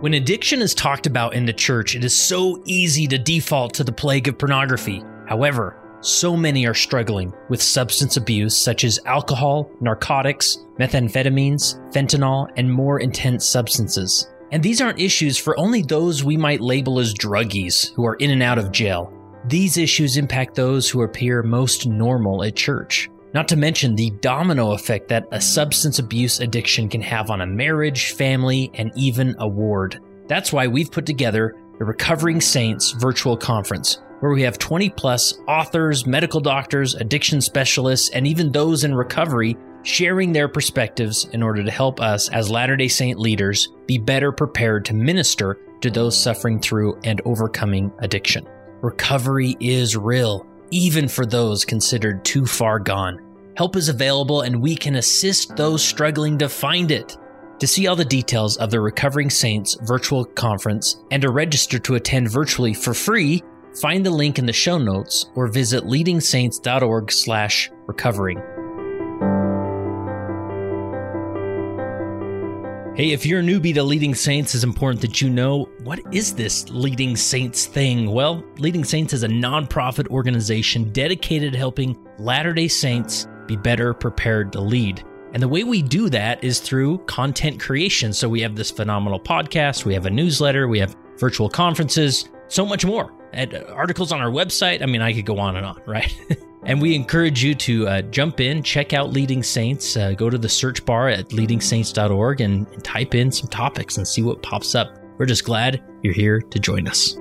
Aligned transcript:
When 0.00 0.14
addiction 0.14 0.62
is 0.62 0.76
talked 0.76 1.08
about 1.08 1.34
in 1.34 1.44
the 1.44 1.52
church, 1.52 1.96
it 1.96 2.04
is 2.04 2.16
so 2.16 2.62
easy 2.66 3.08
to 3.08 3.18
default 3.18 3.74
to 3.74 3.82
the 3.82 3.90
plague 3.90 4.28
of 4.28 4.38
pornography. 4.38 5.02
However, 5.26 5.76
so 6.02 6.36
many 6.36 6.68
are 6.68 6.74
struggling 6.74 7.32
with 7.48 7.60
substance 7.60 8.16
abuse 8.16 8.56
such 8.56 8.84
as 8.84 9.00
alcohol, 9.06 9.68
narcotics, 9.80 10.58
methamphetamines, 10.78 11.80
fentanyl, 11.92 12.48
and 12.56 12.72
more 12.72 13.00
intense 13.00 13.44
substances. 13.44 14.30
And 14.52 14.62
these 14.62 14.80
aren't 14.80 15.00
issues 15.00 15.36
for 15.36 15.58
only 15.58 15.82
those 15.82 16.22
we 16.22 16.36
might 16.36 16.60
label 16.60 17.00
as 17.00 17.12
druggies 17.12 17.92
who 17.94 18.06
are 18.06 18.14
in 18.14 18.30
and 18.30 18.42
out 18.42 18.58
of 18.58 18.70
jail. 18.70 19.12
These 19.46 19.78
issues 19.78 20.16
impact 20.16 20.54
those 20.54 20.88
who 20.88 21.02
appear 21.02 21.42
most 21.42 21.88
normal 21.88 22.44
at 22.44 22.54
church. 22.54 23.10
Not 23.34 23.48
to 23.48 23.56
mention 23.56 23.94
the 23.94 24.10
domino 24.20 24.72
effect 24.72 25.08
that 25.08 25.26
a 25.32 25.40
substance 25.40 25.98
abuse 25.98 26.40
addiction 26.40 26.88
can 26.88 27.02
have 27.02 27.30
on 27.30 27.40
a 27.40 27.46
marriage, 27.46 28.12
family, 28.12 28.70
and 28.74 28.90
even 28.96 29.36
a 29.38 29.46
ward. 29.46 30.00
That's 30.26 30.52
why 30.52 30.66
we've 30.66 30.90
put 30.90 31.06
together 31.06 31.54
the 31.78 31.84
Recovering 31.84 32.40
Saints 32.40 32.92
virtual 32.92 33.36
conference, 33.36 34.00
where 34.20 34.32
we 34.32 34.42
have 34.42 34.58
20 34.58 34.90
plus 34.90 35.38
authors, 35.46 36.06
medical 36.06 36.40
doctors, 36.40 36.94
addiction 36.94 37.40
specialists, 37.40 38.10
and 38.10 38.26
even 38.26 38.50
those 38.50 38.84
in 38.84 38.94
recovery 38.94 39.56
sharing 39.82 40.32
their 40.32 40.48
perspectives 40.48 41.24
in 41.32 41.42
order 41.42 41.62
to 41.62 41.70
help 41.70 42.00
us 42.00 42.28
as 42.30 42.50
Latter 42.50 42.76
day 42.76 42.88
Saint 42.88 43.18
leaders 43.18 43.68
be 43.86 43.98
better 43.98 44.32
prepared 44.32 44.84
to 44.86 44.94
minister 44.94 45.58
to 45.80 45.90
those 45.90 46.20
suffering 46.20 46.60
through 46.60 46.98
and 47.04 47.20
overcoming 47.24 47.92
addiction. 48.00 48.46
Recovery 48.80 49.56
is 49.60 49.96
real, 49.96 50.46
even 50.70 51.08
for 51.08 51.26
those 51.26 51.64
considered 51.64 52.24
too 52.24 52.46
far 52.46 52.78
gone. 52.78 53.20
Help 53.56 53.74
is 53.76 53.88
available 53.88 54.42
and 54.42 54.60
we 54.60 54.76
can 54.76 54.96
assist 54.96 55.56
those 55.56 55.84
struggling 55.84 56.38
to 56.38 56.48
find 56.48 56.90
it. 56.90 57.16
To 57.60 57.66
see 57.66 57.86
all 57.88 57.96
the 57.96 58.04
details 58.04 58.56
of 58.56 58.70
the 58.70 58.80
Recovering 58.80 59.30
Saints 59.30 59.76
virtual 59.82 60.24
conference 60.24 61.02
and 61.10 61.22
to 61.22 61.30
register 61.30 61.80
to 61.80 61.96
attend 61.96 62.30
virtually 62.30 62.72
for 62.72 62.94
free, 62.94 63.42
find 63.80 64.06
the 64.06 64.10
link 64.10 64.38
in 64.38 64.46
the 64.46 64.52
show 64.52 64.78
notes 64.78 65.26
or 65.34 65.48
visit 65.48 65.82
leadingsaints.org/recovering. 65.84 68.57
Hey, 72.98 73.12
if 73.12 73.24
you're 73.24 73.38
a 73.38 73.44
newbie 73.44 73.72
to 73.74 73.82
Leading 73.84 74.12
Saints, 74.12 74.56
it's 74.56 74.64
important 74.64 75.00
that 75.02 75.20
you 75.20 75.30
know 75.30 75.68
what 75.84 76.00
is 76.12 76.34
this 76.34 76.68
Leading 76.68 77.14
Saints 77.14 77.64
thing? 77.64 78.10
Well, 78.10 78.42
Leading 78.56 78.82
Saints 78.82 79.12
is 79.12 79.22
a 79.22 79.28
nonprofit 79.28 80.08
organization 80.08 80.90
dedicated 80.90 81.52
to 81.52 81.58
helping 81.58 81.96
Latter 82.18 82.52
day 82.52 82.66
Saints 82.66 83.28
be 83.46 83.54
better 83.54 83.94
prepared 83.94 84.50
to 84.50 84.60
lead. 84.60 85.04
And 85.32 85.40
the 85.40 85.46
way 85.46 85.62
we 85.62 85.80
do 85.80 86.08
that 86.08 86.42
is 86.42 86.58
through 86.58 86.98
content 87.04 87.60
creation. 87.60 88.12
So 88.12 88.28
we 88.28 88.40
have 88.40 88.56
this 88.56 88.72
phenomenal 88.72 89.20
podcast, 89.20 89.84
we 89.84 89.94
have 89.94 90.06
a 90.06 90.10
newsletter, 90.10 90.66
we 90.66 90.80
have 90.80 90.96
virtual 91.18 91.48
conferences, 91.48 92.28
so 92.48 92.66
much 92.66 92.84
more. 92.84 93.12
And 93.32 93.54
articles 93.68 94.10
on 94.10 94.20
our 94.20 94.32
website. 94.32 94.82
I 94.82 94.86
mean, 94.86 95.02
I 95.02 95.12
could 95.12 95.24
go 95.24 95.38
on 95.38 95.54
and 95.54 95.64
on, 95.64 95.80
right? 95.86 96.12
And 96.68 96.82
we 96.82 96.94
encourage 96.94 97.42
you 97.42 97.54
to 97.54 97.88
uh, 97.88 98.02
jump 98.02 98.40
in, 98.40 98.62
check 98.62 98.92
out 98.92 99.10
Leading 99.10 99.42
Saints, 99.42 99.96
uh, 99.96 100.12
go 100.12 100.28
to 100.28 100.36
the 100.36 100.50
search 100.50 100.84
bar 100.84 101.08
at 101.08 101.30
leadingsaints.org 101.30 102.42
and, 102.42 102.66
and 102.68 102.84
type 102.84 103.14
in 103.14 103.32
some 103.32 103.48
topics 103.48 103.96
and 103.96 104.06
see 104.06 104.20
what 104.20 104.42
pops 104.42 104.74
up. 104.74 104.94
We're 105.16 105.24
just 105.24 105.44
glad 105.44 105.82
you're 106.02 106.12
here 106.12 106.42
to 106.42 106.58
join 106.58 106.86
us. 106.86 107.14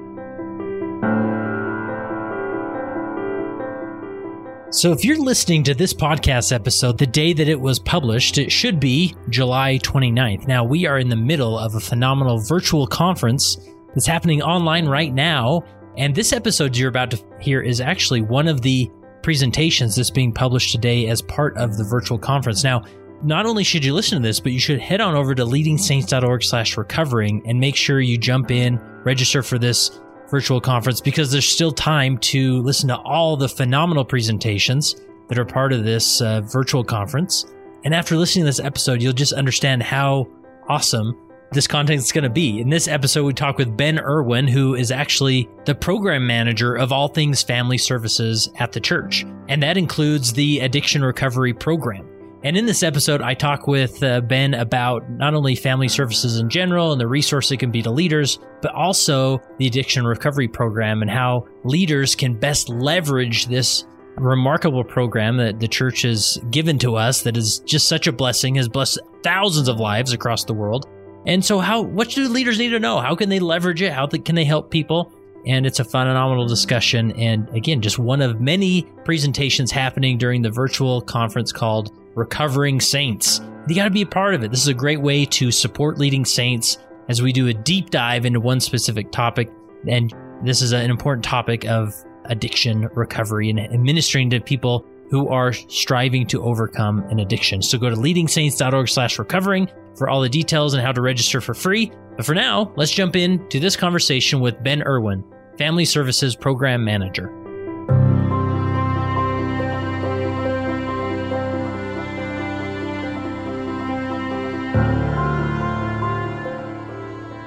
So, 4.70 4.92
if 4.92 5.06
you're 5.06 5.17
listening 5.17 5.64
to 5.64 5.73
this 5.73 5.94
podcast 5.94 6.52
episode 6.52 6.98
the 6.98 7.08
day 7.08 7.32
that 7.32 7.48
it 7.48 7.61
was 7.61 7.80
published, 7.80 8.38
it 8.38 8.52
should 8.52 8.82
be 8.82 9.16
July 9.30 9.80
29th. 9.82 10.45
Now, 10.45 10.66
we 10.66 10.86
are 10.86 11.00
in 11.00 11.08
the 11.08 11.16
middle 11.16 11.58
of 11.58 11.73
a 11.73 11.80
phenomenal 11.80 12.38
virtual 12.38 12.86
conference 12.86 13.56
that's 13.95 14.06
happening 14.06 14.42
online 14.42 14.88
right 14.88 15.14
now. 15.14 15.64
And 15.95 16.14
this 16.14 16.34
episode 16.34 16.76
you're 16.76 16.89
about 16.89 17.11
to 17.11 17.20
hear 17.39 17.61
is 17.61 17.80
actually 17.80 18.22
one 18.22 18.50
of 18.50 18.61
the 18.61 18.92
presentations 19.22 19.95
that's 19.95 20.10
being 20.10 20.32
published 20.32 20.72
today 20.72 21.08
as 21.08 21.22
part 21.22 21.55
of 21.58 21.78
the 21.78 21.83
virtual 21.83 22.17
conference. 22.17 22.64
Now, 22.64 22.83
not 23.23 23.45
only 23.45 23.64
should 23.64 23.83
you 23.83 23.94
listen 23.94 24.22
to 24.22 24.28
this, 24.28 24.39
but 24.39 24.52
you 24.52 24.60
should 24.60 24.80
head 24.80 25.02
on 25.02 25.16
over 25.16 25.33
to 25.33 25.44
leadingsaints.org 25.44 26.44
slash 26.44 26.78
recovering 26.78 27.42
and 27.45 27.60
make 27.60 27.76
sure 27.76 28.00
you 28.00 28.17
jump 28.17 28.52
in, 28.52 28.80
register 29.04 29.42
for 29.42 29.58
this 29.58 30.00
virtual 30.30 30.61
conference 30.61 31.02
because 31.02 31.32
there's 31.32 31.48
still 31.48 31.72
time 31.72 32.17
to 32.20 32.61
listen 32.61 32.89
to 32.89 32.98
all 32.98 33.38
the 33.38 33.50
phenomenal 33.50 34.05
presentations 34.05 34.95
that 35.30 35.39
are 35.39 35.45
part 35.45 35.73
of 35.73 35.84
this 35.84 36.22
uh, 36.22 36.42
virtual 36.42 36.84
conference. 36.84 37.45
And 37.84 37.95
after 37.95 38.16
listening 38.16 38.44
to 38.44 38.49
this 38.49 38.60
episode, 38.60 39.02
you'll 39.02 39.14
just 39.14 39.34
understand 39.34 39.84
how 39.84 40.28
awesome 40.67 41.17
this 41.52 41.68
content 41.68 42.00
is 42.00 42.12
going 42.12 42.24
to 42.24 42.30
be. 42.30 42.60
In 42.60 42.70
this 42.70 42.88
episode, 42.88 43.24
we 43.24 43.34
talk 43.34 43.58
with 43.58 43.78
Ben 43.78 44.00
Erwin, 44.00 44.48
who 44.48 44.76
is 44.76 44.92
actually 44.92 45.50
the 45.66 45.76
program 45.76 46.28
manager 46.28 46.76
of 46.76 46.92
all 46.92 47.08
things 47.08 47.42
family 47.42 47.78
services 47.78 48.50
at 48.58 48.74
the 48.74 48.80
church. 48.80 49.26
And 49.48 49.64
that 49.64 49.78
includes 49.78 50.34
the 50.34 50.60
addiction 50.60 51.04
recovery 51.04 51.54
program. 51.54 52.06
And 52.44 52.56
in 52.56 52.66
this 52.66 52.84
episode, 52.84 53.22
I 53.22 53.34
talk 53.34 53.66
with 53.66 54.04
uh, 54.04 54.22
Ben 54.22 54.54
about 54.54 55.10
not 55.10 55.34
only 55.34 55.56
family 55.56 55.88
services 55.88 56.38
in 56.38 56.50
general 56.50 56.92
and 56.92 57.02
the 57.02 57.08
resource 57.08 57.52
it 57.52 57.58
can 57.58 57.72
be 57.72 57.82
to 57.82 57.92
leaders, 57.92 58.40
but 58.62 58.74
also 58.74 59.42
the 59.58 59.68
addiction 59.68 60.06
recovery 60.06 60.48
program 60.48 61.02
and 61.02 61.10
how 61.10 61.48
leaders 61.64 62.14
can 62.14 62.38
best 62.38 62.70
leverage 62.70 63.48
this 63.48 63.86
remarkable 64.18 64.84
program 64.84 65.38
that 65.38 65.60
the 65.60 65.68
church 65.68 66.02
has 66.02 66.40
given 66.52 66.78
to 66.80 66.96
us 66.96 67.22
that 67.22 67.38
is 67.38 67.60
just 67.60 67.88
such 67.88 68.08
a 68.08 68.12
blessing, 68.12 68.56
has 68.56 68.68
blessed 68.68 69.00
thousands 69.24 69.68
of 69.68 69.80
lives 69.80 70.12
across 70.12 70.44
the 70.44 70.54
world 70.54 70.88
and 71.26 71.44
so, 71.44 71.60
how 71.60 71.82
what 71.82 72.10
do 72.10 72.28
leaders 72.30 72.60
need 72.60 72.70
to 72.70 72.80
know? 72.80 73.00
How 73.00 73.16
can 73.16 73.30
they 73.30 73.39
leverage 73.39 73.82
it? 73.82 73.92
How 73.92 74.08
can 74.08 74.36
they 74.36 74.45
help 74.45 74.72
people? 74.72 75.11
And 75.45 75.66
it's 75.66 75.80
a 75.80 75.86
phenomenal 75.86 76.48
discussion. 76.48 77.11
And 77.14 77.48
again, 77.50 77.82
just 77.82 77.98
one 77.98 78.22
of 78.22 78.42
many 78.42 78.83
presentations 79.05 79.72
happening 79.72 80.17
during 80.17 80.42
the 80.42 80.52
virtual 80.52 81.02
conference 81.02 81.52
called 81.52 81.92
Recovering 82.16 82.82
Saints. 82.82 83.39
You 83.67 83.76
got 83.76 83.86
to 83.86 83.92
be 83.92 84.02
a 84.02 84.08
part 84.08 84.33
of 84.33 84.44
it. 84.44 84.52
This 84.52 84.61
is 84.61 84.67
a 84.67 84.73
great 84.73 85.02
way 85.02 85.26
to 85.26 85.52
support 85.52 85.98
leading 85.98 86.26
saints 86.26 86.78
as 87.10 87.22
we 87.22 87.32
do 87.32 87.48
a 87.48 87.54
deep 87.54 87.89
dive 87.89 88.26
into 88.26 88.39
one 88.39 88.60
specific 88.60 89.11
topic. 89.11 89.49
And 89.88 90.14
this 90.44 90.61
is 90.61 90.73
an 90.73 90.89
important 90.89 91.23
topic 91.23 91.66
of 91.66 91.94
addiction 92.26 92.89
recovery 92.94 93.49
and 93.49 93.60
administering 93.60 94.30
to 94.32 94.39
people 94.39 94.86
who 95.10 95.30
are 95.30 95.54
striving 95.54 96.28
to 96.28 96.44
overcome 96.44 96.99
an 97.10 97.20
addiction. 97.20 97.61
So 97.61 97.78
go 97.78 97.89
to 97.89 97.95
leadingsaints.org 97.95 98.89
slash 98.89 99.17
recovering 99.17 99.70
for 99.98 100.10
all 100.10 100.22
the 100.22 100.30
details 100.30 100.74
and 100.74 100.84
how 100.84 100.92
to 100.92 101.02
register 101.02 101.42
for 101.42 101.54
free. 101.54 101.92
But 102.16 102.26
for 102.26 102.36
now, 102.36 102.72
let's 102.76 102.92
jump 102.92 103.16
into 103.16 103.60
this 103.60 103.76
conversation 103.76 104.40
with 104.40 104.62
Ben 104.64 104.84
Erwin, 104.84 105.24
Family 105.58 105.86
Services 105.86 106.36
Program 106.36 106.84
Manager. 106.84 107.34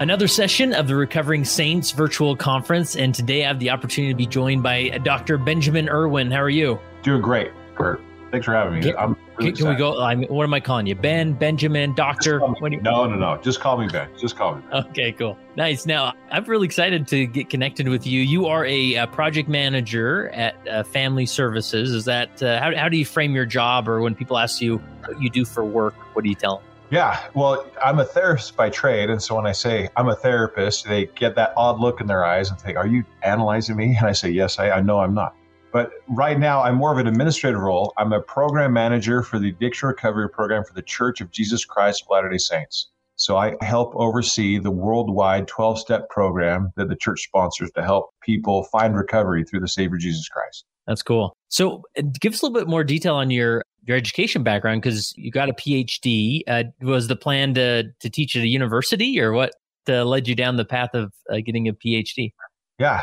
Another 0.00 0.28
session 0.28 0.72
of 0.72 0.88
the 0.88 0.97
Recovering 0.97 1.44
Saints 1.44 1.91
virtual 1.91 2.34
conference, 2.34 2.97
and 2.97 3.15
today 3.15 3.44
I 3.44 3.49
have 3.49 3.59
the 3.59 3.69
opportunity 3.69 4.15
to 4.15 4.17
be 4.17 4.27
joined 4.27 4.62
by 4.62 4.88
Dr. 5.05 5.37
Benjamin 5.37 5.91
Erwin. 5.91 6.31
How 6.31 6.41
are 6.41 6.49
you? 6.49 6.81
Doing 7.03 7.21
great, 7.21 7.50
Kurt. 7.77 8.00
Thanks 8.31 8.47
for 8.47 8.55
having 8.55 8.81
me. 8.81 8.93
Can, 8.93 9.15
really 9.40 9.52
can 9.52 9.68
we 9.68 9.74
go? 9.74 10.02
I 10.02 10.14
mean, 10.14 10.28
what 10.28 10.44
am 10.44 10.54
I 10.54 10.60
calling 10.60 10.86
you? 10.86 10.94
Ben, 10.94 11.32
Benjamin, 11.32 11.94
Doctor? 11.94 12.40
You, 12.62 12.80
no, 12.80 13.06
no, 13.06 13.16
no. 13.16 13.40
Just 13.42 13.60
call 13.60 13.78
me 13.78 13.88
Ben. 13.88 14.08
Just 14.18 14.36
call 14.36 14.56
me. 14.56 14.62
Ben. 14.70 14.84
Okay, 14.86 15.12
cool. 15.12 15.36
Nice. 15.56 15.86
Now, 15.86 16.14
I'm 16.30 16.44
really 16.44 16.66
excited 16.66 17.06
to 17.08 17.26
get 17.26 17.50
connected 17.50 17.88
with 17.88 18.06
you. 18.06 18.20
You 18.20 18.46
are 18.46 18.64
a, 18.66 18.94
a 18.94 19.06
project 19.06 19.48
manager 19.48 20.28
at 20.30 20.56
uh, 20.68 20.82
Family 20.84 21.26
Services. 21.26 21.90
Is 21.90 22.04
that 22.04 22.42
uh, 22.42 22.60
how, 22.60 22.74
how 22.76 22.88
do 22.88 22.96
you 22.96 23.04
frame 23.04 23.34
your 23.34 23.46
job, 23.46 23.88
or 23.88 24.00
when 24.00 24.14
people 24.14 24.38
ask 24.38 24.60
you 24.60 24.78
what 25.06 25.20
you 25.20 25.30
do 25.30 25.44
for 25.44 25.64
work, 25.64 25.94
what 26.14 26.22
do 26.22 26.28
you 26.28 26.36
tell 26.36 26.56
them? 26.56 26.66
Yeah, 26.90 27.20
well, 27.34 27.64
I'm 27.84 28.00
a 28.00 28.04
therapist 28.04 28.56
by 28.56 28.68
trade, 28.68 29.10
and 29.10 29.22
so 29.22 29.36
when 29.36 29.46
I 29.46 29.52
say 29.52 29.88
I'm 29.96 30.08
a 30.08 30.16
therapist, 30.16 30.88
they 30.88 31.06
get 31.06 31.36
that 31.36 31.52
odd 31.56 31.78
look 31.78 32.00
in 32.00 32.08
their 32.08 32.25
eyes 32.25 32.50
and 32.50 32.58
think, 32.58 32.76
"Are 32.76 32.86
you 32.86 33.04
analyzing 33.22 33.76
me?" 33.76 33.96
And 33.96 34.08
I 34.08 34.12
say, 34.12 34.31
"Yes, 34.31 34.58
I, 34.58 34.70
I 34.70 34.81
know 34.81 34.98
I'm 34.98 35.14
not." 35.14 35.36
But 35.72 35.93
right 36.08 36.38
now, 36.38 36.62
I'm 36.62 36.76
more 36.76 36.93
of 36.93 36.99
an 36.99 37.06
administrative 37.06 37.61
role. 37.61 37.93
I'm 37.96 38.12
a 38.12 38.20
program 38.20 38.72
manager 38.72 39.22
for 39.22 39.38
the 39.38 39.50
addiction 39.50 39.88
recovery 39.88 40.28
program 40.28 40.64
for 40.64 40.75
the 40.75 40.82
Church 40.82 41.20
of 41.20 41.31
Jesus 41.31 41.64
Christ 41.64 42.02
of 42.02 42.08
Latter 42.11 42.28
day 42.28 42.38
Saints. 42.38 42.88
So 43.17 43.37
I 43.37 43.55
help 43.61 43.93
oversee 43.96 44.58
the 44.58 44.70
worldwide 44.70 45.46
12 45.46 45.78
step 45.78 46.08
program 46.08 46.72
that 46.76 46.88
the 46.88 46.96
church 46.96 47.22
sponsors 47.22 47.70
to 47.72 47.82
help 47.82 48.14
people 48.22 48.64
find 48.72 48.96
recovery 48.96 49.44
through 49.44 49.61
the 49.61 49.69
Savior 49.69 49.99
Jesus 49.99 50.26
Christ. 50.26 50.64
That's 50.87 51.02
cool. 51.02 51.37
So 51.49 51.82
uh, 51.99 52.02
give 52.19 52.32
us 52.32 52.40
a 52.40 52.46
little 52.46 52.58
bit 52.58 52.67
more 52.67 52.82
detail 52.82 53.17
on 53.17 53.31
your 53.31 53.62
your 53.87 53.96
education 53.96 54.43
background 54.43 54.82
because 54.82 55.12
you 55.17 55.31
got 55.31 55.50
a 55.50 55.52
PhD. 55.52 56.43
Uh, 56.49 56.64
was 56.81 57.08
the 57.08 57.17
plan 57.17 57.52
to 57.55 57.84
to 58.00 58.11
teach 58.11 58.37
at 58.37 58.43
a 58.43 58.49
university 58.49 59.20
or 59.20 59.32
what 59.32 59.52
uh, 59.87 60.05
led 60.05 60.26
you 60.26 60.34
down 60.34 60.56
the 60.56 60.64
path 60.64 60.94
of 60.94 61.12
uh, 61.31 61.40
getting 61.44 61.69
a 61.69 61.75
PhD? 61.75 62.32
Yeah, 62.78 63.02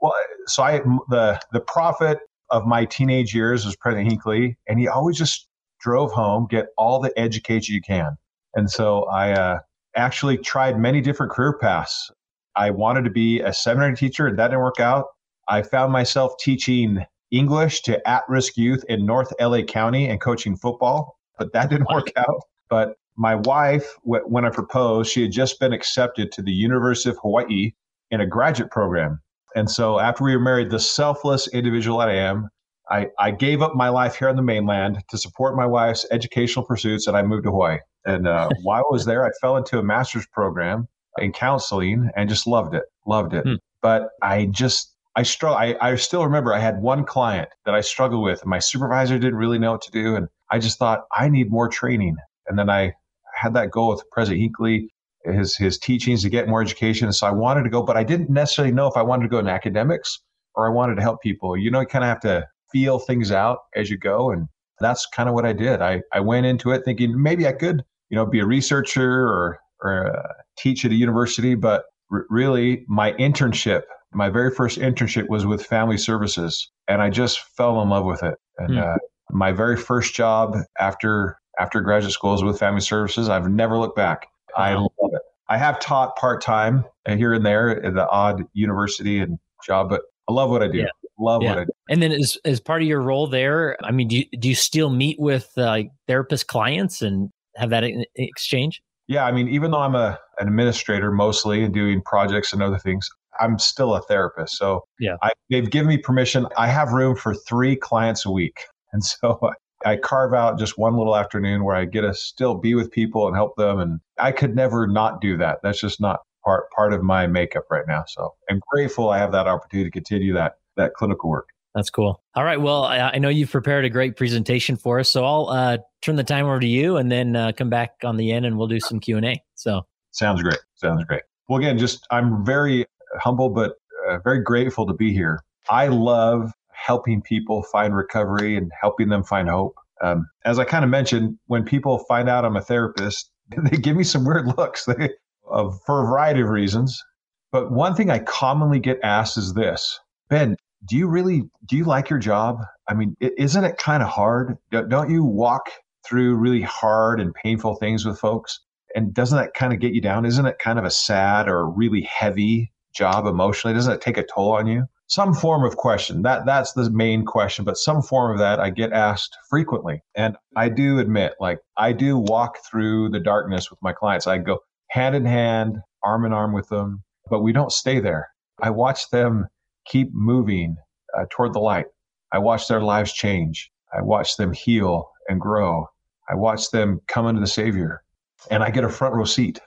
well, 0.00 0.14
so 0.46 0.62
I 0.62 0.78
the 1.08 1.40
the 1.52 1.60
prophet 1.60 2.18
of 2.50 2.66
my 2.66 2.84
teenage 2.84 3.34
years 3.34 3.64
was 3.66 3.76
President 3.76 4.08
Hinckley, 4.08 4.56
and 4.66 4.78
he 4.78 4.88
always 4.88 5.18
just 5.18 5.48
drove 5.80 6.12
home, 6.12 6.46
get 6.48 6.68
all 6.76 7.00
the 7.00 7.16
education 7.18 7.74
you 7.74 7.82
can. 7.82 8.16
And 8.54 8.70
so 8.70 9.04
I, 9.04 9.32
uh, 9.32 9.58
actually 9.98 10.38
tried 10.38 10.78
many 10.78 11.00
different 11.00 11.32
career 11.32 11.58
paths. 11.58 12.10
I 12.56 12.70
wanted 12.70 13.04
to 13.04 13.10
be 13.10 13.40
a 13.40 13.52
seminary 13.52 13.96
teacher, 13.96 14.26
and 14.26 14.38
that 14.38 14.48
didn't 14.48 14.62
work 14.62 14.80
out. 14.80 15.06
I 15.48 15.62
found 15.62 15.92
myself 15.92 16.32
teaching 16.40 17.04
English 17.30 17.82
to 17.82 18.08
at 18.08 18.22
risk 18.28 18.56
youth 18.56 18.84
in 18.88 19.04
North 19.04 19.32
LA 19.40 19.62
County 19.62 20.08
and 20.08 20.20
coaching 20.20 20.56
football, 20.56 21.18
but 21.38 21.52
that 21.52 21.70
didn't 21.70 21.88
work 21.92 22.10
out. 22.16 22.42
But 22.68 22.96
my 23.16 23.34
wife, 23.34 23.94
when 24.02 24.44
I 24.44 24.50
proposed, 24.50 25.10
she 25.10 25.22
had 25.22 25.32
just 25.32 25.58
been 25.58 25.72
accepted 25.72 26.32
to 26.32 26.42
the 26.42 26.52
University 26.52 27.10
of 27.10 27.18
Hawaii 27.18 27.72
in 28.10 28.20
a 28.20 28.26
graduate 28.26 28.70
program. 28.70 29.20
And 29.54 29.70
so 29.70 29.98
after 29.98 30.24
we 30.24 30.36
were 30.36 30.42
married, 30.42 30.70
the 30.70 30.80
selfless 30.80 31.48
individual 31.48 31.98
that 31.98 32.08
I 32.08 32.16
am, 32.16 32.48
I, 32.90 33.08
I 33.18 33.30
gave 33.30 33.62
up 33.62 33.74
my 33.74 33.88
life 33.88 34.16
here 34.16 34.28
on 34.28 34.36
the 34.36 34.42
mainland 34.42 35.02
to 35.10 35.18
support 35.18 35.56
my 35.56 35.66
wife's 35.66 36.06
educational 36.10 36.64
pursuits 36.64 37.06
and 37.06 37.16
I 37.16 37.22
moved 37.22 37.44
to 37.44 37.50
Hawaii. 37.50 37.78
And 38.06 38.26
uh, 38.26 38.48
while 38.62 38.80
I 38.80 38.90
was 38.90 39.04
there, 39.04 39.24
I 39.24 39.30
fell 39.40 39.56
into 39.56 39.78
a 39.78 39.82
master's 39.82 40.26
program 40.26 40.88
in 41.18 41.32
counseling 41.32 42.10
and 42.16 42.28
just 42.28 42.46
loved 42.46 42.74
it, 42.74 42.84
loved 43.06 43.34
it. 43.34 43.44
Hmm. 43.44 43.54
But 43.82 44.10
I 44.22 44.46
just, 44.46 44.94
I 45.16 45.22
struggle. 45.22 45.58
I, 45.58 45.76
I 45.80 45.96
still 45.96 46.24
remember 46.24 46.54
I 46.54 46.60
had 46.60 46.80
one 46.80 47.04
client 47.04 47.48
that 47.64 47.74
I 47.74 47.80
struggled 47.80 48.22
with. 48.22 48.40
And 48.42 48.50
my 48.50 48.58
supervisor 48.58 49.18
didn't 49.18 49.38
really 49.38 49.58
know 49.58 49.72
what 49.72 49.82
to 49.82 49.90
do. 49.90 50.16
And 50.16 50.28
I 50.50 50.58
just 50.58 50.78
thought, 50.78 51.04
I 51.16 51.28
need 51.28 51.50
more 51.50 51.68
training. 51.68 52.16
And 52.46 52.58
then 52.58 52.70
I 52.70 52.94
had 53.34 53.54
that 53.54 53.70
goal 53.70 53.90
with 53.90 54.02
President 54.10 54.40
Hinckley, 54.40 54.90
his, 55.24 55.56
his 55.56 55.78
teachings 55.78 56.22
to 56.22 56.30
get 56.30 56.48
more 56.48 56.62
education. 56.62 57.06
And 57.06 57.14
so 57.14 57.26
I 57.26 57.32
wanted 57.32 57.64
to 57.64 57.70
go, 57.70 57.82
but 57.82 57.96
I 57.96 58.04
didn't 58.04 58.30
necessarily 58.30 58.72
know 58.72 58.86
if 58.86 58.96
I 58.96 59.02
wanted 59.02 59.24
to 59.24 59.28
go 59.28 59.38
in 59.38 59.48
academics 59.48 60.20
or 60.54 60.66
I 60.68 60.72
wanted 60.72 60.96
to 60.96 61.02
help 61.02 61.22
people. 61.22 61.56
You 61.56 61.70
know, 61.70 61.80
you 61.80 61.86
kind 61.86 62.04
of 62.04 62.08
have 62.08 62.20
to 62.20 62.46
feel 62.72 62.98
things 62.98 63.30
out 63.30 63.58
as 63.74 63.90
you 63.90 63.98
go. 63.98 64.30
And 64.30 64.48
that's 64.80 65.06
kind 65.06 65.28
of 65.28 65.34
what 65.34 65.44
I 65.44 65.52
did. 65.52 65.82
I, 65.82 66.02
I 66.12 66.20
went 66.20 66.46
into 66.46 66.70
it 66.70 66.84
thinking 66.84 67.20
maybe 67.20 67.46
I 67.46 67.52
could, 67.52 67.82
you 68.10 68.16
know, 68.16 68.26
be 68.26 68.40
a 68.40 68.46
researcher 68.46 69.10
or, 69.10 69.58
or 69.82 70.16
uh, 70.16 70.32
teach 70.58 70.84
at 70.84 70.90
a 70.90 70.94
university. 70.94 71.54
But 71.54 71.84
r- 72.12 72.26
really, 72.30 72.84
my 72.88 73.12
internship, 73.12 73.82
my 74.12 74.28
very 74.28 74.50
first 74.50 74.78
internship 74.78 75.28
was 75.28 75.46
with 75.46 75.64
Family 75.64 75.98
Services. 75.98 76.70
And 76.86 77.02
I 77.02 77.10
just 77.10 77.40
fell 77.56 77.80
in 77.82 77.88
love 77.88 78.04
with 78.04 78.22
it. 78.22 78.34
And 78.58 78.70
mm. 78.70 78.94
uh, 78.94 78.98
my 79.30 79.52
very 79.52 79.76
first 79.76 80.14
job 80.14 80.56
after 80.78 81.38
after 81.58 81.80
graduate 81.80 82.12
school 82.12 82.32
was 82.32 82.44
with 82.44 82.58
Family 82.58 82.80
Services. 82.80 83.28
I've 83.28 83.50
never 83.50 83.78
looked 83.78 83.96
back. 83.96 84.28
I 84.58 84.74
love 84.74 84.90
it. 85.12 85.22
I 85.48 85.56
have 85.56 85.80
taught 85.80 86.16
part 86.16 86.42
time 86.42 86.84
here 87.06 87.32
and 87.32 87.44
there 87.44 87.82
at 87.84 87.94
the 87.94 88.08
odd 88.08 88.44
university 88.52 89.18
and 89.20 89.38
job, 89.64 89.88
but 89.88 90.02
I 90.28 90.32
love 90.32 90.50
what 90.50 90.62
I 90.62 90.68
do. 90.68 90.78
Yeah. 90.78 90.88
Love 91.18 91.42
yeah. 91.42 91.50
what 91.50 91.58
I 91.58 91.64
do. 91.64 91.70
And 91.88 92.02
then 92.02 92.12
as 92.12 92.36
as 92.44 92.60
part 92.60 92.82
of 92.82 92.88
your 92.88 93.00
role 93.00 93.26
there, 93.26 93.76
I 93.82 93.90
mean, 93.90 94.08
do 94.08 94.18
you, 94.18 94.24
do 94.38 94.48
you 94.48 94.54
still 94.54 94.90
meet 94.90 95.18
with 95.18 95.50
uh, 95.56 95.82
therapist 96.06 96.46
clients 96.46 97.02
and 97.02 97.30
have 97.56 97.70
that 97.70 97.84
exchange? 98.16 98.82
Yeah, 99.08 99.24
I 99.24 99.32
mean, 99.32 99.48
even 99.48 99.70
though 99.70 99.80
I'm 99.80 99.94
a 99.94 100.18
an 100.38 100.48
administrator 100.48 101.10
mostly 101.10 101.64
and 101.64 101.72
doing 101.72 102.02
projects 102.02 102.52
and 102.52 102.62
other 102.62 102.78
things, 102.78 103.08
I'm 103.40 103.58
still 103.58 103.94
a 103.94 104.02
therapist. 104.02 104.56
So 104.58 104.84
yeah, 105.00 105.16
I, 105.22 105.32
they've 105.50 105.68
given 105.68 105.88
me 105.88 105.98
permission. 105.98 106.46
I 106.56 106.68
have 106.68 106.92
room 106.92 107.16
for 107.16 107.34
three 107.34 107.74
clients 107.74 108.26
a 108.26 108.30
week, 108.30 108.64
and 108.92 109.02
so 109.02 109.40
I 109.84 109.96
carve 109.96 110.34
out 110.34 110.58
just 110.58 110.78
one 110.78 110.96
little 110.96 111.16
afternoon 111.16 111.64
where 111.64 111.76
I 111.76 111.84
get 111.84 112.02
to 112.02 112.14
still 112.14 112.54
be 112.54 112.74
with 112.74 112.90
people 112.90 113.26
and 113.26 113.36
help 113.36 113.56
them. 113.56 113.78
And 113.78 114.00
I 114.18 114.32
could 114.32 114.56
never 114.56 114.86
not 114.86 115.20
do 115.20 115.36
that. 115.38 115.58
That's 115.62 115.80
just 115.80 116.00
not 116.00 116.20
part 116.44 116.70
part 116.70 116.92
of 116.92 117.02
my 117.02 117.26
makeup 117.26 117.64
right 117.70 117.84
now. 117.86 118.04
So 118.06 118.34
I'm 118.50 118.60
grateful 118.72 119.10
I 119.10 119.18
have 119.18 119.32
that 119.32 119.46
opportunity 119.46 119.88
to 119.88 119.92
continue 119.92 120.32
that 120.34 120.54
that 120.76 120.94
clinical 120.94 121.30
work. 121.30 121.48
That's 121.74 121.90
cool. 121.90 122.22
All 122.34 122.44
right. 122.44 122.60
Well, 122.60 122.84
I, 122.84 123.10
I 123.14 123.18
know 123.18 123.28
you've 123.28 123.50
prepared 123.50 123.84
a 123.84 123.90
great 123.90 124.16
presentation 124.16 124.76
for 124.76 124.98
us, 124.98 125.10
so 125.10 125.24
I'll 125.24 125.48
uh, 125.48 125.78
turn 126.02 126.16
the 126.16 126.24
time 126.24 126.46
over 126.46 126.58
to 126.58 126.66
you, 126.66 126.96
and 126.96 127.12
then 127.12 127.36
uh, 127.36 127.52
come 127.52 127.68
back 127.68 127.92
on 128.04 128.16
the 128.16 128.32
end, 128.32 128.46
and 128.46 128.58
we'll 128.58 128.66
do 128.66 128.80
some 128.80 128.98
Q 128.98 129.16
and 129.16 129.26
A. 129.26 129.42
So 129.54 129.82
sounds 130.10 130.42
great. 130.42 130.58
Sounds 130.74 131.04
great. 131.04 131.22
Well, 131.48 131.58
again, 131.58 131.78
just 131.78 132.06
I'm 132.10 132.44
very 132.44 132.86
humble, 133.16 133.50
but 133.50 133.74
uh, 134.08 134.18
very 134.24 134.42
grateful 134.42 134.86
to 134.86 134.94
be 134.94 135.12
here. 135.12 135.40
I 135.70 135.88
love 135.88 136.52
helping 136.86 137.22
people 137.22 137.62
find 137.64 137.94
recovery 137.94 138.56
and 138.56 138.70
helping 138.80 139.08
them 139.08 139.24
find 139.24 139.48
hope. 139.48 139.74
Um, 140.02 140.28
as 140.44 140.58
I 140.58 140.64
kind 140.64 140.84
of 140.84 140.90
mentioned, 140.90 141.38
when 141.46 141.64
people 141.64 142.04
find 142.08 142.28
out 142.28 142.44
I'm 142.44 142.56
a 142.56 142.62
therapist, 142.62 143.30
they 143.70 143.76
give 143.76 143.96
me 143.96 144.04
some 144.04 144.24
weird 144.24 144.46
looks 144.56 144.84
they, 144.84 145.10
uh, 145.50 145.70
for 145.86 146.02
a 146.02 146.06
variety 146.06 146.40
of 146.40 146.48
reasons. 146.48 147.02
But 147.50 147.72
one 147.72 147.94
thing 147.94 148.10
I 148.10 148.18
commonly 148.20 148.78
get 148.78 149.00
asked 149.02 149.38
is 149.38 149.54
this 149.54 149.98
Ben, 150.28 150.56
do 150.86 150.96
you 150.96 151.08
really 151.08 151.48
do 151.66 151.76
you 151.76 151.84
like 151.84 152.10
your 152.10 152.18
job? 152.18 152.58
I 152.88 152.94
mean, 152.94 153.16
isn't 153.20 153.64
it 153.64 153.78
kind 153.78 154.02
of 154.02 154.08
hard? 154.08 154.56
Don't 154.70 155.10
you 155.10 155.24
walk 155.24 155.70
through 156.06 156.36
really 156.36 156.62
hard 156.62 157.20
and 157.20 157.34
painful 157.34 157.76
things 157.76 158.04
with 158.04 158.18
folks? 158.18 158.60
And 158.94 159.12
doesn't 159.12 159.36
that 159.36 159.54
kind 159.54 159.72
of 159.72 159.80
get 159.80 159.92
you 159.92 160.00
down? 160.00 160.24
Isn't 160.24 160.46
it 160.46 160.58
kind 160.58 160.78
of 160.78 160.84
a 160.84 160.90
sad 160.90 161.48
or 161.48 161.68
really 161.68 162.02
heavy 162.02 162.72
job 162.94 163.26
emotionally? 163.26 163.74
Doesn't 163.74 163.92
it 163.92 164.00
take 164.00 164.16
a 164.16 164.24
toll 164.24 164.52
on 164.52 164.66
you? 164.66 164.84
Some 165.08 165.34
form 165.34 165.64
of 165.64 165.76
question. 165.76 166.22
That 166.22 166.46
that's 166.46 166.72
the 166.72 166.90
main 166.90 167.24
question, 167.24 167.64
but 167.64 167.76
some 167.76 168.02
form 168.02 168.32
of 168.32 168.38
that 168.38 168.60
I 168.60 168.70
get 168.70 168.92
asked 168.92 169.36
frequently. 169.48 170.02
And 170.14 170.36
I 170.54 170.68
do 170.68 170.98
admit, 170.98 171.32
like 171.40 171.58
I 171.76 171.92
do 171.92 172.18
walk 172.18 172.58
through 172.70 173.08
the 173.10 173.20
darkness 173.20 173.70
with 173.70 173.80
my 173.82 173.92
clients. 173.92 174.26
I 174.26 174.38
go 174.38 174.60
hand 174.90 175.16
in 175.16 175.24
hand, 175.24 175.78
arm 176.04 176.24
in 176.26 176.32
arm 176.32 176.52
with 176.52 176.68
them, 176.68 177.02
but 177.30 177.40
we 177.40 177.52
don't 177.52 177.72
stay 177.72 178.00
there. 178.00 178.28
I 178.60 178.70
watch 178.70 179.10
them 179.10 179.48
keep 179.86 180.10
moving 180.12 180.76
uh, 181.18 181.24
toward 181.30 181.54
the 181.54 181.60
light. 181.60 181.86
I 182.32 182.38
watch 182.38 182.68
their 182.68 182.82
lives 182.82 183.12
change. 183.12 183.70
I 183.96 184.02
watch 184.02 184.36
them 184.36 184.52
heal 184.52 185.10
and 185.28 185.40
grow. 185.40 185.88
I 186.28 186.34
watch 186.34 186.70
them 186.70 187.00
come 187.08 187.26
into 187.26 187.40
the 187.40 187.46
Savior, 187.46 188.02
and 188.50 188.62
I 188.62 188.68
get 188.68 188.84
a 188.84 188.90
front 188.90 189.14
row 189.14 189.24
seat. 189.24 189.58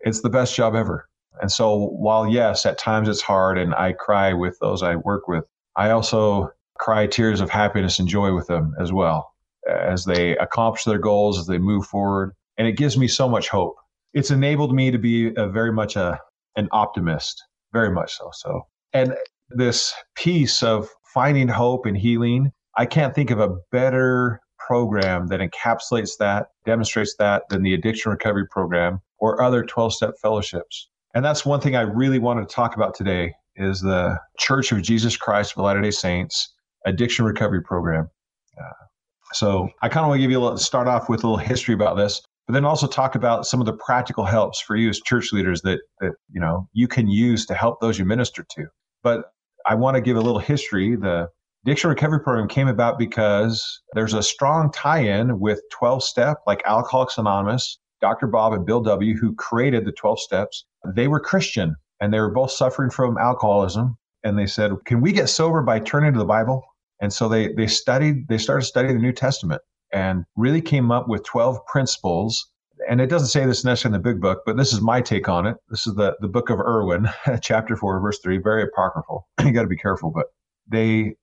It's 0.00 0.22
the 0.22 0.30
best 0.30 0.54
job 0.54 0.74
ever. 0.74 1.06
And 1.40 1.50
so, 1.50 1.88
while 1.88 2.26
yes, 2.26 2.66
at 2.66 2.78
times 2.78 3.08
it's 3.08 3.20
hard 3.20 3.58
and 3.58 3.74
I 3.74 3.92
cry 3.92 4.32
with 4.32 4.58
those 4.60 4.82
I 4.82 4.96
work 4.96 5.28
with, 5.28 5.44
I 5.76 5.90
also 5.90 6.50
cry 6.78 7.06
tears 7.06 7.40
of 7.40 7.50
happiness 7.50 7.98
and 7.98 8.08
joy 8.08 8.34
with 8.34 8.46
them 8.46 8.74
as 8.80 8.92
well 8.92 9.32
as 9.68 10.04
they 10.04 10.36
accomplish 10.38 10.84
their 10.84 10.98
goals, 10.98 11.38
as 11.38 11.46
they 11.46 11.58
move 11.58 11.86
forward. 11.86 12.32
And 12.56 12.66
it 12.66 12.76
gives 12.76 12.96
me 12.96 13.08
so 13.08 13.28
much 13.28 13.48
hope. 13.48 13.76
It's 14.14 14.30
enabled 14.30 14.74
me 14.74 14.90
to 14.90 14.98
be 14.98 15.34
a 15.36 15.48
very 15.48 15.72
much 15.72 15.96
a, 15.96 16.20
an 16.56 16.68
optimist, 16.72 17.42
very 17.72 17.90
much 17.90 18.16
so. 18.16 18.30
So, 18.32 18.66
and 18.92 19.14
this 19.50 19.94
piece 20.14 20.62
of 20.62 20.88
finding 21.12 21.48
hope 21.48 21.86
and 21.86 21.96
healing, 21.96 22.52
I 22.76 22.86
can't 22.86 23.14
think 23.14 23.30
of 23.30 23.40
a 23.40 23.56
better 23.70 24.40
program 24.58 25.28
that 25.28 25.40
encapsulates 25.40 26.16
that, 26.18 26.48
demonstrates 26.64 27.14
that 27.18 27.48
than 27.48 27.62
the 27.62 27.74
addiction 27.74 28.10
recovery 28.10 28.46
program 28.46 29.00
or 29.18 29.40
other 29.42 29.64
12 29.64 29.94
step 29.94 30.14
fellowships. 30.20 30.88
And 31.16 31.24
that's 31.24 31.46
one 31.46 31.62
thing 31.62 31.74
I 31.74 31.80
really 31.80 32.18
wanted 32.18 32.46
to 32.46 32.54
talk 32.54 32.76
about 32.76 32.94
today 32.94 33.32
is 33.56 33.80
the 33.80 34.20
Church 34.38 34.70
of 34.70 34.82
Jesus 34.82 35.16
Christ 35.16 35.52
of 35.56 35.64
Latter-day 35.64 35.90
Saints 35.90 36.52
addiction 36.84 37.24
recovery 37.24 37.62
program. 37.62 38.10
Uh, 38.60 38.84
so 39.32 39.70
I 39.80 39.88
kind 39.88 40.04
of 40.04 40.08
want 40.08 40.18
to 40.18 40.22
give 40.22 40.30
you 40.30 40.38
a 40.38 40.42
little, 40.44 40.58
start 40.58 40.88
off 40.88 41.08
with 41.08 41.24
a 41.24 41.26
little 41.26 41.38
history 41.38 41.72
about 41.72 41.96
this, 41.96 42.20
but 42.46 42.52
then 42.52 42.66
also 42.66 42.86
talk 42.86 43.14
about 43.14 43.46
some 43.46 43.60
of 43.60 43.66
the 43.66 43.72
practical 43.72 44.26
helps 44.26 44.60
for 44.60 44.76
you 44.76 44.90
as 44.90 45.00
church 45.00 45.32
leaders 45.32 45.62
that 45.62 45.80
that 46.00 46.12
you 46.30 46.38
know 46.38 46.68
you 46.74 46.86
can 46.86 47.08
use 47.08 47.46
to 47.46 47.54
help 47.54 47.80
those 47.80 47.98
you 47.98 48.04
minister 48.04 48.44
to. 48.50 48.66
But 49.02 49.24
I 49.64 49.74
want 49.74 49.94
to 49.94 50.02
give 50.02 50.18
a 50.18 50.20
little 50.20 50.38
history. 50.38 50.96
The 50.96 51.30
addiction 51.64 51.88
recovery 51.88 52.20
program 52.20 52.46
came 52.46 52.68
about 52.68 52.98
because 52.98 53.80
there's 53.94 54.12
a 54.12 54.22
strong 54.22 54.70
tie-in 54.70 55.40
with 55.40 55.62
12 55.72 56.04
step 56.04 56.42
like 56.46 56.60
Alcoholics 56.66 57.16
Anonymous 57.16 57.78
Dr. 58.00 58.26
Bob 58.26 58.52
and 58.52 58.66
Bill 58.66 58.82
W., 58.82 59.16
who 59.16 59.34
created 59.34 59.84
the 59.84 59.92
12 59.92 60.20
steps, 60.20 60.64
they 60.94 61.08
were 61.08 61.20
Christian 61.20 61.76
and 62.00 62.12
they 62.12 62.20
were 62.20 62.30
both 62.30 62.50
suffering 62.50 62.90
from 62.90 63.18
alcoholism. 63.18 63.96
And 64.24 64.38
they 64.38 64.46
said, 64.46 64.72
Can 64.84 65.00
we 65.00 65.12
get 65.12 65.28
sober 65.28 65.62
by 65.62 65.78
turning 65.78 66.12
to 66.12 66.18
the 66.18 66.24
Bible? 66.24 66.62
And 67.00 67.12
so 67.12 67.28
they, 67.28 67.52
they 67.52 67.66
studied, 67.66 68.28
they 68.28 68.38
started 68.38 68.64
studying 68.64 68.94
the 68.94 69.02
New 69.02 69.12
Testament 69.12 69.62
and 69.92 70.24
really 70.36 70.60
came 70.60 70.90
up 70.90 71.08
with 71.08 71.24
12 71.24 71.64
principles. 71.66 72.50
And 72.88 73.00
it 73.00 73.06
doesn't 73.06 73.28
say 73.28 73.46
this 73.46 73.64
necessarily 73.64 73.96
in 73.96 74.02
the 74.02 74.10
big 74.10 74.20
book, 74.20 74.42
but 74.44 74.56
this 74.56 74.72
is 74.72 74.80
my 74.80 75.00
take 75.00 75.28
on 75.28 75.46
it. 75.46 75.56
This 75.68 75.86
is 75.86 75.94
the, 75.94 76.16
the 76.20 76.28
book 76.28 76.50
of 76.50 76.60
Erwin, 76.60 77.08
chapter 77.42 77.76
4, 77.76 78.00
verse 78.00 78.18
3, 78.22 78.38
very 78.38 78.64
apocryphal. 78.64 79.26
you 79.44 79.52
got 79.52 79.62
to 79.62 79.68
be 79.68 79.76
careful, 79.76 80.10
but 80.10 80.26
they, 80.68 81.14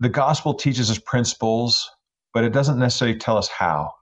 the 0.00 0.08
gospel 0.08 0.54
teaches 0.54 0.90
us 0.90 0.98
principles, 0.98 1.90
but 2.34 2.44
it 2.44 2.52
doesn't 2.52 2.78
necessarily 2.78 3.18
tell 3.18 3.36
us 3.36 3.48
how 3.48 3.92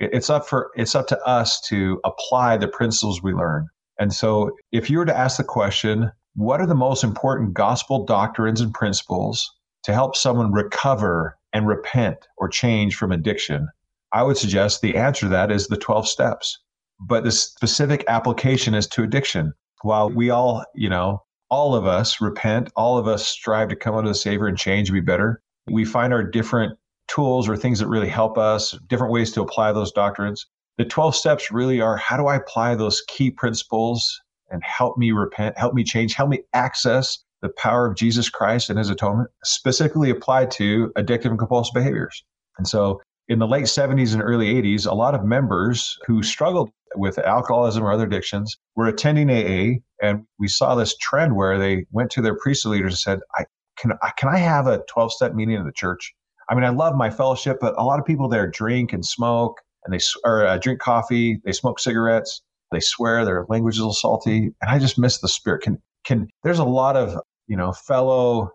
it's 0.00 0.30
up 0.30 0.46
for 0.46 0.70
it's 0.76 0.94
up 0.94 1.06
to 1.08 1.20
us 1.26 1.60
to 1.68 2.00
apply 2.04 2.56
the 2.56 2.68
principles 2.68 3.22
we 3.22 3.32
learn. 3.32 3.68
And 3.98 4.12
so 4.12 4.50
if 4.72 4.90
you 4.90 4.98
were 4.98 5.06
to 5.06 5.16
ask 5.16 5.38
the 5.38 5.44
question 5.44 6.12
what 6.34 6.60
are 6.60 6.66
the 6.66 6.74
most 6.74 7.02
important 7.02 7.54
gospel 7.54 8.04
doctrines 8.04 8.60
and 8.60 8.74
principles 8.74 9.50
to 9.84 9.94
help 9.94 10.14
someone 10.14 10.52
recover 10.52 11.38
and 11.54 11.66
repent 11.66 12.28
or 12.36 12.48
change 12.48 12.94
from 12.94 13.10
addiction? 13.10 13.68
I 14.12 14.22
would 14.22 14.36
suggest 14.36 14.82
the 14.82 14.96
answer 14.96 15.26
to 15.26 15.30
that 15.30 15.50
is 15.50 15.68
the 15.68 15.78
12 15.78 16.06
steps. 16.06 16.58
But 17.00 17.24
the 17.24 17.32
specific 17.32 18.04
application 18.08 18.74
is 18.74 18.86
to 18.88 19.02
addiction. 19.02 19.54
While 19.82 20.10
we 20.10 20.30
all 20.30 20.64
you 20.74 20.88
know 20.88 21.22
all 21.48 21.74
of 21.74 21.86
us 21.86 22.20
repent 22.20 22.70
all 22.76 22.98
of 22.98 23.06
us 23.06 23.26
strive 23.26 23.68
to 23.68 23.76
come 23.76 23.94
unto 23.94 24.08
the 24.08 24.14
savior 24.14 24.46
and 24.46 24.58
change 24.58 24.88
and 24.88 24.94
be 24.94 25.00
better 25.00 25.40
we 25.68 25.84
find 25.84 26.12
our 26.12 26.22
different 26.22 26.78
tools 27.08 27.48
or 27.48 27.56
things 27.56 27.78
that 27.78 27.88
really 27.88 28.08
help 28.08 28.38
us, 28.38 28.78
different 28.88 29.12
ways 29.12 29.32
to 29.32 29.42
apply 29.42 29.72
those 29.72 29.92
doctrines. 29.92 30.46
the 30.78 30.84
12 30.84 31.16
steps 31.16 31.50
really 31.50 31.80
are 31.80 31.96
how 31.96 32.16
do 32.16 32.26
I 32.26 32.36
apply 32.36 32.74
those 32.74 33.02
key 33.08 33.30
principles 33.30 34.20
and 34.50 34.62
help 34.62 34.98
me 34.98 35.10
repent, 35.12 35.56
help 35.58 35.74
me 35.74 35.82
change, 35.82 36.14
help 36.14 36.28
me 36.28 36.42
access 36.52 37.24
the 37.42 37.48
power 37.56 37.86
of 37.86 37.96
Jesus 37.96 38.28
Christ 38.28 38.70
and 38.70 38.78
his 38.78 38.90
atonement, 38.90 39.30
specifically 39.44 40.10
applied 40.10 40.50
to 40.52 40.92
addictive 40.96 41.30
and 41.30 41.38
compulsive 41.38 41.74
behaviors. 41.74 42.24
And 42.58 42.66
so 42.66 43.00
in 43.28 43.38
the 43.38 43.46
late 43.46 43.64
70s 43.64 44.12
and 44.12 44.22
early 44.22 44.54
80s, 44.54 44.86
a 44.86 44.94
lot 44.94 45.14
of 45.14 45.24
members 45.24 45.98
who 46.06 46.22
struggled 46.22 46.70
with 46.94 47.18
alcoholism 47.18 47.82
or 47.82 47.92
other 47.92 48.06
addictions 48.06 48.56
were 48.74 48.86
attending 48.86 49.30
AA. 49.30 49.80
And 50.00 50.24
we 50.38 50.48
saw 50.48 50.74
this 50.74 50.96
trend 50.96 51.36
where 51.36 51.58
they 51.58 51.86
went 51.90 52.10
to 52.12 52.22
their 52.22 52.36
priesthood 52.36 52.72
leaders 52.72 52.92
and 52.92 52.98
said, 52.98 53.20
I, 53.38 53.44
can, 53.78 53.92
I, 54.02 54.12
can 54.16 54.28
I 54.28 54.38
have 54.38 54.66
a 54.66 54.82
12 54.88 55.12
step 55.12 55.34
meeting 55.34 55.56
in 55.56 55.66
the 55.66 55.72
church? 55.72 56.14
I 56.48 56.54
mean, 56.54 56.64
I 56.64 56.70
love 56.70 56.94
my 56.94 57.10
fellowship, 57.10 57.58
but 57.60 57.74
a 57.76 57.84
lot 57.84 57.98
of 57.98 58.04
people 58.04 58.28
there 58.28 58.48
drink 58.48 58.92
and 58.92 59.04
smoke 59.04 59.60
and 59.84 59.92
they 59.92 60.04
or 60.24 60.46
uh, 60.46 60.58
drink 60.58 60.80
coffee, 60.80 61.40
they 61.44 61.52
smoke 61.52 61.78
cigarettes, 61.78 62.42
they 62.72 62.80
swear, 62.80 63.24
their 63.24 63.46
language 63.48 63.74
is 63.74 63.80
a 63.80 63.82
little 63.82 63.94
salty, 63.94 64.50
and 64.60 64.70
I 64.70 64.78
just 64.78 64.98
miss 64.98 65.18
the 65.18 65.28
spirit. 65.28 65.62
Can 65.62 65.80
can 66.04 66.28
there's 66.44 66.58
a 66.58 66.64
lot 66.64 66.96
of 66.96 67.18
you 67.46 67.56
know 67.56 67.72
fellow 67.72 68.50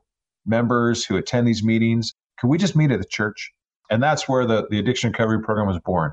members 0.46 1.06
who 1.06 1.18
attend 1.18 1.48
these 1.48 1.64
meetings. 1.64 2.14
Can 2.40 2.50
we 2.50 2.58
just 2.58 2.76
meet 2.76 2.92
at 2.92 3.00
the 3.00 3.06
church? 3.06 3.52
And 3.90 4.02
that's 4.02 4.28
where 4.28 4.46
the, 4.46 4.68
the 4.70 4.80
addiction 4.80 5.12
recovery 5.12 5.42
program 5.42 5.68
was 5.68 5.80
born. 5.80 6.12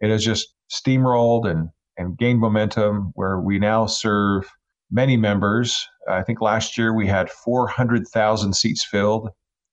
It 0.00 0.10
has 0.10 0.24
just 0.24 0.54
steamrolled 0.70 1.48
and, 1.48 1.68
and 1.96 2.16
gained 2.16 2.40
momentum 2.40 3.12
where 3.14 3.38
we 3.38 3.58
now 3.58 3.86
serve 3.86 4.48
many 4.90 5.16
members. 5.16 5.86
I 6.08 6.22
think 6.22 6.40
last 6.40 6.78
year 6.78 6.94
we 6.94 7.06
had 7.06 7.30
400,000 7.30 8.54
seats 8.54 8.84
filled, 8.84 9.28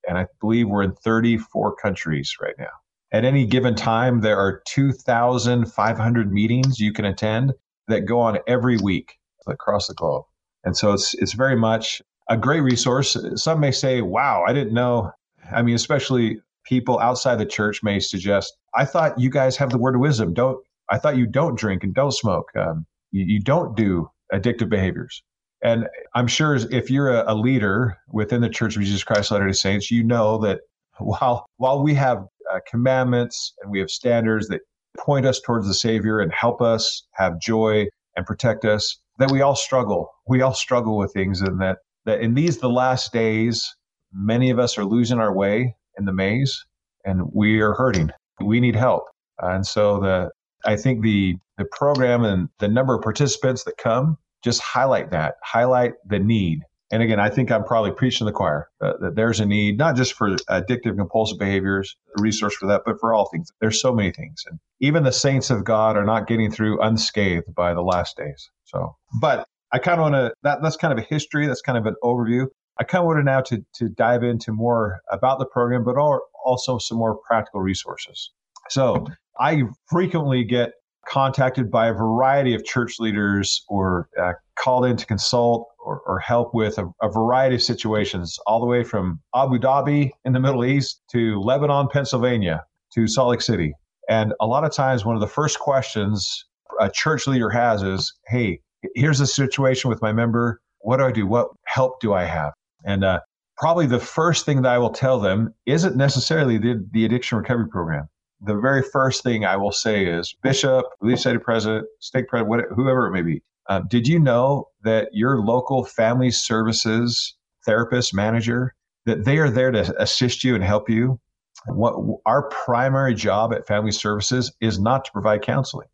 and 0.06 0.18
I 0.18 0.26
believe 0.40 0.68
we're 0.68 0.82
in 0.82 0.94
34 0.94 1.76
countries 1.76 2.36
right 2.40 2.54
now. 2.58 2.66
At 3.12 3.24
any 3.24 3.46
given 3.46 3.74
time, 3.74 4.20
there 4.20 4.38
are 4.38 4.62
2,500 4.66 6.32
meetings 6.32 6.80
you 6.80 6.92
can 6.92 7.04
attend 7.04 7.52
that 7.88 8.06
go 8.06 8.18
on 8.20 8.38
every 8.46 8.76
week 8.78 9.18
across 9.46 9.86
the 9.86 9.94
globe. 9.94 10.24
And 10.64 10.76
so 10.76 10.92
it's, 10.92 11.14
it's 11.14 11.32
very 11.32 11.56
much 11.56 12.02
a 12.28 12.36
great 12.36 12.60
resource. 12.60 13.16
Some 13.36 13.60
may 13.60 13.70
say, 13.70 14.02
wow, 14.02 14.44
I 14.46 14.52
didn't 14.52 14.74
know. 14.74 15.12
I 15.52 15.62
mean, 15.62 15.76
especially 15.76 16.40
people 16.64 16.98
outside 16.98 17.36
the 17.36 17.46
church 17.46 17.82
may 17.82 18.00
suggest, 18.00 18.56
I 18.74 18.84
thought 18.84 19.18
you 19.18 19.30
guys 19.30 19.56
have 19.56 19.70
the 19.70 19.78
word 19.78 19.94
of 19.94 20.00
wisdom. 20.00 20.34
Don't, 20.34 20.58
I 20.90 20.98
thought 20.98 21.16
you 21.16 21.26
don't 21.26 21.56
drink 21.56 21.84
and 21.84 21.94
don't 21.94 22.12
smoke. 22.12 22.50
Um, 22.56 22.86
you, 23.12 23.24
you, 23.24 23.40
don't 23.40 23.76
do 23.76 24.10
addictive 24.32 24.68
behaviors. 24.68 25.22
And 25.66 25.88
I'm 26.14 26.28
sure 26.28 26.54
if 26.54 26.92
you're 26.92 27.10
a, 27.10 27.24
a 27.26 27.34
leader 27.34 27.98
within 28.12 28.40
the 28.40 28.48
Church 28.48 28.76
of 28.76 28.82
Jesus 28.82 29.02
Christ 29.02 29.32
of 29.32 29.34
Latter-day 29.34 29.52
Saints, 29.52 29.90
you 29.90 30.04
know 30.04 30.38
that 30.38 30.60
while, 30.98 31.44
while 31.56 31.82
we 31.82 31.92
have 31.94 32.18
uh, 32.52 32.60
commandments 32.70 33.52
and 33.60 33.72
we 33.72 33.80
have 33.80 33.90
standards 33.90 34.46
that 34.46 34.60
point 34.96 35.26
us 35.26 35.40
towards 35.40 35.66
the 35.66 35.74
Savior 35.74 36.20
and 36.20 36.32
help 36.32 36.62
us 36.62 37.04
have 37.14 37.40
joy 37.40 37.86
and 38.16 38.24
protect 38.24 38.64
us, 38.64 39.00
that 39.18 39.28
we 39.32 39.40
all 39.40 39.56
struggle. 39.56 40.08
We 40.28 40.40
all 40.40 40.54
struggle 40.54 40.96
with 40.96 41.12
things 41.12 41.40
and 41.40 41.60
that, 41.60 41.78
that 42.04 42.20
in 42.20 42.34
these, 42.34 42.58
the 42.58 42.70
last 42.70 43.12
days, 43.12 43.74
many 44.12 44.50
of 44.50 44.60
us 44.60 44.78
are 44.78 44.84
losing 44.84 45.18
our 45.18 45.34
way 45.34 45.74
in 45.98 46.04
the 46.04 46.12
maze 46.12 46.64
and 47.04 47.22
we 47.32 47.60
are 47.60 47.74
hurting. 47.74 48.12
We 48.40 48.60
need 48.60 48.76
help. 48.76 49.02
And 49.40 49.66
so 49.66 49.98
the 49.98 50.30
I 50.64 50.76
think 50.76 51.02
the 51.02 51.36
the 51.58 51.66
program 51.72 52.24
and 52.24 52.48
the 52.58 52.68
number 52.68 52.94
of 52.94 53.02
participants 53.02 53.64
that 53.64 53.76
come 53.78 54.16
just 54.46 54.60
highlight 54.60 55.10
that, 55.10 55.34
highlight 55.42 55.94
the 56.06 56.20
need. 56.20 56.62
And 56.92 57.02
again, 57.02 57.18
I 57.18 57.28
think 57.28 57.50
I'm 57.50 57.64
probably 57.64 57.90
preaching 57.90 58.26
the 58.26 58.32
choir 58.32 58.70
uh, 58.80 58.92
that 59.00 59.16
there's 59.16 59.40
a 59.40 59.44
need, 59.44 59.76
not 59.76 59.96
just 59.96 60.12
for 60.12 60.36
addictive 60.48 60.96
compulsive 60.96 61.36
behaviors, 61.36 61.96
resource 62.18 62.54
for 62.54 62.66
that, 62.68 62.82
but 62.86 63.00
for 63.00 63.12
all 63.12 63.28
things. 63.28 63.50
There's 63.60 63.80
so 63.80 63.92
many 63.92 64.12
things. 64.12 64.44
And 64.48 64.60
even 64.78 65.02
the 65.02 65.10
saints 65.10 65.50
of 65.50 65.64
God 65.64 65.96
are 65.96 66.04
not 66.04 66.28
getting 66.28 66.52
through 66.52 66.80
unscathed 66.80 67.52
by 67.56 67.74
the 67.74 67.82
last 67.82 68.16
days. 68.16 68.48
So, 68.66 68.94
but 69.20 69.48
I 69.72 69.80
kind 69.80 69.98
of 69.98 70.02
want 70.02 70.14
to, 70.14 70.32
that, 70.44 70.62
that's 70.62 70.76
kind 70.76 70.96
of 70.96 70.98
a 71.04 71.08
history. 71.08 71.48
That's 71.48 71.60
kind 71.60 71.76
of 71.76 71.86
an 71.86 71.96
overview. 72.04 72.46
I 72.78 72.84
kind 72.84 73.02
of 73.02 73.06
wanted 73.06 73.24
now 73.24 73.40
to, 73.40 73.64
to 73.78 73.88
dive 73.88 74.22
into 74.22 74.52
more 74.52 75.00
about 75.10 75.40
the 75.40 75.46
program, 75.46 75.82
but 75.82 75.96
also 76.44 76.78
some 76.78 76.98
more 76.98 77.18
practical 77.26 77.60
resources. 77.62 78.30
So 78.68 79.08
I 79.40 79.64
frequently 79.90 80.44
get 80.44 80.74
contacted 81.06 81.70
by 81.70 81.88
a 81.88 81.92
variety 81.92 82.54
of 82.54 82.64
church 82.64 82.98
leaders 82.98 83.64
or 83.68 84.08
uh, 84.20 84.32
called 84.56 84.84
in 84.84 84.96
to 84.96 85.06
consult 85.06 85.68
or, 85.78 86.00
or 86.06 86.18
help 86.18 86.52
with 86.54 86.78
a, 86.78 86.92
a, 87.00 87.08
variety 87.08 87.54
of 87.54 87.62
situations, 87.62 88.38
all 88.46 88.58
the 88.60 88.66
way 88.66 88.82
from 88.82 89.20
Abu 89.34 89.58
Dhabi 89.58 90.10
in 90.24 90.32
the 90.32 90.40
Middle 90.40 90.64
East 90.64 91.02
to 91.12 91.40
Lebanon, 91.40 91.88
Pennsylvania 91.88 92.64
to 92.92 93.06
Salt 93.06 93.30
Lake 93.30 93.40
City. 93.40 93.72
And 94.08 94.34
a 94.40 94.46
lot 94.46 94.64
of 94.64 94.72
times, 94.72 95.04
one 95.04 95.14
of 95.14 95.20
the 95.20 95.28
first 95.28 95.58
questions 95.58 96.44
a 96.80 96.90
church 96.90 97.26
leader 97.26 97.50
has 97.50 97.82
is, 97.82 98.12
Hey, 98.26 98.60
here's 98.94 99.18
the 99.18 99.26
situation 99.26 99.88
with 99.88 100.02
my 100.02 100.12
member. 100.12 100.60
What 100.80 100.98
do 100.98 101.04
I 101.04 101.12
do? 101.12 101.26
What 101.26 101.48
help 101.64 102.00
do 102.00 102.12
I 102.14 102.24
have? 102.24 102.52
And 102.84 103.04
uh, 103.04 103.20
probably 103.56 103.86
the 103.86 104.00
first 104.00 104.44
thing 104.44 104.62
that 104.62 104.72
I 104.72 104.78
will 104.78 104.90
tell 104.90 105.18
them 105.18 105.54
isn't 105.66 105.96
necessarily 105.96 106.58
the, 106.58 106.86
the 106.92 107.04
addiction 107.04 107.38
recovery 107.38 107.68
program. 107.68 108.08
The 108.40 108.54
very 108.54 108.82
first 108.82 109.22
thing 109.22 109.44
I 109.44 109.56
will 109.56 109.72
say 109.72 110.04
is, 110.04 110.34
Bishop, 110.42 110.84
Society 111.02 111.38
President, 111.38 111.86
stake 112.00 112.28
President, 112.28 112.68
whoever 112.74 113.06
it 113.06 113.12
may 113.12 113.22
be, 113.22 113.42
uh, 113.68 113.80
did 113.88 114.06
you 114.06 114.18
know 114.18 114.68
that 114.84 115.08
your 115.12 115.38
local 115.38 115.84
family 115.84 116.30
services 116.30 117.34
therapist 117.64 118.14
manager 118.14 118.74
that 119.06 119.24
they 119.24 119.38
are 119.38 119.50
there 119.50 119.70
to 119.70 119.94
assist 120.00 120.44
you 120.44 120.54
and 120.54 120.62
help 120.62 120.88
you? 120.90 121.18
What 121.66 121.96
our 122.26 122.48
primary 122.50 123.14
job 123.14 123.52
at 123.52 123.66
Family 123.66 123.90
Services 123.90 124.52
is 124.60 124.78
not 124.78 125.04
to 125.06 125.12
provide 125.12 125.42
counseling. 125.42 125.88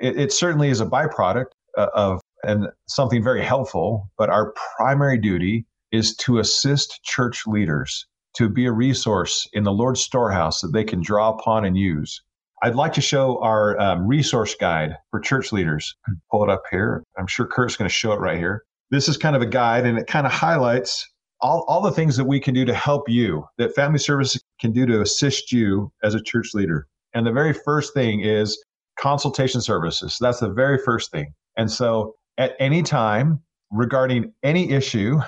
It, 0.00 0.16
it 0.16 0.32
certainly 0.32 0.68
is 0.68 0.80
a 0.80 0.86
byproduct 0.86 1.46
uh, 1.76 1.88
of 1.94 2.20
and 2.44 2.68
something 2.86 3.22
very 3.22 3.42
helpful, 3.42 4.10
but 4.16 4.30
our 4.30 4.54
primary 4.76 5.18
duty 5.18 5.66
is 5.90 6.14
to 6.16 6.38
assist 6.38 7.02
church 7.02 7.46
leaders 7.46 8.06
to 8.36 8.48
be 8.48 8.66
a 8.66 8.72
resource 8.72 9.48
in 9.52 9.64
the 9.64 9.72
Lord's 9.72 10.00
storehouse 10.00 10.60
that 10.60 10.72
they 10.72 10.84
can 10.84 11.00
draw 11.00 11.30
upon 11.30 11.64
and 11.64 11.76
use. 11.76 12.22
I'd 12.62 12.74
like 12.74 12.92
to 12.94 13.00
show 13.00 13.40
our 13.42 13.78
um, 13.80 14.06
resource 14.06 14.54
guide 14.54 14.96
for 15.10 15.20
church 15.20 15.52
leaders. 15.52 15.94
Pull 16.30 16.44
it 16.44 16.50
up 16.50 16.62
here. 16.70 17.04
I'm 17.16 17.26
sure 17.26 17.46
Kurt's 17.46 17.76
going 17.76 17.88
to 17.88 17.94
show 17.94 18.12
it 18.12 18.20
right 18.20 18.38
here. 18.38 18.64
This 18.90 19.08
is 19.08 19.16
kind 19.16 19.36
of 19.36 19.42
a 19.42 19.46
guide 19.46 19.86
and 19.86 19.98
it 19.98 20.06
kind 20.06 20.26
of 20.26 20.32
highlights 20.32 21.06
all, 21.40 21.64
all 21.68 21.80
the 21.80 21.92
things 21.92 22.16
that 22.16 22.24
we 22.24 22.40
can 22.40 22.54
do 22.54 22.64
to 22.64 22.74
help 22.74 23.08
you, 23.08 23.44
that 23.58 23.74
family 23.74 23.98
services 23.98 24.42
can 24.60 24.72
do 24.72 24.86
to 24.86 25.00
assist 25.00 25.52
you 25.52 25.92
as 26.02 26.14
a 26.14 26.22
church 26.22 26.48
leader. 26.54 26.88
And 27.14 27.26
the 27.26 27.32
very 27.32 27.52
first 27.52 27.94
thing 27.94 28.20
is 28.20 28.62
consultation 28.98 29.60
services. 29.60 30.16
That's 30.20 30.40
the 30.40 30.50
very 30.50 30.78
first 30.78 31.10
thing. 31.12 31.32
And 31.56 31.70
so 31.70 32.14
at 32.38 32.54
any 32.58 32.82
time 32.82 33.40
regarding 33.70 34.32
any 34.42 34.70
issue 34.70 35.20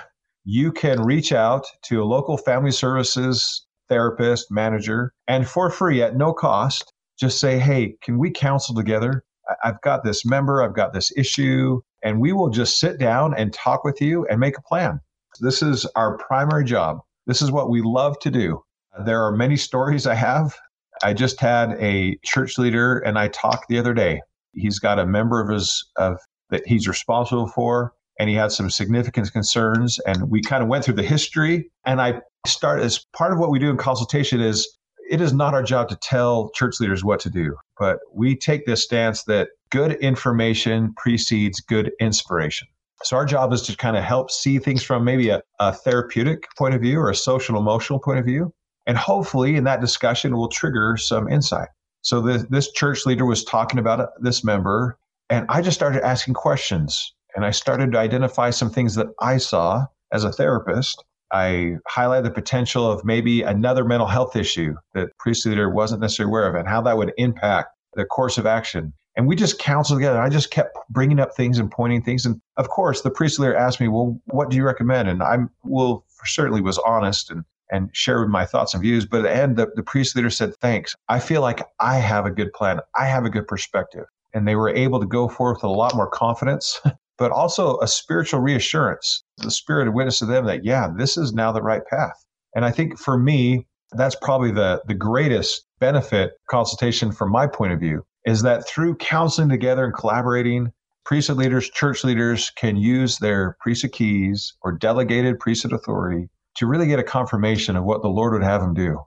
you 0.43 0.71
can 0.71 1.01
reach 1.03 1.31
out 1.31 1.65
to 1.83 2.01
a 2.01 2.05
local 2.05 2.37
family 2.37 2.71
services 2.71 3.65
therapist, 3.89 4.49
manager, 4.49 5.13
and 5.27 5.47
for 5.47 5.69
free 5.69 6.01
at 6.01 6.15
no 6.15 6.33
cost, 6.33 6.93
just 7.19 7.39
say, 7.39 7.59
hey, 7.59 7.93
can 8.01 8.17
we 8.17 8.31
counsel 8.31 8.73
together? 8.73 9.23
I've 9.63 9.81
got 9.81 10.03
this 10.03 10.25
member, 10.25 10.63
I've 10.63 10.75
got 10.75 10.93
this 10.93 11.11
issue, 11.17 11.81
and 12.01 12.21
we 12.21 12.31
will 12.31 12.49
just 12.49 12.79
sit 12.79 12.97
down 12.99 13.33
and 13.33 13.53
talk 13.53 13.83
with 13.83 14.01
you 14.01 14.25
and 14.27 14.39
make 14.39 14.57
a 14.57 14.61
plan. 14.61 15.01
This 15.41 15.61
is 15.61 15.85
our 15.95 16.17
primary 16.17 16.63
job. 16.63 16.99
This 17.27 17.41
is 17.41 17.51
what 17.51 17.69
we 17.69 17.81
love 17.81 18.17
to 18.19 18.31
do. 18.31 18.63
There 19.05 19.23
are 19.23 19.35
many 19.35 19.57
stories 19.57 20.07
I 20.07 20.15
have. 20.15 20.55
I 21.03 21.13
just 21.13 21.39
had 21.39 21.71
a 21.79 22.17
church 22.23 22.57
leader 22.57 22.99
and 22.99 23.19
I 23.19 23.27
talked 23.27 23.67
the 23.67 23.77
other 23.77 23.93
day. 23.93 24.21
He's 24.53 24.79
got 24.79 24.99
a 24.99 25.05
member 25.05 25.41
of 25.41 25.49
his 25.49 25.89
of 25.97 26.17
that 26.49 26.65
he's 26.65 26.87
responsible 26.87 27.47
for 27.47 27.93
and 28.19 28.29
he 28.29 28.35
had 28.35 28.51
some 28.51 28.69
significant 28.69 29.31
concerns. 29.31 29.99
And 30.05 30.29
we 30.29 30.41
kind 30.41 30.63
of 30.63 30.69
went 30.69 30.85
through 30.85 30.95
the 30.95 31.03
history. 31.03 31.71
And 31.85 32.01
I 32.01 32.21
start 32.45 32.81
as 32.81 33.05
part 33.13 33.33
of 33.33 33.39
what 33.39 33.51
we 33.51 33.59
do 33.59 33.69
in 33.69 33.77
consultation 33.77 34.41
is 34.41 34.67
it 35.09 35.21
is 35.21 35.33
not 35.33 35.53
our 35.53 35.63
job 35.63 35.89
to 35.89 35.95
tell 35.97 36.49
church 36.51 36.79
leaders 36.79 37.03
what 37.03 37.19
to 37.21 37.29
do, 37.29 37.55
but 37.77 37.99
we 38.13 38.35
take 38.35 38.65
this 38.65 38.83
stance 38.83 39.23
that 39.25 39.49
good 39.69 39.93
information 39.93 40.93
precedes 40.95 41.59
good 41.59 41.91
inspiration. 41.99 42.67
So 43.03 43.17
our 43.17 43.25
job 43.25 43.51
is 43.51 43.63
to 43.63 43.75
kind 43.75 43.97
of 43.97 44.03
help 44.03 44.29
see 44.29 44.59
things 44.59 44.83
from 44.83 45.03
maybe 45.03 45.29
a, 45.29 45.41
a 45.59 45.73
therapeutic 45.73 46.47
point 46.57 46.75
of 46.75 46.81
view 46.81 46.99
or 46.99 47.09
a 47.09 47.15
social 47.15 47.57
emotional 47.57 47.99
point 47.99 48.19
of 48.19 48.25
view. 48.25 48.53
And 48.85 48.97
hopefully 48.97 49.55
in 49.55 49.63
that 49.65 49.81
discussion 49.81 50.35
will 50.35 50.49
trigger 50.49 50.97
some 50.97 51.27
insight. 51.27 51.69
So 52.03 52.21
this, 52.21 52.45
this 52.49 52.71
church 52.71 53.05
leader 53.05 53.25
was 53.25 53.43
talking 53.43 53.79
about 53.79 54.09
this 54.21 54.43
member, 54.43 54.97
and 55.29 55.45
I 55.49 55.61
just 55.61 55.77
started 55.77 56.05
asking 56.05 56.33
questions 56.33 57.13
and 57.35 57.45
I 57.45 57.51
started 57.51 57.91
to 57.91 57.99
identify 57.99 58.49
some 58.49 58.69
things 58.69 58.95
that 58.95 59.07
I 59.19 59.37
saw 59.37 59.85
as 60.11 60.23
a 60.23 60.31
therapist. 60.31 61.03
I 61.31 61.77
highlighted 61.89 62.25
the 62.25 62.31
potential 62.31 62.89
of 62.89 63.05
maybe 63.05 63.41
another 63.41 63.85
mental 63.85 64.07
health 64.07 64.35
issue 64.35 64.75
that 64.93 65.17
priest 65.17 65.45
leader 65.45 65.69
wasn't 65.69 66.01
necessarily 66.01 66.31
aware 66.31 66.47
of 66.47 66.55
and 66.55 66.67
how 66.67 66.81
that 66.81 66.97
would 66.97 67.13
impact 67.17 67.69
the 67.93 68.05
course 68.05 68.37
of 68.37 68.45
action. 68.45 68.93
And 69.15 69.27
we 69.27 69.35
just 69.35 69.59
counseled 69.59 69.99
together. 69.99 70.21
I 70.21 70.29
just 70.29 70.51
kept 70.51 70.77
bringing 70.89 71.19
up 71.19 71.33
things 71.35 71.57
and 71.59 71.69
pointing 71.69 72.01
things. 72.01 72.25
And 72.25 72.41
of 72.57 72.69
course, 72.69 73.01
the 73.01 73.11
priest 73.11 73.39
leader 73.39 73.55
asked 73.55 73.79
me, 73.79 73.87
well, 73.87 74.19
what 74.27 74.49
do 74.49 74.57
you 74.57 74.63
recommend? 74.63 75.09
And 75.09 75.21
I 75.21 75.37
will 75.63 76.05
certainly 76.25 76.61
was 76.61 76.77
honest 76.79 77.29
and, 77.29 77.43
and 77.71 77.89
share 77.93 78.25
my 78.27 78.45
thoughts 78.45 78.73
and 78.73 78.83
views. 78.83 79.05
But 79.05 79.19
at 79.19 79.23
the 79.23 79.35
end, 79.35 79.57
the, 79.57 79.67
the 79.75 79.83
priest 79.83 80.15
leader 80.15 80.29
said, 80.29 80.55
Thanks. 80.57 80.95
I 81.09 81.19
feel 81.19 81.41
like 81.41 81.65
I 81.79 81.95
have 81.97 82.25
a 82.25 82.31
good 82.31 82.53
plan. 82.53 82.79
I 82.97 83.05
have 83.05 83.25
a 83.25 83.29
good 83.29 83.47
perspective. 83.47 84.05
And 84.33 84.47
they 84.47 84.55
were 84.55 84.69
able 84.69 84.99
to 84.99 85.05
go 85.05 85.27
forth 85.27 85.57
with 85.57 85.63
a 85.65 85.69
lot 85.69 85.95
more 85.95 86.09
confidence, 86.09 86.79
but 87.21 87.31
also 87.31 87.77
a 87.81 87.87
spiritual 87.87 88.39
reassurance. 88.39 89.23
The 89.37 89.51
Spirit 89.51 89.87
of 89.87 89.93
witness 89.93 90.17
to 90.19 90.25
them 90.25 90.47
that, 90.47 90.65
yeah, 90.65 90.87
this 90.97 91.17
is 91.17 91.33
now 91.33 91.51
the 91.51 91.61
right 91.61 91.83
path. 91.87 92.15
And 92.55 92.65
I 92.65 92.71
think 92.71 92.97
for 92.97 93.15
me, 93.15 93.67
that's 93.91 94.15
probably 94.23 94.49
the, 94.49 94.81
the 94.87 94.95
greatest 94.95 95.67
benefit 95.79 96.31
consultation 96.49 97.11
from 97.11 97.31
my 97.31 97.45
point 97.45 97.73
of 97.73 97.79
view 97.79 98.03
is 98.25 98.41
that 98.41 98.67
through 98.67 98.95
counseling 98.95 99.49
together 99.49 99.85
and 99.85 99.93
collaborating, 99.93 100.71
priesthood 101.05 101.37
leaders, 101.37 101.69
church 101.69 102.03
leaders 102.03 102.49
can 102.57 102.75
use 102.75 103.19
their 103.19 103.55
priesthood 103.59 103.91
keys 103.91 104.55
or 104.63 104.71
delegated 104.71 105.39
priesthood 105.39 105.73
authority 105.73 106.27
to 106.55 106.65
really 106.65 106.87
get 106.87 106.97
a 106.97 107.03
confirmation 107.03 107.75
of 107.75 107.83
what 107.83 108.01
the 108.01 108.09
Lord 108.09 108.33
would 108.33 108.41
have 108.41 108.61
them 108.61 108.73
do. 108.73 108.97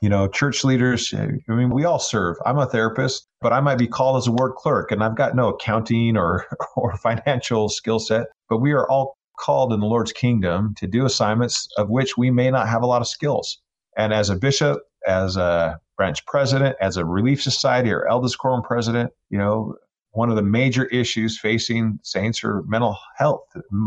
You 0.00 0.08
know, 0.08 0.28
church 0.28 0.64
leaders, 0.64 1.12
eh, 1.12 1.28
I 1.48 1.52
mean, 1.52 1.70
we 1.70 1.84
all 1.84 1.98
serve. 1.98 2.36
I'm 2.46 2.58
a 2.58 2.66
therapist, 2.66 3.26
but 3.40 3.52
I 3.52 3.60
might 3.60 3.78
be 3.78 3.88
called 3.88 4.16
as 4.16 4.26
a 4.26 4.32
ward 4.32 4.54
clerk 4.54 4.92
and 4.92 5.02
I've 5.02 5.16
got 5.16 5.34
no 5.34 5.48
accounting 5.48 6.16
or, 6.16 6.46
or 6.76 6.96
financial 6.96 7.68
skill 7.68 7.98
set, 7.98 8.26
but 8.48 8.58
we 8.58 8.72
are 8.72 8.88
all 8.88 9.16
called 9.38 9.72
in 9.72 9.80
the 9.80 9.86
Lord's 9.86 10.12
kingdom 10.12 10.74
to 10.78 10.86
do 10.86 11.04
assignments 11.04 11.68
of 11.76 11.88
which 11.88 12.16
we 12.16 12.30
may 12.30 12.50
not 12.50 12.68
have 12.68 12.82
a 12.82 12.86
lot 12.86 13.00
of 13.00 13.08
skills. 13.08 13.58
And 13.96 14.12
as 14.12 14.30
a 14.30 14.36
bishop, 14.36 14.80
as 15.06 15.36
a 15.36 15.80
branch 15.96 16.24
president, 16.26 16.76
as 16.80 16.96
a 16.96 17.04
relief 17.04 17.42
society 17.42 17.90
or 17.90 18.06
elders 18.08 18.36
quorum 18.36 18.62
president, 18.62 19.12
you 19.30 19.38
know, 19.38 19.74
one 20.12 20.30
of 20.30 20.36
the 20.36 20.42
major 20.42 20.86
issues 20.86 21.38
facing 21.38 21.98
saints 22.02 22.42
are 22.42 22.62
mental 22.66 22.96
health, 23.16 23.42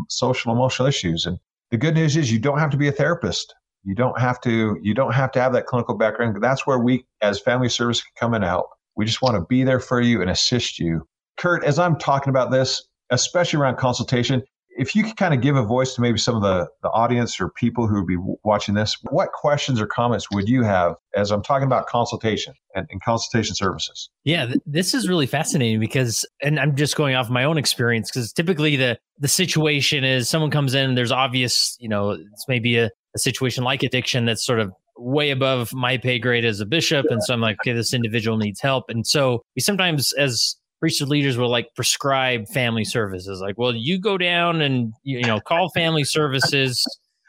social 0.10 0.52
emotional 0.52 0.88
issues. 0.88 1.26
And 1.26 1.40
the 1.72 1.78
good 1.78 1.96
news 1.96 2.16
is 2.16 2.32
you 2.32 2.40
don't 2.40 2.60
have 2.60 2.70
to 2.72 2.78
be 2.78 2.88
a 2.88 2.92
therapist. 2.92 3.54
You 3.84 3.96
don't 3.96 4.20
have 4.20 4.40
to 4.42 4.78
you 4.82 4.94
don't 4.94 5.14
have 5.14 5.32
to 5.34 5.42
have 5.42 5.54
that 5.54 5.66
clinical 5.66 5.96
background. 5.96 6.42
That's 6.42 6.68
where 6.68 6.80
we 6.80 7.06
as 7.22 7.40
family 7.40 7.70
service 7.70 8.02
can 8.02 8.12
come 8.20 8.34
in 8.34 8.44
and 8.44 8.50
help. 8.50 8.70
We 8.96 9.06
just 9.06 9.22
want 9.22 9.36
to 9.36 9.46
be 9.48 9.64
there 9.64 9.80
for 9.80 10.02
you 10.02 10.22
and 10.22 10.30
assist 10.30 10.80
you. 10.80 11.08
Kurt, 11.38 11.64
as 11.64 11.80
I'm 11.80 11.98
talking 11.98 12.30
about 12.30 12.52
this, 12.52 12.84
especially 13.10 13.60
around 13.60 13.78
consultation, 13.78 14.44
if 14.78 14.96
you 14.96 15.04
could 15.04 15.18
kind 15.18 15.34
of 15.34 15.42
give 15.42 15.56
a 15.56 15.64
voice 15.64 15.96
to 15.96 16.02
maybe 16.02 16.18
some 16.18 16.36
of 16.36 16.42
the, 16.42 16.68
the 16.82 16.90
audience 16.90 17.40
or 17.42 17.50
people 17.50 17.88
who 17.88 17.96
would 17.96 18.08
be 18.08 18.18
watching 18.44 18.74
this, 18.74 18.96
what 19.10 19.32
questions 19.34 19.82
or 19.82 19.88
comments 19.88 20.32
would 20.32 20.48
you 20.48 20.64
have 20.64 20.96
as 21.16 21.32
I'm 21.32 21.44
talking 21.44 21.66
about 21.66 21.88
consultation 21.88 22.54
and, 22.74 22.88
and 22.90 23.04
consultation 23.04 23.54
services? 23.56 24.10
Yeah, 24.24 24.46
th- 24.46 24.60
this 24.66 24.94
is 24.94 25.10
really 25.10 25.26
fascinating 25.26 25.80
because, 25.80 26.26
and 26.42 26.60
I'm 26.60 26.76
just 26.76 26.96
going 26.96 27.16
off 27.16 27.30
my 27.30 27.44
own 27.44 27.58
experience 27.58 28.10
because 28.10 28.32
typically 28.32 28.76
the 28.76 28.98
the 29.20 29.28
situation 29.28 30.04
is 30.04 30.28
someone 30.28 30.50
comes 30.50 30.74
in, 30.74 30.90
and 30.90 30.98
there's 30.98 31.12
obvious, 31.12 31.78
you 31.80 31.90
know, 31.90 32.12
it's 32.12 32.48
maybe 32.48 32.78
a, 32.78 32.90
a 33.16 33.20
situation 33.20 33.64
like 33.64 33.84
addiction 33.84 34.26
that's 34.26 34.46
sort 34.46 34.60
of 34.60 34.74
way 34.98 35.32
above 35.32 35.74
my 35.74 35.98
pay 35.98 36.20
grade 36.20 36.46
as 36.46 36.60
a 36.60 36.66
bishop, 36.66 37.08
and 37.10 37.24
so 37.24 37.34
I'm 37.34 37.42
like, 37.42 37.58
okay, 37.62 37.74
this 37.74 37.94
individual 37.94 38.38
needs 38.38 38.62
help, 38.62 38.86
and 38.90 39.06
so 39.06 39.44
we 39.56 39.62
sometimes 39.62 40.14
as 40.14 40.56
priesthood 40.82 41.10
leaders 41.10 41.38
will 41.38 41.50
like 41.50 41.74
prescribe 41.76 42.48
family 42.50 42.84
services. 42.84 43.40
Like, 43.40 43.58
well, 43.58 43.74
you 43.74 44.00
go 44.00 44.18
down 44.18 44.62
and 44.62 44.94
you 45.04 45.22
know 45.22 45.40
call 45.40 45.70
family 45.70 46.04
services. 46.04 46.84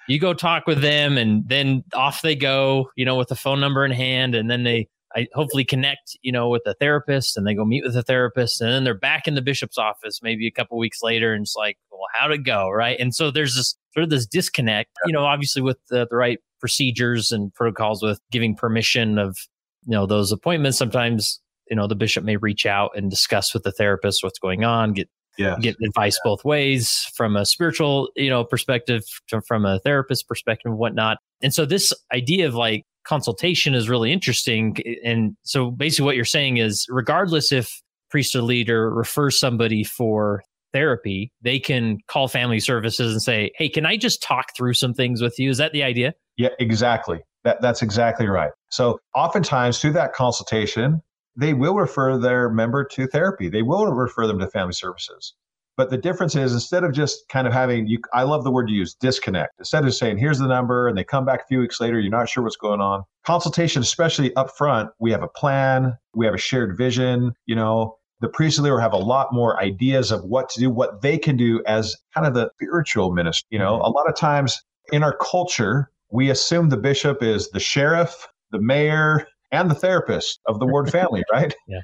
You 0.08 0.18
go 0.18 0.34
talk 0.34 0.66
with 0.66 0.80
them, 0.80 1.16
and 1.16 1.48
then 1.48 1.84
off 1.94 2.22
they 2.22 2.34
go. 2.34 2.90
You 2.96 3.04
know, 3.04 3.16
with 3.16 3.28
the 3.28 3.36
phone 3.36 3.60
number 3.60 3.84
in 3.84 3.92
hand, 3.92 4.34
and 4.34 4.50
then 4.50 4.64
they 4.64 4.88
I 5.14 5.28
hopefully 5.34 5.64
connect, 5.64 6.16
you 6.22 6.32
know, 6.32 6.48
with 6.48 6.62
the 6.64 6.74
therapist 6.74 7.36
and 7.36 7.46
they 7.46 7.54
go 7.54 7.64
meet 7.64 7.84
with 7.84 7.94
the 7.94 8.02
therapist 8.02 8.60
and 8.60 8.70
then 8.70 8.84
they're 8.84 8.94
back 8.94 9.28
in 9.28 9.34
the 9.34 9.42
bishop's 9.42 9.78
office 9.78 10.20
maybe 10.22 10.46
a 10.46 10.50
couple 10.50 10.78
weeks 10.78 11.02
later 11.02 11.34
and 11.34 11.42
it's 11.42 11.56
like, 11.56 11.78
well, 11.90 12.00
how'd 12.14 12.32
it 12.32 12.44
go? 12.44 12.70
Right. 12.70 12.98
And 12.98 13.14
so 13.14 13.30
there's 13.30 13.56
this 13.56 13.76
sort 13.94 14.04
of 14.04 14.10
this 14.10 14.26
disconnect, 14.26 14.90
you 15.06 15.12
know, 15.12 15.24
obviously 15.24 15.62
with 15.62 15.78
the, 15.90 16.06
the 16.08 16.16
right 16.16 16.38
procedures 16.60 17.32
and 17.32 17.52
protocols 17.54 18.02
with 18.02 18.20
giving 18.30 18.54
permission 18.54 19.18
of, 19.18 19.36
you 19.84 19.92
know, 19.92 20.06
those 20.06 20.32
appointments. 20.32 20.78
Sometimes 20.78 21.40
you 21.70 21.76
know 21.76 21.86
the 21.86 21.94
bishop 21.94 22.22
may 22.22 22.36
reach 22.36 22.66
out 22.66 22.90
and 22.94 23.08
discuss 23.08 23.54
with 23.54 23.62
the 23.62 23.72
therapist 23.72 24.22
what's 24.22 24.38
going 24.38 24.62
on 24.62 24.92
get 24.92 25.08
yes. 25.38 25.58
get 25.60 25.76
advice 25.82 26.18
yeah. 26.24 26.30
both 26.30 26.44
ways 26.44 27.06
from 27.14 27.36
a 27.36 27.44
spiritual 27.44 28.10
you 28.16 28.30
know 28.30 28.44
perspective 28.44 29.02
to, 29.28 29.40
from 29.42 29.64
a 29.64 29.78
therapist 29.80 30.28
perspective 30.28 30.70
and 30.70 30.78
whatnot. 30.78 31.18
And 31.42 31.52
so 31.52 31.64
this 31.64 31.92
idea 32.12 32.46
of 32.46 32.54
like 32.54 32.84
consultation 33.04 33.74
is 33.74 33.88
really 33.88 34.12
interesting. 34.12 34.76
And 35.04 35.36
so 35.42 35.70
basically 35.70 36.04
what 36.04 36.16
you're 36.16 36.24
saying 36.24 36.58
is 36.58 36.86
regardless 36.88 37.52
if 37.52 37.82
priest 38.10 38.36
or 38.36 38.42
leader 38.42 38.90
refers 38.90 39.38
somebody 39.38 39.82
for 39.82 40.42
therapy 40.72 41.30
they 41.42 41.58
can 41.58 41.98
call 42.08 42.28
family 42.28 42.58
services 42.58 43.12
and 43.12 43.20
say 43.20 43.50
hey 43.56 43.68
can 43.68 43.84
i 43.84 43.94
just 43.94 44.22
talk 44.22 44.46
through 44.56 44.72
some 44.72 44.94
things 44.94 45.20
with 45.20 45.38
you? 45.38 45.50
Is 45.50 45.58
that 45.58 45.72
the 45.72 45.82
idea? 45.82 46.14
Yeah 46.36 46.48
exactly. 46.58 47.20
That, 47.44 47.60
that's 47.60 47.82
exactly 47.82 48.28
right. 48.28 48.52
So 48.70 48.98
oftentimes 49.14 49.80
through 49.80 49.92
that 49.94 50.12
consultation 50.12 51.02
they 51.36 51.54
will 51.54 51.74
refer 51.74 52.18
their 52.18 52.50
member 52.50 52.84
to 52.84 53.06
therapy. 53.06 53.48
They 53.48 53.62
will 53.62 53.86
refer 53.86 54.26
them 54.26 54.38
to 54.38 54.48
family 54.48 54.74
services. 54.74 55.34
But 55.76 55.88
the 55.88 55.96
difference 55.96 56.36
is 56.36 56.52
instead 56.52 56.84
of 56.84 56.92
just 56.92 57.28
kind 57.28 57.46
of 57.46 57.52
having 57.52 57.86
you 57.86 57.98
I 58.12 58.24
love 58.24 58.44
the 58.44 58.50
word 58.50 58.68
you 58.68 58.76
use, 58.76 58.94
disconnect. 58.94 59.54
Instead 59.58 59.84
of 59.84 59.94
saying, 59.94 60.18
here's 60.18 60.38
the 60.38 60.46
number, 60.46 60.86
and 60.86 60.96
they 60.96 61.04
come 61.04 61.24
back 61.24 61.42
a 61.42 61.46
few 61.46 61.60
weeks 61.60 61.80
later, 61.80 61.98
you're 61.98 62.10
not 62.10 62.28
sure 62.28 62.44
what's 62.44 62.56
going 62.56 62.80
on. 62.80 63.04
Consultation, 63.24 63.80
especially 63.80 64.34
up 64.36 64.50
front, 64.56 64.90
we 64.98 65.10
have 65.10 65.22
a 65.22 65.28
plan, 65.28 65.96
we 66.14 66.26
have 66.26 66.34
a 66.34 66.38
shared 66.38 66.76
vision, 66.76 67.32
you 67.46 67.54
know. 67.54 67.96
The 68.20 68.28
priest 68.28 68.60
leader 68.60 68.78
have 68.78 68.92
a 68.92 68.98
lot 68.98 69.32
more 69.32 69.60
ideas 69.60 70.12
of 70.12 70.22
what 70.22 70.48
to 70.50 70.60
do, 70.60 70.70
what 70.70 71.02
they 71.02 71.18
can 71.18 71.36
do 71.36 71.60
as 71.66 71.96
kind 72.14 72.24
of 72.24 72.34
the 72.34 72.50
spiritual 72.54 73.12
minister. 73.12 73.44
You 73.50 73.58
know, 73.58 73.72
mm-hmm. 73.72 73.84
a 73.84 73.88
lot 73.88 74.08
of 74.08 74.14
times 74.14 74.62
in 74.92 75.02
our 75.02 75.16
culture, 75.16 75.90
we 76.10 76.30
assume 76.30 76.68
the 76.68 76.76
bishop 76.76 77.20
is 77.22 77.50
the 77.50 77.58
sheriff, 77.58 78.28
the 78.52 78.60
mayor, 78.60 79.26
and 79.52 79.70
the 79.70 79.74
therapist 79.74 80.40
of 80.46 80.58
the 80.58 80.66
ward 80.66 80.90
family, 80.90 81.22
right? 81.32 81.54
Yeah. 81.68 81.80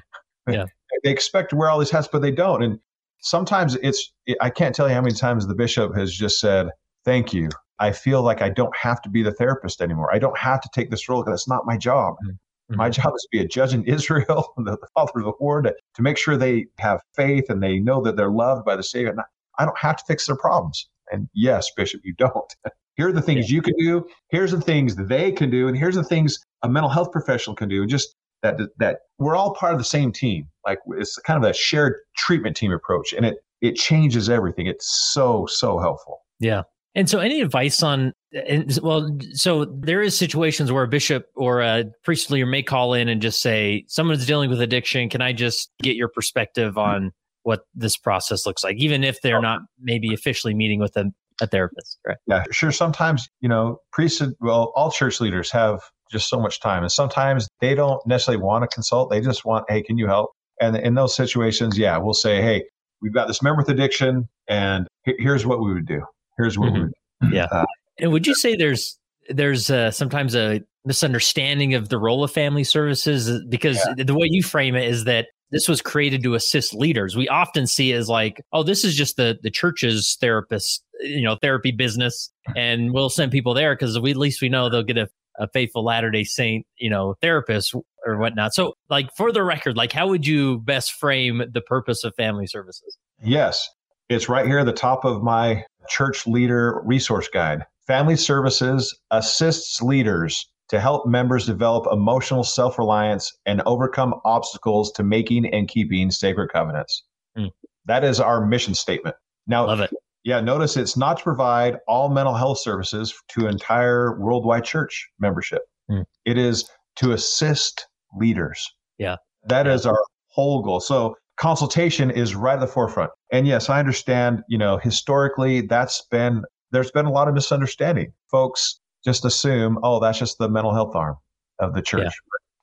Yeah. 0.47 0.65
they 1.03 1.11
expect 1.11 1.51
to 1.51 1.55
wear 1.55 1.69
all 1.69 1.79
these 1.79 1.91
hats, 1.91 2.09
but 2.11 2.21
they 2.21 2.31
don't. 2.31 2.63
And 2.63 2.79
sometimes 3.21 3.75
it's, 3.81 4.11
I 4.41 4.49
can't 4.49 4.75
tell 4.75 4.89
you 4.89 4.95
how 4.95 5.01
many 5.01 5.15
times 5.15 5.47
the 5.47 5.55
bishop 5.55 5.95
has 5.95 6.13
just 6.13 6.39
said, 6.39 6.69
Thank 7.05 7.33
you. 7.33 7.49
I 7.79 7.93
feel 7.93 8.21
like 8.21 8.41
I 8.41 8.49
don't 8.49 8.75
have 8.75 9.01
to 9.03 9.09
be 9.09 9.23
the 9.23 9.31
therapist 9.31 9.81
anymore. 9.81 10.13
I 10.13 10.19
don't 10.19 10.37
have 10.37 10.59
to 10.61 10.69
take 10.73 10.91
this 10.91 11.07
role 11.07 11.23
because 11.23 11.39
it's 11.39 11.47
not 11.47 11.65
my 11.65 11.77
job. 11.77 12.15
Mm-hmm. 12.15 12.75
My 12.75 12.89
job 12.89 13.13
is 13.15 13.21
to 13.23 13.27
be 13.31 13.39
a 13.39 13.47
judge 13.47 13.73
in 13.73 13.83
Israel, 13.85 14.53
the, 14.57 14.77
the 14.77 14.87
father 14.93 15.19
of 15.19 15.25
the 15.25 15.33
ward, 15.39 15.63
to, 15.65 15.75
to 15.95 16.01
make 16.01 16.17
sure 16.17 16.35
they 16.35 16.67
have 16.79 17.01
faith 17.15 17.45
and 17.49 17.63
they 17.63 17.79
know 17.79 18.01
that 18.01 18.17
they're 18.17 18.31
loved 18.31 18.65
by 18.65 18.75
the 18.75 18.83
Savior. 18.83 19.11
And 19.11 19.21
I 19.57 19.65
don't 19.65 19.77
have 19.77 19.95
to 19.97 20.03
fix 20.07 20.27
their 20.27 20.35
problems. 20.35 20.89
And 21.11 21.29
yes, 21.33 21.69
Bishop, 21.75 22.01
you 22.03 22.13
don't. 22.17 22.55
Here 22.95 23.07
are 23.07 23.13
the 23.13 23.21
things 23.21 23.49
yeah. 23.49 23.55
you 23.55 23.61
can 23.61 23.75
do. 23.77 24.05
Here's 24.29 24.51
the 24.51 24.59
things 24.59 24.95
they 24.95 25.31
can 25.31 25.49
do. 25.49 25.69
And 25.69 25.77
here's 25.77 25.95
the 25.95 26.03
things 26.03 26.37
a 26.63 26.69
mental 26.69 26.89
health 26.89 27.13
professional 27.13 27.55
can 27.55 27.69
do. 27.69 27.87
Just 27.87 28.13
that 28.43 28.59
that 28.77 28.99
we're 29.19 29.37
all 29.37 29.53
part 29.55 29.71
of 29.71 29.77
the 29.77 29.85
same 29.85 30.11
team. 30.11 30.49
Like 30.65 30.79
it's 30.97 31.17
kind 31.19 31.41
of 31.41 31.49
a 31.49 31.53
shared 31.53 31.95
treatment 32.17 32.57
team 32.57 32.73
approach, 32.73 33.13
and 33.13 33.25
it 33.25 33.37
it 33.61 33.75
changes 33.75 34.29
everything. 34.29 34.67
It's 34.67 35.11
so 35.13 35.45
so 35.45 35.79
helpful. 35.79 36.19
Yeah. 36.39 36.63
And 36.95 37.09
so, 37.09 37.19
any 37.19 37.41
advice 37.41 37.83
on? 37.83 38.13
And 38.33 38.77
well, 38.83 39.17
so 39.33 39.65
there 39.65 40.01
is 40.01 40.17
situations 40.17 40.71
where 40.71 40.83
a 40.83 40.87
bishop 40.87 41.27
or 41.35 41.61
a 41.61 41.85
priest 42.03 42.29
leader 42.31 42.45
may 42.45 42.63
call 42.63 42.93
in 42.93 43.07
and 43.07 43.21
just 43.21 43.41
say, 43.41 43.85
"Someone's 43.87 44.25
dealing 44.25 44.49
with 44.49 44.61
addiction. 44.61 45.09
Can 45.09 45.21
I 45.21 45.31
just 45.31 45.71
get 45.81 45.95
your 45.95 46.09
perspective 46.09 46.73
hmm. 46.73 46.79
on 46.79 47.11
what 47.49 47.61
this 47.73 47.97
process 47.97 48.45
looks 48.45 48.63
like?" 48.63 48.77
Even 48.77 49.03
if 49.03 49.21
they're 49.21 49.41
not 49.41 49.59
maybe 49.81 50.13
officially 50.13 50.53
meeting 50.53 50.79
with 50.79 50.93
them 50.93 51.13
a 51.41 51.47
therapist, 51.47 51.99
right? 52.07 52.17
Yeah, 52.27 52.43
sure. 52.51 52.71
Sometimes, 52.71 53.27
you 53.41 53.49
know, 53.49 53.77
priests, 53.91 54.21
well, 54.39 54.71
all 54.75 54.91
church 54.91 55.19
leaders 55.21 55.51
have 55.51 55.81
just 56.11 56.29
so 56.29 56.39
much 56.39 56.59
time. 56.59 56.83
And 56.83 56.91
sometimes 56.91 57.47
they 57.61 57.75
don't 57.75 58.05
necessarily 58.05 58.43
want 58.43 58.63
to 58.63 58.67
consult. 58.73 59.09
They 59.09 59.21
just 59.21 59.45
want, 59.45 59.65
hey, 59.69 59.81
can 59.81 59.97
you 59.97 60.07
help? 60.07 60.31
And 60.59 60.75
in 60.75 60.95
those 60.95 61.15
situations, 61.15 61.77
yeah, 61.77 61.97
we'll 61.97 62.13
say, 62.13 62.41
hey, 62.41 62.63
we've 63.01 63.13
got 63.13 63.27
this 63.27 63.41
member 63.41 63.61
with 63.61 63.69
addiction, 63.69 64.27
and 64.47 64.87
here's 65.03 65.45
what 65.45 65.61
we 65.63 65.73
would 65.73 65.87
do. 65.87 66.01
Here's 66.37 66.57
what 66.57 66.73
mm-hmm. 66.73 66.75
we 66.75 66.81
would 66.81 67.31
do. 67.31 67.35
Yeah. 67.35 67.47
Uh, 67.51 67.65
and 67.99 68.11
would 68.11 68.27
you 68.27 68.35
say 68.35 68.55
there's 68.55 68.97
there's 69.29 69.69
uh, 69.69 69.91
sometimes 69.91 70.35
a 70.35 70.61
misunderstanding 70.85 71.75
of 71.75 71.89
the 71.89 71.97
role 71.97 72.23
of 72.23 72.31
family 72.31 72.63
services 72.63 73.43
because 73.49 73.77
yeah. 73.97 74.03
the 74.03 74.15
way 74.15 74.27
you 74.29 74.41
frame 74.41 74.75
it 74.75 74.87
is 74.87 75.03
that 75.03 75.27
this 75.51 75.67
was 75.67 75.81
created 75.81 76.23
to 76.23 76.35
assist 76.35 76.73
leaders. 76.73 77.15
We 77.15 77.27
often 77.27 77.67
see 77.67 77.93
as 77.93 78.07
like, 78.07 78.41
oh, 78.53 78.63
this 78.63 78.83
is 78.83 78.95
just 78.95 79.17
the 79.17 79.37
the 79.41 79.49
church's 79.49 80.17
therapist, 80.19 80.83
you 81.01 81.23
know, 81.23 81.37
therapy 81.41 81.71
business, 81.71 82.31
and 82.55 82.93
we'll 82.93 83.09
send 83.09 83.31
people 83.31 83.53
there 83.53 83.75
because 83.75 83.99
we 83.99 84.11
at 84.11 84.17
least 84.17 84.41
we 84.41 84.49
know 84.49 84.69
they'll 84.69 84.83
get 84.83 84.97
a, 84.97 85.09
a 85.37 85.47
faithful 85.49 85.83
Latter 85.83 86.11
Day 86.11 86.23
Saint, 86.23 86.65
you 86.77 86.89
know, 86.89 87.15
therapist 87.21 87.73
or 88.05 88.17
whatnot. 88.17 88.53
So, 88.53 88.73
like 88.89 89.09
for 89.15 89.31
the 89.31 89.43
record, 89.43 89.75
like 89.75 89.91
how 89.91 90.07
would 90.07 90.27
you 90.27 90.59
best 90.59 90.93
frame 90.93 91.43
the 91.51 91.61
purpose 91.61 92.03
of 92.03 92.13
family 92.15 92.47
services? 92.47 92.97
Yes, 93.23 93.67
it's 94.09 94.29
right 94.29 94.45
here 94.45 94.59
at 94.59 94.65
the 94.65 94.73
top 94.73 95.05
of 95.05 95.23
my 95.23 95.63
church 95.89 96.27
leader 96.27 96.81
resource 96.85 97.27
guide. 97.27 97.65
Family 97.87 98.15
Services 98.15 98.95
assists 99.09 99.81
leaders 99.81 100.47
to 100.69 100.79
help 100.79 101.07
members 101.07 101.45
develop 101.45 101.85
emotional 101.91 102.43
self 102.43 102.77
reliance 102.77 103.31
and 103.45 103.61
overcome 103.65 104.15
obstacles 104.23 104.91
to 104.93 105.03
making 105.03 105.47
and 105.53 105.67
keeping 105.67 106.11
sacred 106.11 106.49
covenants. 106.51 107.03
Mm. 107.37 107.49
That 107.85 108.03
is 108.03 108.19
our 108.19 108.45
mission 108.45 108.73
statement. 108.73 109.15
Now, 109.47 109.65
Love 109.65 109.81
it. 109.81 109.91
Yeah, 110.23 110.41
notice 110.41 110.77
it's 110.77 110.97
not 110.97 111.17
to 111.17 111.23
provide 111.23 111.77
all 111.87 112.09
mental 112.09 112.35
health 112.35 112.59
services 112.59 113.13
to 113.29 113.47
entire 113.47 114.19
worldwide 114.19 114.65
church 114.65 115.07
membership. 115.19 115.61
Mm. 115.89 116.05
It 116.25 116.37
is 116.37 116.69
to 116.97 117.13
assist 117.13 117.87
leaders. 118.15 118.69
Yeah. 118.97 119.15
that 119.47 119.65
yeah. 119.65 119.73
is 119.73 119.85
our 119.85 119.99
whole 120.27 120.61
goal. 120.61 120.81
So 120.81 121.15
consultation 121.37 122.11
is 122.11 122.35
right 122.35 122.55
at 122.55 122.59
the 122.59 122.67
forefront. 122.67 123.11
And 123.31 123.47
yes, 123.47 123.69
I 123.69 123.79
understand, 123.79 124.43
you 124.49 124.57
know, 124.57 124.77
historically 124.77 125.61
that's 125.61 126.05
been 126.11 126.43
there's 126.71 126.91
been 126.91 127.05
a 127.05 127.11
lot 127.11 127.27
of 127.27 127.33
misunderstanding. 127.33 128.13
Folks 128.29 128.79
just 129.03 129.25
assume, 129.25 129.79
oh, 129.83 129.99
that's 129.99 130.19
just 130.19 130.37
the 130.37 130.49
mental 130.49 130.73
health 130.73 130.95
arm 130.95 131.17
of 131.59 131.73
the 131.73 131.81
church. 131.81 132.03
Yeah. 132.03 132.09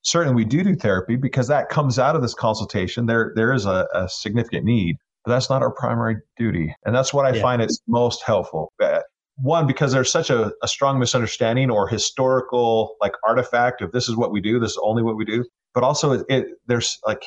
Certainly 0.03 0.37
we 0.37 0.45
do 0.45 0.63
do 0.63 0.77
therapy 0.77 1.17
because 1.17 1.49
that 1.49 1.69
comes 1.69 1.99
out 1.99 2.15
of 2.15 2.23
this 2.23 2.35
consultation. 2.35 3.07
There 3.07 3.33
there 3.35 3.53
is 3.53 3.67
a, 3.67 3.89
a 3.93 4.09
significant 4.09 4.65
need, 4.65 4.97
but 5.25 5.33
that's 5.33 5.51
not 5.51 5.63
our 5.63 5.73
primary 5.73 6.17
duty. 6.37 6.75
And 6.85 6.95
that's 6.95 7.13
what 7.13 7.27
I 7.27 7.35
yeah. 7.35 7.43
find 7.43 7.61
it's 7.61 7.81
most 7.89 8.23
helpful. 8.23 8.73
Uh, 8.81 9.01
one, 9.39 9.67
because 9.67 9.93
there's 9.93 10.11
such 10.11 10.31
a, 10.31 10.53
a 10.63 10.69
strong 10.69 10.99
misunderstanding 10.99 11.71
or 11.71 11.89
historical 11.89 12.97
like 13.01 13.13
artifact 13.27 13.83
of 13.83 13.93
this 13.93 14.09
is 14.09 14.17
what 14.17 14.31
we 14.31 14.41
do, 14.41 14.59
this 14.61 14.73
is 14.73 14.81
only 14.83 15.03
what 15.03 15.17
we 15.17 15.25
do. 15.25 15.45
But 15.75 15.83
also 15.83 16.13
it, 16.13 16.27
it 16.29 16.47
there's 16.67 16.99
like 17.05 17.25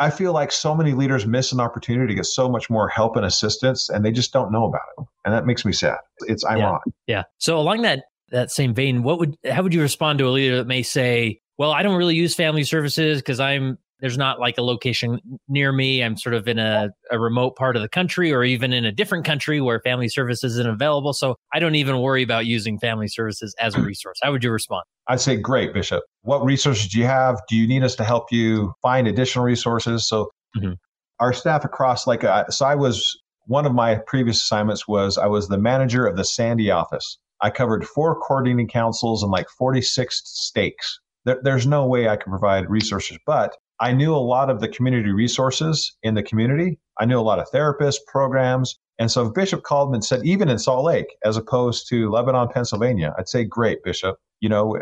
I 0.00 0.08
feel 0.08 0.32
like 0.32 0.50
so 0.50 0.74
many 0.74 0.92
leaders 0.92 1.26
miss 1.26 1.52
an 1.52 1.60
opportunity 1.60 2.08
to 2.08 2.14
get 2.14 2.24
so 2.24 2.48
much 2.48 2.70
more 2.70 2.88
help 2.88 3.14
and 3.16 3.26
assistance, 3.26 3.90
and 3.90 4.04
they 4.04 4.10
just 4.10 4.32
don't 4.32 4.50
know 4.50 4.64
about 4.64 4.80
it, 4.98 5.04
and 5.26 5.34
that 5.34 5.44
makes 5.44 5.66
me 5.66 5.72
sad. 5.72 5.98
It's 6.20 6.44
ironic. 6.46 6.80
Yeah. 7.06 7.18
yeah. 7.18 7.22
So 7.38 7.58
along 7.58 7.82
that 7.82 8.04
that 8.32 8.50
same 8.50 8.74
vein, 8.74 9.02
what 9.02 9.18
would 9.18 9.36
how 9.48 9.62
would 9.62 9.72
you 9.72 9.80
respond 9.80 10.18
to 10.18 10.26
a 10.26 10.30
leader 10.30 10.56
that 10.56 10.66
may 10.66 10.82
say, 10.82 11.38
"Well, 11.58 11.70
I 11.70 11.82
don't 11.82 11.96
really 11.96 12.16
use 12.16 12.34
family 12.34 12.64
services 12.64 13.20
because 13.20 13.38
I'm 13.38 13.78
there's 14.02 14.18
not 14.18 14.40
like 14.40 14.58
a 14.58 14.62
location 14.62 15.20
near 15.48 15.70
me. 15.72 16.02
I'm 16.02 16.16
sort 16.16 16.34
of 16.34 16.48
in 16.48 16.58
a, 16.58 16.90
a 17.12 17.20
remote 17.20 17.54
part 17.54 17.76
of 17.76 17.82
the 17.82 17.88
country 17.88 18.32
or 18.32 18.42
even 18.42 18.72
in 18.72 18.84
a 18.84 18.90
different 18.90 19.24
country 19.24 19.60
where 19.60 19.78
family 19.80 20.08
services 20.08 20.54
isn't 20.54 20.68
available. 20.68 21.12
So 21.12 21.36
I 21.54 21.60
don't 21.60 21.76
even 21.76 22.00
worry 22.00 22.24
about 22.24 22.44
using 22.44 22.80
family 22.80 23.06
services 23.06 23.54
as 23.60 23.76
a 23.76 23.80
resource. 23.80 24.18
How 24.20 24.32
would 24.32 24.42
you 24.42 24.50
respond? 24.50 24.82
I'd 25.06 25.20
say, 25.20 25.36
great, 25.36 25.72
Bishop. 25.72 26.02
What 26.22 26.44
resources 26.44 26.88
do 26.88 26.98
you 26.98 27.04
have? 27.04 27.40
Do 27.48 27.54
you 27.54 27.68
need 27.68 27.84
us 27.84 27.94
to 27.94 28.04
help 28.04 28.32
you 28.32 28.72
find 28.82 29.06
additional 29.06 29.44
resources? 29.44 30.06
So 30.08 30.30
mm-hmm. 30.56 30.72
our 31.20 31.32
staff 31.32 31.64
across, 31.64 32.04
like, 32.04 32.24
so 32.50 32.66
I 32.66 32.74
was 32.74 33.16
one 33.46 33.66
of 33.66 33.72
my 33.72 34.00
previous 34.06 34.42
assignments 34.42 34.88
was 34.88 35.16
I 35.16 35.26
was 35.26 35.46
the 35.46 35.58
manager 35.58 36.06
of 36.06 36.16
the 36.16 36.24
Sandy 36.24 36.72
office. 36.72 37.18
I 37.42 37.50
covered 37.50 37.86
four 37.86 38.18
coordinating 38.20 38.68
councils 38.68 39.22
and 39.22 39.32
like 39.32 39.48
46 39.48 40.22
stakes. 40.24 41.00
There, 41.24 41.40
there's 41.42 41.66
no 41.66 41.86
way 41.86 42.08
I 42.08 42.16
can 42.16 42.30
provide 42.30 42.70
resources, 42.70 43.18
but 43.26 43.56
I 43.80 43.92
knew 43.92 44.14
a 44.14 44.16
lot 44.16 44.48
of 44.48 44.60
the 44.60 44.68
community 44.68 45.10
resources 45.10 45.96
in 46.02 46.14
the 46.14 46.22
community. 46.22 46.78
I 47.00 47.04
knew 47.04 47.18
a 47.18 47.20
lot 47.20 47.40
of 47.40 47.50
therapists, 47.52 47.98
programs. 48.06 48.78
And 48.98 49.10
so 49.10 49.26
if 49.26 49.34
Bishop 49.34 49.64
called 49.64 49.92
and 49.92 50.04
said, 50.04 50.24
even 50.24 50.48
in 50.48 50.58
Salt 50.58 50.84
Lake, 50.84 51.16
as 51.24 51.36
opposed 51.36 51.88
to 51.88 52.10
Lebanon, 52.10 52.48
Pennsylvania, 52.48 53.12
I'd 53.18 53.28
say, 53.28 53.44
great, 53.44 53.82
Bishop. 53.82 54.16
You 54.40 54.48
know, 54.48 54.80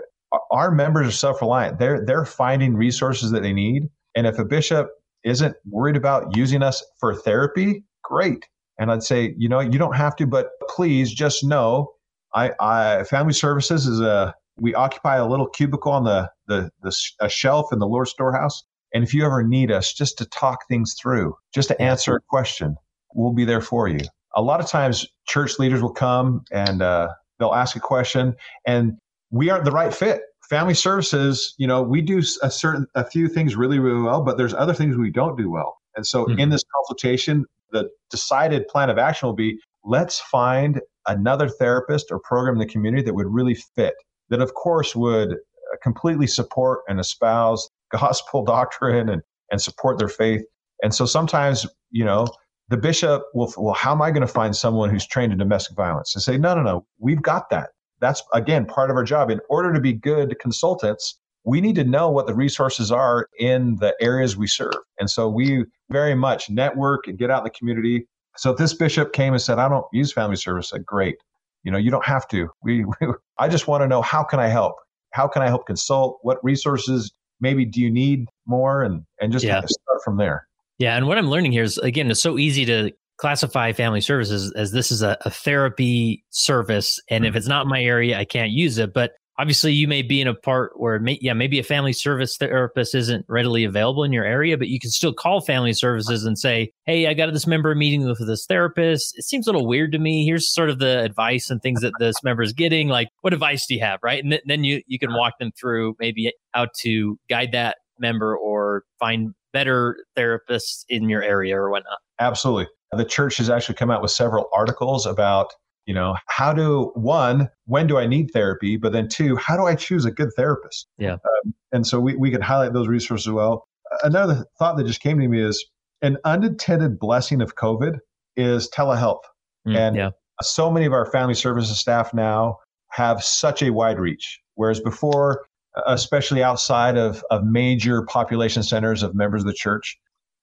our 0.51 0.70
members 0.70 1.09
are 1.09 1.12
self-reliant. 1.12 1.79
They're 1.79 2.05
they're 2.05 2.25
finding 2.25 2.75
resources 2.75 3.31
that 3.31 3.42
they 3.42 3.53
need. 3.53 3.88
And 4.14 4.27
if 4.27 4.38
a 4.38 4.44
bishop 4.44 4.88
isn't 5.25 5.55
worried 5.68 5.96
about 5.96 6.37
using 6.37 6.62
us 6.62 6.85
for 6.99 7.14
therapy, 7.14 7.85
great. 8.03 8.46
And 8.79 8.90
I'd 8.90 9.03
say, 9.03 9.35
you 9.37 9.49
know, 9.49 9.61
you 9.61 9.79
don't 9.79 9.96
have 9.96 10.16
to, 10.16 10.27
but 10.27 10.49
please 10.68 11.12
just 11.12 11.44
know, 11.44 11.92
I, 12.35 12.53
I 12.61 13.05
family 13.05 13.33
services 13.33 13.87
is 13.87 14.01
a 14.01 14.35
we 14.59 14.75
occupy 14.75 15.16
a 15.16 15.27
little 15.27 15.47
cubicle 15.47 15.93
on 15.93 16.05
the 16.05 16.31
the, 16.47 16.71
the 16.83 16.97
a 17.21 17.29
shelf 17.29 17.73
in 17.73 17.79
the 17.79 17.87
Lord's 17.87 18.11
storehouse. 18.11 18.62
And 18.93 19.05
if 19.05 19.14
you 19.14 19.25
ever 19.25 19.43
need 19.43 19.71
us 19.71 19.93
just 19.93 20.19
to 20.19 20.27
talk 20.27 20.66
things 20.69 20.97
through, 21.01 21.35
just 21.55 21.69
to 21.69 21.81
answer 21.81 22.16
a 22.16 22.21
question, 22.29 22.77
we'll 23.14 23.33
be 23.33 23.45
there 23.45 23.61
for 23.61 23.87
you. 23.87 24.01
A 24.35 24.43
lot 24.43 24.61
of 24.61 24.66
times, 24.66 25.07
church 25.27 25.59
leaders 25.59 25.81
will 25.81 25.93
come 25.93 26.45
and 26.51 26.83
uh, 26.83 27.09
they'll 27.38 27.55
ask 27.55 27.77
a 27.77 27.81
question, 27.81 28.35
and 28.66 28.99
we 29.31 29.51
aren't 29.51 29.64
the 29.64 29.71
right 29.71 29.95
fit. 29.95 30.23
Family 30.49 30.75
services, 30.75 31.55
you 31.59 31.66
know, 31.66 31.83
we 31.83 32.01
do 32.01 32.21
a 32.43 32.51
certain 32.51 32.87
a 32.97 33.05
few 33.05 33.29
things 33.29 33.55
really, 33.55 33.79
really 33.79 34.03
well, 34.03 34.23
but 34.23 34.37
there's 34.37 34.55
other 34.55 34.75
things 34.75 34.97
we 34.97 35.11
don't 35.11 35.37
do 35.37 35.49
well. 35.51 35.79
And 35.95 36.05
so, 36.05 36.25
mm-hmm. 36.25 36.40
in 36.40 36.51
this 36.51 36.62
consultation, 36.77 37.45
the 37.71 37.88
decided 38.11 38.66
plan 38.66 38.90
of 38.90 38.99
action 38.99 39.29
will 39.29 39.37
be: 39.37 39.59
let's 39.85 40.19
find 40.21 40.81
another 41.06 41.48
therapist 41.48 42.06
or 42.10 42.18
program 42.20 42.54
in 42.54 42.60
the 42.60 42.66
community 42.66 43.02
that 43.02 43.14
would 43.14 43.26
really 43.26 43.54
fit. 43.54 43.94
That, 44.28 44.40
of 44.40 44.54
course, 44.54 44.94
would 44.94 45.32
uh, 45.32 45.76
completely 45.82 46.26
support 46.26 46.80
and 46.88 47.00
espouse 47.00 47.68
gospel 47.92 48.44
doctrine 48.44 49.08
and, 49.08 49.22
and 49.50 49.60
support 49.60 49.98
their 49.98 50.08
faith. 50.08 50.42
And 50.82 50.94
so 50.94 51.04
sometimes, 51.06 51.66
you 51.90 52.04
know, 52.04 52.26
the 52.68 52.76
bishop 52.76 53.24
will, 53.34 53.52
well, 53.56 53.74
how 53.74 53.92
am 53.92 54.00
I 54.00 54.10
going 54.10 54.26
to 54.26 54.32
find 54.32 54.54
someone 54.54 54.90
who's 54.90 55.06
trained 55.06 55.32
in 55.32 55.38
domestic 55.38 55.76
violence? 55.76 56.14
And 56.14 56.22
say, 56.22 56.38
no, 56.38 56.54
no, 56.54 56.62
no, 56.62 56.86
we've 56.98 57.20
got 57.20 57.50
that. 57.50 57.70
That's 58.00 58.22
again 58.32 58.64
part 58.64 58.90
of 58.90 58.96
our 58.96 59.02
job. 59.02 59.30
In 59.30 59.40
order 59.50 59.74
to 59.74 59.80
be 59.80 59.92
good 59.92 60.38
consultants, 60.38 61.18
we 61.44 61.60
need 61.60 61.74
to 61.76 61.84
know 61.84 62.10
what 62.10 62.26
the 62.26 62.34
resources 62.34 62.92
are 62.92 63.28
in 63.38 63.76
the 63.76 63.94
areas 64.00 64.36
we 64.36 64.46
serve. 64.46 64.74
And 64.98 65.10
so 65.10 65.28
we 65.28 65.64
very 65.90 66.14
much 66.14 66.50
network 66.50 67.06
and 67.06 67.18
get 67.18 67.30
out 67.30 67.38
in 67.38 67.44
the 67.44 67.50
community. 67.50 68.06
So 68.37 68.51
if 68.51 68.59
this 68.59 68.75
bishop 68.75 69.12
came 69.12 69.33
and 69.33 69.43
said, 69.43 69.59
I 69.59 69.69
don't 69.69 69.87
use 69.93 70.12
family 70.12 70.37
service, 70.37 70.73
I 70.73 70.77
said, 70.77 70.87
great. 70.87 71.16
You 71.64 71.73
know, 71.73 71.79
you 71.79 71.90
don't 71.90 72.05
have 72.07 72.27
to. 72.29 72.49
We, 72.62 72.85
we 72.85 73.09
I 73.38 73.49
just 73.49 73.69
want 73.69 73.83
to 73.83 73.88
know 73.88 74.03
how 74.03 74.25
can 74.25 74.40
I 74.40 74.49
help? 74.49 74.77
How 75.12 75.27
can 75.27 75.43
I 75.43 75.49
help 75.49 75.66
consult? 75.66 76.19
What 76.23 76.43
resources 76.43 77.12
maybe 77.40 77.64
do 77.64 77.81
you 77.81 77.90
need 77.90 78.29
more 78.47 78.83
and 78.83 79.05
and 79.21 79.33
just 79.33 79.45
yeah. 79.45 79.55
kind 79.55 79.64
of 79.64 79.71
start 79.71 80.03
from 80.05 80.16
there 80.16 80.47
yeah 80.79 80.97
and 80.97 81.07
what 81.07 81.19
i'm 81.19 81.29
learning 81.29 81.53
here 81.53 81.62
is 81.62 81.79
again 81.79 82.11
it's 82.11 82.21
so 82.21 82.38
easy 82.38 82.64
to 82.64 82.90
classify 83.19 83.73
family 83.73 84.01
services 84.01 84.53
as 84.57 84.73
this 84.73 84.90
is 84.90 85.03
a, 85.03 85.16
a 85.23 85.31
therapy 85.31 86.25
service 86.31 86.99
and 87.11 87.25
mm-hmm. 87.25 87.31
if 87.31 87.37
it's 87.37 87.49
not 87.49 87.66
my 87.66 87.83
area 87.83 88.19
i 88.19 88.25
can't 88.25 88.51
use 88.51 88.79
it 88.79 88.93
but 88.93 89.12
obviously 89.40 89.72
you 89.72 89.88
may 89.88 90.03
be 90.03 90.20
in 90.20 90.29
a 90.29 90.35
part 90.35 90.72
where 90.79 90.98
may, 90.98 91.18
yeah 91.20 91.33
maybe 91.33 91.59
a 91.59 91.64
family 91.64 91.92
service 91.92 92.37
therapist 92.37 92.94
isn't 92.94 93.24
readily 93.29 93.64
available 93.64 94.05
in 94.05 94.12
your 94.12 94.24
area 94.24 94.59
but 94.59 94.68
you 94.68 94.79
can 94.79 94.90
still 94.90 95.12
call 95.12 95.40
family 95.40 95.72
services 95.72 96.24
and 96.24 96.38
say 96.38 96.70
hey 96.85 97.07
i 97.07 97.14
got 97.14 97.33
this 97.33 97.46
member 97.46 97.74
meeting 97.74 98.05
with 98.07 98.26
this 98.26 98.46
therapist. 98.46 99.18
It 99.18 99.24
seems 99.24 99.46
a 99.46 99.53
little 99.53 99.66
weird 99.66 99.92
to 99.92 99.98
me. 99.98 100.24
Here's 100.24 100.53
sort 100.53 100.70
of 100.70 100.79
the 100.79 101.03
advice 101.03 101.50
and 101.50 101.61
things 101.62 101.81
that 101.81 101.92
this 101.98 102.16
member 102.22 102.42
is 102.42 102.53
getting. 102.53 102.88
Like 102.88 103.09
what 103.20 103.33
advice 103.33 103.66
do 103.66 103.74
you 103.74 103.81
have? 103.81 104.00
Right? 104.03 104.22
And 104.22 104.33
th- 104.33 104.42
then 104.46 104.64
you 104.64 104.83
you 104.87 104.98
can 104.98 105.12
walk 105.12 105.35
them 105.38 105.50
through 105.59 105.96
maybe 105.98 106.33
how 106.53 106.66
to 106.83 107.18
guide 107.29 107.53
that 107.53 107.79
member 107.98 108.37
or 108.37 108.85
find 108.98 109.35
better 109.53 109.96
therapists 110.16 110.85
in 110.88 111.09
your 111.09 111.22
area 111.22 111.57
or 111.57 111.70
whatnot. 111.70 111.98
Absolutely. 112.18 112.68
The 112.92 113.05
church 113.05 113.37
has 113.38 113.50
actually 113.50 113.76
come 113.76 113.90
out 113.90 114.03
with 114.03 114.11
several 114.11 114.48
articles 114.55 115.07
about 115.07 115.53
you 115.90 115.94
know 115.94 116.14
how 116.29 116.53
do 116.53 116.92
one 116.94 117.48
when 117.66 117.88
do 117.88 117.98
i 117.98 118.07
need 118.07 118.31
therapy? 118.33 118.76
But 118.76 118.92
then 118.92 119.09
two 119.09 119.35
how 119.35 119.57
do 119.57 119.64
i 119.64 119.74
choose 119.74 120.05
a 120.05 120.12
good 120.12 120.29
therapist? 120.37 120.87
Yeah. 120.98 121.14
Um, 121.14 121.53
and 121.72 121.85
so 121.85 121.98
we, 121.98 122.14
we 122.14 122.31
can 122.31 122.40
highlight 122.40 122.72
those 122.72 122.87
resources 122.87 123.26
as 123.26 123.33
well. 123.33 123.66
Another 124.05 124.46
thought 124.57 124.76
that 124.76 124.87
just 124.87 125.00
came 125.00 125.18
to 125.18 125.26
me 125.26 125.42
is 125.42 125.66
an 126.00 126.16
unintended 126.24 127.00
blessing 127.00 127.42
of 127.42 127.57
covid 127.57 127.98
is 128.37 128.70
telehealth. 128.70 129.24
Mm, 129.66 129.76
and 129.76 129.96
yeah. 129.96 130.11
so 130.42 130.70
many 130.70 130.87
of 130.87 130.92
our 130.92 131.07
family 131.07 131.35
services 131.35 131.76
staff 131.81 132.14
now 132.14 132.59
have 132.90 133.24
such 133.24 133.61
a 133.61 133.70
wide 133.70 133.98
reach 133.98 134.38
whereas 134.55 134.79
before 134.79 135.44
especially 135.87 136.44
outside 136.44 136.96
of, 136.96 137.24
of 137.33 137.44
major 137.44 138.03
population 138.03 138.62
centers 138.62 139.03
of 139.03 139.16
members 139.16 139.42
of 139.42 139.48
the 139.48 139.55
church 139.55 139.98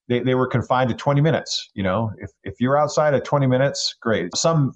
they, 0.08 0.20
they 0.20 0.34
were 0.34 0.46
confined 0.46 0.90
to 0.90 0.96
20 0.96 1.22
minutes 1.22 1.70
you 1.72 1.82
know? 1.82 2.12
If, 2.18 2.30
if 2.44 2.60
you're 2.60 2.76
outside 2.76 3.14
of 3.14 3.22
20 3.24 3.46
minutes 3.46 3.96
great. 4.02 4.36
Some 4.36 4.74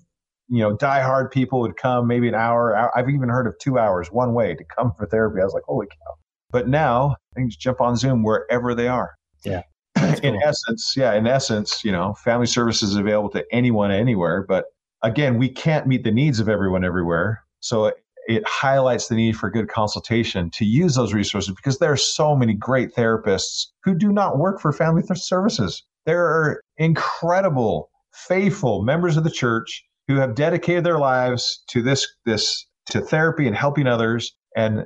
you 0.53 0.59
know, 0.59 0.77
diehard 0.77 1.31
people 1.31 1.61
would 1.61 1.79
come 1.79 2.07
maybe 2.07 2.29
an 2.29 2.35
hour. 2.35 2.91
I've 2.95 3.09
even 3.09 3.31
heard 3.31 3.47
of 3.47 3.59
two 3.59 3.79
hours 3.79 4.09
one 4.13 4.35
way 4.35 4.55
to 4.55 4.63
come 4.65 4.93
for 4.99 5.07
therapy. 5.07 5.41
I 5.41 5.45
was 5.45 5.55
like, 5.55 5.63
holy 5.63 5.87
cow. 5.87 6.15
But 6.51 6.69
now 6.69 7.17
things 7.35 7.57
jump 7.57 7.81
on 7.81 7.97
Zoom 7.97 8.23
wherever 8.23 8.75
they 8.75 8.87
are. 8.87 9.15
Yeah. 9.47 9.63
in 9.97 10.35
cool. 10.35 10.41
essence, 10.45 10.93
yeah, 10.95 11.15
in 11.15 11.27
essence, 11.27 11.83
you 11.83 11.91
know, 11.91 12.13
family 12.23 12.47
services 12.47 12.91
is 12.91 12.97
available 12.97 13.31
to 13.31 13.47
anyone 13.51 13.91
anywhere. 13.91 14.45
But 14.47 14.67
again, 15.03 15.39
we 15.39 15.49
can't 15.49 15.87
meet 15.87 16.05
the 16.05 16.11
needs 16.11 16.39
of 16.39 16.51
everyone 16.51 16.85
everywhere. 16.85 17.43
So 17.61 17.87
it, 17.87 17.95
it 18.27 18.47
highlights 18.47 19.09
the 19.09 19.15
need 19.15 19.39
for 19.39 19.49
good 19.49 19.69
consultation 19.69 20.51
to 20.51 20.67
use 20.67 20.97
those 20.97 21.15
resources 21.15 21.55
because 21.55 21.79
there 21.79 21.93
are 21.93 21.97
so 21.97 22.37
many 22.37 22.53
great 22.53 22.95
therapists 22.95 23.69
who 23.85 23.95
do 23.95 24.13
not 24.13 24.37
work 24.37 24.61
for 24.61 24.71
family 24.71 25.03
services. 25.15 25.83
There 26.05 26.27
are 26.27 26.61
incredible, 26.77 27.89
faithful 28.13 28.83
members 28.83 29.17
of 29.17 29.25
the 29.25 29.31
church 29.31 29.83
who 30.13 30.21
have 30.21 30.35
dedicated 30.35 30.85
their 30.85 30.99
lives 30.99 31.63
to 31.69 31.83
this 31.83 32.07
this 32.27 32.67
to 32.87 33.01
therapy 33.01 33.47
and 33.47 33.57
helping 33.57 33.87
others 33.87 34.35
and 34.57 34.85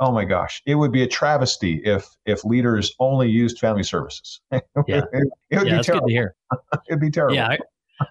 oh 0.00 0.12
my 0.12 0.24
gosh 0.24 0.62
it 0.66 0.76
would 0.76 0.92
be 0.92 1.02
a 1.02 1.08
travesty 1.08 1.80
if 1.84 2.08
if 2.26 2.44
leaders 2.44 2.94
only 3.00 3.28
used 3.28 3.58
family 3.58 3.82
services 3.82 4.40
yeah 4.50 4.60
it, 4.86 5.04
it 5.50 5.58
would 5.58 5.68
yeah, 5.68 5.78
be 5.78 5.82
terrible 5.82 6.08
it'd 6.88 7.00
be 7.00 7.10
terrible 7.10 7.34
yeah 7.34 7.48
I, 7.48 7.58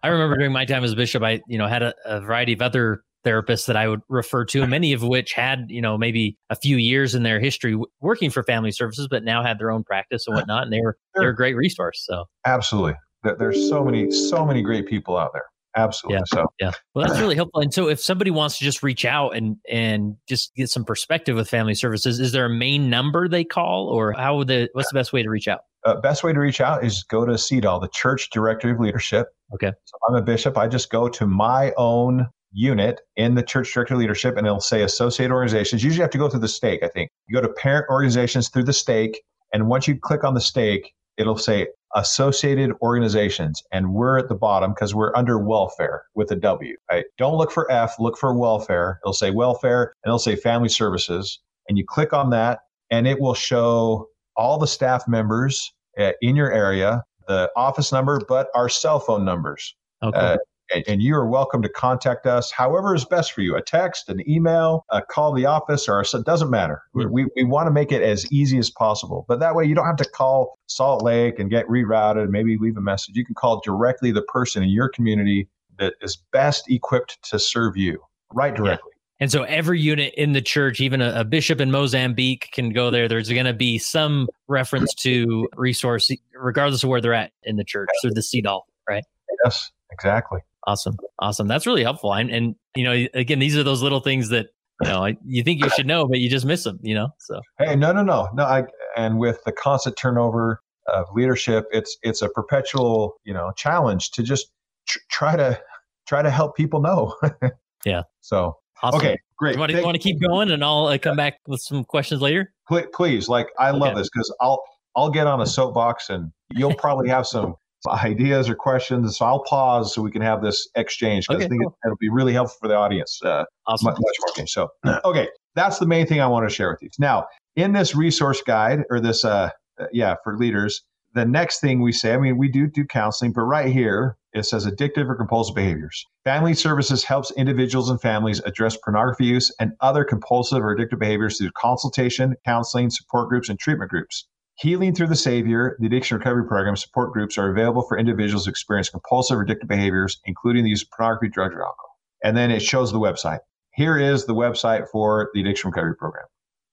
I 0.03 0.07
remember 0.09 0.37
during 0.37 0.51
my 0.51 0.65
time 0.65 0.83
as 0.83 0.91
a 0.91 0.95
bishop 0.95 1.23
i 1.23 1.41
you 1.47 1.57
know 1.57 1.67
had 1.67 1.83
a, 1.83 1.93
a 2.05 2.21
variety 2.21 2.53
of 2.53 2.61
other 2.61 3.03
therapists 3.23 3.67
that 3.67 3.75
I 3.75 3.87
would 3.87 4.01
refer 4.09 4.45
to, 4.45 4.65
many 4.65 4.93
of 4.93 5.03
which 5.03 5.33
had, 5.33 5.67
you 5.69 5.79
know, 5.79 5.95
maybe 5.95 6.39
a 6.49 6.55
few 6.55 6.77
years 6.77 7.13
in 7.13 7.21
their 7.21 7.39
history 7.39 7.79
working 7.99 8.31
for 8.31 8.41
family 8.41 8.71
services, 8.71 9.07
but 9.07 9.23
now 9.23 9.43
had 9.43 9.59
their 9.59 9.69
own 9.69 9.83
practice 9.83 10.25
and 10.25 10.35
whatnot. 10.35 10.63
And 10.63 10.73
they 10.73 10.81
were, 10.81 10.97
they're 11.13 11.29
a 11.29 11.35
great 11.35 11.55
resource. 11.55 12.03
So 12.03 12.25
absolutely. 12.47 12.95
There's 13.23 13.69
so 13.69 13.83
many, 13.83 14.09
so 14.09 14.43
many 14.43 14.63
great 14.63 14.87
people 14.87 15.17
out 15.19 15.33
there. 15.33 15.50
Absolutely. 15.75 16.19
Yeah. 16.19 16.23
So 16.25 16.45
Yeah. 16.59 16.71
Well, 16.93 17.07
that's 17.07 17.19
really 17.19 17.35
helpful. 17.35 17.61
And 17.61 17.73
so, 17.73 17.89
if 17.89 17.99
somebody 17.99 18.31
wants 18.31 18.57
to 18.57 18.63
just 18.63 18.83
reach 18.83 19.05
out 19.05 19.35
and 19.35 19.57
and 19.69 20.17
just 20.27 20.53
get 20.55 20.69
some 20.69 20.85
perspective 20.85 21.35
with 21.35 21.49
family 21.49 21.75
services, 21.75 22.19
is 22.19 22.31
there 22.31 22.45
a 22.45 22.49
main 22.49 22.89
number 22.89 23.27
they 23.27 23.43
call, 23.43 23.87
or 23.87 24.13
how 24.13 24.37
would 24.37 24.47
the 24.47 24.69
what's 24.73 24.91
the 24.91 24.97
best 24.97 25.13
way 25.13 25.23
to 25.23 25.29
reach 25.29 25.47
out? 25.47 25.61
uh, 25.83 25.99
best 25.99 26.23
way 26.23 26.33
to 26.33 26.39
reach 26.39 26.61
out 26.61 26.83
is 26.83 27.03
go 27.03 27.25
to 27.25 27.33
CDAL, 27.33 27.81
the 27.81 27.89
Church 27.89 28.29
Directory 28.29 28.71
of 28.71 28.79
Leadership. 28.79 29.27
Okay. 29.53 29.71
So 29.85 29.97
I'm 30.07 30.15
a 30.15 30.21
bishop. 30.21 30.57
I 30.57 30.67
just 30.67 30.89
go 30.89 31.09
to 31.09 31.25
my 31.25 31.73
own 31.77 32.27
unit 32.53 33.01
in 33.15 33.35
the 33.35 33.43
Church 33.43 33.73
Directory 33.73 33.95
of 33.95 33.99
Leadership, 33.99 34.37
and 34.37 34.45
it'll 34.45 34.59
say 34.59 34.83
associate 34.83 35.31
organizations. 35.31 35.83
Usually, 35.83 35.97
you 35.97 36.03
have 36.03 36.11
to 36.11 36.17
go 36.17 36.29
through 36.29 36.41
the 36.41 36.47
stake. 36.47 36.83
I 36.83 36.87
think 36.87 37.09
you 37.27 37.35
go 37.35 37.41
to 37.41 37.53
parent 37.53 37.87
organizations 37.89 38.49
through 38.49 38.63
the 38.63 38.73
stake, 38.73 39.21
and 39.53 39.67
once 39.67 39.87
you 39.87 39.99
click 39.99 40.23
on 40.23 40.33
the 40.33 40.41
stake, 40.41 40.93
it'll 41.17 41.37
say 41.37 41.67
associated 41.95 42.71
organizations 42.81 43.63
and 43.71 43.93
we're 43.93 44.17
at 44.17 44.29
the 44.29 44.35
bottom 44.35 44.71
because 44.71 44.95
we're 44.95 45.15
under 45.15 45.37
welfare 45.37 46.05
with 46.15 46.31
a 46.31 46.35
w 46.35 46.75
right? 46.89 47.05
Don't 47.17 47.37
look 47.37 47.51
for 47.51 47.69
f 47.71 47.95
look 47.99 48.17
for 48.17 48.33
welfare. 48.37 48.99
It'll 49.03 49.13
say 49.13 49.31
welfare 49.31 49.93
and 50.03 50.09
it'll 50.09 50.19
say 50.19 50.35
family 50.35 50.69
services 50.69 51.39
and 51.67 51.77
you 51.77 51.85
click 51.85 52.13
on 52.13 52.29
that 52.31 52.59
and 52.89 53.07
it 53.07 53.19
will 53.19 53.33
show 53.33 54.07
all 54.35 54.57
the 54.57 54.67
staff 54.67 55.07
members 55.07 55.73
uh, 55.99 56.11
in 56.21 56.35
your 56.35 56.51
area 56.51 57.03
the 57.27 57.49
office 57.55 57.91
number 57.91 58.19
but 58.27 58.47
our 58.55 58.69
cell 58.69 58.99
phone 58.99 59.25
numbers. 59.25 59.75
Okay. 60.03 60.17
uh, 60.17 60.37
and, 60.73 60.83
and 60.87 61.01
you 61.01 61.15
are 61.15 61.27
welcome 61.27 61.61
to 61.61 61.69
contact 61.69 62.25
us 62.25 62.51
however 62.51 62.95
is 62.95 63.05
best 63.05 63.33
for 63.33 63.41
you. 63.41 63.55
A 63.55 63.61
text 63.61 64.09
an 64.09 64.27
email 64.29 64.85
a 64.89 65.01
call 65.01 65.33
the 65.33 65.45
office 65.45 65.87
or 65.87 66.01
it 66.01 66.25
doesn't 66.25 66.49
matter. 66.49 66.81
We, 66.93 67.03
hmm. 67.03 67.11
we, 67.11 67.25
we 67.35 67.43
want 67.43 67.67
to 67.67 67.71
make 67.71 67.91
it 67.91 68.01
as 68.01 68.31
easy 68.31 68.57
as 68.57 68.69
possible 68.69 69.25
but 69.27 69.39
that 69.39 69.55
way 69.55 69.65
you 69.65 69.75
don't 69.75 69.85
have 69.85 69.97
to 69.97 70.09
call 70.09 70.57
salt 70.67 71.03
lake 71.03 71.39
and 71.39 71.49
get 71.49 71.67
rerouted 71.67 72.29
maybe 72.29 72.57
leave 72.57 72.77
a 72.77 72.81
message. 72.81 73.15
You 73.15 73.25
can 73.25 73.35
call 73.35 73.61
directly 73.63 74.11
the 74.11 74.23
person 74.23 74.63
in 74.63 74.69
your 74.69 74.89
community 74.89 75.47
that 75.79 75.93
is 76.01 76.17
best 76.31 76.69
equipped 76.69 77.21
to 77.29 77.39
serve 77.39 77.77
you 77.77 78.01
right 78.33 78.53
directly. 78.53 78.91
And 79.19 79.31
so 79.31 79.43
every 79.43 79.79
unit 79.79 80.15
in 80.15 80.33
the 80.33 80.41
church, 80.41 80.79
even 80.79 80.99
a, 80.99 81.19
a 81.19 81.23
bishop 81.23 81.61
in 81.61 81.69
Mozambique, 81.69 82.49
can 82.53 82.71
go 82.71 82.89
there. 82.89 83.07
There's 83.07 83.29
going 83.29 83.45
to 83.45 83.53
be 83.53 83.77
some 83.77 84.27
reference 84.47 84.95
to 84.95 85.47
resource, 85.55 86.09
regardless 86.33 86.83
of 86.83 86.89
where 86.89 87.01
they're 87.01 87.13
at 87.13 87.31
in 87.43 87.55
the 87.55 87.63
church 87.63 87.87
through 88.01 88.15
the 88.15 88.21
CDAL, 88.21 88.61
right? 88.89 89.03
yes 89.43 89.71
exactly 89.91 90.39
Awesome, 90.67 90.95
awesome. 91.19 91.47
That's 91.47 91.65
really 91.65 91.83
helpful. 91.83 92.13
And 92.13 92.29
and 92.29 92.55
you 92.75 92.83
know, 92.83 93.07
again, 93.13 93.39
these 93.39 93.57
are 93.57 93.63
those 93.63 93.81
little 93.81 93.99
things 93.99 94.29
that 94.29 94.47
you 94.83 94.89
know 94.89 95.05
you 95.25 95.43
think 95.43 95.63
you 95.63 95.69
should 95.71 95.87
know, 95.87 96.07
but 96.07 96.19
you 96.19 96.29
just 96.29 96.45
miss 96.45 96.63
them. 96.63 96.79
You 96.83 96.95
know, 96.95 97.09
so 97.19 97.39
hey 97.59 97.75
no 97.75 97.91
no 97.91 98.03
no 98.03 98.29
no 98.33 98.43
I, 98.43 98.63
and 98.95 99.17
with 99.17 99.39
the 99.45 99.51
constant 99.51 99.97
turnover 99.97 100.61
of 100.87 101.05
leadership 101.13 101.65
it's 101.71 101.95
it's 102.01 102.21
a 102.23 102.29
perpetual 102.29 103.13
you 103.23 103.33
know 103.33 103.51
challenge 103.55 104.11
to 104.11 104.23
just 104.23 104.47
tr- 104.87 104.97
try 105.11 105.35
to 105.35 105.59
try 106.07 106.21
to 106.23 106.29
help 106.31 106.55
people 106.57 106.81
know 106.81 107.15
Yeah. 107.85 108.01
so 108.21 108.57
awesome. 108.81 108.99
okay 108.99 109.17
great 109.37 109.53
You 109.53 109.59
want 109.59 109.69
to 109.69 109.75
Thank- 109.77 109.85
want 109.85 109.95
to 109.95 110.01
keep 110.01 110.19
going, 110.19 110.49
and 110.51 110.63
I'll 110.63 110.87
uh, 110.87 110.97
come 110.97 111.15
back 111.15 111.37
with 111.47 111.61
some 111.61 111.83
questions 111.85 112.19
later. 112.21 112.51
pl- 112.67 112.87
please 112.93 113.29
like 113.29 113.47
i 113.59 113.69
love 113.69 113.91
Okay. 113.91 113.99
this 113.99 114.09
because 114.11 114.33
i'll 114.41 114.61
i'll 114.95 115.11
get 115.11 115.27
on 115.27 115.39
a 115.41 115.45
soapbox 115.45 116.09
and 116.09 116.31
you'll 116.51 116.73
probably 116.85 117.07
have 117.09 117.27
some 117.27 117.55
ideas 117.87 118.47
or 118.49 118.55
questions 118.55 119.17
so 119.17 119.25
i'll 119.25 119.43
pause 119.43 119.93
so 119.93 120.01
we 120.01 120.11
can 120.11 120.21
have 120.21 120.41
this 120.41 120.67
exchange 120.75 121.25
because 121.27 121.37
Okay, 121.39 121.45
i 121.45 121.49
think 121.49 121.61
cool. 121.63 121.71
it, 121.83 121.87
it'll 121.87 121.97
be 121.97 122.09
really 122.09 122.33
helpful 122.33 122.57
for 122.61 122.67
the 122.67 122.75
audience 122.75 123.19
uh, 123.23 123.43
Awesome. 123.67 123.85
much, 123.87 123.97
much 123.99 124.37
more. 124.37 124.47
So 124.47 124.69
okay, 125.05 125.27
that's 125.55 125.79
the 125.79 125.85
main 125.87 126.05
thing 126.07 126.19
I 126.19 126.27
want 126.27 126.47
to 126.49 126.53
share 126.53 126.69
with 126.69 126.81
you. 126.81 126.89
Now, 126.99 127.25
in 127.55 127.73
this 127.73 127.95
resource 127.95 128.41
guide 128.41 128.83
or 128.89 128.99
this, 128.99 129.23
uh, 129.23 129.49
uh, 129.79 129.85
yeah, 129.93 130.15
for 130.23 130.37
leaders, 130.37 130.81
the 131.13 131.25
next 131.25 131.59
thing 131.59 131.81
we 131.81 131.91
say, 131.91 132.13
I 132.13 132.17
mean, 132.17 132.37
we 132.37 132.47
do 132.49 132.67
do 132.67 132.85
counseling, 132.85 133.33
but 133.33 133.41
right 133.41 133.71
here 133.71 134.17
it 134.33 134.43
says 134.45 134.65
addictive 134.65 135.09
or 135.09 135.15
compulsive 135.15 135.55
behaviors. 135.55 136.05
Family 136.23 136.53
Services 136.53 137.03
helps 137.03 137.31
individuals 137.31 137.89
and 137.89 137.99
families 138.01 138.39
address 138.45 138.77
pornography 138.77 139.25
use 139.25 139.53
and 139.59 139.73
other 139.81 140.05
compulsive 140.05 140.63
or 140.63 140.75
addictive 140.75 140.99
behaviors 140.99 141.37
through 141.37 141.51
consultation, 141.57 142.35
counseling, 142.45 142.89
support 142.89 143.27
groups, 143.29 143.49
and 143.49 143.59
treatment 143.59 143.91
groups. 143.91 144.25
Healing 144.61 144.93
Through 144.93 145.07
the 145.07 145.15
Savior, 145.15 145.75
the 145.79 145.87
Addiction 145.87 146.19
Recovery 146.19 146.45
Program 146.45 146.75
support 146.75 147.13
groups 147.13 147.35
are 147.39 147.49
available 147.49 147.81
for 147.81 147.97
individuals 147.97 148.45
who 148.45 148.51
experience 148.51 148.89
compulsive 148.89 149.39
or 149.39 149.43
addictive 149.43 149.67
behaviors, 149.67 150.19
including 150.25 150.63
the 150.63 150.69
use 150.69 150.83
of 150.83 150.89
pornography, 150.91 151.29
drugs, 151.29 151.55
or 151.55 151.63
alcohol. 151.63 151.97
And 152.23 152.37
then 152.37 152.51
it 152.51 152.61
shows 152.61 152.91
the 152.91 152.99
website 152.99 153.39
here 153.73 153.97
is 153.97 154.25
the 154.25 154.35
website 154.35 154.87
for 154.91 155.31
the 155.33 155.41
addiction 155.41 155.71
recovery 155.71 155.95
program. 155.95 156.25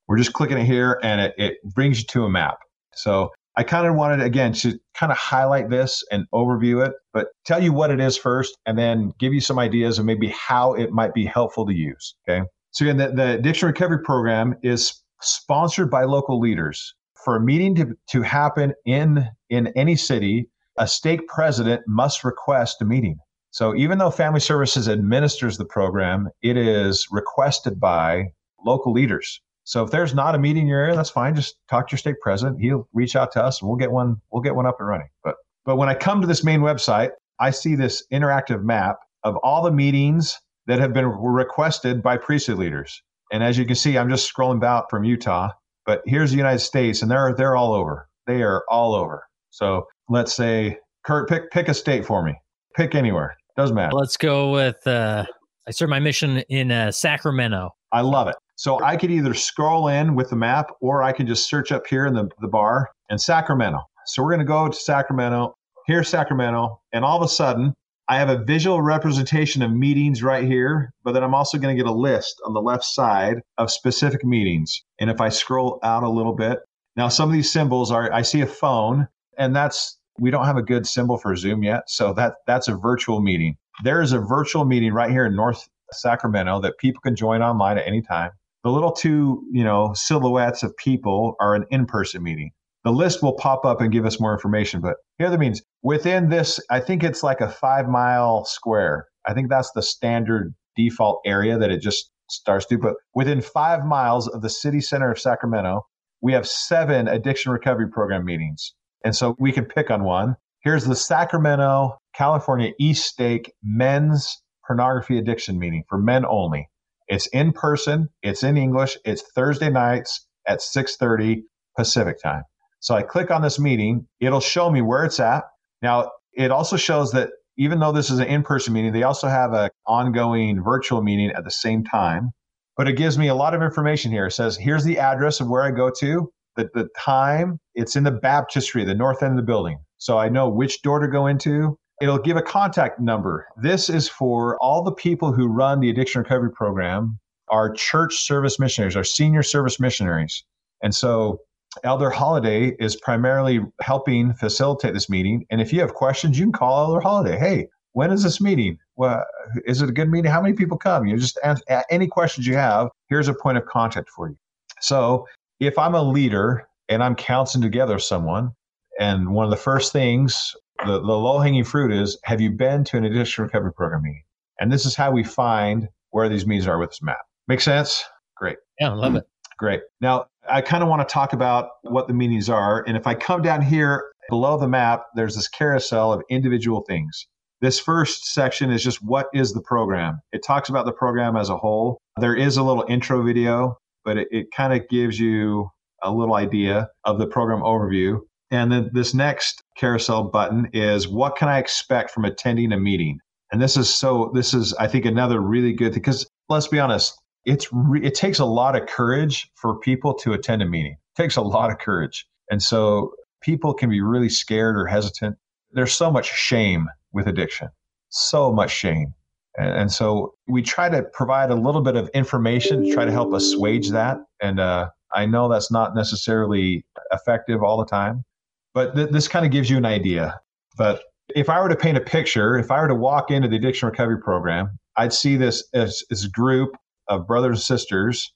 We're 0.07 0.19
just 0.19 0.35
clicking 0.35 0.59
it 0.59 0.67
here 0.67 1.01
and 1.03 1.21
it, 1.21 1.35
it 1.39 1.63
brings 1.63 2.01
you 2.01 2.07
to 2.09 2.25
a 2.25 2.31
map. 2.31 2.59
So 2.95 3.31
I 3.57 3.63
kind 3.63 3.87
of 3.87 3.95
wanted, 3.95 4.21
again, 4.21 4.53
to 4.55 4.79
kind 4.95 5.11
of 5.11 5.17
highlight 5.17 5.71
this 5.71 6.05
and 6.11 6.27
overview 6.35 6.87
it, 6.87 6.93
but 7.15 7.29
tell 7.47 7.63
you 7.63 7.73
what 7.73 7.91
it 7.91 8.01
is 8.01 8.19
first 8.19 8.55
and 8.67 8.79
then 8.79 9.13
give 9.19 9.33
you 9.33 9.41
some 9.41 9.59
ideas 9.59 9.99
of 9.99 10.05
maybe 10.05 10.29
how 10.29 10.75
it 10.75 10.91
might 10.91 11.15
be 11.15 11.25
helpful 11.25 11.65
to 11.67 11.75
use. 11.75 12.15
Okay. 12.29 12.45
So 12.73 12.85
again, 12.85 12.99
the, 12.99 13.09
the 13.09 13.31
addiction 13.39 13.67
recovery 13.67 14.03
program 14.03 14.57
is 14.63 15.03
sponsored 15.23 15.91
by 15.91 16.05
local 16.05 16.39
leaders. 16.39 16.95
For 17.25 17.37
a 17.37 17.41
meeting 17.41 17.75
to, 17.77 17.97
to 18.11 18.23
happen 18.23 18.75
in, 18.85 19.29
in 19.51 19.69
any 19.77 19.97
city, 19.97 20.49
a 20.77 20.87
stake 20.87 21.27
president 21.29 21.83
must 21.87 22.25
request 22.25 22.81
a 22.81 22.85
meeting. 22.85 23.19
So 23.51 23.75
even 23.75 23.99
though 23.99 24.11
Family 24.11 24.41
Services 24.41 24.89
administers 24.89 25.59
the 25.59 25.65
program, 25.65 26.29
it 26.43 26.57
is 26.57 27.07
requested 27.11 27.81
by 27.81 28.27
local 28.65 28.93
leaders. 28.93 29.41
So 29.65 29.83
if 29.85 29.91
there's 29.91 30.15
not 30.15 30.35
a 30.35 30.39
meeting 30.39 30.63
in 30.63 30.69
your 30.69 30.81
area, 30.81 30.97
that's 30.97 31.11
fine. 31.11 31.35
Just 31.35 31.57
talk 31.69 31.89
to 31.89 31.93
your 31.93 31.99
stake 31.99 32.21
president. 32.23 32.61
He'll 32.61 32.89
reach 32.93 33.17
out 33.17 33.33
to 33.33 33.43
us 33.43 33.61
and 33.61 33.69
we'll 33.69 33.79
get 33.79 33.91
one, 33.91 34.17
we'll 34.31 34.43
get 34.43 34.55
one 34.55 34.67
up 34.67 34.77
and 34.79 34.89
running. 34.89 35.09
But 35.23 35.37
but 35.69 35.77
when 35.77 35.91
I 35.91 35.95
come 35.95 36.23
to 36.23 36.27
this 36.27 36.43
main 36.43 36.61
website, 36.61 37.11
I 37.39 37.51
see 37.51 37.75
this 37.75 38.03
interactive 38.11 38.63
map 38.63 39.01
of 39.23 39.37
all 39.43 39.63
the 39.63 39.71
meetings 39.71 40.41
that 40.67 40.79
have 40.81 40.95
been 40.95 41.05
requested 41.05 42.03
by 42.03 42.17
priesthood 42.17 42.57
leaders. 42.57 43.03
And 43.31 43.45
as 43.45 43.59
you 43.59 43.67
can 43.67 43.75
see, 43.75 43.99
I'm 43.99 44.09
just 44.09 44.35
scrolling 44.35 44.57
about 44.57 44.89
from 44.89 45.05
Utah, 45.05 45.51
but 45.89 46.03
here's 46.05 46.31
the 46.31 46.37
United 46.37 46.59
States, 46.59 47.01
and 47.01 47.11
they're 47.11 47.35
they're 47.35 47.57
all 47.57 47.73
over. 47.73 48.09
They 48.27 48.43
are 48.43 48.63
all 48.69 48.95
over. 48.95 49.25
So 49.49 49.87
let's 50.11 50.37
say, 50.37 50.77
Kurt, 51.03 51.31
pick 51.31 51.51
pick 51.51 51.69
a 51.69 51.75
state 51.75 52.05
for 52.05 52.23
me. 52.23 52.35
Pick 52.77 52.95
anywhere. 52.95 53.35
Doesn't 53.57 53.75
matter. 53.75 53.95
Let's 53.95 54.19
go 54.19 54.53
with. 54.53 54.87
uh 54.87 55.25
I 55.67 55.71
serve 55.71 55.89
my 55.89 55.99
mission 55.99 56.39
in 56.51 56.71
uh, 56.71 56.93
Sacramento. 56.93 57.71
I 57.93 58.03
love 58.03 58.29
it. 58.29 58.37
So 58.57 58.83
I 58.83 58.97
could 58.97 59.11
either 59.11 59.35
scroll 59.35 59.89
in 59.89 60.15
with 60.15 60.31
the 60.31 60.37
map 60.37 60.71
or 60.81 61.03
I 61.03 61.13
could 61.13 61.27
just 61.27 61.49
search 61.49 61.73
up 61.73 61.87
here 61.87 62.07
in 62.07 62.15
the, 62.15 62.29
the 62.41 62.49
bar 62.49 62.89
and 63.11 63.21
Sacramento. 63.21 63.79
So 64.07 64.23
we're 64.23 64.31
going 64.31 64.41
to 64.41 64.47
go 64.47 64.69
to 64.69 64.75
Sacramento. 64.75 65.55
Here's 65.87 66.09
Sacramento. 66.09 66.81
And 66.95 67.05
all 67.05 67.19
of 67.19 67.23
a 67.23 67.29
sudden, 67.29 67.75
I 68.11 68.17
have 68.17 68.31
a 68.31 68.43
visual 68.43 68.81
representation 68.81 69.61
of 69.61 69.71
meetings 69.71 70.23
right 70.23 70.45
here, 70.45 70.95
but 71.05 71.13
then 71.13 71.23
I'm 71.23 71.35
also 71.35 71.59
going 71.59 71.77
to 71.77 71.83
get 71.83 71.91
a 71.91 71.95
list 71.95 72.41
on 72.47 72.55
the 72.55 72.61
left 72.61 72.85
side 72.85 73.43
of 73.59 73.71
specific 73.71 74.25
meetings. 74.25 74.83
And 74.99 75.11
if 75.11 75.21
I 75.21 75.29
scroll 75.29 75.79
out 75.83 76.05
a 76.05 76.09
little 76.09 76.35
bit, 76.35 76.59
now 76.97 77.09
some 77.09 77.29
of 77.29 77.35
these 77.35 77.53
symbols 77.53 77.93
are, 77.93 78.11
I 78.11 78.23
see 78.23 78.41
a 78.41 78.47
phone, 78.47 79.09
and 79.37 79.55
that's, 79.55 79.99
we 80.19 80.31
don't 80.31 80.47
have 80.47 80.57
a 80.57 80.63
good 80.63 80.87
symbol 80.87 81.19
for 81.19 81.37
Zoom 81.37 81.63
yet. 81.63 81.83
So 81.87 82.15
that 82.15 82.37
that's 82.47 82.67
a 82.67 82.77
virtual 82.77 83.21
meeting. 83.21 83.57
There 83.85 84.01
is 84.01 84.13
a 84.13 84.19
virtual 84.21 84.65
meeting 84.65 84.93
right 84.95 85.11
here 85.11 85.27
in 85.27 85.37
North 85.37 85.69
Sacramento 85.93 86.61
that 86.63 86.79
people 86.79 87.01
can 87.03 87.15
join 87.15 87.43
online 87.43 87.77
at 87.77 87.87
any 87.87 88.01
time. 88.01 88.31
The 88.65 88.71
little 88.71 88.91
two, 88.91 89.45
you 89.53 89.63
know, 89.63 89.93
silhouettes 89.95 90.63
of 90.63 90.77
people 90.77 91.37
are 91.41 91.55
an 91.55 91.67
in-person 91.71 92.23
meeting. 92.23 92.53
The 92.89 92.95
list 92.95 93.23
will 93.23 93.35
pop 93.35 93.67
up 93.67 93.83
and 93.83 93.93
give 93.93 94.07
us 94.07 94.19
more 94.19 94.33
information, 94.33 94.81
but 94.81 94.97
here 95.19 95.29
the 95.29 95.37
means. 95.37 95.61
Within 95.83 96.31
this, 96.31 96.59
I 96.71 96.81
think 96.81 97.05
it's 97.05 97.23
like 97.23 97.43
a 97.43 97.51
five 97.51 97.87
mile 97.87 98.47
square. 98.47 99.09
I 99.27 99.35
think 99.35 99.51
that's 99.51 99.71
the 99.73 99.83
standard 99.83 100.55
default 100.75 101.21
area 101.27 101.59
that 101.59 101.71
it 101.71 101.83
just 101.83 102.11
starts 102.31 102.65
to. 102.65 102.79
But 102.79 102.95
within 103.15 103.43
five 103.43 103.85
miles 103.85 104.27
of 104.27 104.41
the 104.41 104.49
city 104.49 104.81
center 104.81 105.13
of 105.13 105.19
Sacramento, 105.19 105.83
we 106.23 106.33
have 106.33 106.49
seven 106.49 107.09
addiction 107.09 107.53
recovery 107.53 107.91
program 107.91 108.25
meetings. 108.25 108.73
And 109.05 109.15
so 109.15 109.37
we 109.39 109.53
can 109.53 109.67
pick 109.67 109.91
on 109.91 110.03
one. 110.05 110.37
Here's 110.61 110.87
the 110.87 110.97
Sacramento, 110.97 111.99
California 112.15 112.73
East 112.81 113.05
Stake 113.05 113.53
Men's 113.63 114.41
Pornography 114.67 115.19
Addiction 115.19 115.59
Meeting 115.59 115.85
for 115.91 115.99
men 115.99 116.25
only. 116.25 116.71
It's 117.07 117.27
in 117.35 117.53
person, 117.53 118.09
it's 118.23 118.43
in 118.43 118.57
English, 118.57 118.97
it's 119.05 119.25
Thursday 119.35 119.69
nights 119.69 120.27
at 120.47 120.61
6:30 120.63 121.43
Pacific 121.77 122.19
time. 122.23 122.45
So 122.81 122.95
I 122.95 123.03
click 123.03 123.31
on 123.31 123.43
this 123.43 123.59
meeting, 123.59 124.07
it'll 124.21 124.41
show 124.41 124.71
me 124.71 124.83
where 124.83 125.05
it's 125.05 125.21
at. 125.21 125.45
Now, 125.83 126.13
it 126.33 126.51
also 126.51 126.77
shows 126.77 127.13
that 127.13 127.31
even 127.57 127.81
though 127.81 127.93
this 127.93 128.11
is 128.11 128.21
an 128.21 128.27
in-person 128.27 128.73
meeting, 128.73 128.93
they 128.93 129.03
also 129.03 129.27
have 129.27 129.53
an 129.53 129.71
ongoing 129.87 130.63
virtual 130.63 131.03
meeting 131.03 131.31
at 131.33 131.45
the 131.45 131.51
same 131.51 131.85
time. 131.85 132.31
But 132.77 132.87
it 132.87 132.93
gives 132.93 133.19
me 133.19 133.27
a 133.27 133.35
lot 133.35 133.55
of 133.55 133.63
information 133.63 134.13
here. 134.13 134.27
It 134.27 134.33
says, 134.33 134.57
here's 134.57 134.85
the 134.85 134.99
address 134.99 135.41
of 135.41 135.49
where 135.49 135.63
I 135.63 135.73
go 135.73 135.91
to, 135.99 136.31
the, 136.55 136.71
the 136.75 136.89
time, 136.97 137.59
it's 137.75 137.97
in 137.97 138.05
the 138.05 138.13
baptistry, 138.13 138.85
the 138.85 138.95
north 138.95 139.23
end 139.23 139.33
of 139.33 139.37
the 139.37 139.43
building. 139.43 139.79
So 139.99 140.19
I 140.19 140.29
know 140.29 140.49
which 140.49 140.83
door 140.83 141.01
to 141.01 141.09
go 141.09 141.27
into. 141.27 141.77
It'll 142.01 142.19
give 142.19 142.37
a 142.37 142.43
contact 142.43 143.01
number. 143.01 143.49
This 143.61 143.91
is 143.91 144.09
for 144.09 144.57
all 144.61 144.85
the 144.85 144.93
people 144.93 145.33
who 145.33 145.49
run 145.49 145.81
the 145.81 145.91
addiction 145.91 146.23
recovery 146.23 146.53
program, 146.53 147.19
our 147.49 147.73
church 147.73 148.15
service 148.15 148.61
missionaries, 148.61 148.95
our 148.95 149.03
senior 149.03 149.43
service 149.43 149.81
missionaries. 149.81 150.45
And 150.81 150.95
so 150.95 151.41
Elder 151.85 152.11
Holiday 152.11 152.77
is 152.79 152.97
primarily 152.97 153.61
helping 153.81 154.35
facilitate 154.35 154.95
this 154.95 155.11
meeting. 155.11 155.47
And 155.51 155.61
if 155.61 155.73
you 155.73 155.81
have 155.81 155.95
questions, 155.95 156.39
you 156.39 156.47
can 156.47 156.53
call 156.53 156.87
Elder 156.87 157.01
Holiday. 157.01 157.39
Hey, 157.39 157.69
when 157.93 158.11
is 158.11 158.23
this 158.23 158.41
meeting? 158.41 158.79
well, 158.99 159.25
is 159.65 159.81
it 159.81 159.89
a 159.89 159.93
good 159.93 160.11
meeting? 160.11 160.31
How 160.31 160.43
many 160.43 160.55
people 160.55 160.77
come? 160.77 161.07
You 161.07 161.17
just 161.17 161.39
ask 161.45 161.63
any 161.89 162.09
questions 162.09 162.47
you 162.47 162.57
have. 162.57 162.89
Here's 163.09 163.29
a 163.29 163.35
point 163.35 163.57
of 163.57 163.65
contact 163.65 164.11
for 164.11 164.29
you. 164.29 164.37
So 164.81 165.27
if 165.61 165.79
I'm 165.79 165.95
a 165.95 166.03
leader 166.03 166.69
and 166.89 167.03
I'm 167.03 167.15
counseling 167.15 167.63
together 167.63 168.01
someone, 168.01 168.51
and 168.99 169.31
one 169.31 169.45
of 169.45 169.51
the 169.51 169.57
first 169.57 169.93
things, 169.93 170.53
the, 170.85 170.99
the 170.99 171.17
low 171.17 171.39
hanging 171.39 171.63
fruit 171.63 171.93
is, 171.93 172.19
have 172.25 172.41
you 172.41 172.51
been 172.51 172.83
to 172.85 172.97
an 172.97 173.05
addiction 173.05 173.45
recovery 173.45 173.73
program 173.73 174.03
meeting? 174.03 174.25
And 174.61 174.73
this 174.73 174.85
is 174.85 174.97
how 174.97 175.13
we 175.13 175.23
find 175.23 175.89
where 176.11 176.29
these 176.29 176.45
meetings 176.45 176.67
are 176.67 176.79
with 176.79 176.91
this 176.91 177.01
map. 177.01 177.25
Make 177.47 177.61
sense? 177.61 178.05
Great. 178.37 178.57
Yeah, 178.81 178.91
I 178.91 178.95
love 178.95 179.15
it. 179.15 179.29
Great. 179.59 179.83
Now, 180.01 180.27
I 180.51 180.61
kind 180.61 180.83
of 180.83 180.89
want 180.89 181.07
to 181.07 181.13
talk 181.13 181.33
about 181.33 181.71
what 181.83 182.09
the 182.09 182.15
meanings 182.15 182.49
are. 182.49 182.85
And 182.87 182.97
if 182.97 183.07
I 183.07 183.15
come 183.15 183.43
down 183.43 183.63
here 183.63 184.05
below 184.29 184.59
the 184.59 184.69
map, 184.69 185.05
there's 185.15 185.37
this 185.37 185.49
carousel 185.49 186.13
of 186.13 186.23
individual 186.31 186.85
things. 186.89 187.27
This 187.61 187.81
first 187.81 188.33
section 188.33 188.71
is 188.71 188.85
just 188.85 189.03
what 189.03 189.27
is 189.35 189.53
the 189.53 189.63
program? 189.63 190.21
It 190.33 190.45
talks 190.45 190.69
about 190.69 190.87
the 190.87 190.93
program 190.93 191.37
as 191.37 191.51
a 191.51 191.57
whole. 191.57 191.99
There 192.21 192.37
is 192.37 192.57
a 192.57 192.63
little 192.63 192.85
intro 192.89 193.23
video, 193.23 193.77
but 194.05 194.17
it, 194.17 194.29
it 194.31 194.47
kind 194.55 194.73
of 194.73 194.89
gives 194.89 195.19
you 195.19 195.69
a 196.03 196.13
little 196.13 196.35
idea 196.35 196.89
of 197.05 197.19
the 197.19 197.27
program 197.27 197.61
overview. 197.61 198.21
And 198.51 198.71
then 198.71 198.91
this 198.93 199.13
next 199.13 199.63
carousel 199.77 200.25
button 200.25 200.71
is 200.73 201.09
what 201.09 201.37
can 201.37 201.49
I 201.49 201.59
expect 201.59 202.13
from 202.13 202.25
attending 202.25 202.73
a 202.73 202.79
meeting? 202.79 203.19
And 203.51 203.61
this 203.61 203.77
is 203.77 203.93
so, 203.93 204.31
this 204.35 204.55
is, 204.55 204.73
I 204.75 204.87
think, 204.87 205.05
another 205.05 205.41
really 205.41 205.73
good 205.73 205.93
thing 205.93 206.01
because 206.01 206.27
let's 206.49 206.69
be 206.69 206.79
honest, 206.79 207.19
it's 207.45 207.69
re- 207.73 208.05
it 208.05 208.15
takes 208.15 208.39
a 208.39 208.45
lot 208.45 208.77
of 208.77 208.87
courage 208.87 209.51
for 209.55 209.79
people 209.79 210.15
to 210.15 210.33
attend 210.33 210.63
a 210.63 210.67
meeting. 210.67 210.93
It 210.93 211.23
takes 211.23 211.37
a 211.37 211.43
lot 211.43 211.71
of 211.71 211.79
courage. 211.79 212.27
And 212.51 212.63
so 212.63 213.13
people 213.41 213.75
can 213.75 213.91
be 213.91 214.01
really 214.01 214.29
scared 214.29 214.77
or 214.77 214.87
hesitant. 214.87 215.37
There's 215.73 215.93
so 215.93 216.11
much 216.11 216.27
shame 216.27 216.89
with 217.13 217.27
addiction, 217.27 217.69
so 218.09 218.53
much 218.53 218.71
shame. 218.71 219.15
And, 219.57 219.91
so 219.91 220.35
we 220.47 220.63
try 220.63 220.89
to 220.89 221.03
provide 221.03 221.51
a 221.51 221.57
little 221.57 221.81
bit 221.81 221.97
of 221.97 222.09
information 222.11 222.85
to 222.85 222.95
try 222.95 223.05
to 223.05 223.11
help 223.11 223.33
assuage 223.33 223.91
that. 223.91 224.19
And 224.41 224.61
uh, 224.61 224.91
I 225.13 225.27
know 225.27 225.49
that's 225.49 225.73
not 225.73 225.97
necessarily 225.97 226.85
effective 227.13 227.63
all 227.63 227.77
the 227.77 227.85
time, 227.85 228.25
but 228.73 228.95
th- 228.95 229.11
this 229.11 229.27
kind 229.27 229.45
of 229.45 229.51
gives 229.51 229.69
you 229.69 229.77
an 229.77 229.85
idea. 229.85 230.39
But 230.77 231.03
if 231.35 231.49
I 231.49 231.61
were 231.61 231.69
to 231.69 231.77
paint 231.77 231.97
a 231.97 232.01
picture, 232.01 232.57
if 232.57 232.71
I 232.71 232.81
were 232.81 232.87
to 232.87 232.95
walk 232.95 233.33
into 233.33 233.49
the 233.49 233.57
addiction 233.57 233.89
recovery 233.89 234.21
program, 234.21 234.79
I'd 234.97 235.13
see 235.13 235.37
this 235.37 235.65
as 235.75 236.05
this 236.09 236.27
group 236.27 236.77
of 237.09 237.27
brothers 237.27 237.59
and 237.59 237.63
sisters. 237.63 238.33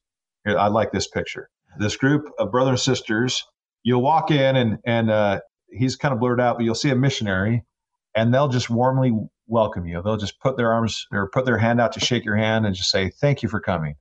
I 0.47 0.69
like 0.69 0.93
this 0.93 1.09
picture. 1.09 1.51
This 1.79 1.97
group 1.97 2.27
of 2.39 2.51
brothers 2.51 2.87
and 2.87 2.97
sisters. 2.97 3.45
You'll 3.85 4.03
walk 4.03 4.31
in 4.31 4.57
and 4.57 4.79
and 4.85 5.11
uh, 5.11 5.41
he's 5.71 5.97
kind 5.97 6.15
of 6.15 6.21
blurred 6.21 6.41
out, 6.41 6.57
but 6.57 6.65
you'll 6.65 6.75
see 6.75 6.91
a 6.91 6.97
missionary, 6.97 7.65
and 8.15 8.33
they'll 8.33 8.49
just 8.49 8.71
warmly 8.71 9.13
welcome 9.47 9.87
you. 9.87 10.01
They'll 10.03 10.17
just 10.17 10.41
put 10.41 10.57
their 10.57 10.73
arms 10.73 11.07
or 11.13 11.29
put 11.31 11.45
their 11.45 11.59
hand 11.59 11.81
out 11.81 11.93
to 11.93 12.01
shake 12.01 12.25
your 12.25 12.37
hand 12.37 12.67
and 12.67 12.75
just 12.75 12.91
say, 12.91 13.11
"Thank 13.11 13.43
you 13.43 13.49
for 13.49 13.61
coming." 13.61 13.97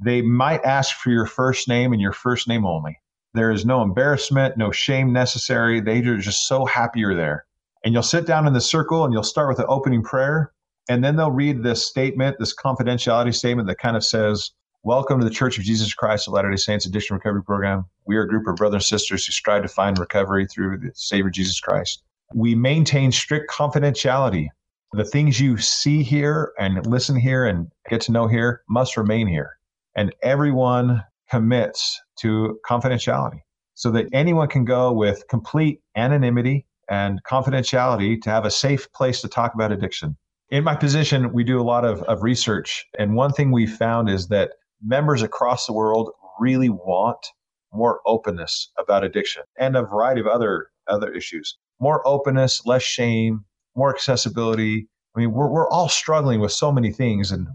They 0.00 0.22
might 0.22 0.64
ask 0.64 0.96
for 0.96 1.10
your 1.10 1.26
first 1.26 1.68
name 1.68 1.92
and 1.92 2.00
your 2.00 2.12
first 2.12 2.48
name 2.48 2.66
only. 2.66 3.00
There 3.34 3.50
is 3.50 3.66
no 3.66 3.82
embarrassment, 3.82 4.56
no 4.56 4.70
shame 4.70 5.12
necessary. 5.12 5.80
They 5.80 5.98
are 6.06 6.18
just 6.18 6.46
so 6.46 6.64
happy 6.64 7.00
you're 7.00 7.16
there. 7.16 7.46
And 7.84 7.92
you'll 7.92 8.04
sit 8.04 8.26
down 8.26 8.46
in 8.46 8.52
the 8.52 8.60
circle 8.60 9.04
and 9.04 9.12
you'll 9.12 9.24
start 9.24 9.48
with 9.48 9.58
an 9.58 9.66
opening 9.68 10.02
prayer. 10.02 10.52
And 10.88 11.02
then 11.02 11.16
they'll 11.16 11.30
read 11.30 11.62
this 11.62 11.86
statement, 11.86 12.38
this 12.38 12.54
confidentiality 12.54 13.34
statement 13.34 13.68
that 13.68 13.78
kind 13.78 13.96
of 13.96 14.04
says, 14.04 14.50
Welcome 14.82 15.18
to 15.18 15.24
the 15.24 15.32
Church 15.32 15.56
of 15.56 15.64
Jesus 15.64 15.94
Christ 15.94 16.28
of 16.28 16.34
Latter 16.34 16.50
day 16.50 16.56
Saints 16.56 16.84
Addiction 16.84 17.14
Recovery 17.14 17.42
Program. 17.42 17.86
We 18.04 18.16
are 18.16 18.24
a 18.24 18.28
group 18.28 18.46
of 18.46 18.56
brothers 18.56 18.82
and 18.82 19.00
sisters 19.00 19.24
who 19.24 19.32
strive 19.32 19.62
to 19.62 19.68
find 19.68 19.98
recovery 19.98 20.46
through 20.46 20.76
the 20.76 20.90
Savior 20.94 21.30
Jesus 21.30 21.58
Christ. 21.58 22.02
We 22.34 22.54
maintain 22.54 23.10
strict 23.10 23.50
confidentiality. 23.50 24.48
The 24.92 25.06
things 25.06 25.40
you 25.40 25.56
see 25.56 26.02
here 26.02 26.52
and 26.58 26.86
listen 26.86 27.16
here 27.16 27.46
and 27.46 27.68
get 27.88 28.02
to 28.02 28.12
know 28.12 28.28
here 28.28 28.60
must 28.68 28.98
remain 28.98 29.26
here. 29.26 29.56
And 29.96 30.14
everyone 30.22 31.02
commits 31.30 31.98
to 32.18 32.60
confidentiality 32.68 33.40
so 33.72 33.90
that 33.92 34.06
anyone 34.12 34.48
can 34.48 34.66
go 34.66 34.92
with 34.92 35.26
complete 35.28 35.80
anonymity 35.96 36.66
and 36.90 37.22
confidentiality 37.24 38.20
to 38.20 38.28
have 38.28 38.44
a 38.44 38.50
safe 38.50 38.92
place 38.92 39.22
to 39.22 39.28
talk 39.28 39.54
about 39.54 39.72
addiction. 39.72 40.16
In 40.50 40.64
my 40.64 40.76
position, 40.76 41.32
we 41.32 41.42
do 41.42 41.60
a 41.60 41.62
lot 41.62 41.84
of, 41.84 42.02
of 42.02 42.22
research. 42.22 42.84
And 42.98 43.14
one 43.14 43.32
thing 43.32 43.50
we 43.50 43.66
found 43.66 44.10
is 44.10 44.28
that 44.28 44.52
members 44.82 45.22
across 45.22 45.66
the 45.66 45.72
world 45.72 46.10
really 46.38 46.68
want 46.68 47.26
more 47.72 48.00
openness 48.06 48.70
about 48.78 49.04
addiction 49.04 49.42
and 49.58 49.76
a 49.76 49.82
variety 49.82 50.20
of 50.20 50.26
other 50.26 50.68
other 50.86 51.12
issues. 51.12 51.56
More 51.80 52.06
openness, 52.06 52.64
less 52.66 52.82
shame, 52.82 53.44
more 53.74 53.92
accessibility. 53.92 54.86
I 55.16 55.20
mean, 55.20 55.32
we're, 55.32 55.48
we're 55.48 55.68
all 55.70 55.88
struggling 55.88 56.40
with 56.40 56.52
so 56.52 56.70
many 56.70 56.92
things 56.92 57.32
and 57.32 57.48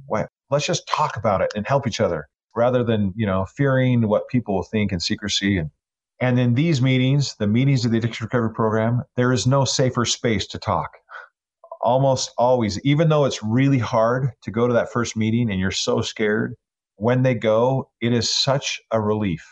let's 0.49 0.65
just 0.65 0.88
talk 0.88 1.15
about 1.15 1.41
it 1.41 1.52
and 1.56 1.67
help 1.67 1.88
each 1.88 2.02
other 2.02 2.28
rather 2.56 2.84
than, 2.84 3.13
you 3.15 3.25
know, 3.25 3.45
fearing 3.45 4.08
what 4.08 4.28
people 4.28 4.56
will 4.56 4.63
think 4.63 4.91
in 4.91 4.99
secrecy. 4.99 5.58
And, 5.58 5.69
and 6.19 6.39
in 6.39 6.56
these 6.56 6.82
meetings, 6.82 7.36
the 7.36 7.47
meetings 7.47 7.86
of 7.86 7.91
the 7.91 7.99
addiction 7.99 8.25
recovery 8.25 8.54
program, 8.54 9.04
there 9.15 9.32
is 9.32 9.45
no 9.45 9.63
safer 9.63 10.06
space 10.06 10.47
to 10.47 10.58
talk 10.58 10.89
almost 11.81 12.31
always, 12.37 12.79
even 12.81 13.09
though 13.09 13.25
it's 13.25 13.43
really 13.43 13.79
hard 13.79 14.31
to 14.43 14.51
go 14.51 14.67
to 14.67 14.73
that 14.73 14.91
first 14.91 15.15
meeting 15.15 15.49
and 15.49 15.59
you're 15.59 15.71
so 15.71 16.01
scared, 16.01 16.55
when 16.95 17.23
they 17.23 17.33
go, 17.33 17.89
it 18.01 18.13
is 18.13 18.29
such 18.29 18.79
a 18.91 18.99
relief. 18.99 19.45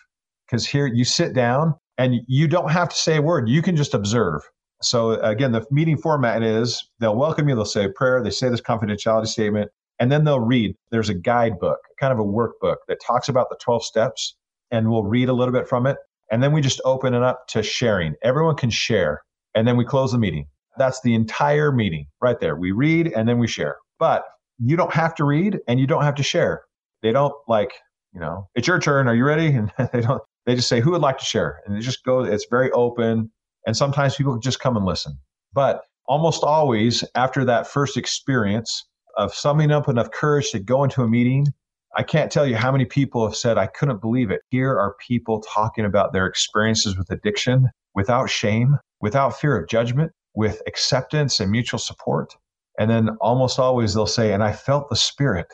Because 0.45 0.65
here 0.65 0.87
you 0.87 1.05
sit 1.05 1.33
down 1.33 1.75
and 1.97 2.15
you 2.27 2.47
don't 2.47 2.71
have 2.71 2.89
to 2.89 2.95
say 2.95 3.17
a 3.17 3.21
word, 3.21 3.49
you 3.49 3.61
can 3.61 3.75
just 3.75 3.93
observe. 3.93 4.41
So, 4.81 5.13
again, 5.21 5.53
the 5.53 5.65
meeting 5.71 5.97
format 5.97 6.43
is 6.43 6.87
they'll 6.99 7.15
welcome 7.15 7.49
you, 7.49 7.55
they'll 7.55 7.65
say 7.65 7.85
a 7.85 7.89
prayer, 7.89 8.21
they 8.21 8.29
say 8.29 8.49
this 8.49 8.61
confidentiality 8.61 9.27
statement, 9.27 9.71
and 9.99 10.11
then 10.11 10.23
they'll 10.23 10.39
read. 10.39 10.75
There's 10.91 11.09
a 11.09 11.15
guidebook, 11.15 11.79
kind 11.99 12.13
of 12.13 12.19
a 12.19 12.23
workbook 12.23 12.77
that 12.87 13.01
talks 13.01 13.27
about 13.27 13.49
the 13.49 13.57
12 13.59 13.83
steps, 13.83 14.35
and 14.69 14.89
we'll 14.89 15.03
read 15.03 15.29
a 15.29 15.33
little 15.33 15.53
bit 15.53 15.67
from 15.67 15.87
it. 15.87 15.97
And 16.31 16.43
then 16.43 16.51
we 16.51 16.61
just 16.61 16.81
open 16.85 17.13
it 17.13 17.23
up 17.23 17.47
to 17.49 17.63
sharing. 17.63 18.13
Everyone 18.21 18.55
can 18.55 18.69
share. 18.69 19.23
And 19.55 19.67
then 19.67 19.77
we 19.77 19.85
close 19.85 20.11
the 20.11 20.17
meeting. 20.19 20.47
That's 20.77 21.01
the 21.01 21.13
entire 21.13 21.71
meeting 21.71 22.07
right 22.21 22.39
there. 22.39 22.55
We 22.55 22.71
read 22.71 23.11
and 23.13 23.27
then 23.27 23.39
we 23.39 23.47
share. 23.47 23.77
But 23.99 24.23
you 24.59 24.75
don't 24.75 24.93
have 24.93 25.15
to 25.15 25.23
read 25.23 25.59
and 25.67 25.79
you 25.79 25.87
don't 25.87 26.03
have 26.03 26.15
to 26.15 26.23
share. 26.23 26.63
They 27.01 27.11
don't 27.11 27.33
like, 27.47 27.73
you 28.13 28.19
know, 28.19 28.47
it's 28.55 28.67
your 28.67 28.79
turn. 28.79 29.07
Are 29.07 29.15
you 29.15 29.25
ready? 29.25 29.47
And 29.77 29.89
they 29.93 30.01
don't, 30.01 30.21
they 30.45 30.55
just 30.55 30.69
say, 30.69 30.79
who 30.79 30.91
would 30.91 31.01
like 31.01 31.17
to 31.17 31.25
share? 31.25 31.61
And 31.65 31.77
it 31.77 31.81
just 31.81 32.03
goes, 32.03 32.29
it's 32.29 32.47
very 32.49 32.71
open. 32.71 33.31
And 33.65 33.75
sometimes 33.75 34.15
people 34.15 34.37
just 34.39 34.59
come 34.59 34.77
and 34.77 34.85
listen. 34.85 35.17
But 35.53 35.81
almost 36.07 36.43
always 36.43 37.03
after 37.15 37.43
that 37.45 37.67
first 37.67 37.97
experience 37.97 38.85
of 39.17 39.33
summing 39.33 39.71
up 39.71 39.89
enough 39.89 40.11
courage 40.11 40.51
to 40.51 40.59
go 40.59 40.83
into 40.83 41.03
a 41.03 41.07
meeting, 41.07 41.47
I 41.95 42.03
can't 42.03 42.31
tell 42.31 42.45
you 42.45 42.55
how 42.55 42.71
many 42.71 42.85
people 42.85 43.25
have 43.25 43.35
said, 43.35 43.57
I 43.57 43.67
couldn't 43.67 44.01
believe 44.01 44.31
it. 44.31 44.41
Here 44.49 44.71
are 44.71 44.95
people 45.05 45.41
talking 45.41 45.85
about 45.85 46.13
their 46.13 46.27
experiences 46.27 46.97
with 46.97 47.09
addiction 47.09 47.69
without 47.97 48.29
shame, 48.29 48.77
without 49.01 49.39
fear 49.39 49.57
of 49.59 49.67
judgment, 49.67 50.11
with 50.37 50.61
acceptance 50.67 51.39
and 51.39 51.49
mutual 51.49 51.79
support. 51.79 52.35
And 52.77 52.91
then 52.91 53.09
almost 53.21 53.57
always 53.57 53.95
they'll 53.95 54.05
say, 54.05 54.33
and 54.33 54.43
I 54.43 54.53
felt 54.53 54.87
the 54.87 54.95
spirit. 54.95 55.47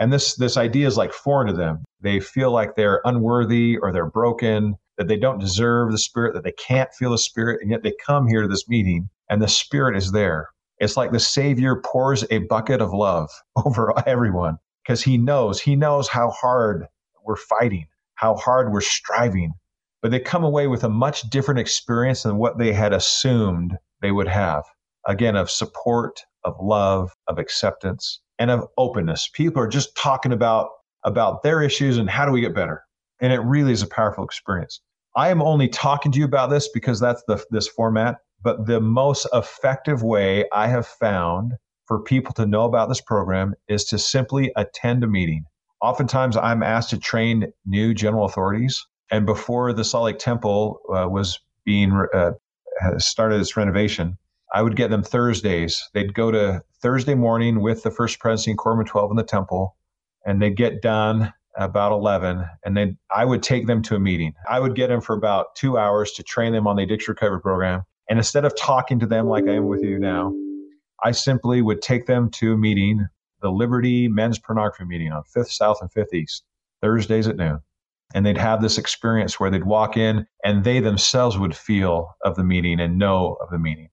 And 0.00 0.10
this, 0.10 0.36
this 0.36 0.56
idea 0.56 0.86
is 0.86 0.96
like 0.96 1.12
foreign 1.12 1.48
to 1.48 1.52
them. 1.52 1.84
They 2.00 2.18
feel 2.18 2.50
like 2.50 2.74
they're 2.74 3.02
unworthy 3.04 3.76
or 3.76 3.92
they're 3.92 4.10
broken, 4.10 4.76
that 4.96 5.06
they 5.06 5.18
don't 5.18 5.38
deserve 5.38 5.92
the 5.92 5.98
spirit, 5.98 6.32
that 6.32 6.44
they 6.44 6.52
can't 6.52 6.92
feel 6.94 7.10
the 7.10 7.18
spirit. 7.18 7.60
And 7.60 7.70
yet 7.70 7.82
they 7.82 7.92
come 8.04 8.26
here 8.26 8.40
to 8.40 8.48
this 8.48 8.66
meeting 8.70 9.10
and 9.28 9.42
the 9.42 9.48
spirit 9.48 9.98
is 9.98 10.12
there. 10.12 10.48
It's 10.78 10.96
like 10.96 11.12
the 11.12 11.20
Savior 11.20 11.82
pours 11.84 12.24
a 12.30 12.38
bucket 12.38 12.80
of 12.80 12.94
love 12.94 13.28
over 13.66 13.92
everyone 14.08 14.56
because 14.82 15.02
he 15.02 15.18
knows, 15.18 15.60
he 15.60 15.76
knows 15.76 16.08
how 16.08 16.30
hard 16.30 16.86
we're 17.22 17.36
fighting, 17.36 17.86
how 18.14 18.36
hard 18.36 18.72
we're 18.72 18.80
striving. 18.80 19.52
But 20.00 20.10
they 20.10 20.20
come 20.20 20.42
away 20.42 20.68
with 20.68 20.84
a 20.84 20.88
much 20.88 21.20
different 21.28 21.60
experience 21.60 22.22
than 22.22 22.38
what 22.38 22.56
they 22.56 22.72
had 22.72 22.94
assumed 22.94 23.76
they 24.02 24.12
would 24.12 24.28
have. 24.28 24.64
Again 25.06 25.36
of 25.36 25.50
support 25.50 26.20
of 26.44 26.54
love 26.60 27.12
of 27.28 27.38
acceptance 27.38 28.20
and 28.38 28.50
of 28.50 28.66
openness. 28.76 29.30
People 29.32 29.62
are 29.62 29.68
just 29.68 29.96
talking 29.96 30.32
about 30.32 30.70
about 31.04 31.42
their 31.42 31.62
issues 31.62 31.96
and 31.98 32.10
how 32.10 32.26
do 32.26 32.32
we 32.32 32.40
get 32.40 32.54
better? 32.54 32.82
And 33.20 33.32
it 33.32 33.40
really 33.40 33.72
is 33.72 33.82
a 33.82 33.86
powerful 33.86 34.24
experience. 34.24 34.80
I 35.16 35.30
am 35.30 35.42
only 35.42 35.68
talking 35.68 36.12
to 36.12 36.18
you 36.18 36.24
about 36.24 36.50
this 36.50 36.68
because 36.68 37.00
that's 37.00 37.22
the 37.26 37.44
this 37.50 37.68
format 37.68 38.18
but 38.42 38.66
the 38.66 38.80
most 38.80 39.26
effective 39.32 40.02
way 40.02 40.44
i 40.52 40.66
have 40.66 40.86
found 40.86 41.54
for 41.86 42.02
people 42.02 42.32
to 42.34 42.46
know 42.46 42.64
about 42.64 42.88
this 42.88 43.00
program 43.00 43.54
is 43.68 43.84
to 43.84 43.98
simply 43.98 44.52
attend 44.56 45.04
a 45.04 45.06
meeting. 45.06 45.44
Oftentimes 45.80 46.36
i'm 46.36 46.62
asked 46.62 46.90
to 46.90 46.98
train 46.98 47.52
new 47.66 47.94
general 47.94 48.24
authorities 48.24 48.86
and 49.10 49.26
before 49.26 49.72
the 49.72 49.84
salt 49.84 50.04
lake 50.04 50.18
temple 50.18 50.80
uh, 50.92 51.08
was 51.08 51.38
being 51.64 51.92
uh, 52.14 52.32
started 52.98 53.40
its 53.40 53.56
renovation, 53.56 54.16
I 54.54 54.62
would 54.62 54.76
get 54.76 54.90
them 54.90 55.02
Thursdays. 55.02 55.88
They'd 55.94 56.14
go 56.14 56.30
to 56.30 56.62
Thursday 56.80 57.14
morning 57.14 57.60
with 57.60 57.82
the 57.82 57.90
First 57.90 58.18
Presidency 58.18 58.52
and 58.52 58.58
Quorum 58.58 58.84
12 58.84 59.10
in 59.10 59.16
the 59.16 59.24
temple, 59.24 59.76
and 60.24 60.40
they'd 60.40 60.56
get 60.56 60.82
done 60.82 61.32
about 61.56 61.92
11 61.92 62.46
and 62.64 62.74
then 62.74 62.96
i 63.14 63.26
would 63.26 63.42
take 63.42 63.66
them 63.66 63.82
to 63.82 63.94
a 63.94 64.00
meeting 64.00 64.32
i 64.48 64.58
would 64.58 64.74
get 64.74 64.86
them 64.86 65.02
for 65.02 65.14
about 65.14 65.54
two 65.54 65.76
hours 65.76 66.10
to 66.12 66.22
train 66.22 66.50
them 66.50 66.66
on 66.66 66.76
the 66.76 66.82
addiction 66.82 67.12
recovery 67.12 67.42
program 67.42 67.82
and 68.08 68.18
instead 68.18 68.46
of 68.46 68.56
talking 68.56 68.98
to 68.98 69.04
them 69.04 69.28
like 69.28 69.46
i 69.46 69.52
am 69.52 69.66
with 69.66 69.82
you 69.82 69.98
now 69.98 70.32
I 71.02 71.10
simply 71.10 71.62
would 71.62 71.82
take 71.82 72.06
them 72.06 72.30
to 72.30 72.52
a 72.52 72.56
meeting, 72.56 73.08
the 73.40 73.50
Liberty 73.50 74.06
Men's 74.06 74.38
Pornography 74.38 74.84
meeting 74.84 75.10
on 75.10 75.24
5th 75.24 75.50
South 75.50 75.78
and 75.80 75.90
5th 75.90 76.14
East, 76.14 76.44
Thursdays 76.80 77.26
at 77.26 77.36
noon. 77.36 77.60
And 78.14 78.26
they'd 78.26 78.38
have 78.38 78.60
this 78.60 78.78
experience 78.78 79.38
where 79.38 79.50
they'd 79.50 79.64
walk 79.64 79.96
in 79.96 80.26
and 80.44 80.64
they 80.64 80.80
themselves 80.80 81.38
would 81.38 81.56
feel 81.56 82.14
of 82.24 82.36
the 82.36 82.44
meeting 82.44 82.80
and 82.80 82.98
know 82.98 83.36
of 83.40 83.50
the 83.50 83.58
meeting. 83.58 83.88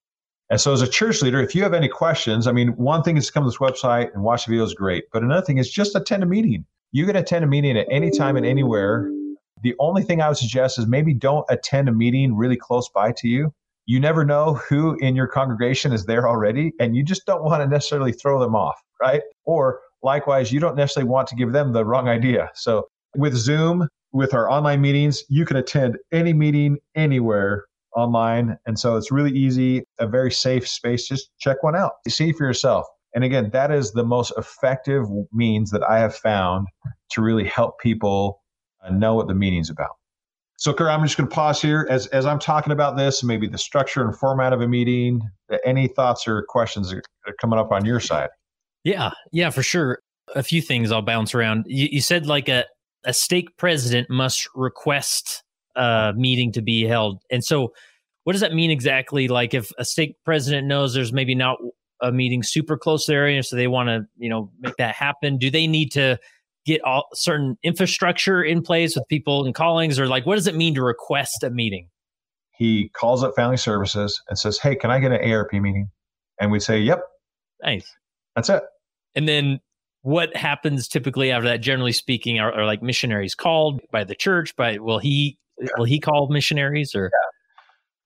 And 0.50 0.60
so, 0.60 0.72
as 0.72 0.82
a 0.82 0.88
church 0.88 1.22
leader, 1.22 1.40
if 1.40 1.54
you 1.54 1.62
have 1.62 1.74
any 1.74 1.88
questions, 1.88 2.48
I 2.48 2.52
mean, 2.52 2.70
one 2.70 3.04
thing 3.04 3.16
is 3.16 3.26
to 3.26 3.32
come 3.32 3.44
to 3.44 3.48
this 3.48 3.58
website 3.58 4.12
and 4.12 4.24
watch 4.24 4.46
the 4.46 4.52
videos, 4.52 4.74
great. 4.74 5.04
But 5.12 5.22
another 5.22 5.46
thing 5.46 5.58
is 5.58 5.70
just 5.70 5.94
attend 5.94 6.24
a 6.24 6.26
meeting. 6.26 6.66
You 6.90 7.06
can 7.06 7.14
attend 7.14 7.44
a 7.44 7.48
meeting 7.48 7.78
at 7.78 7.86
any 7.88 8.10
time 8.10 8.36
and 8.36 8.44
anywhere. 8.44 9.08
The 9.62 9.74
only 9.78 10.02
thing 10.02 10.20
I 10.20 10.28
would 10.28 10.38
suggest 10.38 10.76
is 10.78 10.88
maybe 10.88 11.14
don't 11.14 11.46
attend 11.48 11.88
a 11.88 11.92
meeting 11.92 12.34
really 12.36 12.56
close 12.56 12.88
by 12.88 13.12
to 13.18 13.28
you. 13.28 13.52
You 13.86 14.00
never 14.00 14.24
know 14.24 14.54
who 14.68 14.96
in 14.98 15.14
your 15.14 15.28
congregation 15.28 15.92
is 15.92 16.06
there 16.06 16.28
already, 16.28 16.72
and 16.80 16.96
you 16.96 17.04
just 17.04 17.26
don't 17.26 17.44
want 17.44 17.62
to 17.62 17.68
necessarily 17.68 18.12
throw 18.12 18.40
them 18.40 18.56
off, 18.56 18.80
right? 19.00 19.22
Or 19.44 19.80
likewise, 20.02 20.50
you 20.52 20.58
don't 20.58 20.76
necessarily 20.76 21.08
want 21.08 21.28
to 21.28 21.36
give 21.36 21.52
them 21.52 21.72
the 21.72 21.84
wrong 21.84 22.08
idea. 22.08 22.50
So, 22.54 22.88
with 23.16 23.34
Zoom, 23.34 23.88
with 24.12 24.34
our 24.34 24.50
online 24.50 24.80
meetings, 24.80 25.24
you 25.28 25.44
can 25.44 25.56
attend 25.56 25.96
any 26.12 26.32
meeting 26.32 26.78
anywhere 26.94 27.66
online. 27.96 28.56
And 28.66 28.78
so 28.78 28.96
it's 28.96 29.10
really 29.10 29.32
easy, 29.32 29.84
a 29.98 30.06
very 30.06 30.30
safe 30.30 30.66
space. 30.68 31.08
Just 31.08 31.30
check 31.38 31.62
one 31.62 31.76
out, 31.76 31.92
see 32.08 32.32
for 32.32 32.44
yourself. 32.44 32.86
And 33.14 33.24
again, 33.24 33.50
that 33.52 33.70
is 33.70 33.92
the 33.92 34.04
most 34.04 34.32
effective 34.36 35.04
means 35.32 35.70
that 35.70 35.82
I 35.82 35.98
have 35.98 36.14
found 36.14 36.68
to 37.10 37.22
really 37.22 37.44
help 37.44 37.80
people 37.80 38.42
uh, 38.84 38.90
know 38.90 39.14
what 39.14 39.26
the 39.26 39.34
meeting's 39.34 39.70
about. 39.70 39.90
So, 40.56 40.74
Kurt, 40.74 40.88
I'm 40.88 41.02
just 41.02 41.16
going 41.16 41.28
to 41.28 41.34
pause 41.34 41.60
here 41.60 41.86
as, 41.88 42.06
as 42.08 42.26
I'm 42.26 42.38
talking 42.38 42.72
about 42.72 42.96
this, 42.96 43.24
maybe 43.24 43.48
the 43.48 43.58
structure 43.58 44.04
and 44.04 44.14
format 44.16 44.52
of 44.52 44.60
a 44.60 44.68
meeting. 44.68 45.22
Any 45.64 45.88
thoughts 45.88 46.28
or 46.28 46.44
questions 46.48 46.92
are 46.92 47.02
coming 47.40 47.58
up 47.58 47.72
on 47.72 47.84
your 47.84 47.98
side? 47.98 48.28
Yeah, 48.84 49.10
yeah, 49.32 49.50
for 49.50 49.62
sure. 49.62 50.00
A 50.34 50.42
few 50.42 50.60
things 50.60 50.92
I'll 50.92 51.02
bounce 51.02 51.34
around. 51.34 51.64
You, 51.66 51.88
you 51.90 52.00
said 52.00 52.26
like 52.26 52.48
a, 52.48 52.66
a 53.04 53.12
stake 53.12 53.56
president 53.56 54.10
must 54.10 54.48
request 54.54 55.42
a 55.76 56.12
meeting 56.16 56.52
to 56.52 56.62
be 56.62 56.84
held. 56.84 57.22
And 57.30 57.44
so, 57.44 57.72
what 58.24 58.32
does 58.32 58.40
that 58.42 58.54
mean 58.54 58.70
exactly? 58.70 59.28
Like, 59.28 59.54
if 59.54 59.70
a 59.78 59.84
stake 59.84 60.16
president 60.24 60.66
knows 60.66 60.94
there's 60.94 61.12
maybe 61.12 61.34
not 61.34 61.58
a 62.02 62.12
meeting 62.12 62.42
super 62.42 62.76
close 62.76 63.06
to 63.06 63.12
the 63.12 63.16
area, 63.16 63.42
so 63.42 63.56
they 63.56 63.66
want 63.66 63.88
to, 63.88 64.06
you 64.18 64.28
know, 64.28 64.50
make 64.60 64.76
that 64.76 64.94
happen, 64.94 65.38
do 65.38 65.50
they 65.50 65.66
need 65.66 65.90
to 65.92 66.18
get 66.66 66.82
all 66.84 67.08
certain 67.14 67.56
infrastructure 67.62 68.42
in 68.42 68.62
place 68.62 68.94
with 68.94 69.06
people 69.08 69.44
and 69.44 69.54
callings, 69.54 69.98
or 69.98 70.06
like, 70.06 70.26
what 70.26 70.36
does 70.36 70.46
it 70.46 70.54
mean 70.54 70.74
to 70.74 70.82
request 70.82 71.42
a 71.42 71.50
meeting? 71.50 71.88
He 72.56 72.90
calls 72.90 73.24
up 73.24 73.34
Family 73.34 73.56
Services 73.56 74.20
and 74.28 74.38
says, 74.38 74.58
"Hey, 74.58 74.76
can 74.76 74.90
I 74.90 74.98
get 74.98 75.12
an 75.12 75.30
ARP 75.30 75.52
meeting?" 75.54 75.88
And 76.38 76.52
we'd 76.52 76.62
say, 76.62 76.78
"Yep." 76.78 77.00
Nice. 77.62 77.90
That's 78.36 78.50
it. 78.50 78.62
And 79.14 79.26
then 79.26 79.60
what 80.02 80.34
happens 80.36 80.88
typically 80.88 81.30
after 81.30 81.48
that 81.48 81.60
generally 81.60 81.92
speaking 81.92 82.38
are, 82.38 82.52
are, 82.52 82.64
like 82.64 82.82
missionaries 82.82 83.34
called 83.34 83.80
by 83.92 84.02
the 84.02 84.14
church 84.14 84.56
by 84.56 84.78
will 84.78 84.98
he 84.98 85.38
will 85.76 85.84
he 85.84 86.00
call 86.00 86.28
missionaries 86.28 86.94
or? 86.94 87.04
Yeah. 87.04 87.30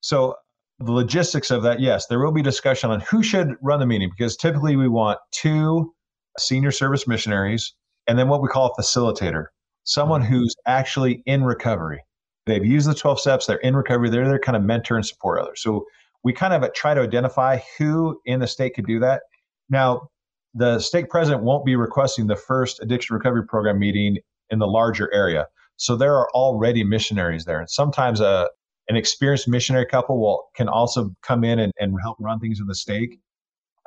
So 0.00 0.34
the 0.80 0.92
logistics 0.92 1.50
of 1.50 1.62
that, 1.62 1.80
yes, 1.80 2.06
there 2.06 2.18
will 2.18 2.32
be 2.32 2.42
discussion 2.42 2.90
on 2.90 3.00
who 3.00 3.22
should 3.22 3.54
run 3.62 3.80
the 3.80 3.86
meeting 3.86 4.10
because 4.10 4.36
typically 4.36 4.76
we 4.76 4.88
want 4.88 5.18
two 5.30 5.94
senior 6.38 6.72
service 6.72 7.06
missionaries 7.06 7.74
and 8.06 8.18
then 8.18 8.28
what 8.28 8.42
we 8.42 8.48
call 8.48 8.74
a 8.76 8.80
facilitator, 8.82 9.46
someone 9.84 10.22
mm-hmm. 10.22 10.34
who's 10.34 10.54
actually 10.66 11.22
in 11.26 11.44
recovery. 11.44 12.02
They've 12.46 12.64
used 12.64 12.88
the 12.88 12.94
12 12.94 13.20
steps, 13.20 13.46
they're 13.46 13.56
in 13.58 13.74
recovery, 13.74 14.10
they're 14.10 14.28
there 14.28 14.38
kind 14.38 14.56
of 14.56 14.62
mentor 14.62 14.96
and 14.96 15.06
support 15.06 15.40
others. 15.40 15.62
So 15.62 15.86
we 16.24 16.32
kind 16.32 16.52
of 16.52 16.72
try 16.74 16.92
to 16.92 17.00
identify 17.00 17.60
who 17.78 18.20
in 18.26 18.40
the 18.40 18.46
state 18.46 18.74
could 18.74 18.86
do 18.86 18.98
that. 19.00 19.22
Now, 19.70 20.08
the 20.54 20.78
stake 20.78 21.10
president 21.10 21.42
won't 21.42 21.64
be 21.64 21.76
requesting 21.76 22.26
the 22.26 22.36
first 22.36 22.80
addiction 22.80 23.14
recovery 23.14 23.44
program 23.44 23.78
meeting 23.78 24.18
in 24.50 24.58
the 24.58 24.66
larger 24.66 25.12
area. 25.12 25.46
So 25.76 25.96
there 25.96 26.14
are 26.14 26.28
already 26.30 26.84
missionaries 26.84 27.44
there. 27.44 27.58
And 27.58 27.68
sometimes 27.68 28.20
a, 28.20 28.48
an 28.88 28.96
experienced 28.96 29.48
missionary 29.48 29.86
couple 29.86 30.20
will 30.20 30.44
can 30.54 30.68
also 30.68 31.10
come 31.22 31.42
in 31.42 31.58
and, 31.58 31.72
and 31.78 31.96
help 32.02 32.16
run 32.20 32.38
things 32.38 32.60
in 32.60 32.66
the 32.66 32.74
stake. 32.74 33.18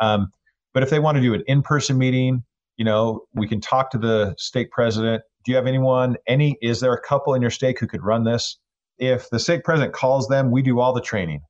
Um, 0.02 0.32
but 0.74 0.84
if 0.84 0.90
they 0.90 1.00
want 1.00 1.16
to 1.16 1.22
do 1.22 1.34
an 1.34 1.44
in-person 1.48 1.98
meeting, 1.98 2.44
you 2.76 2.86
know, 2.86 3.22
we 3.34 3.48
can 3.48 3.62
talk 3.62 3.90
to 3.92 3.98
the 3.98 4.36
stake 4.38 4.70
president. 4.72 5.24
Do 5.46 5.52
you 5.52 5.56
have 5.56 5.66
anyone? 5.66 6.18
Any? 6.28 6.58
Is 6.62 6.82
there 6.82 6.94
a 6.94 7.02
couple 7.02 7.34
in 7.34 7.42
your 7.42 7.50
stake 7.50 7.80
who 7.80 7.88
could 7.88 8.04
run 8.04 8.26
this? 8.26 8.60
If 9.00 9.30
the 9.30 9.40
stake 9.40 9.64
president 9.64 9.94
calls 9.94 10.28
them, 10.28 10.52
we 10.52 10.62
do 10.62 10.80
all 10.80 10.94
the 10.94 11.02
training. 11.02 11.42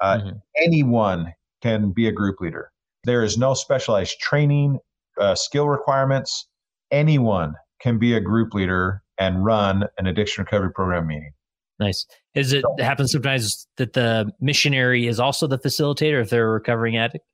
Uh, 0.00 0.18
mm-hmm. 0.18 0.36
Anyone 0.62 1.32
can 1.62 1.92
be 1.92 2.06
a 2.06 2.12
group 2.12 2.40
leader. 2.40 2.70
There 3.06 3.22
is 3.22 3.38
no 3.38 3.54
specialized 3.54 4.18
training, 4.20 4.80
uh, 5.18 5.36
skill 5.36 5.68
requirements. 5.68 6.48
Anyone 6.90 7.54
can 7.80 7.98
be 7.98 8.14
a 8.14 8.20
group 8.20 8.52
leader 8.52 9.02
and 9.16 9.44
run 9.44 9.84
an 9.96 10.06
addiction 10.06 10.44
recovery 10.44 10.72
program 10.72 11.06
meeting. 11.06 11.32
Nice. 11.78 12.04
Is 12.34 12.52
it 12.52 12.62
so, 12.62 12.84
happens 12.84 13.12
sometimes 13.12 13.68
that 13.76 13.92
the 13.92 14.32
missionary 14.40 15.06
is 15.06 15.20
also 15.20 15.46
the 15.46 15.58
facilitator 15.58 16.20
if 16.20 16.30
they're 16.30 16.48
a 16.48 16.50
recovering 16.50 16.96
addict? 16.96 17.24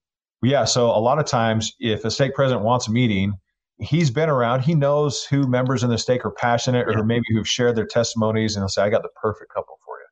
Yeah. 0.42 0.64
So 0.64 0.86
a 0.90 0.98
lot 0.98 1.18
of 1.18 1.26
times, 1.26 1.72
if 1.80 2.04
a 2.04 2.10
stake 2.10 2.34
president 2.34 2.64
wants 2.64 2.88
a 2.88 2.92
meeting, 2.92 3.34
he's 3.78 4.10
been 4.10 4.28
around. 4.28 4.60
He 4.60 4.74
knows 4.74 5.24
who 5.24 5.46
members 5.46 5.82
in 5.82 5.90
the 5.90 5.98
stake 5.98 6.24
are 6.24 6.32
passionate 6.32 6.86
yeah. 6.90 6.98
or 6.98 7.04
maybe 7.04 7.24
who've 7.32 7.48
shared 7.48 7.76
their 7.76 7.86
testimonies, 7.86 8.56
and 8.56 8.62
he'll 8.62 8.68
say, 8.68 8.82
"I 8.82 8.90
got 8.90 9.02
the 9.02 9.10
perfect 9.20 9.52
couple 9.54 9.78
for 9.84 9.96
you." 9.98 10.06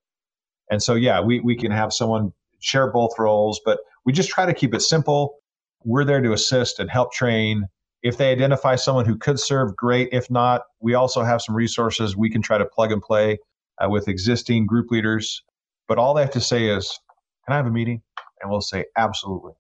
And 0.71 0.83
so, 0.83 0.95
yeah, 0.95 1.21
we 1.21 1.41
we 1.41 1.57
can 1.57 1.73
have 1.73 1.93
someone 1.93 2.33
share 2.61 2.91
both 2.93 3.19
roles, 3.19 3.61
but 3.65 3.81
we 4.05 4.13
just 4.13 4.31
try 4.31 4.47
to 4.47 4.55
keep 4.55 4.75
it 4.75 4.81
simple. 4.81 5.40
We're 5.85 6.05
there 6.05 6.21
to 6.21 6.33
assist 6.33 6.79
and 6.79 6.91
help 6.91 7.13
train 7.13 7.67
if 8.03 8.17
they 8.17 8.31
identify 8.31 8.77
someone 8.77 9.05
who 9.05 9.17
could 9.17 9.39
serve, 9.39 9.77
great. 9.77 10.09
If 10.13 10.31
not, 10.31 10.63
we 10.81 10.95
also 10.95 11.23
have 11.23 11.43
some 11.43 11.55
resources 11.55 12.17
we 12.17 12.31
can 12.31 12.41
try 12.41 12.59
to 12.59 12.65
plug 12.65 12.93
and 12.93 13.03
play 13.03 13.39
uh, 13.79 13.89
with 13.89 14.09
existing 14.09 14.67
group 14.67 14.91
leaders. 14.91 15.43
But 15.87 15.99
all 15.99 16.15
they 16.15 16.23
have 16.23 16.31
to 16.31 16.41
say 16.41 16.69
is, 16.69 16.99
Can 17.47 17.55
I 17.55 17.57
have 17.57 17.67
a 17.67 17.71
meeting? 17.71 18.03
And 18.41 18.51
we'll 18.51 18.63
say, 18.63 18.87
Absolutely. 18.97 19.53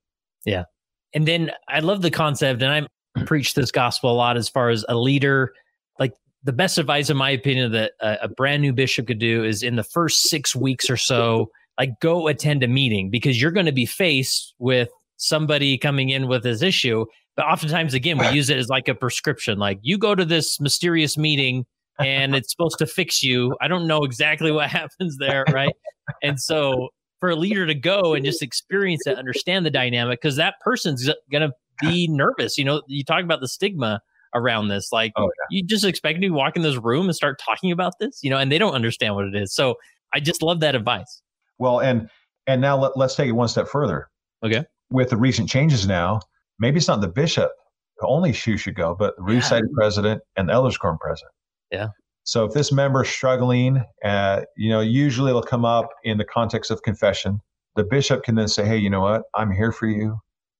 Yeah. 0.44 0.64
And 1.12 1.26
then 1.26 1.50
I 1.68 1.80
love 1.80 2.02
the 2.02 2.10
concept, 2.10 2.62
and 2.62 2.88
I 3.16 3.24
preach 3.26 3.54
this 3.54 3.70
gospel 3.70 4.10
a 4.10 4.14
lot 4.14 4.36
as 4.36 4.48
far 4.48 4.70
as 4.70 4.84
a 4.88 4.96
leader. 4.96 5.52
Like 5.98 6.14
the 6.42 6.52
best 6.52 6.78
advice, 6.78 7.10
in 7.10 7.16
my 7.16 7.30
opinion, 7.30 7.72
that 7.72 7.92
a, 8.00 8.18
a 8.22 8.28
brand 8.28 8.62
new 8.62 8.72
bishop 8.72 9.06
could 9.06 9.18
do 9.18 9.44
is 9.44 9.62
in 9.62 9.76
the 9.76 9.84
first 9.84 10.30
six 10.30 10.56
weeks 10.56 10.88
or 10.88 10.96
so, 10.96 11.50
like 11.78 12.00
go 12.00 12.28
attend 12.28 12.62
a 12.62 12.68
meeting 12.68 13.10
because 13.10 13.40
you're 13.40 13.50
going 13.50 13.66
to 13.66 13.72
be 13.72 13.86
faced 13.86 14.54
with 14.58 14.88
somebody 15.20 15.78
coming 15.78 16.10
in 16.10 16.28
with 16.28 16.42
this 16.42 16.62
issue 16.62 17.04
but 17.40 17.46
oftentimes, 17.46 17.94
again, 17.94 18.18
we 18.18 18.28
use 18.28 18.50
it 18.50 18.58
as 18.58 18.68
like 18.68 18.88
a 18.88 18.94
prescription. 18.94 19.58
Like 19.58 19.78
you 19.80 19.96
go 19.96 20.14
to 20.14 20.26
this 20.26 20.60
mysterious 20.60 21.16
meeting 21.16 21.64
and 21.98 22.34
it's 22.34 22.50
supposed 22.50 22.78
to 22.80 22.86
fix 22.86 23.22
you. 23.22 23.56
I 23.62 23.68
don't 23.68 23.86
know 23.86 24.02
exactly 24.02 24.50
what 24.52 24.68
happens 24.70 25.16
there, 25.16 25.44
right? 25.50 25.74
and 26.22 26.38
so 26.38 26.88
for 27.18 27.30
a 27.30 27.36
leader 27.36 27.66
to 27.66 27.74
go 27.74 28.12
and 28.12 28.26
just 28.26 28.42
experience 28.42 29.06
it, 29.06 29.16
understand 29.16 29.64
the 29.64 29.70
dynamic, 29.70 30.20
because 30.20 30.36
that 30.36 30.56
person's 30.60 31.08
going 31.30 31.48
to 31.48 31.52
be 31.80 32.08
nervous. 32.08 32.58
You 32.58 32.64
know, 32.64 32.82
you 32.88 33.04
talk 33.04 33.24
about 33.24 33.40
the 33.40 33.48
stigma 33.48 34.02
around 34.34 34.68
this. 34.68 34.90
Like 34.92 35.12
oh, 35.16 35.24
yeah. 35.24 35.46
you 35.50 35.62
just 35.62 35.84
expect 35.84 36.18
me 36.18 36.28
to 36.28 36.34
walk 36.34 36.56
in 36.56 36.62
this 36.62 36.76
room 36.76 37.06
and 37.06 37.16
start 37.16 37.40
talking 37.42 37.72
about 37.72 37.94
this, 38.00 38.20
you 38.22 38.28
know, 38.28 38.36
and 38.36 38.52
they 38.52 38.58
don't 38.58 38.74
understand 38.74 39.14
what 39.14 39.24
it 39.24 39.34
is. 39.34 39.54
So 39.54 39.76
I 40.12 40.20
just 40.20 40.42
love 40.42 40.60
that 40.60 40.74
advice. 40.74 41.22
Well, 41.58 41.80
and 41.80 42.10
and 42.46 42.60
now 42.60 42.76
let, 42.76 42.98
let's 42.98 43.14
take 43.14 43.28
it 43.28 43.32
one 43.32 43.48
step 43.48 43.68
further. 43.68 44.08
Okay. 44.42 44.64
With 44.90 45.10
the 45.10 45.16
recent 45.16 45.48
changes 45.48 45.86
now, 45.86 46.20
maybe 46.58 46.78
it's 46.78 46.88
not 46.88 47.00
the 47.00 47.08
bishop 47.08 47.52
the 48.00 48.06
only 48.06 48.32
who 48.32 48.56
should 48.56 48.74
go, 48.74 48.94
but 48.98 49.14
the 49.16 49.40
Society 49.40 49.68
president 49.74 50.22
and 50.36 50.48
the 50.48 50.52
Elders 50.52 50.78
Quorum 50.78 50.98
president. 50.98 51.32
Yeah. 51.70 51.88
So 52.24 52.44
if 52.44 52.52
this 52.52 52.72
member 52.72 53.02
is 53.02 53.08
struggling, 53.08 53.84
uh, 54.04 54.42
you 54.56 54.70
know, 54.70 54.80
usually 54.80 55.30
it'll 55.30 55.42
come 55.42 55.64
up 55.64 55.90
in 56.04 56.18
the 56.18 56.24
context 56.24 56.70
of 56.70 56.82
confession. 56.82 57.40
The 57.76 57.84
bishop 57.84 58.24
can 58.24 58.34
then 58.34 58.48
say, 58.48 58.64
"Hey, 58.64 58.78
you 58.78 58.90
know 58.90 59.00
what? 59.00 59.22
I'm 59.34 59.50
here 59.50 59.72
for 59.72 59.86
you. 59.86 60.18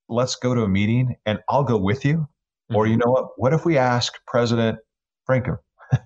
Let's 0.09 0.37
go 0.37 0.55
to 0.55 0.63
a 0.63 0.69
meeting, 0.69 1.17
and 1.27 1.41
I'll 1.49 1.65
go 1.65 1.77
with 1.77 2.05
you." 2.05 2.17
Mm-hmm. 2.19 2.77
Or 2.77 2.87
you 2.87 2.97
know 2.97 3.11
what? 3.11 3.31
What 3.37 3.53
if 3.53 3.65
we 3.65 3.79
ask 3.79 4.15
President 4.27 4.79
Francom 5.29 5.59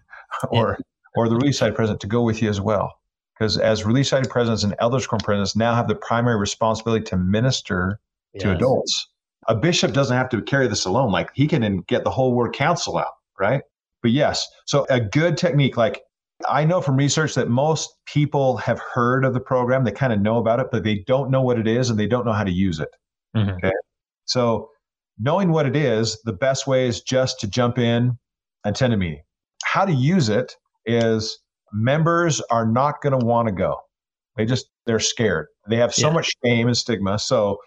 or 0.48 0.76
yeah. 0.78 0.84
or 1.16 1.28
the 1.28 1.40
Society 1.52 1.74
president 1.74 2.00
to 2.00 2.06
go 2.06 2.22
with 2.22 2.42
you 2.42 2.48
as 2.48 2.60
well? 2.60 2.92
Because 3.38 3.58
as 3.58 3.84
Relief 3.84 4.06
Society 4.06 4.28
presidents 4.28 4.62
and 4.62 4.74
Elders 4.78 5.06
Quorum 5.06 5.20
presidents 5.24 5.56
now 5.56 5.74
have 5.74 5.88
the 5.88 5.96
primary 5.96 6.38
responsibility 6.38 7.04
to 7.06 7.16
minister 7.16 8.00
yes. 8.34 8.42
to 8.42 8.52
adults 8.52 9.08
a 9.48 9.54
bishop 9.54 9.92
doesn't 9.92 10.16
have 10.16 10.28
to 10.30 10.42
carry 10.42 10.68
this 10.68 10.84
alone. 10.84 11.12
Like 11.12 11.30
he 11.34 11.46
can 11.46 11.78
get 11.82 12.04
the 12.04 12.10
whole 12.10 12.34
word 12.34 12.54
council 12.54 12.98
out, 12.98 13.12
right? 13.38 13.62
But 14.02 14.12
yes, 14.12 14.46
so 14.66 14.86
a 14.90 15.00
good 15.00 15.36
technique, 15.36 15.76
like 15.76 16.02
I 16.48 16.64
know 16.64 16.80
from 16.80 16.96
research 16.96 17.34
that 17.34 17.48
most 17.48 17.90
people 18.06 18.56
have 18.58 18.80
heard 18.80 19.24
of 19.24 19.34
the 19.34 19.40
program, 19.40 19.84
they 19.84 19.92
kind 19.92 20.12
of 20.12 20.20
know 20.20 20.38
about 20.38 20.60
it, 20.60 20.68
but 20.70 20.84
they 20.84 21.04
don't 21.06 21.30
know 21.30 21.42
what 21.42 21.58
it 21.58 21.66
is 21.66 21.90
and 21.90 21.98
they 21.98 22.06
don't 22.06 22.24
know 22.24 22.32
how 22.32 22.44
to 22.44 22.50
use 22.50 22.80
it. 22.80 22.90
Mm-hmm. 23.36 23.50
Okay. 23.50 23.72
So 24.26 24.70
knowing 25.18 25.50
what 25.52 25.66
it 25.66 25.76
is, 25.76 26.20
the 26.24 26.32
best 26.32 26.66
way 26.66 26.86
is 26.86 27.00
just 27.00 27.40
to 27.40 27.46
jump 27.46 27.78
in, 27.78 28.18
and 28.64 28.74
attend 28.74 28.94
a 28.94 28.96
meeting. 28.96 29.22
How 29.64 29.84
to 29.84 29.92
use 29.92 30.28
it 30.28 30.56
is 30.86 31.38
members 31.72 32.40
are 32.50 32.66
not 32.66 33.00
going 33.02 33.18
to 33.18 33.24
want 33.24 33.48
to 33.48 33.54
go. 33.54 33.76
They 34.36 34.44
just, 34.44 34.66
they're 34.86 35.00
scared. 35.00 35.46
They 35.68 35.76
have 35.76 35.94
so 35.94 36.08
yeah. 36.08 36.14
much 36.14 36.30
shame 36.44 36.66
and 36.66 36.76
stigma. 36.76 37.18
So 37.18 37.58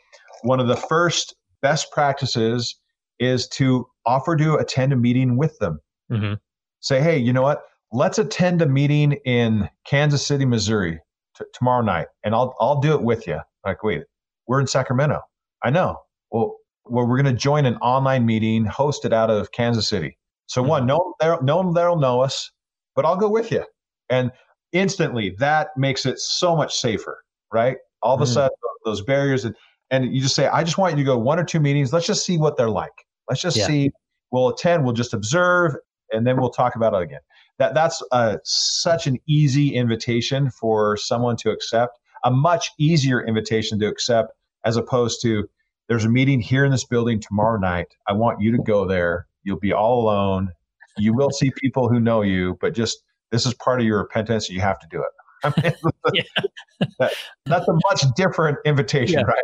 one 0.43 0.59
of 0.59 0.67
the 0.67 0.75
first 0.75 1.35
best 1.61 1.91
practices 1.91 2.75
is 3.19 3.47
to 3.47 3.87
offer 4.05 4.35
to 4.35 4.55
attend 4.55 4.93
a 4.93 4.95
meeting 4.95 5.37
with 5.37 5.57
them. 5.59 5.79
Mm-hmm. 6.11 6.33
Say, 6.79 7.01
hey, 7.01 7.17
you 7.17 7.33
know 7.33 7.41
what? 7.41 7.61
Let's 7.91 8.19
attend 8.19 8.61
a 8.61 8.67
meeting 8.67 9.13
in 9.25 9.69
Kansas 9.85 10.25
City, 10.25 10.45
Missouri 10.45 10.99
t- 11.37 11.45
tomorrow 11.53 11.81
night, 11.81 12.07
and 12.23 12.35
I'll 12.35 12.55
I'll 12.59 12.79
do 12.79 12.93
it 12.93 13.01
with 13.01 13.27
you. 13.27 13.39
Like, 13.65 13.83
wait, 13.83 14.03
we're 14.47 14.59
in 14.59 14.67
Sacramento. 14.67 15.21
I 15.63 15.69
know. 15.69 15.97
Well, 16.31 16.57
well 16.85 17.07
we're 17.07 17.21
going 17.21 17.33
to 17.33 17.39
join 17.39 17.65
an 17.65 17.75
online 17.77 18.25
meeting 18.25 18.65
hosted 18.65 19.13
out 19.13 19.29
of 19.29 19.51
Kansas 19.51 19.87
City. 19.87 20.17
So 20.47 20.61
mm-hmm. 20.61 20.69
one, 20.69 20.85
no, 20.85 21.13
there, 21.19 21.41
no 21.41 21.57
one 21.57 21.73
there'll 21.73 21.97
know 21.97 22.21
us, 22.21 22.51
but 22.95 23.05
I'll 23.05 23.17
go 23.17 23.29
with 23.29 23.51
you. 23.51 23.65
And 24.09 24.31
instantly, 24.71 25.35
that 25.39 25.69
makes 25.75 26.05
it 26.05 26.19
so 26.19 26.55
much 26.55 26.77
safer, 26.77 27.23
right? 27.53 27.77
All 28.01 28.15
of 28.15 28.21
a 28.21 28.23
mm-hmm. 28.23 28.33
sudden, 28.33 28.55
those 28.85 29.01
barriers 29.01 29.43
and 29.43 29.55
and 29.91 30.13
you 30.13 30.21
just 30.21 30.35
say, 30.35 30.47
I 30.47 30.63
just 30.63 30.77
want 30.77 30.93
you 30.93 30.97
to 30.97 31.03
go 31.03 31.17
one 31.17 31.39
or 31.39 31.43
two 31.43 31.59
meetings. 31.59 31.93
Let's 31.93 32.07
just 32.07 32.25
see 32.25 32.37
what 32.37 32.57
they're 32.57 32.69
like. 32.69 33.05
Let's 33.29 33.41
just 33.41 33.57
yeah. 33.57 33.67
see. 33.67 33.91
We'll 34.31 34.49
attend. 34.49 34.83
We'll 34.83 34.93
just 34.93 35.13
observe, 35.13 35.75
and 36.11 36.27
then 36.27 36.37
we'll 36.39 36.49
talk 36.49 36.75
about 36.75 36.93
it 36.93 37.01
again. 37.01 37.21
That 37.59 37.73
that's 37.73 38.03
uh, 38.11 38.37
such 38.43 39.07
an 39.07 39.17
easy 39.27 39.73
invitation 39.73 40.49
for 40.51 40.97
someone 40.97 41.37
to 41.37 41.51
accept. 41.51 41.97
A 42.23 42.31
much 42.31 42.71
easier 42.77 43.25
invitation 43.25 43.79
to 43.79 43.87
accept 43.87 44.33
as 44.65 44.75
opposed 44.75 45.21
to 45.21 45.47
there's 45.87 46.03
a 46.03 46.09
meeting 46.09 46.41
here 46.41 46.65
in 46.65 46.71
this 46.71 46.83
building 46.83 47.19
tomorrow 47.19 47.57
night. 47.57 47.87
I 48.07 48.13
want 48.13 48.41
you 48.41 48.51
to 48.51 48.61
go 48.61 48.85
there. 48.85 49.27
You'll 49.43 49.59
be 49.59 49.71
all 49.71 50.01
alone. 50.01 50.51
You 50.97 51.13
will 51.13 51.31
see 51.31 51.51
people 51.55 51.87
who 51.87 51.99
know 51.99 52.21
you, 52.21 52.57
but 52.59 52.73
just 52.73 53.03
this 53.31 53.45
is 53.45 53.53
part 53.53 53.79
of 53.79 53.85
your 53.85 53.99
repentance. 53.99 54.49
You 54.49 54.59
have 54.59 54.79
to 54.79 54.87
do 54.89 55.01
it. 55.01 55.09
I 55.43 55.61
mean, 55.61 55.73
yeah. 56.13 56.87
that, 56.99 57.13
that's 57.45 57.67
a 57.67 57.73
much 57.89 58.03
different 58.15 58.57
invitation, 58.65 59.19
yeah. 59.19 59.25
right? 59.25 59.43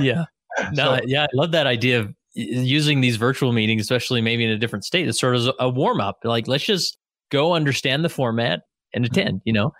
Yeah. 0.00 0.24
No, 0.72 0.96
so, 0.96 1.02
yeah, 1.06 1.22
I 1.22 1.28
love 1.32 1.52
that 1.52 1.68
idea 1.68 2.00
of 2.00 2.12
using 2.34 3.00
these 3.00 3.16
virtual 3.16 3.52
meetings, 3.52 3.82
especially 3.82 4.20
maybe 4.20 4.44
in 4.44 4.50
a 4.50 4.58
different 4.58 4.84
state, 4.84 5.06
as 5.06 5.18
sort 5.18 5.36
of 5.36 5.54
a 5.58 5.70
warm 5.70 6.00
up. 6.00 6.18
Like, 6.24 6.48
let's 6.48 6.64
just 6.64 6.98
go 7.30 7.54
understand 7.54 8.04
the 8.04 8.08
format 8.08 8.62
and 8.92 9.04
mm-hmm. 9.04 9.12
attend. 9.12 9.42
You 9.44 9.52
know, 9.52 9.72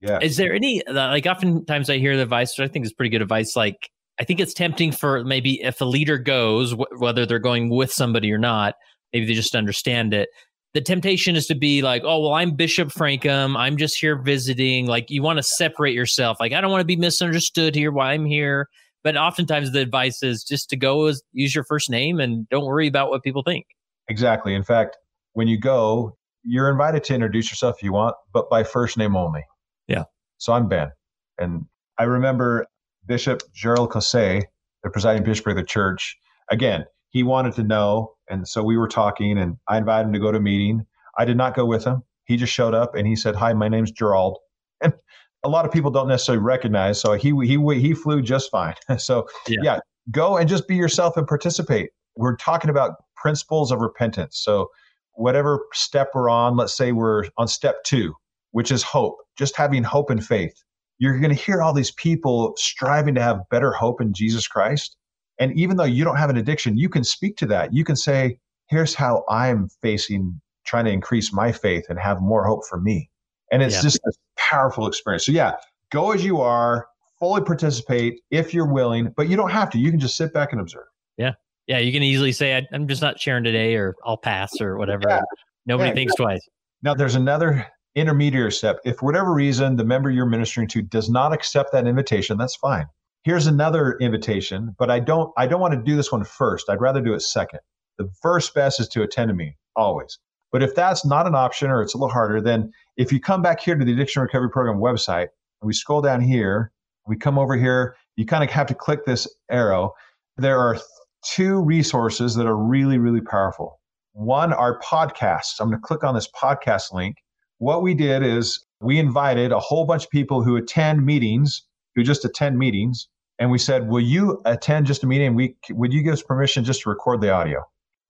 yeah. 0.00 0.18
Is 0.20 0.36
there 0.36 0.52
any 0.52 0.82
like? 0.88 1.26
Oftentimes, 1.26 1.88
I 1.88 1.98
hear 1.98 2.16
the 2.16 2.22
advice, 2.22 2.56
which 2.56 2.68
I 2.68 2.70
think 2.70 2.84
is 2.84 2.92
pretty 2.92 3.08
good 3.08 3.22
advice. 3.22 3.56
Like, 3.56 3.90
I 4.20 4.24
think 4.24 4.40
it's 4.40 4.52
tempting 4.52 4.92
for 4.92 5.24
maybe 5.24 5.60
if 5.62 5.80
a 5.80 5.86
leader 5.86 6.18
goes, 6.18 6.72
wh- 6.72 7.00
whether 7.00 7.24
they're 7.24 7.38
going 7.40 7.70
with 7.70 7.90
somebody 7.90 8.30
or 8.30 8.38
not, 8.38 8.74
maybe 9.14 9.24
they 9.24 9.34
just 9.34 9.56
understand 9.56 10.12
it 10.14 10.28
the 10.72 10.80
temptation 10.80 11.34
is 11.36 11.46
to 11.46 11.54
be 11.54 11.82
like, 11.82 12.02
oh, 12.04 12.20
well, 12.20 12.34
I'm 12.34 12.54
Bishop 12.54 12.90
Francom. 12.90 13.56
I'm 13.56 13.76
just 13.76 13.98
here 13.98 14.16
visiting. 14.16 14.86
Like, 14.86 15.10
you 15.10 15.22
want 15.22 15.38
to 15.38 15.42
separate 15.42 15.94
yourself. 15.94 16.38
Like, 16.38 16.52
I 16.52 16.60
don't 16.60 16.70
want 16.70 16.80
to 16.80 16.86
be 16.86 16.96
misunderstood 16.96 17.74
here 17.74 17.90
why 17.90 18.12
I'm 18.12 18.24
here. 18.24 18.68
But 19.02 19.16
oftentimes 19.16 19.72
the 19.72 19.80
advice 19.80 20.22
is 20.22 20.44
just 20.44 20.68
to 20.70 20.76
go 20.76 21.06
as, 21.06 21.22
use 21.32 21.54
your 21.54 21.64
first 21.64 21.90
name 21.90 22.20
and 22.20 22.48
don't 22.48 22.64
worry 22.64 22.86
about 22.86 23.10
what 23.10 23.22
people 23.22 23.42
think. 23.42 23.66
Exactly. 24.08 24.54
In 24.54 24.62
fact, 24.62 24.98
when 25.32 25.48
you 25.48 25.58
go, 25.58 26.16
you're 26.42 26.70
invited 26.70 27.04
to 27.04 27.14
introduce 27.14 27.50
yourself 27.50 27.76
if 27.78 27.82
you 27.82 27.92
want, 27.92 28.14
but 28.32 28.50
by 28.50 28.62
first 28.62 28.96
name 28.98 29.16
only. 29.16 29.44
Yeah. 29.88 30.04
So 30.38 30.52
I'm 30.52 30.68
Ben. 30.68 30.90
And 31.38 31.64
I 31.98 32.04
remember 32.04 32.66
Bishop 33.06 33.42
Gerald 33.54 33.90
Caussé, 33.90 34.44
the 34.82 34.90
presiding 34.90 35.24
bishop 35.24 35.46
of 35.46 35.56
the 35.56 35.64
church. 35.64 36.16
Again, 36.50 36.84
he 37.10 37.22
wanted 37.22 37.54
to 37.54 37.62
know 37.62 38.14
and 38.30 38.46
so 38.46 38.62
we 38.62 38.78
were 38.78 38.88
talking, 38.88 39.36
and 39.36 39.56
I 39.68 39.76
invited 39.76 40.06
him 40.06 40.12
to 40.14 40.18
go 40.20 40.30
to 40.30 40.38
a 40.38 40.40
meeting. 40.40 40.86
I 41.18 41.24
did 41.24 41.36
not 41.36 41.54
go 41.54 41.66
with 41.66 41.84
him. 41.84 42.04
He 42.24 42.36
just 42.36 42.52
showed 42.52 42.74
up 42.74 42.94
and 42.94 43.06
he 43.06 43.16
said, 43.16 43.34
"Hi, 43.34 43.52
my 43.52 43.68
name's 43.68 43.90
Gerald." 43.90 44.38
And 44.82 44.94
a 45.42 45.48
lot 45.48 45.64
of 45.64 45.72
people 45.72 45.90
don't 45.90 46.08
necessarily 46.08 46.42
recognize. 46.42 47.00
So 47.00 47.14
he 47.14 47.30
he 47.46 47.58
he 47.80 47.94
flew 47.94 48.22
just 48.22 48.50
fine. 48.50 48.74
so 48.98 49.26
yeah. 49.48 49.58
yeah, 49.62 49.78
go 50.10 50.36
and 50.36 50.48
just 50.48 50.68
be 50.68 50.76
yourself 50.76 51.16
and 51.16 51.26
participate. 51.26 51.90
We're 52.16 52.36
talking 52.36 52.70
about 52.70 52.96
principles 53.16 53.70
of 53.70 53.80
repentance. 53.80 54.38
So 54.38 54.70
whatever 55.14 55.60
step 55.72 56.10
we're 56.14 56.30
on, 56.30 56.56
let's 56.56 56.76
say 56.76 56.92
we're 56.92 57.24
on 57.36 57.48
step 57.48 57.82
two, 57.84 58.14
which 58.52 58.70
is 58.70 58.82
hope, 58.82 59.16
just 59.36 59.56
having 59.56 59.82
hope 59.82 60.10
and 60.10 60.24
faith. 60.24 60.62
You're 60.98 61.18
going 61.18 61.34
to 61.34 61.42
hear 61.42 61.62
all 61.62 61.72
these 61.72 61.92
people 61.92 62.52
striving 62.56 63.14
to 63.14 63.22
have 63.22 63.48
better 63.50 63.72
hope 63.72 64.00
in 64.00 64.12
Jesus 64.12 64.46
Christ. 64.46 64.96
And 65.38 65.58
even 65.58 65.78
though 65.78 65.84
you 65.84 66.04
don't 66.04 66.16
have 66.16 66.28
an 66.28 66.36
addiction, 66.36 66.76
you 66.76 66.90
can 66.90 67.04
speak 67.04 67.36
to 67.38 67.46
that. 67.46 67.72
You 67.72 67.84
can 67.84 67.96
say, 67.96 68.38
here's 68.68 68.94
how 68.94 69.24
I'm 69.30 69.68
facing 69.80 70.40
trying 70.66 70.84
to 70.84 70.90
increase 70.90 71.32
my 71.32 71.52
faith 71.52 71.86
and 71.88 71.98
have 71.98 72.20
more 72.20 72.44
hope 72.44 72.66
for 72.68 72.78
me. 72.80 73.09
And 73.50 73.62
it's 73.62 73.76
yeah. 73.76 73.82
just 73.82 74.00
a 74.06 74.12
powerful 74.36 74.86
experience. 74.86 75.26
So, 75.26 75.32
yeah, 75.32 75.54
go 75.90 76.12
as 76.12 76.24
you 76.24 76.40
are, 76.40 76.86
fully 77.18 77.42
participate 77.42 78.20
if 78.30 78.54
you're 78.54 78.70
willing, 78.70 79.12
but 79.16 79.28
you 79.28 79.36
don't 79.36 79.50
have 79.50 79.70
to. 79.70 79.78
You 79.78 79.90
can 79.90 80.00
just 80.00 80.16
sit 80.16 80.32
back 80.32 80.52
and 80.52 80.60
observe. 80.60 80.86
Yeah. 81.16 81.32
Yeah. 81.66 81.78
You 81.78 81.92
can 81.92 82.02
easily 82.02 82.32
say, 82.32 82.66
I'm 82.72 82.88
just 82.88 83.02
not 83.02 83.20
sharing 83.20 83.44
today 83.44 83.74
or 83.74 83.96
I'll 84.04 84.16
pass 84.16 84.60
or 84.60 84.78
whatever. 84.78 85.02
Yeah. 85.08 85.22
Nobody 85.66 85.90
yeah, 85.90 85.94
thinks 85.94 86.14
twice. 86.14 86.40
Now, 86.82 86.94
there's 86.94 87.14
another 87.14 87.66
intermediary 87.94 88.52
step. 88.52 88.78
If 88.84 88.96
for 88.98 89.06
whatever 89.06 89.32
reason 89.32 89.76
the 89.76 89.84
member 89.84 90.10
you're 90.10 90.26
ministering 90.26 90.68
to 90.68 90.82
does 90.82 91.10
not 91.10 91.32
accept 91.32 91.72
that 91.72 91.86
invitation, 91.86 92.38
that's 92.38 92.56
fine 92.56 92.86
here's 93.22 93.46
another 93.46 93.96
invitation 94.00 94.74
but 94.78 94.90
i 94.90 94.98
don't 94.98 95.32
i 95.36 95.46
don't 95.46 95.60
want 95.60 95.74
to 95.74 95.80
do 95.80 95.96
this 95.96 96.10
one 96.10 96.24
first 96.24 96.68
i'd 96.70 96.80
rather 96.80 97.00
do 97.00 97.12
it 97.12 97.20
second 97.20 97.60
the 97.98 98.08
first 98.22 98.54
best 98.54 98.80
is 98.80 98.88
to 98.88 99.02
attend 99.02 99.28
to 99.28 99.34
me 99.34 99.56
always 99.76 100.18
but 100.52 100.62
if 100.62 100.74
that's 100.74 101.04
not 101.04 101.26
an 101.26 101.34
option 101.34 101.70
or 101.70 101.82
it's 101.82 101.94
a 101.94 101.96
little 101.96 102.12
harder 102.12 102.40
then 102.40 102.72
if 102.96 103.12
you 103.12 103.20
come 103.20 103.42
back 103.42 103.60
here 103.60 103.74
to 103.74 103.84
the 103.84 103.92
addiction 103.92 104.22
recovery 104.22 104.50
program 104.50 104.78
website 104.78 105.28
and 105.60 105.66
we 105.66 105.72
scroll 105.72 106.00
down 106.00 106.20
here 106.20 106.72
we 107.06 107.16
come 107.16 107.38
over 107.38 107.56
here 107.56 107.96
you 108.16 108.26
kind 108.26 108.44
of 108.44 108.50
have 108.50 108.66
to 108.66 108.74
click 108.74 109.04
this 109.04 109.28
arrow 109.50 109.92
there 110.36 110.58
are 110.58 110.78
two 111.24 111.60
resources 111.60 112.34
that 112.34 112.46
are 112.46 112.56
really 112.56 112.98
really 112.98 113.20
powerful 113.20 113.80
one 114.12 114.52
are 114.52 114.78
podcasts 114.80 115.60
i'm 115.60 115.68
going 115.68 115.80
to 115.80 115.86
click 115.86 116.04
on 116.04 116.14
this 116.14 116.28
podcast 116.30 116.92
link 116.92 117.16
what 117.58 117.82
we 117.82 117.94
did 117.94 118.22
is 118.22 118.64
we 118.80 118.98
invited 118.98 119.52
a 119.52 119.60
whole 119.60 119.84
bunch 119.84 120.04
of 120.04 120.10
people 120.10 120.42
who 120.42 120.56
attend 120.56 121.04
meetings 121.04 121.62
who 121.94 122.02
just 122.02 122.24
attend 122.24 122.58
meetings. 122.58 123.08
And 123.38 123.50
we 123.50 123.58
said, 123.58 123.88
Will 123.88 124.00
you 124.00 124.40
attend 124.44 124.86
just 124.86 125.02
a 125.02 125.06
meeting? 125.06 125.34
We, 125.34 125.56
would 125.70 125.92
you 125.92 126.02
give 126.02 126.12
us 126.12 126.22
permission 126.22 126.64
just 126.64 126.82
to 126.82 126.90
record 126.90 127.20
the 127.20 127.30
audio? 127.30 127.64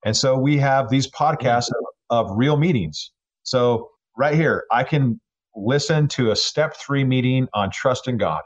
And 0.05 0.17
so 0.17 0.39
we 0.39 0.59
have 0.59 0.91
these 0.91 1.07
mm-hmm. 1.07 1.25
podcasts 1.25 1.71
of, 2.11 2.29
real 2.33 2.57
meetings. 2.57 3.11
So 3.43 3.91
right 4.17 4.35
here, 4.35 4.65
I 4.71 4.85
can 4.85 5.21
listen 5.57 6.09
to 6.09 6.31
a 6.31 6.37
step 6.37 6.77
three 6.77 7.05
meeting 7.05 7.49
on 7.55 7.71
trust 7.71 8.09
in 8.09 8.17
God. 8.17 8.43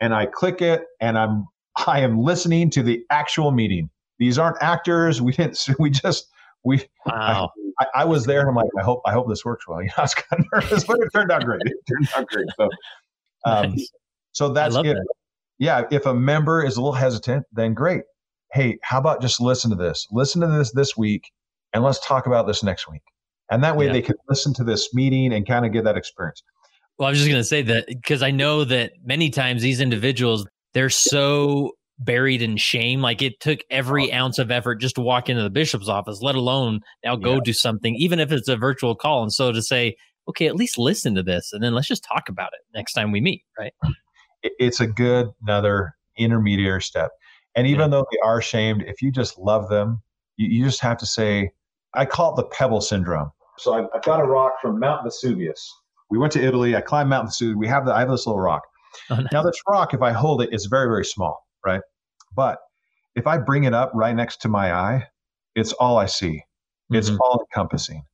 And 0.00 0.14
I 0.14 0.26
click 0.26 0.62
it 0.62 0.84
and 1.00 1.18
I'm 1.18 1.46
I 1.86 2.00
am 2.00 2.20
listening 2.20 2.70
to 2.70 2.82
the 2.82 3.04
actual 3.10 3.50
meeting. 3.50 3.90
These 4.18 4.38
aren't 4.38 4.56
actors. 4.60 5.22
We 5.22 5.32
didn't 5.32 5.68
we 5.78 5.90
just 5.90 6.28
we 6.64 6.84
wow. 7.06 7.50
I, 7.80 7.86
I, 7.94 8.04
was 8.04 8.24
there 8.24 8.40
and 8.40 8.48
I'm 8.48 8.56
like, 8.56 8.68
I 8.76 8.82
hope 8.82 9.00
I 9.06 9.12
hope 9.12 9.28
this 9.28 9.44
works 9.44 9.68
well. 9.68 9.80
You 9.80 9.88
know, 9.88 9.94
I 9.98 10.02
was 10.02 10.14
kind 10.14 10.44
of 10.44 10.46
nervous, 10.52 10.84
but 10.84 10.98
it 10.98 11.08
turned 11.14 11.30
out 11.30 11.44
great. 11.44 11.60
It 11.64 11.76
turned 11.88 12.08
out 12.16 12.26
great. 12.26 12.46
So 12.56 12.68
um, 13.44 13.70
nice. 13.70 13.92
So 14.32 14.48
that's 14.48 14.74
if, 14.74 14.82
that. 14.82 15.06
yeah, 15.58 15.84
if 15.92 16.04
a 16.06 16.14
member 16.14 16.64
is 16.64 16.76
a 16.76 16.80
little 16.80 16.92
hesitant, 16.92 17.46
then 17.52 17.74
great. 17.74 18.02
Hey, 18.52 18.78
how 18.82 18.98
about 18.98 19.22
just 19.22 19.40
listen 19.40 19.70
to 19.70 19.76
this? 19.76 20.08
Listen 20.10 20.40
to 20.40 20.48
this 20.48 20.72
this 20.72 20.96
week 20.96 21.30
and 21.72 21.82
let's 21.82 22.04
talk 22.06 22.26
about 22.26 22.46
this 22.46 22.62
next 22.62 22.88
week. 22.88 23.02
And 23.50 23.62
that 23.64 23.76
way 23.76 23.86
yeah. 23.86 23.92
they 23.92 24.02
can 24.02 24.16
listen 24.28 24.52
to 24.54 24.64
this 24.64 24.92
meeting 24.94 25.32
and 25.32 25.46
kind 25.46 25.64
of 25.64 25.72
get 25.72 25.84
that 25.84 25.96
experience. 25.96 26.42
Well, 26.98 27.06
I 27.06 27.10
was 27.10 27.18
just 27.18 27.30
going 27.30 27.40
to 27.40 27.44
say 27.44 27.62
that 27.62 27.86
because 27.86 28.22
I 28.22 28.30
know 28.30 28.64
that 28.64 28.92
many 29.04 29.30
times 29.30 29.62
these 29.62 29.80
individuals, 29.80 30.46
they're 30.74 30.90
so 30.90 31.72
buried 31.98 32.42
in 32.42 32.56
shame. 32.56 33.00
Like 33.00 33.22
it 33.22 33.40
took 33.40 33.60
every 33.70 34.12
ounce 34.12 34.38
of 34.38 34.50
effort 34.50 34.76
just 34.76 34.96
to 34.96 35.00
walk 35.00 35.28
into 35.28 35.42
the 35.42 35.50
bishop's 35.50 35.88
office, 35.88 36.20
let 36.20 36.34
alone 36.34 36.80
now 37.04 37.16
go 37.16 37.34
yeah. 37.34 37.40
do 37.44 37.52
something, 37.52 37.94
even 37.96 38.20
if 38.20 38.32
it's 38.32 38.48
a 38.48 38.56
virtual 38.56 38.94
call. 38.94 39.22
And 39.22 39.32
so 39.32 39.52
to 39.52 39.62
say, 39.62 39.96
okay, 40.28 40.46
at 40.46 40.56
least 40.56 40.78
listen 40.78 41.14
to 41.14 41.22
this 41.22 41.52
and 41.52 41.62
then 41.62 41.74
let's 41.74 41.88
just 41.88 42.04
talk 42.04 42.28
about 42.28 42.50
it 42.52 42.60
next 42.76 42.92
time 42.92 43.12
we 43.12 43.20
meet, 43.20 43.42
right? 43.58 43.72
it's 44.42 44.80
a 44.80 44.86
good 44.86 45.28
another 45.42 45.94
intermediary 46.16 46.82
step. 46.82 47.12
And 47.54 47.66
even 47.66 47.80
yeah. 47.80 47.88
though 47.88 48.06
they 48.12 48.18
are 48.22 48.42
shamed, 48.42 48.82
if 48.86 49.02
you 49.02 49.10
just 49.10 49.38
love 49.38 49.68
them, 49.68 50.02
you, 50.36 50.48
you, 50.48 50.64
just 50.64 50.80
have 50.80 50.98
to 50.98 51.06
say, 51.06 51.50
I 51.98 52.06
call 52.06 52.32
it 52.32 52.36
the 52.36 52.44
pebble 52.44 52.80
syndrome. 52.80 53.30
So 53.58 53.74
I've, 53.74 53.86
I've, 53.94 54.02
got 54.02 54.20
a 54.20 54.24
rock 54.24 54.52
from 54.62 54.78
Mount 54.78 55.04
Vesuvius. 55.04 55.68
We 56.10 56.18
went 56.18 56.32
to 56.34 56.44
Italy. 56.44 56.76
I 56.76 56.80
climbed 56.80 57.10
Mount 57.10 57.26
Vesuvius. 57.26 57.56
We 57.56 57.66
have 57.68 57.86
the, 57.86 57.92
I 57.92 58.00
have 58.00 58.10
this 58.10 58.26
little 58.26 58.40
rock. 58.40 58.62
Oh, 59.10 59.16
nice. 59.16 59.26
Now 59.32 59.42
this 59.42 59.60
rock, 59.68 59.94
if 59.94 60.00
I 60.00 60.12
hold 60.12 60.42
it, 60.42 60.50
it's 60.52 60.66
very 60.66 60.86
very 60.86 61.04
small, 61.04 61.44
right? 61.66 61.82
But 62.34 62.58
if 63.14 63.26
I 63.26 63.38
bring 63.38 63.64
it 63.64 63.74
up 63.74 63.90
right 63.94 64.14
next 64.14 64.40
to 64.42 64.48
my 64.48 64.72
eye, 64.72 65.06
it's 65.54 65.72
all 65.74 65.98
I 65.98 66.06
see. 66.06 66.42
It's 66.90 67.10
mm-hmm. 67.10 67.20
all 67.20 67.44
encompassing. 67.50 68.04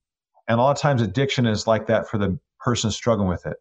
And 0.49 0.59
a 0.59 0.62
lot 0.62 0.72
of 0.72 0.82
times 0.82 1.03
addiction 1.03 1.47
is 1.47 1.66
like 1.66 1.87
that 1.87 2.09
for 2.09 2.18
the 2.18 2.39
person 2.61 2.91
struggling 2.91 3.28
with 3.28 3.47
it 3.47 3.57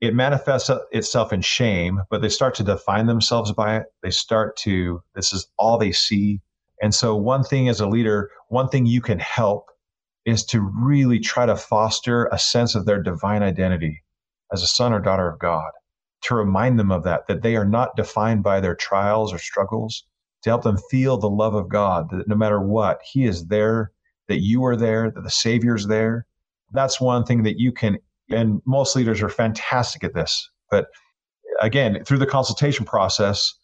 it 0.00 0.14
manifests 0.14 0.70
itself 0.92 1.32
in 1.32 1.40
shame, 1.40 2.02
but 2.10 2.20
they 2.20 2.28
start 2.28 2.54
to 2.56 2.62
define 2.62 3.06
themselves 3.06 3.52
by 3.52 3.76
it. 3.76 3.86
They 4.02 4.10
start 4.10 4.56
to, 4.58 5.02
this 5.14 5.32
is 5.32 5.48
all 5.58 5.78
they 5.78 5.92
see. 5.92 6.40
And 6.84 6.94
so, 6.94 7.16
one 7.16 7.44
thing 7.44 7.70
as 7.70 7.80
a 7.80 7.88
leader, 7.88 8.30
one 8.48 8.68
thing 8.68 8.84
you 8.84 9.00
can 9.00 9.18
help 9.18 9.70
is 10.26 10.44
to 10.44 10.60
really 10.60 11.18
try 11.18 11.46
to 11.46 11.56
foster 11.56 12.26
a 12.26 12.38
sense 12.38 12.74
of 12.74 12.84
their 12.84 13.02
divine 13.02 13.42
identity 13.42 14.02
as 14.52 14.62
a 14.62 14.66
son 14.66 14.92
or 14.92 15.00
daughter 15.00 15.26
of 15.26 15.38
God, 15.38 15.70
to 16.24 16.34
remind 16.34 16.78
them 16.78 16.92
of 16.92 17.02
that, 17.04 17.26
that 17.26 17.40
they 17.40 17.56
are 17.56 17.64
not 17.64 17.96
defined 17.96 18.42
by 18.42 18.60
their 18.60 18.74
trials 18.74 19.32
or 19.32 19.38
struggles, 19.38 20.04
to 20.42 20.50
help 20.50 20.62
them 20.62 20.76
feel 20.90 21.16
the 21.16 21.30
love 21.30 21.54
of 21.54 21.70
God, 21.70 22.10
that 22.10 22.28
no 22.28 22.36
matter 22.36 22.60
what, 22.60 23.00
He 23.10 23.24
is 23.24 23.46
there, 23.46 23.90
that 24.28 24.42
you 24.42 24.62
are 24.66 24.76
there, 24.76 25.10
that 25.10 25.22
the 25.22 25.30
Savior's 25.30 25.86
there. 25.86 26.26
That's 26.72 27.00
one 27.00 27.24
thing 27.24 27.44
that 27.44 27.58
you 27.58 27.72
can, 27.72 27.96
and 28.28 28.60
most 28.66 28.94
leaders 28.94 29.22
are 29.22 29.30
fantastic 29.30 30.04
at 30.04 30.12
this. 30.12 30.50
But 30.70 30.88
again, 31.62 32.04
through 32.04 32.18
the 32.18 32.26
consultation 32.26 32.84
process, 32.84 33.54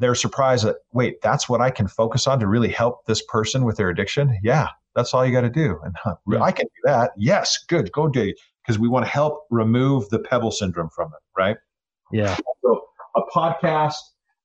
they're 0.00 0.14
surprised 0.14 0.66
that, 0.66 0.76
wait, 0.92 1.20
that's 1.22 1.48
what 1.48 1.60
I 1.60 1.70
can 1.70 1.86
focus 1.86 2.26
on 2.26 2.40
to 2.40 2.46
really 2.46 2.70
help 2.70 3.06
this 3.06 3.22
person 3.22 3.64
with 3.64 3.76
their 3.76 3.90
addiction? 3.90 4.36
Yeah, 4.42 4.68
that's 4.96 5.14
all 5.14 5.24
you 5.24 5.32
got 5.32 5.42
to 5.42 5.50
do. 5.50 5.78
And 5.84 5.94
huh, 6.02 6.16
yeah. 6.26 6.42
I 6.42 6.50
can 6.50 6.66
do 6.66 6.80
that. 6.84 7.12
Yes, 7.16 7.58
good, 7.68 7.92
go 7.92 8.08
do 8.08 8.22
it. 8.22 8.40
Because 8.62 8.78
we 8.78 8.88
want 8.88 9.04
to 9.04 9.10
help 9.10 9.46
remove 9.50 10.08
the 10.10 10.18
pebble 10.18 10.50
syndrome 10.50 10.90
from 10.90 11.08
it, 11.08 11.40
right? 11.40 11.56
Yeah. 12.12 12.36
So 12.62 12.82
a 13.16 13.22
podcast, 13.34 13.94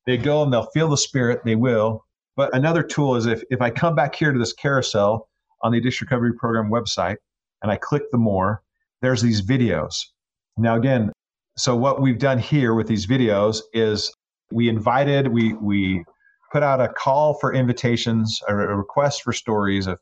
they 0.06 0.18
go 0.18 0.42
and 0.42 0.54
they'll 0.54 0.68
feel 0.68 0.88
the 0.88 0.98
spirit, 0.98 1.42
they 1.44 1.56
will. 1.56 2.06
But 2.36 2.56
another 2.56 2.82
tool 2.82 3.16
is 3.16 3.26
if, 3.26 3.44
if 3.50 3.62
I 3.62 3.70
come 3.70 3.94
back 3.94 4.16
here 4.16 4.32
to 4.32 4.40
this 4.40 4.54
carousel 4.54 5.28
on 5.62 5.72
the 5.72 5.78
Addiction 5.78 6.06
Recovery 6.06 6.34
Program 6.34 6.70
website 6.70 7.18
and 7.62 7.72
I 7.72 7.76
click 7.76 8.04
the 8.12 8.18
more, 8.18 8.64
there's 9.02 9.22
these 9.22 9.42
videos. 9.42 10.06
Now, 10.58 10.76
again, 10.76 11.12
so 11.58 11.76
what 11.76 12.02
we've 12.02 12.20
done 12.20 12.40
here 12.40 12.74
with 12.74 12.88
these 12.88 13.06
videos 13.06 13.62
is 13.74 14.14
we 14.56 14.70
invited, 14.70 15.28
we, 15.28 15.52
we 15.56 16.06
put 16.54 16.64
out 16.64 16.80
a 16.80 16.88
call 16.88 17.34
for 17.34 17.54
invitations, 17.54 18.40
a, 18.48 18.56
request 18.56 19.22
for 19.22 19.34
stories 19.34 19.86
of, 19.86 20.00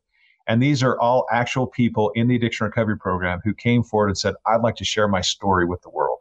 and 0.48 0.62
these 0.62 0.84
are 0.84 1.00
all 1.00 1.26
actual 1.32 1.66
people 1.66 2.12
in 2.14 2.28
the 2.28 2.36
addiction 2.36 2.66
recovery 2.66 2.98
program 2.98 3.40
who 3.44 3.56
came 3.56 3.82
forward 3.82 4.10
and 4.10 4.18
said, 4.18 4.36
I'd 4.46 4.62
like 4.62 4.76
to 4.76 4.86
share 4.86 5.08
my 5.08 5.22
story 5.22 5.66
with 5.66 5.82
the 5.82 5.90
world. 5.90 6.20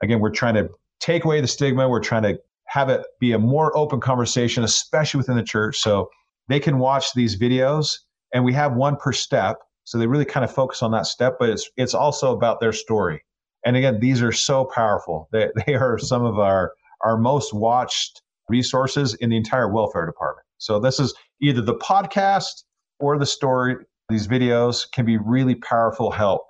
Again, 0.00 0.20
we're 0.20 0.30
trying 0.30 0.54
to 0.54 0.68
take 1.00 1.24
away 1.24 1.40
the 1.40 1.48
stigma. 1.48 1.88
We're 1.88 1.98
trying 1.98 2.22
to 2.22 2.38
have 2.68 2.88
it 2.88 3.04
be 3.18 3.32
a 3.32 3.38
more 3.38 3.76
open 3.76 3.98
conversation, 3.98 4.62
especially 4.62 5.18
within 5.18 5.36
the 5.36 5.42
church. 5.42 5.78
So 5.78 6.08
they 6.48 6.60
can 6.60 6.78
watch 6.78 7.14
these 7.14 7.36
videos 7.36 7.96
and 8.32 8.44
we 8.44 8.52
have 8.52 8.74
one 8.74 8.94
per 8.94 9.12
step. 9.12 9.56
So 9.82 9.98
they 9.98 10.06
really 10.06 10.24
kind 10.24 10.44
of 10.44 10.54
focus 10.54 10.84
on 10.84 10.92
that 10.92 11.06
step, 11.06 11.34
but 11.40 11.50
it's 11.50 11.68
it's 11.76 11.94
also 11.94 12.32
about 12.32 12.60
their 12.60 12.72
story. 12.72 13.24
And 13.64 13.76
again, 13.76 13.98
these 14.00 14.22
are 14.22 14.32
so 14.32 14.64
powerful. 14.64 15.28
They, 15.32 15.48
they 15.66 15.74
are 15.74 15.98
some 15.98 16.24
of 16.24 16.38
our, 16.38 16.72
our 17.02 17.16
most 17.16 17.52
watched 17.52 18.22
resources 18.48 19.14
in 19.14 19.30
the 19.30 19.36
entire 19.36 19.68
welfare 19.68 20.06
department. 20.06 20.46
So 20.58 20.78
this 20.78 21.00
is 21.00 21.14
either 21.40 21.60
the 21.60 21.74
podcast 21.76 22.64
or 23.00 23.18
the 23.18 23.26
story. 23.26 23.76
These 24.08 24.28
videos 24.28 24.90
can 24.92 25.04
be 25.04 25.18
really 25.18 25.54
powerful 25.56 26.10
help 26.10 26.42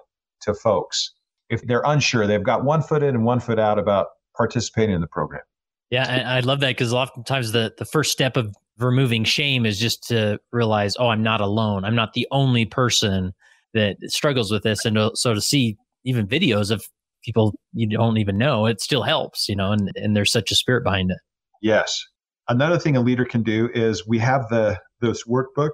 to 0.43 0.55
folks 0.55 1.13
if 1.49 1.63
they're 1.67 1.83
unsure. 1.85 2.27
They've 2.27 2.43
got 2.43 2.65
one 2.65 2.83
foot 2.83 3.03
in 3.03 3.11
and 3.11 3.25
one 3.25 3.41
foot 3.41 3.59
out 3.59 3.79
about 3.79 4.09
participating 4.37 4.95
in 4.95 5.01
the 5.01 5.07
program. 5.07 5.43
Yeah, 5.91 6.07
I, 6.09 6.39
I 6.39 6.41
love 6.41 6.61
that 6.61 6.71
because 6.71 6.93
oftentimes 6.95 7.53
the 7.53 7.73
the 7.77 7.85
first 7.85 8.13
step 8.13 8.37
of 8.37 8.55
removing 8.79 9.25
shame 9.25 9.67
is 9.67 9.79
just 9.79 10.03
to 10.09 10.41
realize, 10.51 10.97
oh, 10.99 11.09
I'm 11.09 11.23
not 11.23 11.43
alone. 11.43 11.85
I'm 11.85 11.95
not 11.95 12.15
the 12.15 12.27
only 12.31 12.65
person 12.65 13.35
that 13.75 13.97
struggles 14.07 14.51
with 14.51 14.63
this, 14.63 14.85
and 14.87 14.97
uh, 14.97 15.11
so 15.15 15.35
to 15.35 15.41
see 15.41 15.77
even 16.05 16.27
videos 16.27 16.71
of 16.71 16.85
people 17.23 17.55
you 17.73 17.89
don't 17.89 18.19
even 18.19 18.39
know, 18.39 18.67
it 18.67 18.81
still 18.81 19.03
helps, 19.03 19.49
you 19.49 19.57
know, 19.57 19.73
and, 19.73 19.91
and 19.97 20.17
there's 20.17 20.33
such 20.33 20.51
a 20.51 20.55
spirit 20.55 20.85
behind 20.85 21.11
it. 21.11 21.19
Yes. 21.61 22.05
Another 22.49 22.79
thing 22.79 22.97
a 22.97 23.01
leader 23.01 23.25
can 23.25 23.43
do 23.43 23.71
is 23.73 24.07
we 24.07 24.19
have 24.19 24.49
the 24.49 24.79
this 25.01 25.25
workbook. 25.25 25.71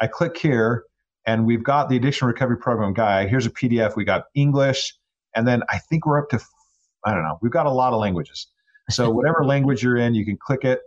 I 0.00 0.06
click 0.06 0.36
here 0.36 0.84
and 1.26 1.46
we've 1.46 1.64
got 1.64 1.88
the 1.88 1.96
addiction 1.96 2.28
recovery 2.28 2.58
program 2.58 2.92
guide. 2.92 3.28
Here's 3.28 3.46
a 3.46 3.50
PDF. 3.50 3.96
We 3.96 4.04
got 4.04 4.24
English, 4.34 4.94
and 5.34 5.46
then 5.46 5.62
I 5.68 5.78
think 5.78 6.06
we're 6.06 6.18
up 6.22 6.28
to 6.30 6.40
I 7.04 7.14
don't 7.14 7.22
know. 7.22 7.38
We've 7.40 7.52
got 7.52 7.66
a 7.66 7.70
lot 7.70 7.92
of 7.92 8.00
languages. 8.00 8.46
So 8.90 9.10
whatever 9.14 9.44
language 9.44 9.82
you're 9.82 9.96
in, 9.96 10.14
you 10.14 10.24
can 10.24 10.36
click 10.36 10.64
it. 10.64 10.80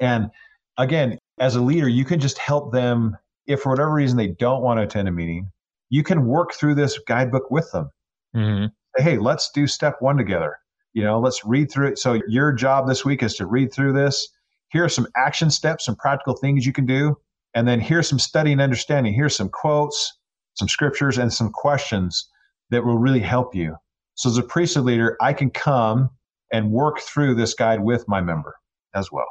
And 0.00 0.30
again, 0.78 1.18
as 1.38 1.54
a 1.54 1.60
leader, 1.60 1.88
you 1.88 2.04
can 2.04 2.18
just 2.20 2.38
help 2.38 2.72
them 2.72 3.16
if 3.46 3.60
for 3.60 3.70
whatever 3.70 3.92
reason 3.92 4.16
they 4.16 4.28
don't 4.28 4.62
want 4.62 4.78
to 4.78 4.84
attend 4.84 5.08
a 5.08 5.12
meeting. 5.12 5.50
You 5.90 6.02
can 6.02 6.26
work 6.26 6.54
through 6.54 6.74
this 6.74 6.98
guidebook 7.06 7.50
with 7.50 7.70
them. 7.70 7.90
Mm-hmm 8.34 8.66
hey, 8.96 9.18
let's 9.18 9.50
do 9.50 9.66
step 9.66 9.96
one 10.00 10.16
together. 10.16 10.56
You 10.94 11.02
know, 11.04 11.18
let's 11.20 11.44
read 11.44 11.70
through 11.70 11.88
it. 11.88 11.98
So 11.98 12.20
your 12.28 12.52
job 12.52 12.86
this 12.86 13.04
week 13.04 13.22
is 13.22 13.34
to 13.36 13.46
read 13.46 13.72
through 13.72 13.94
this. 13.94 14.28
Here 14.68 14.84
are 14.84 14.88
some 14.88 15.06
action 15.16 15.50
steps, 15.50 15.86
some 15.86 15.96
practical 15.96 16.34
things 16.34 16.66
you 16.66 16.72
can 16.72 16.86
do. 16.86 17.16
And 17.54 17.68
then 17.68 17.80
here's 17.80 18.08
some 18.08 18.18
study 18.18 18.52
and 18.52 18.60
understanding. 18.60 19.12
Here's 19.12 19.36
some 19.36 19.48
quotes, 19.48 20.18
some 20.54 20.68
scriptures, 20.68 21.18
and 21.18 21.32
some 21.32 21.50
questions 21.50 22.28
that 22.70 22.84
will 22.84 22.98
really 22.98 23.20
help 23.20 23.54
you. 23.54 23.76
So 24.14 24.30
as 24.30 24.38
a 24.38 24.42
priesthood 24.42 24.84
leader, 24.84 25.16
I 25.20 25.32
can 25.32 25.50
come 25.50 26.10
and 26.52 26.70
work 26.70 27.00
through 27.00 27.34
this 27.34 27.54
guide 27.54 27.80
with 27.80 28.06
my 28.08 28.20
member 28.20 28.54
as 28.94 29.10
well. 29.10 29.26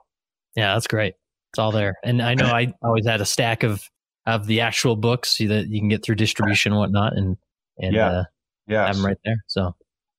Yeah, 0.56 0.74
that's 0.74 0.88
great. 0.88 1.14
It's 1.52 1.60
all 1.60 1.72
there. 1.72 1.96
And 2.04 2.22
I 2.22 2.34
know 2.34 2.46
I 2.46 2.74
always 2.84 3.06
had 3.06 3.22
a 3.22 3.26
stack 3.26 3.64
of 3.64 3.84
of 4.28 4.46
the 4.46 4.62
actual 4.62 4.96
books 4.96 5.38
that 5.38 5.68
you 5.70 5.80
can 5.80 5.90
get 5.90 6.04
through 6.04 6.16
distribution 6.16 6.72
and 6.72 6.80
whatnot. 6.80 7.18
And 7.18 7.38
and 7.78 7.96
yeah. 7.96 8.10
Uh, 8.10 8.24
yeah, 8.72 8.86
I'm 8.86 9.06
right 9.06 9.18
there. 9.26 9.44
So 9.48 9.76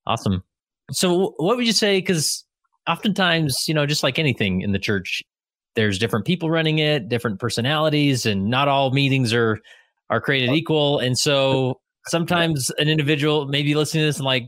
awesome. 0.07 0.43
So 0.91 1.35
what 1.39 1.57
would 1.57 1.67
you 1.67 1.73
say? 1.73 1.99
Because 1.99 2.45
oftentimes, 2.89 3.65
you 3.67 3.75
know, 3.75 3.87
just 3.87 4.03
like 4.03 4.19
anything 4.19 4.61
in 4.61 4.73
the 4.73 4.79
church, 4.79 5.23
there's 5.75 5.99
different 5.99 6.27
people 6.27 6.51
running 6.51 6.79
it, 6.79 7.09
different 7.09 7.41
personalities, 7.41 8.27
and 8.27 8.49
not 8.49 8.69
all 8.69 8.91
meetings 8.93 9.33
are 9.33 9.59
are 10.11 10.21
created 10.21 10.51
equal. 10.51 10.99
And 10.99 11.19
so 11.19 11.81
sometimes 12.09 12.71
an 12.79 12.89
individual 12.89 13.47
may 13.47 13.63
be 13.63 13.75
listening 13.75 14.03
to 14.03 14.07
this 14.07 14.17
and 14.17 14.27
like, 14.27 14.45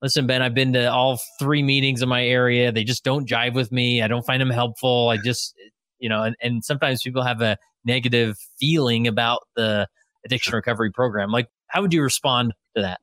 listen, 0.00 0.26
Ben, 0.26 0.40
I've 0.40 0.54
been 0.54 0.72
to 0.72 0.90
all 0.90 1.20
three 1.38 1.62
meetings 1.62 2.02
in 2.02 2.08
my 2.08 2.24
area. 2.24 2.72
They 2.72 2.84
just 2.84 3.04
don't 3.04 3.28
jive 3.28 3.54
with 3.54 3.70
me. 3.70 4.02
I 4.02 4.08
don't 4.08 4.24
find 4.24 4.40
them 4.40 4.50
helpful. 4.50 5.10
I 5.10 5.18
just, 5.18 5.54
you 5.98 6.08
know, 6.08 6.22
and, 6.22 6.34
and 6.40 6.64
sometimes 6.64 7.02
people 7.02 7.22
have 7.22 7.42
a 7.42 7.58
negative 7.84 8.36
feeling 8.58 9.06
about 9.06 9.40
the 9.56 9.86
addiction 10.24 10.54
recovery 10.54 10.90
program. 10.90 11.30
Like, 11.30 11.48
how 11.68 11.82
would 11.82 11.92
you 11.92 12.02
respond 12.02 12.52
to 12.76 12.82
that? 12.82 13.00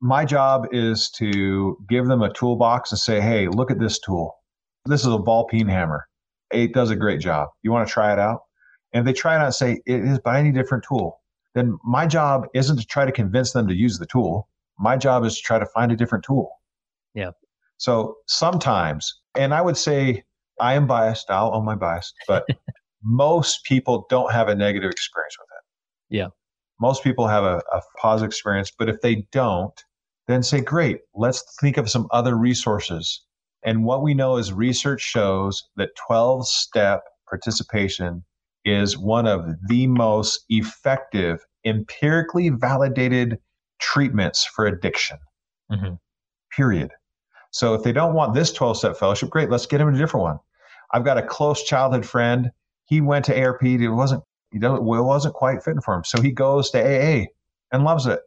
My 0.00 0.24
job 0.24 0.66
is 0.72 1.10
to 1.12 1.78
give 1.88 2.06
them 2.06 2.22
a 2.22 2.32
toolbox 2.32 2.92
and 2.92 2.98
say, 2.98 3.20
hey, 3.20 3.48
look 3.48 3.70
at 3.70 3.78
this 3.78 3.98
tool. 3.98 4.34
This 4.86 5.00
is 5.00 5.06
a 5.06 5.18
ball 5.18 5.46
peen 5.46 5.68
hammer. 5.68 6.06
It 6.52 6.74
does 6.74 6.90
a 6.90 6.96
great 6.96 7.20
job. 7.20 7.48
You 7.62 7.72
want 7.72 7.88
to 7.88 7.92
try 7.92 8.12
it 8.12 8.18
out? 8.18 8.42
And 8.92 9.00
if 9.00 9.06
they 9.06 9.18
try 9.18 9.34
it 9.34 9.38
out 9.38 9.46
and 9.46 9.54
say, 9.54 9.82
it 9.86 10.04
is, 10.04 10.18
but 10.22 10.36
any 10.36 10.52
different 10.52 10.84
tool, 10.86 11.20
then 11.54 11.78
my 11.84 12.06
job 12.06 12.46
isn't 12.54 12.76
to 12.78 12.86
try 12.86 13.04
to 13.04 13.12
convince 13.12 13.52
them 13.52 13.66
to 13.68 13.74
use 13.74 13.98
the 13.98 14.06
tool. 14.06 14.48
My 14.78 14.96
job 14.96 15.24
is 15.24 15.36
to 15.36 15.42
try 15.42 15.58
to 15.58 15.66
find 15.66 15.90
a 15.90 15.96
different 15.96 16.24
tool. 16.24 16.50
Yeah. 17.14 17.30
So 17.78 18.16
sometimes, 18.26 19.20
and 19.36 19.54
I 19.54 19.62
would 19.62 19.76
say 19.76 20.24
I 20.60 20.74
am 20.74 20.86
biased, 20.86 21.30
I'll 21.30 21.54
own 21.54 21.64
my 21.64 21.74
bias, 21.74 22.12
but 22.28 22.46
most 23.02 23.64
people 23.64 24.06
don't 24.10 24.32
have 24.32 24.48
a 24.48 24.54
negative 24.54 24.90
experience 24.90 25.36
with 25.38 25.48
it. 25.50 26.16
Yeah. 26.16 26.28
Most 26.80 27.04
people 27.04 27.26
have 27.26 27.44
a, 27.44 27.62
a 27.72 27.80
positive 27.98 28.28
experience, 28.28 28.72
but 28.76 28.88
if 28.88 29.00
they 29.00 29.26
don't, 29.32 29.84
then 30.26 30.42
say, 30.42 30.60
great, 30.60 31.00
let's 31.14 31.44
think 31.60 31.76
of 31.76 31.90
some 31.90 32.08
other 32.10 32.36
resources. 32.36 33.24
And 33.64 33.84
what 33.84 34.02
we 34.02 34.14
know 34.14 34.36
is 34.36 34.52
research 34.52 35.00
shows 35.00 35.64
that 35.76 35.96
12 36.06 36.46
step 36.46 37.04
participation 37.28 38.24
is 38.64 38.96
one 38.98 39.26
of 39.26 39.46
the 39.68 39.86
most 39.86 40.44
effective, 40.48 41.44
empirically 41.64 42.50
validated 42.50 43.38
treatments 43.80 44.44
for 44.44 44.66
addiction. 44.66 45.18
Mm-hmm. 45.70 45.94
Period. 46.54 46.90
So 47.50 47.74
if 47.74 47.82
they 47.82 47.92
don't 47.92 48.14
want 48.14 48.34
this 48.34 48.52
12 48.52 48.78
step 48.78 48.96
fellowship, 48.96 49.30
great, 49.30 49.50
let's 49.50 49.66
get 49.66 49.78
them 49.78 49.94
a 49.94 49.96
different 49.96 50.24
one. 50.24 50.38
I've 50.92 51.04
got 51.04 51.18
a 51.18 51.22
close 51.22 51.62
childhood 51.62 52.06
friend. 52.06 52.50
He 52.86 53.00
went 53.00 53.24
to 53.26 53.40
ARP. 53.40 53.64
It 53.64 53.88
wasn't 53.88 54.24
he 54.54 54.60
doesn't, 54.60 54.78
it 54.78 55.02
wasn't 55.02 55.34
quite 55.34 55.62
fitting 55.64 55.80
for 55.80 55.94
him. 55.94 56.04
So 56.04 56.22
he 56.22 56.30
goes 56.30 56.70
to 56.70 56.78
AA 56.78 57.26
and 57.72 57.82
loves 57.82 58.06
it. 58.06 58.20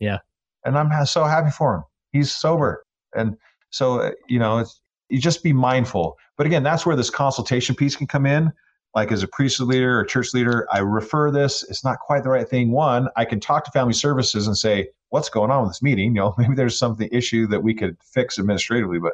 Yeah. 0.00 0.18
And 0.64 0.76
I'm 0.76 1.06
so 1.06 1.22
happy 1.22 1.50
for 1.50 1.76
him. 1.76 1.84
He's 2.12 2.34
sober. 2.34 2.84
And 3.14 3.36
so, 3.70 4.00
uh, 4.00 4.10
you 4.28 4.40
know, 4.40 4.58
it's, 4.58 4.80
you 5.08 5.20
just 5.20 5.44
be 5.44 5.52
mindful. 5.52 6.18
But 6.36 6.46
again, 6.46 6.64
that's 6.64 6.84
where 6.84 6.96
this 6.96 7.10
consultation 7.10 7.76
piece 7.76 7.94
can 7.94 8.08
come 8.08 8.26
in. 8.26 8.52
Like 8.96 9.12
as 9.12 9.22
a 9.22 9.28
priesthood 9.28 9.68
leader 9.68 10.00
or 10.00 10.04
church 10.04 10.34
leader, 10.34 10.66
I 10.72 10.80
refer 10.80 11.30
this. 11.30 11.62
It's 11.62 11.84
not 11.84 12.00
quite 12.00 12.24
the 12.24 12.30
right 12.30 12.48
thing. 12.48 12.72
One, 12.72 13.08
I 13.16 13.24
can 13.24 13.38
talk 13.38 13.64
to 13.64 13.70
family 13.70 13.94
services 13.94 14.48
and 14.48 14.58
say, 14.58 14.88
what's 15.10 15.28
going 15.28 15.52
on 15.52 15.62
with 15.62 15.70
this 15.70 15.82
meeting? 15.82 16.16
You 16.16 16.22
know, 16.22 16.34
maybe 16.38 16.56
there's 16.56 16.76
something 16.76 17.08
issue 17.12 17.46
that 17.46 17.62
we 17.62 17.72
could 17.72 17.96
fix 18.02 18.38
administratively, 18.38 18.98
but 18.98 19.12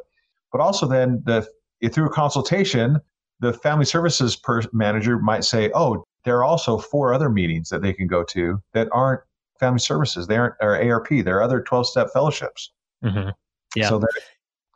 but 0.51 0.61
also 0.61 0.87
then 0.87 1.23
the 1.27 1.47
through 1.93 2.07
a 2.07 2.11
consultation, 2.11 3.01
the 3.41 3.53
family 3.53 3.85
services 3.85 4.37
per- 4.37 4.63
manager 4.73 5.19
might 5.19 5.45
say, 5.45 5.71
"Oh, 5.75 6.07
there 6.25 6.39
are 6.39 6.45
also 6.45 6.79
four 6.79 7.13
other 7.13 7.29
meetings 7.29 7.69
that 7.69 7.83
they 7.83 7.93
can 7.93 8.07
go 8.07 8.25
to 8.25 8.63
that 8.73 8.89
aren't 8.93 9.21
family 9.61 9.79
services. 9.79 10.27
They 10.27 10.37
aren't 10.37 10.55
or 10.61 10.77
ARP. 10.77 11.09
There 11.09 11.39
are 11.39 11.43
other 11.43 11.63
12 11.63 11.87
step 11.87 12.09
fellowships. 12.13 12.73
Mm-hmm. 13.05 13.31
Yeah. 13.77 13.89
So 13.89 14.03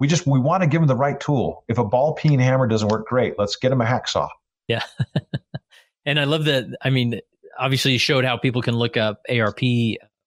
we 0.01 0.07
just, 0.07 0.26
we 0.26 0.38
want 0.38 0.62
to 0.62 0.68
give 0.68 0.80
them 0.80 0.88
the 0.88 0.96
right 0.96 1.18
tool. 1.18 1.64
If 1.68 1.78
a 1.78 1.84
ball 1.84 2.14
peen 2.14 2.38
hammer 2.38 2.66
doesn't 2.66 2.88
work, 2.88 3.07
great. 3.07 3.38
Let's 3.38 3.57
get 3.57 3.70
them 3.70 3.80
a 3.80 3.84
hacksaw. 3.84 4.28
Yeah. 4.68 4.82
and 6.07 6.20
I 6.20 6.24
love 6.24 6.44
that. 6.44 6.66
I 6.82 6.90
mean, 6.90 7.20
obviously 7.59 7.92
you 7.92 7.99
showed 7.99 8.24
how 8.24 8.36
people 8.36 8.62
can 8.62 8.76
look 8.76 8.96
up 8.96 9.22
ARP 9.28 9.61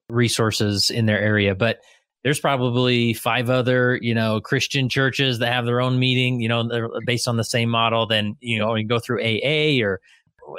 resources 0.09 0.89
in 0.89 1.05
their 1.05 1.19
area, 1.19 1.55
but 1.55 1.79
there's 2.23 2.39
probably 2.39 3.13
five 3.13 3.49
other, 3.49 3.97
you 4.01 4.13
know, 4.13 4.41
Christian 4.41 4.89
churches 4.89 5.39
that 5.39 5.51
have 5.51 5.65
their 5.65 5.81
own 5.81 5.97
meeting, 5.97 6.39
you 6.39 6.49
know, 6.49 6.67
they're 6.67 6.89
based 7.05 7.27
on 7.27 7.37
the 7.37 7.43
same 7.43 7.69
model. 7.69 8.05
Then, 8.05 8.35
you 8.41 8.59
know, 8.59 8.75
you 8.75 8.87
go 8.87 8.99
through 8.99 9.21
AA 9.23 9.83
or, 9.83 10.01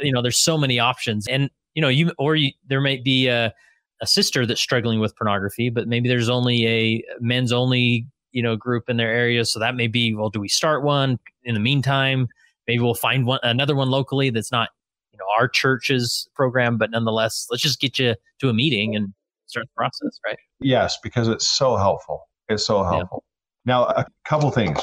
you 0.01 0.13
know, 0.13 0.23
there's 0.23 0.39
so 0.39 0.57
many 0.57 0.79
options. 0.79 1.27
And, 1.27 1.51
you 1.75 1.83
know, 1.83 1.89
you, 1.89 2.13
or 2.19 2.37
you, 2.37 2.53
there 2.67 2.81
might 2.81 3.05
be 3.05 3.29
a, 3.29 3.53
a 4.01 4.07
sister 4.07 4.47
that's 4.47 4.61
struggling 4.61 5.01
with 5.01 5.17
pornography, 5.17 5.71
but 5.71 5.89
maybe 5.89 6.09
there's 6.09 6.29
only 6.29 6.67
a 6.67 7.05
men's 7.21 7.53
only, 7.53 8.07
you 8.33 8.43
know, 8.43 8.57
group 8.57 8.89
in 8.89 8.97
their 8.97 9.13
area. 9.13 9.45
So 9.45 9.59
that 9.59 9.75
may 9.77 9.87
be, 9.87 10.15
well, 10.15 10.31
do 10.31 10.41
we 10.41 10.49
start 10.49 10.83
one 10.83 11.19
in 11.45 11.55
the 11.55 11.61
meantime? 11.61 12.29
Maybe 12.67 12.81
we'll 12.81 12.95
find 12.95 13.27
one, 13.27 13.41
another 13.43 13.75
one 13.75 13.91
locally 13.91 14.31
that's 14.31 14.53
not, 14.53 14.71
you 15.13 15.19
know, 15.19 15.25
our 15.39 15.49
church's 15.49 16.29
program, 16.35 16.79
but 16.79 16.91
nonetheless, 16.91 17.47
let's 17.51 17.63
just 17.63 17.81
get 17.81 17.99
you 17.99 18.15
to 18.41 18.49
a 18.49 18.53
meeting 18.53 18.97
and 18.97 19.13
start 19.47 19.67
the 19.67 19.75
process, 19.77 20.19
right? 20.27 20.39
Yes, 20.61 20.99
because 21.03 21.29
it's 21.29 21.47
so 21.47 21.77
helpful. 21.77 22.29
It's 22.49 22.65
so 22.65 22.83
helpful. 22.83 23.25
Yeah. 23.67 23.73
Now, 23.75 23.85
a 23.85 24.07
couple 24.25 24.51
things 24.51 24.81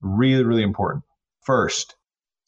really, 0.00 0.44
really 0.44 0.62
important. 0.62 1.04
First, 1.42 1.96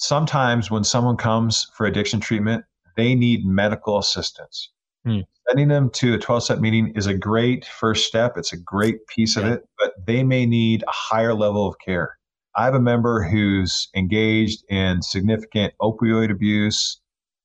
sometimes 0.03 0.69
when 0.69 0.83
someone 0.83 1.17
comes 1.17 1.71
for 1.75 1.87
addiction 1.87 2.19
treatment, 2.19 2.65
they 2.97 3.15
need 3.15 3.47
medical 3.47 3.99
assistance. 3.99 4.71
Hmm. 5.05 5.21
Sending 5.49 5.69
them 5.69 5.91
to 5.91 6.15
a 6.15 6.19
12 6.19 6.43
step 6.43 6.59
meeting 6.59 6.93
is 6.97 7.07
a 7.07 7.15
great 7.15 7.65
first 7.65 8.07
step. 8.07 8.37
It's 8.37 8.53
a 8.53 8.57
great 8.57 9.07
piece 9.07 9.37
of 9.37 9.45
it, 9.45 9.63
but 9.79 9.93
they 10.07 10.23
may 10.23 10.45
need 10.45 10.83
a 10.83 10.91
higher 10.91 11.35
level 11.35 11.67
of 11.67 11.77
care. 11.85 12.19
I 12.57 12.65
have 12.65 12.75
a 12.75 12.81
member 12.81 13.23
who's 13.23 13.89
engaged 13.95 14.65
in 14.69 15.03
significant 15.03 15.73
opioid 15.81 16.31
abuse, 16.31 17.01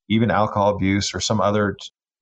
even 0.08 0.30
alcohol 0.30 0.74
abuse, 0.74 1.14
or 1.14 1.20
some 1.20 1.40
other. 1.40 1.76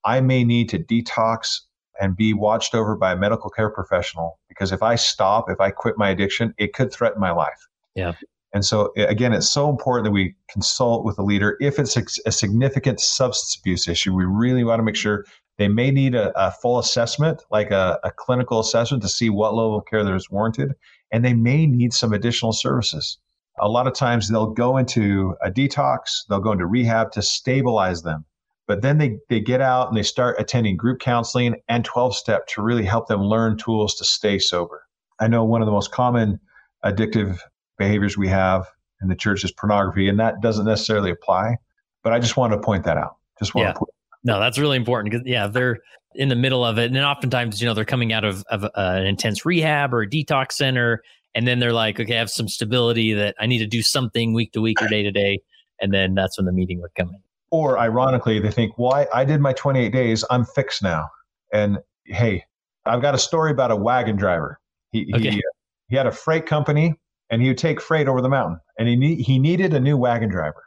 I 0.05 0.21
may 0.21 0.43
need 0.43 0.69
to 0.69 0.79
detox 0.79 1.61
and 1.99 2.15
be 2.15 2.33
watched 2.33 2.75
over 2.75 2.95
by 2.95 3.13
a 3.13 3.17
medical 3.17 3.49
care 3.49 3.69
professional 3.69 4.39
because 4.49 4.71
if 4.71 4.83
I 4.83 4.95
stop, 4.95 5.49
if 5.49 5.59
I 5.59 5.71
quit 5.71 5.97
my 5.97 6.09
addiction, 6.09 6.53
it 6.57 6.73
could 6.73 6.91
threaten 6.91 7.19
my 7.19 7.31
life. 7.31 7.67
Yeah. 7.95 8.13
And 8.53 8.65
so, 8.65 8.93
again, 8.95 9.33
it's 9.33 9.49
so 9.49 9.69
important 9.69 10.05
that 10.05 10.11
we 10.11 10.35
consult 10.49 11.03
with 11.03 11.19
a 11.19 11.23
leader. 11.23 11.57
If 11.59 11.79
it's 11.79 11.97
a, 12.25 12.31
significant 12.31 12.99
substance 12.99 13.57
abuse 13.59 13.87
issue, 13.87 14.13
we 14.13 14.23
really 14.23 14.63
want 14.63 14.79
to 14.79 14.83
make 14.83 14.95
sure 14.95 15.25
they 15.57 15.67
may 15.67 15.91
need 15.91 16.15
a, 16.15 16.31
a 16.39 16.51
full 16.51 16.79
assessment, 16.79 17.43
like 17.51 17.71
a, 17.71 17.99
a, 18.03 18.11
clinical 18.11 18.59
assessment 18.59 19.03
to 19.03 19.09
see 19.09 19.29
what 19.29 19.53
level 19.53 19.77
of 19.77 19.85
care 19.85 20.03
there 20.03 20.15
is 20.15 20.29
warranted. 20.29 20.73
And 21.11 21.25
they 21.25 21.33
may 21.33 21.65
need 21.65 21.93
some 21.93 22.13
additional 22.13 22.53
services. 22.53 23.17
A 23.59 23.67
lot 23.67 23.87
of 23.87 23.93
times 23.93 24.29
they'll 24.29 24.53
go 24.53 24.77
into 24.77 25.35
a 25.43 25.51
detox, 25.51 26.25
they'll 26.29 26.39
go 26.39 26.51
into 26.51 26.67
rehab 26.67 27.11
to 27.13 27.21
stabilize 27.21 28.03
them. 28.03 28.25
But 28.67 28.81
then 28.81 28.97
they, 28.97 29.17
they 29.29 29.39
get 29.39 29.61
out 29.61 29.87
and 29.87 29.97
they 29.97 30.03
start 30.03 30.39
attending 30.39 30.77
group 30.77 30.99
counseling 30.99 31.55
and 31.67 31.83
12 31.83 32.15
step 32.15 32.47
to 32.47 32.61
really 32.61 32.85
help 32.85 33.07
them 33.07 33.21
learn 33.21 33.57
tools 33.57 33.95
to 33.95 34.05
stay 34.05 34.39
sober. 34.39 34.83
I 35.19 35.27
know 35.27 35.43
one 35.43 35.61
of 35.61 35.65
the 35.65 35.71
most 35.71 35.91
common 35.91 36.39
addictive 36.85 37.39
behaviors 37.77 38.17
we 38.17 38.27
have 38.27 38.65
in 39.01 39.07
the 39.07 39.15
church 39.15 39.43
is 39.43 39.51
pornography, 39.51 40.09
and 40.09 40.19
that 40.19 40.41
doesn't 40.41 40.65
necessarily 40.65 41.11
apply. 41.11 41.57
But 42.03 42.13
I 42.13 42.19
just 42.19 42.37
wanted 42.37 42.57
to 42.57 42.61
point 42.61 42.83
that 42.85 42.97
out. 42.97 43.17
Just 43.39 43.53
want 43.53 43.67
yeah. 43.67 43.73
to 43.73 43.79
put 43.79 43.89
no, 44.23 44.39
that's 44.39 44.57
really 44.57 44.77
important 44.77 45.11
because 45.11 45.25
yeah, 45.25 45.47
they're 45.47 45.79
in 46.15 46.29
the 46.29 46.35
middle 46.35 46.65
of 46.65 46.77
it, 46.77 46.85
and 46.85 46.95
then 46.95 47.03
oftentimes 47.03 47.61
you 47.61 47.67
know 47.67 47.73
they're 47.73 47.85
coming 47.85 48.11
out 48.11 48.25
of, 48.25 48.43
of 48.49 48.63
uh, 48.63 48.69
an 48.75 49.05
intense 49.05 49.45
rehab 49.45 49.93
or 49.93 50.01
a 50.01 50.09
detox 50.09 50.53
center, 50.53 51.01
and 51.35 51.47
then 51.47 51.59
they're 51.59 51.73
like, 51.73 51.99
okay, 51.99 52.15
I 52.15 52.19
have 52.19 52.29
some 52.29 52.47
stability 52.47 53.13
that 53.13 53.35
I 53.39 53.45
need 53.45 53.59
to 53.59 53.67
do 53.67 53.81
something 53.81 54.33
week 54.33 54.51
to 54.53 54.61
week 54.61 54.81
or 54.81 54.87
day 54.87 55.03
to 55.03 55.11
day, 55.11 55.39
and 55.79 55.93
then 55.93 56.15
that's 56.15 56.37
when 56.37 56.45
the 56.45 56.51
meeting 56.51 56.81
would 56.81 56.93
come 56.95 57.09
in. 57.09 57.21
Or 57.51 57.79
ironically, 57.79 58.39
they 58.39 58.51
think, 58.51 58.77
well, 58.77 58.93
I, 58.93 59.07
I 59.13 59.23
did 59.23 59.39
my 59.39 59.53
28 59.53 59.93
days. 59.93 60.25
I'm 60.29 60.43
fixed 60.43 60.83
now. 60.83 61.07
And 61.53 61.77
hey, 62.05 62.43
I've 62.85 63.01
got 63.01 63.15
a 63.15 63.17
story 63.17 63.51
about 63.51 63.71
a 63.71 63.75
wagon 63.75 64.17
driver. 64.17 64.59
He, 64.91 65.09
okay. 65.15 65.31
he, 65.31 65.43
he 65.87 65.95
had 65.95 66.07
a 66.07 66.11
freight 66.11 66.45
company 66.45 66.95
and 67.29 67.41
he 67.41 67.49
would 67.49 67.57
take 67.57 67.81
freight 67.81 68.07
over 68.07 68.21
the 68.21 68.29
mountain 68.29 68.59
and 68.77 68.87
he, 68.87 68.95
need, 68.95 69.21
he 69.21 69.39
needed 69.39 69.73
a 69.73 69.79
new 69.79 69.97
wagon 69.97 70.29
driver. 70.29 70.63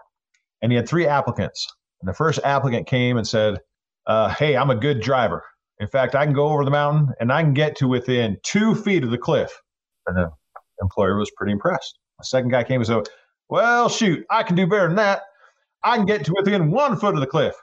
And 0.62 0.70
he 0.70 0.76
had 0.76 0.88
three 0.88 1.06
applicants. 1.06 1.66
And 2.00 2.08
the 2.08 2.14
first 2.14 2.40
applicant 2.44 2.86
came 2.86 3.16
and 3.16 3.26
said, 3.26 3.58
uh, 4.06 4.28
Hey, 4.28 4.56
I'm 4.56 4.70
a 4.70 4.74
good 4.74 5.00
driver. 5.00 5.44
In 5.78 5.88
fact, 5.88 6.14
I 6.14 6.24
can 6.24 6.34
go 6.34 6.48
over 6.48 6.64
the 6.64 6.70
mountain 6.70 7.14
and 7.20 7.32
I 7.32 7.42
can 7.42 7.54
get 7.54 7.76
to 7.76 7.88
within 7.88 8.36
two 8.42 8.74
feet 8.74 9.02
of 9.02 9.10
the 9.10 9.18
cliff. 9.18 9.50
And 10.06 10.16
the 10.16 10.30
employer 10.82 11.16
was 11.16 11.30
pretty 11.36 11.52
impressed. 11.52 11.98
The 12.18 12.24
second 12.24 12.50
guy 12.50 12.64
came 12.64 12.80
and 12.80 12.86
said, 12.86 13.08
Well, 13.48 13.88
shoot, 13.88 14.24
I 14.30 14.42
can 14.42 14.56
do 14.56 14.66
better 14.66 14.86
than 14.88 14.96
that. 14.96 15.22
I 15.82 15.96
can 15.96 16.04
get 16.04 16.26
to 16.26 16.34
within 16.36 16.70
one 16.70 16.96
foot 16.96 17.14
of 17.14 17.20
the 17.20 17.26
cliff. 17.26 17.54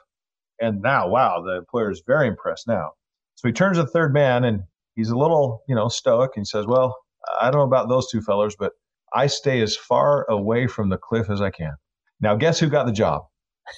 And 0.60 0.82
now, 0.82 1.08
wow, 1.08 1.42
the 1.42 1.58
employer 1.58 1.90
is 1.90 2.02
very 2.04 2.26
impressed 2.26 2.66
now. 2.66 2.90
So 3.36 3.46
he 3.46 3.52
turns 3.52 3.76
to 3.76 3.84
the 3.84 3.88
third 3.88 4.12
man 4.12 4.42
and 4.44 4.62
he's 4.96 5.10
a 5.10 5.16
little, 5.16 5.62
you 5.68 5.76
know, 5.76 5.86
stoic 5.86 6.32
and 6.34 6.40
he 6.42 6.44
says, 6.44 6.66
Well, 6.66 6.96
I 7.40 7.50
don't 7.50 7.60
know 7.60 7.66
about 7.66 7.88
those 7.88 8.10
two 8.10 8.20
fellers, 8.20 8.56
but 8.58 8.72
I 9.14 9.26
stay 9.26 9.60
as 9.60 9.76
far 9.76 10.26
away 10.30 10.66
from 10.66 10.88
the 10.88 10.98
cliff 10.98 11.30
as 11.30 11.40
I 11.40 11.50
can. 11.50 11.72
Now, 12.20 12.36
guess 12.36 12.58
who 12.58 12.68
got 12.68 12.86
the 12.86 12.92
job? 12.92 13.22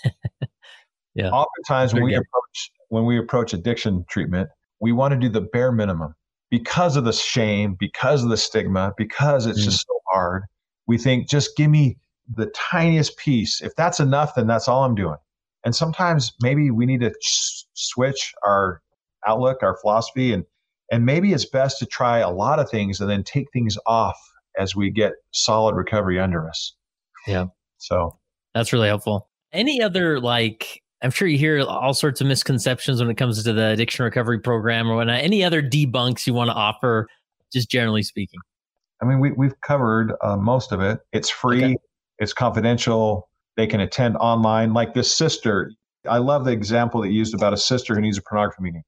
yeah. 1.15 1.31
Oftentimes 1.31 1.95
when 1.95 2.05
we 2.05 2.15
approach 2.15 2.71
when 2.89 3.05
we 3.05 3.19
approach 3.19 3.53
addiction 3.53 4.05
treatment, 4.09 4.49
we 4.81 4.93
want 4.93 5.13
to 5.13 5.19
do 5.19 5.29
the 5.29 5.41
bare 5.41 5.73
minimum 5.73 6.15
because 6.51 6.97
of 6.97 7.05
the 7.05 7.13
shame, 7.13 7.77
because 7.79 8.25
of 8.25 8.31
the 8.31 8.37
stigma, 8.37 8.93
because 8.97 9.47
it's 9.47 9.61
mm. 9.61 9.65
just 9.65 9.81
so 9.87 10.01
hard. 10.13 10.43
We 10.87 10.99
think 10.99 11.29
just 11.29 11.57
give 11.57 11.71
me 11.71 11.99
the 12.35 12.47
tiniest 12.47 13.17
piece. 13.17 13.61
If 13.61 13.75
that's 13.77 14.01
enough, 14.01 14.35
then 14.35 14.47
that's 14.47 14.69
all 14.69 14.85
I'm 14.85 14.95
doing. 14.95 15.17
And 15.65 15.77
sometimes 15.77 16.33
maybe 16.41 16.71
we 16.71 16.87
need 16.87 17.01
to 17.01 17.13
switch 17.75 18.33
our 18.45 18.81
outlook, 19.27 19.63
our 19.63 19.77
philosophy, 19.81 20.33
and 20.33 20.45
and 20.91 21.07
maybe 21.07 21.33
it's 21.33 21.45
best 21.45 21.79
to 21.79 21.87
try 21.87 22.19
a 22.19 22.31
lot 22.31 22.59
of 22.59 22.69
things 22.69 23.01
and 23.01 23.09
then 23.09 23.23
take 23.23 23.47
things 23.53 23.79
off 23.87 24.19
as 24.61 24.77
we 24.77 24.91
get 24.91 25.13
solid 25.33 25.75
recovery 25.75 26.21
under 26.21 26.49
us. 26.49 26.75
Yeah. 27.27 27.47
So 27.79 28.19
that's 28.55 28.73
really 28.73 28.89
helpful. 28.89 29.29
Any 29.53 29.83
other 29.83 30.21
like 30.21 30.83
I'm 31.03 31.11
sure 31.11 31.27
you 31.27 31.39
hear 31.39 31.61
all 31.63 31.95
sorts 31.95 32.21
of 32.21 32.27
misconceptions 32.27 33.01
when 33.01 33.11
it 33.11 33.17
comes 33.17 33.43
to 33.43 33.53
the 33.53 33.69
addiction 33.69 34.05
recovery 34.05 34.39
program 34.39 34.89
or 34.91 34.97
whatnot. 34.97 35.21
Any 35.21 35.43
other 35.43 35.63
debunks 35.63 36.27
you 36.27 36.35
want 36.35 36.51
to 36.51 36.55
offer, 36.55 37.09
just 37.53 37.71
generally 37.71 38.03
speaking? 38.03 38.39
I 39.03 39.07
mean, 39.07 39.19
we, 39.19 39.33
we've 39.33 39.59
covered 39.63 40.13
uh, 40.23 40.37
most 40.37 40.73
of 40.73 40.83
it. 40.83 41.01
It's 41.13 41.31
free. 41.31 41.65
Okay. 41.65 41.77
It's 42.19 42.35
confidential. 42.35 43.31
They 43.57 43.67
can 43.67 43.81
attend 43.81 44.17
online. 44.19 44.75
Like 44.75 44.93
this 44.93 45.11
sister, 45.11 45.73
I 46.07 46.19
love 46.19 46.45
the 46.45 46.53
example 46.53 47.01
that 47.01 47.09
you 47.09 47.15
used 47.15 47.35
about 47.35 47.55
a 47.55 47.57
sister 47.57 47.95
who 47.95 48.03
needs 48.03 48.19
a 48.19 48.23
pornography 48.23 48.63
meeting. 48.63 48.83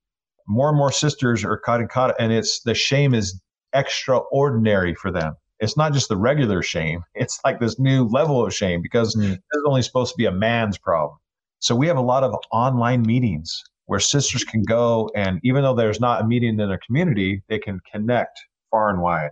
More 0.46 0.68
and 0.68 0.76
more 0.76 0.92
sisters 0.92 1.44
are 1.44 1.56
caught 1.56 1.80
in 1.80 1.88
caught, 1.88 2.14
and 2.18 2.30
it's 2.30 2.60
the 2.60 2.74
shame 2.74 3.14
is 3.14 3.40
extraordinary 3.72 4.94
for 4.94 5.10
them. 5.10 5.34
It's 5.62 5.76
not 5.76 5.94
just 5.94 6.08
the 6.08 6.16
regular 6.16 6.60
shame; 6.62 7.04
it's 7.14 7.40
like 7.44 7.60
this 7.60 7.78
new 7.78 8.04
level 8.08 8.44
of 8.44 8.54
shame 8.54 8.82
because 8.82 9.16
mm. 9.16 9.22
this 9.30 9.38
is 9.54 9.64
only 9.66 9.82
supposed 9.82 10.12
to 10.12 10.18
be 10.18 10.26
a 10.26 10.32
man's 10.32 10.76
problem. 10.76 11.18
So 11.60 11.74
we 11.74 11.86
have 11.86 11.96
a 11.96 12.02
lot 12.02 12.24
of 12.24 12.34
online 12.50 13.02
meetings 13.02 13.62
where 13.86 14.00
sisters 14.00 14.44
can 14.44 14.62
go, 14.62 15.10
and 15.14 15.40
even 15.42 15.62
though 15.62 15.74
there's 15.74 16.00
not 16.00 16.22
a 16.22 16.26
meeting 16.26 16.60
in 16.60 16.68
their 16.68 16.80
community, 16.84 17.42
they 17.48 17.58
can 17.58 17.80
connect 17.90 18.38
far 18.70 18.90
and 18.90 19.00
wide. 19.00 19.30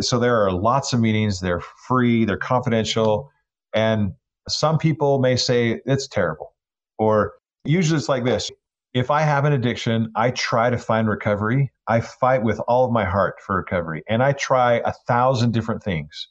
So 0.00 0.18
there 0.18 0.42
are 0.42 0.50
lots 0.50 0.92
of 0.92 1.00
meetings. 1.00 1.40
They're 1.40 1.62
free. 1.86 2.24
They're 2.24 2.36
confidential. 2.36 3.30
And 3.74 4.12
some 4.48 4.78
people 4.78 5.18
may 5.18 5.36
say 5.36 5.80
it's 5.84 6.08
terrible. 6.08 6.54
Or 6.98 7.34
usually 7.64 7.98
it's 7.98 8.08
like 8.08 8.24
this 8.24 8.50
if 8.94 9.10
I 9.10 9.22
have 9.22 9.44
an 9.44 9.52
addiction, 9.52 10.12
I 10.16 10.30
try 10.32 10.70
to 10.70 10.76
find 10.76 11.08
recovery. 11.08 11.72
I 11.88 12.00
fight 12.00 12.42
with 12.42 12.60
all 12.68 12.84
of 12.84 12.92
my 12.92 13.04
heart 13.04 13.36
for 13.40 13.56
recovery. 13.56 14.02
And 14.08 14.22
I 14.22 14.32
try 14.32 14.82
a 14.84 14.92
thousand 15.08 15.52
different 15.52 15.82
things. 15.82 16.28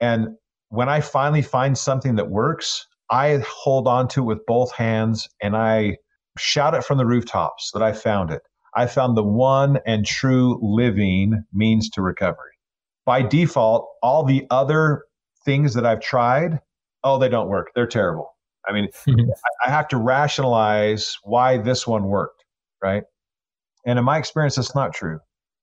And 0.00 0.28
when 0.70 0.88
I 0.88 1.00
finally 1.00 1.42
find 1.42 1.76
something 1.76 2.16
that 2.16 2.30
works, 2.30 2.86
I 3.10 3.42
hold 3.46 3.86
on 3.88 4.08
to 4.08 4.22
it 4.22 4.26
with 4.26 4.46
both 4.46 4.72
hands 4.72 5.28
and 5.42 5.56
I 5.56 5.96
shout 6.38 6.74
it 6.74 6.84
from 6.84 6.98
the 6.98 7.06
rooftops 7.06 7.70
that 7.72 7.82
I 7.82 7.92
found 7.92 8.30
it. 8.30 8.42
I 8.74 8.86
found 8.86 9.16
the 9.16 9.24
one 9.24 9.78
and 9.86 10.06
true 10.06 10.58
living 10.62 11.44
means 11.52 11.90
to 11.90 12.02
recovery. 12.02 12.52
By 13.04 13.22
default, 13.22 13.88
all 14.02 14.24
the 14.24 14.46
other 14.50 15.04
things 15.44 15.74
that 15.74 15.86
I've 15.86 16.00
tried 16.00 16.60
oh, 17.04 17.18
they 17.18 17.28
don't 17.28 17.48
work. 17.48 17.70
They're 17.74 17.86
terrible. 17.86 18.34
I 18.68 18.72
mean, 18.72 18.88
mm-hmm. 19.06 19.30
I 19.64 19.70
have 19.70 19.88
to 19.88 19.96
rationalize 19.96 21.16
why 21.22 21.58
this 21.58 21.86
one 21.86 22.04
worked, 22.04 22.44
right? 22.82 23.04
And 23.86 23.98
in 23.98 24.04
my 24.04 24.18
experience, 24.18 24.56
that's 24.56 24.74
not 24.74 24.92
true. 24.92 25.18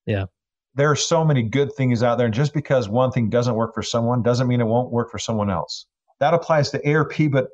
Yeah. 0.05 0.25
There 0.73 0.89
are 0.89 0.95
so 0.95 1.23
many 1.23 1.43
good 1.43 1.71
things 1.73 2.03
out 2.03 2.17
there. 2.17 2.25
And 2.25 2.33
just 2.33 2.53
because 2.53 2.89
one 2.89 3.11
thing 3.11 3.29
doesn't 3.29 3.55
work 3.55 3.73
for 3.73 3.83
someone 3.83 4.23
doesn't 4.23 4.47
mean 4.47 4.59
it 4.59 4.65
won't 4.65 4.91
work 4.91 5.11
for 5.11 5.19
someone 5.19 5.49
else. 5.49 5.85
That 6.19 6.33
applies 6.33 6.71
to 6.71 6.91
ARP, 6.91 7.13
but 7.31 7.47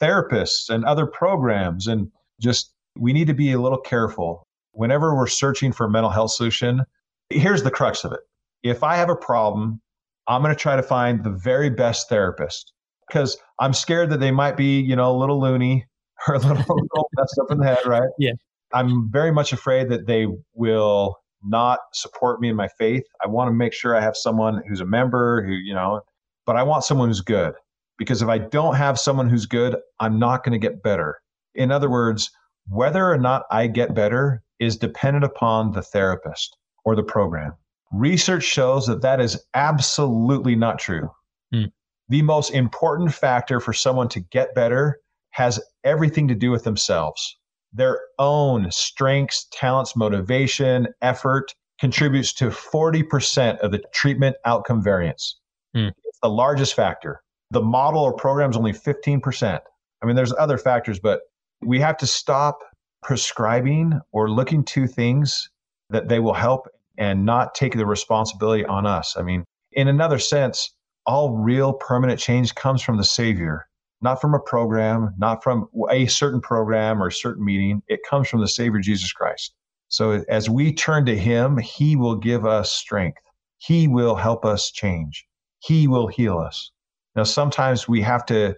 therapists 0.00 0.68
and 0.68 0.84
other 0.84 1.06
programs. 1.06 1.86
And 1.86 2.10
just 2.40 2.72
we 2.96 3.12
need 3.12 3.26
to 3.28 3.34
be 3.34 3.52
a 3.52 3.60
little 3.60 3.80
careful. 3.80 4.46
Whenever 4.72 5.14
we're 5.14 5.26
searching 5.26 5.72
for 5.72 5.86
a 5.86 5.90
mental 5.90 6.10
health 6.10 6.32
solution, 6.32 6.82
here's 7.30 7.62
the 7.62 7.70
crux 7.70 8.04
of 8.04 8.12
it. 8.12 8.20
If 8.62 8.82
I 8.82 8.96
have 8.96 9.08
a 9.08 9.16
problem, 9.16 9.80
I'm 10.28 10.42
going 10.42 10.54
to 10.54 10.60
try 10.60 10.76
to 10.76 10.82
find 10.82 11.24
the 11.24 11.30
very 11.30 11.70
best 11.70 12.08
therapist 12.08 12.72
because 13.08 13.36
I'm 13.58 13.72
scared 13.72 14.10
that 14.10 14.20
they 14.20 14.30
might 14.30 14.56
be, 14.56 14.80
you 14.80 14.96
know, 14.96 15.10
a 15.10 15.16
little 15.16 15.40
loony 15.40 15.86
or 16.28 16.34
a 16.34 16.38
little, 16.38 16.56
little 16.76 17.10
messed 17.16 17.38
up 17.40 17.50
in 17.50 17.58
the 17.58 17.66
head, 17.66 17.84
right? 17.86 18.08
Yeah. 18.18 18.32
I'm 18.72 19.10
very 19.10 19.32
much 19.32 19.52
afraid 19.52 19.88
that 19.88 20.06
they 20.06 20.26
will 20.54 21.16
not 21.42 21.78
support 21.94 22.40
me 22.40 22.48
in 22.48 22.56
my 22.56 22.68
faith. 22.78 23.04
I 23.24 23.28
want 23.28 23.48
to 23.48 23.54
make 23.54 23.72
sure 23.72 23.96
I 23.96 24.00
have 24.00 24.16
someone 24.16 24.62
who's 24.68 24.80
a 24.80 24.86
member 24.86 25.44
who, 25.46 25.52
you 25.52 25.72
know, 25.72 26.00
but 26.44 26.56
I 26.56 26.62
want 26.62 26.84
someone 26.84 27.08
who's 27.08 27.20
good 27.20 27.54
because 27.98 28.22
if 28.22 28.28
I 28.28 28.38
don't 28.38 28.74
have 28.74 28.98
someone 28.98 29.28
who's 29.28 29.46
good, 29.46 29.76
I'm 30.00 30.18
not 30.18 30.44
going 30.44 30.58
to 30.58 30.66
get 30.66 30.82
better. 30.82 31.18
In 31.54 31.70
other 31.70 31.90
words, 31.90 32.30
whether 32.68 33.10
or 33.10 33.18
not 33.18 33.44
I 33.50 33.66
get 33.66 33.94
better 33.94 34.42
is 34.60 34.76
dependent 34.76 35.24
upon 35.24 35.72
the 35.72 35.82
therapist 35.82 36.56
or 36.84 36.94
the 36.94 37.02
program. 37.02 37.54
Research 37.92 38.44
shows 38.44 38.86
that 38.86 39.02
that 39.02 39.20
is 39.20 39.42
absolutely 39.54 40.54
not 40.54 40.78
true. 40.78 41.08
Hmm. 41.52 41.64
The 42.08 42.22
most 42.22 42.50
important 42.50 43.12
factor 43.12 43.60
for 43.60 43.72
someone 43.72 44.08
to 44.10 44.20
get 44.20 44.54
better 44.54 45.00
has 45.30 45.60
everything 45.84 46.28
to 46.28 46.34
do 46.34 46.50
with 46.50 46.64
themselves. 46.64 47.36
Their 47.72 48.00
own 48.18 48.70
strengths, 48.70 49.46
talents, 49.52 49.94
motivation, 49.94 50.88
effort 51.02 51.54
contributes 51.78 52.32
to 52.34 52.46
40% 52.46 53.58
of 53.58 53.70
the 53.70 53.82
treatment 53.92 54.36
outcome 54.44 54.82
variance. 54.82 55.38
Hmm. 55.74 55.88
It's 56.04 56.18
the 56.22 56.30
largest 56.30 56.74
factor. 56.74 57.22
The 57.50 57.62
model 57.62 58.02
or 58.02 58.12
program 58.12 58.50
is 58.50 58.56
only 58.56 58.72
15%. 58.72 59.60
I 60.02 60.06
mean, 60.06 60.16
there's 60.16 60.34
other 60.38 60.58
factors, 60.58 60.98
but 60.98 61.20
we 61.60 61.78
have 61.80 61.96
to 61.98 62.06
stop 62.06 62.60
prescribing 63.02 64.00
or 64.12 64.30
looking 64.30 64.64
to 64.64 64.86
things 64.86 65.48
that 65.90 66.08
they 66.08 66.20
will 66.20 66.34
help 66.34 66.68
and 66.96 67.24
not 67.24 67.54
take 67.54 67.76
the 67.76 67.86
responsibility 67.86 68.64
on 68.64 68.86
us. 68.86 69.16
I 69.16 69.22
mean, 69.22 69.44
in 69.72 69.88
another 69.88 70.18
sense, 70.18 70.74
all 71.08 71.30
real 71.32 71.72
permanent 71.72 72.20
change 72.20 72.54
comes 72.54 72.82
from 72.82 72.98
the 72.98 73.04
Savior, 73.04 73.66
not 74.02 74.20
from 74.20 74.34
a 74.34 74.38
program, 74.38 75.14
not 75.16 75.42
from 75.42 75.66
a 75.90 76.06
certain 76.06 76.40
program 76.40 77.02
or 77.02 77.06
a 77.06 77.12
certain 77.12 77.44
meeting. 77.44 77.82
It 77.88 78.00
comes 78.08 78.28
from 78.28 78.42
the 78.42 78.48
Savior, 78.48 78.78
Jesus 78.78 79.10
Christ. 79.10 79.54
So 79.88 80.22
as 80.28 80.50
we 80.50 80.72
turn 80.72 81.06
to 81.06 81.16
Him, 81.16 81.56
He 81.56 81.96
will 81.96 82.14
give 82.14 82.44
us 82.44 82.70
strength. 82.70 83.22
He 83.56 83.88
will 83.88 84.14
help 84.14 84.44
us 84.44 84.70
change. 84.70 85.26
He 85.60 85.88
will 85.88 86.08
heal 86.08 86.38
us. 86.38 86.70
Now, 87.16 87.24
sometimes 87.24 87.88
we 87.88 88.02
have 88.02 88.26
to, 88.26 88.54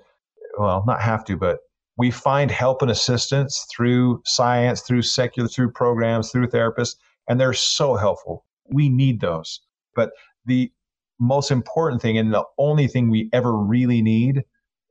well, 0.59 0.83
not 0.87 1.01
have 1.01 1.25
to, 1.27 1.37
but 1.37 1.61
we 1.97 2.11
find 2.11 2.51
help 2.51 2.83
and 2.83 2.91
assistance 2.91 3.65
through 3.75 4.23
science, 4.25 4.81
through 4.81 5.03
secular, 5.03 5.49
through 5.49 5.71
programs, 5.71 6.33
through 6.33 6.49
therapists, 6.49 6.97
and 7.29 7.39
they're 7.39 7.53
so 7.53 7.95
helpful. 7.95 8.45
We 8.73 8.89
need 8.89 9.21
those. 9.21 9.61
But 9.95 10.11
the 10.47 10.73
most 11.21 11.51
important 11.51 12.03
thing 12.03 12.19
and 12.19 12.33
the 12.33 12.45
only 12.59 12.87
thing 12.87 13.11
we 13.11 13.29
ever 13.33 13.57
really 13.57 14.03
need 14.03 14.43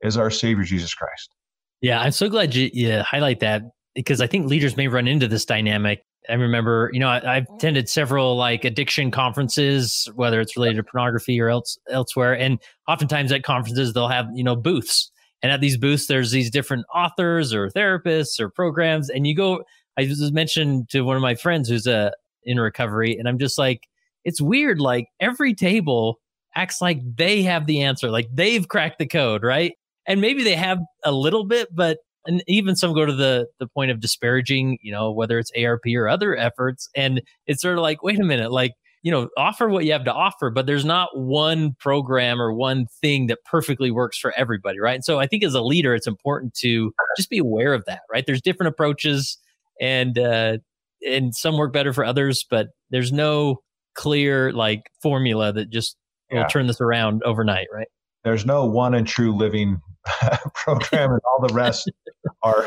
is 0.02 0.16
our 0.16 0.30
Savior, 0.30 0.64
Jesus 0.64 0.94
Christ. 0.94 1.34
Yeah, 1.80 2.00
I'm 2.00 2.12
so 2.12 2.28
glad 2.28 2.54
you, 2.54 2.70
you 2.72 3.00
highlight 3.00 3.40
that 3.40 3.62
because 3.94 4.20
I 4.20 4.26
think 4.26 4.46
leaders 4.46 4.76
may 4.76 4.88
run 4.88 5.08
into 5.08 5.26
this 5.28 5.44
dynamic. 5.44 6.04
I 6.28 6.34
remember, 6.34 6.90
you 6.92 7.00
know, 7.00 7.08
I, 7.08 7.34
have 7.36 7.46
attended 7.56 7.88
several 7.88 8.36
like 8.36 8.64
addiction 8.64 9.10
conferences, 9.10 10.08
whether 10.14 10.40
it's 10.40 10.56
related 10.56 10.76
to 10.76 10.82
pornography 10.84 11.40
or 11.40 11.48
else 11.48 11.78
elsewhere. 11.88 12.34
And 12.34 12.58
oftentimes 12.86 13.32
at 13.32 13.42
conferences, 13.42 13.94
they'll 13.94 14.08
have, 14.08 14.26
you 14.34 14.44
know, 14.44 14.54
booths 14.54 15.10
and 15.42 15.50
at 15.50 15.60
these 15.60 15.76
booths, 15.76 16.06
there's 16.06 16.30
these 16.30 16.50
different 16.50 16.84
authors 16.94 17.54
or 17.54 17.68
therapists 17.68 18.38
or 18.40 18.50
programs. 18.50 19.08
And 19.08 19.26
you 19.26 19.34
go, 19.34 19.64
I 19.96 20.04
just 20.04 20.32
mentioned 20.32 20.90
to 20.90 21.02
one 21.02 21.16
of 21.16 21.22
my 21.22 21.34
friends 21.34 21.68
who's 21.68 21.86
a 21.86 21.96
uh, 21.96 22.10
in 22.44 22.58
recovery, 22.58 23.18
and 23.18 23.28
I'm 23.28 23.38
just 23.38 23.58
like, 23.58 23.86
it's 24.24 24.40
weird. 24.40 24.80
Like 24.80 25.06
every 25.20 25.54
table 25.54 26.16
acts 26.54 26.80
like 26.80 26.98
they 27.16 27.42
have 27.42 27.66
the 27.66 27.82
answer, 27.82 28.10
like 28.10 28.28
they've 28.32 28.66
cracked 28.66 28.98
the 28.98 29.06
code, 29.06 29.42
right? 29.42 29.72
And 30.06 30.20
maybe 30.20 30.42
they 30.42 30.56
have 30.56 30.78
a 31.04 31.12
little 31.12 31.44
bit, 31.44 31.68
but 31.74 31.98
and 32.26 32.42
even 32.46 32.76
some 32.76 32.92
go 32.92 33.06
to 33.06 33.14
the 33.14 33.46
the 33.58 33.66
point 33.66 33.90
of 33.90 34.00
disparaging, 34.00 34.78
you 34.82 34.92
know, 34.92 35.12
whether 35.12 35.38
it's 35.38 35.52
ARP 35.56 35.84
or 35.94 36.08
other 36.08 36.36
efforts. 36.36 36.88
And 36.94 37.22
it's 37.46 37.62
sort 37.62 37.76
of 37.76 37.82
like, 37.82 38.02
wait 38.02 38.20
a 38.20 38.24
minute, 38.24 38.52
like 38.52 38.72
you 39.02 39.10
know, 39.10 39.28
offer 39.38 39.68
what 39.68 39.86
you 39.86 39.92
have 39.92 40.04
to 40.04 40.12
offer, 40.12 40.50
but 40.50 40.66
there's 40.66 40.84
not 40.84 41.08
one 41.14 41.74
program 41.78 42.40
or 42.40 42.52
one 42.52 42.86
thing 43.00 43.28
that 43.28 43.38
perfectly 43.44 43.90
works 43.90 44.18
for 44.18 44.32
everybody, 44.36 44.78
right? 44.78 44.94
And 44.96 45.04
so 45.04 45.18
I 45.18 45.26
think 45.26 45.42
as 45.42 45.54
a 45.54 45.62
leader, 45.62 45.94
it's 45.94 46.06
important 46.06 46.52
to 46.56 46.92
just 47.16 47.30
be 47.30 47.38
aware 47.38 47.72
of 47.72 47.84
that, 47.86 48.02
right? 48.12 48.24
There's 48.26 48.42
different 48.42 48.68
approaches 48.68 49.38
and 49.80 50.18
uh 50.18 50.58
and 51.06 51.34
some 51.34 51.56
work 51.56 51.72
better 51.72 51.94
for 51.94 52.04
others, 52.04 52.44
but 52.48 52.68
there's 52.90 53.10
no 53.10 53.62
clear 54.00 54.50
like 54.52 54.90
formula 55.02 55.52
that 55.52 55.68
just 55.68 55.96
yeah. 56.30 56.38
will 56.40 56.48
turn 56.48 56.66
this 56.66 56.80
around 56.80 57.22
overnight, 57.24 57.66
right? 57.70 57.88
There's 58.24 58.46
no 58.46 58.64
one 58.64 58.94
and 58.94 59.06
true 59.06 59.36
living 59.36 59.78
program 60.54 61.12
and 61.12 61.20
all 61.26 61.46
the 61.46 61.52
rest 61.52 61.90
are 62.42 62.66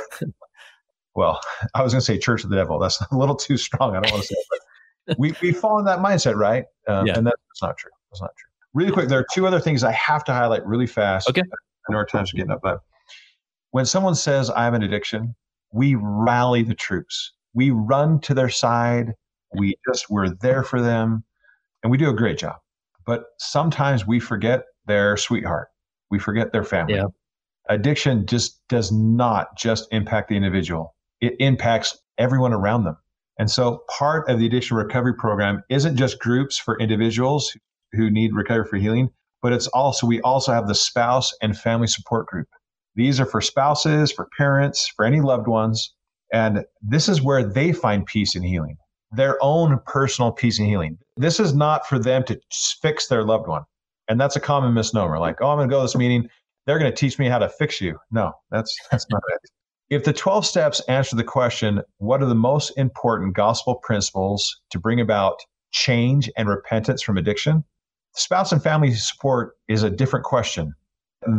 well, 1.15 1.39
I 1.73 1.81
was 1.81 1.91
going 1.91 2.01
to 2.01 2.05
say 2.05 2.19
church 2.19 2.43
of 2.43 2.51
the 2.51 2.55
devil. 2.55 2.77
That's 2.77 3.01
a 3.01 3.17
little 3.17 3.35
too 3.35 3.57
strong. 3.57 3.95
I 3.95 4.01
don't 4.01 4.11
want 4.11 4.23
to 4.23 4.27
say 4.27 4.35
it, 5.07 5.17
we, 5.17 5.33
we 5.41 5.51
fall 5.51 5.79
in 5.79 5.85
that 5.85 5.99
mindset, 5.99 6.35
right? 6.35 6.65
Um, 6.87 7.07
yeah. 7.07 7.17
And 7.17 7.25
that's 7.25 7.61
not 7.61 7.77
true. 7.77 7.91
That's 8.11 8.21
not 8.21 8.31
true. 8.37 8.49
Really 8.75 8.91
quick, 8.91 9.09
there 9.09 9.19
are 9.19 9.25
two 9.33 9.47
other 9.47 9.59
things 9.59 9.83
I 9.83 9.91
have 9.91 10.23
to 10.25 10.33
highlight 10.33 10.65
really 10.65 10.87
fast. 10.87 11.29
Okay. 11.29 11.41
I 11.41 11.91
know 11.91 11.97
our 11.97 12.05
time's 12.05 12.31
getting 12.31 12.51
up, 12.51 12.61
but 12.63 12.79
when 13.71 13.85
someone 13.85 14.15
says, 14.15 14.49
I 14.51 14.63
have 14.63 14.73
an 14.75 14.83
addiction, 14.83 15.35
we 15.71 15.95
rally 15.95 16.63
the 16.63 16.75
troops. 16.75 17.33
We 17.53 17.71
run 17.71 18.19
to 18.21 18.33
their 18.33 18.49
side. 18.49 19.13
We 19.55 19.75
just, 19.87 20.09
we're 20.09 20.29
there 20.29 20.63
for 20.63 20.81
them 20.81 21.23
and 21.81 21.91
we 21.91 21.97
do 21.97 22.09
a 22.09 22.13
great 22.13 22.37
job. 22.37 22.55
But 23.05 23.25
sometimes 23.39 24.07
we 24.07 24.19
forget 24.19 24.63
their 24.85 25.17
sweetheart. 25.17 25.67
We 26.09 26.19
forget 26.19 26.51
their 26.51 26.63
family. 26.63 26.95
Yeah. 26.95 27.07
Addiction 27.69 28.25
just 28.25 28.61
does 28.67 28.91
not 28.91 29.57
just 29.57 29.87
impact 29.91 30.29
the 30.29 30.35
individual. 30.35 30.95
It 31.21 31.35
impacts 31.39 31.97
everyone 32.17 32.53
around 32.53 32.83
them. 32.83 32.97
And 33.39 33.49
so 33.49 33.83
part 33.89 34.29
of 34.29 34.39
the 34.39 34.45
addiction 34.45 34.77
recovery 34.77 35.15
program 35.15 35.63
isn't 35.69 35.97
just 35.97 36.19
groups 36.19 36.57
for 36.57 36.77
individuals 36.79 37.55
who 37.93 38.09
need 38.09 38.35
recovery 38.35 38.67
for 38.69 38.77
healing, 38.77 39.09
but 39.41 39.53
it's 39.53 39.67
also, 39.67 40.05
we 40.05 40.21
also 40.21 40.51
have 40.51 40.67
the 40.67 40.75
spouse 40.75 41.33
and 41.41 41.57
family 41.57 41.87
support 41.87 42.27
group. 42.27 42.47
These 42.95 43.19
are 43.19 43.25
for 43.25 43.41
spouses, 43.41 44.11
for 44.11 44.27
parents, 44.37 44.87
for 44.95 45.03
any 45.03 45.19
loved 45.19 45.47
ones. 45.47 45.93
And 46.31 46.63
this 46.81 47.09
is 47.09 47.21
where 47.21 47.43
they 47.43 47.71
find 47.71 48.05
peace 48.05 48.35
and 48.35 48.45
healing, 48.45 48.77
their 49.13 49.37
own 49.41 49.79
personal 49.85 50.31
peace 50.31 50.59
and 50.59 50.67
healing. 50.67 50.97
This 51.17 51.39
is 51.39 51.53
not 51.53 51.87
for 51.87 51.99
them 51.99 52.23
to 52.25 52.39
fix 52.81 53.07
their 53.07 53.23
loved 53.23 53.47
one. 53.47 53.63
And 54.07 54.19
that's 54.19 54.35
a 54.35 54.39
common 54.39 54.73
misnomer. 54.73 55.19
Like, 55.19 55.41
oh, 55.41 55.49
I'm 55.49 55.57
going 55.57 55.69
to 55.69 55.73
go 55.73 55.79
to 55.79 55.83
this 55.83 55.95
meeting. 55.95 56.27
They're 56.65 56.79
going 56.79 56.91
to 56.91 56.97
teach 56.97 57.19
me 57.19 57.27
how 57.27 57.39
to 57.39 57.49
fix 57.49 57.79
you. 57.79 57.97
No, 58.11 58.33
that's, 58.51 58.75
that's 58.91 59.05
not 59.09 59.21
it. 59.33 59.49
If 59.89 60.05
the 60.05 60.13
12 60.13 60.45
steps 60.45 60.79
answer 60.87 61.15
the 61.15 61.23
question, 61.23 61.81
what 61.97 62.21
are 62.21 62.25
the 62.25 62.35
most 62.35 62.71
important 62.77 63.35
gospel 63.35 63.75
principles 63.75 64.61
to 64.71 64.79
bring 64.79 64.99
about 64.99 65.39
change 65.71 66.31
and 66.37 66.49
repentance 66.49 67.01
from 67.01 67.17
addiction? 67.17 67.63
Spouse 68.15 68.51
and 68.51 68.63
family 68.63 68.93
support 68.93 69.55
is 69.67 69.83
a 69.83 69.89
different 69.89 70.25
question. 70.25 70.73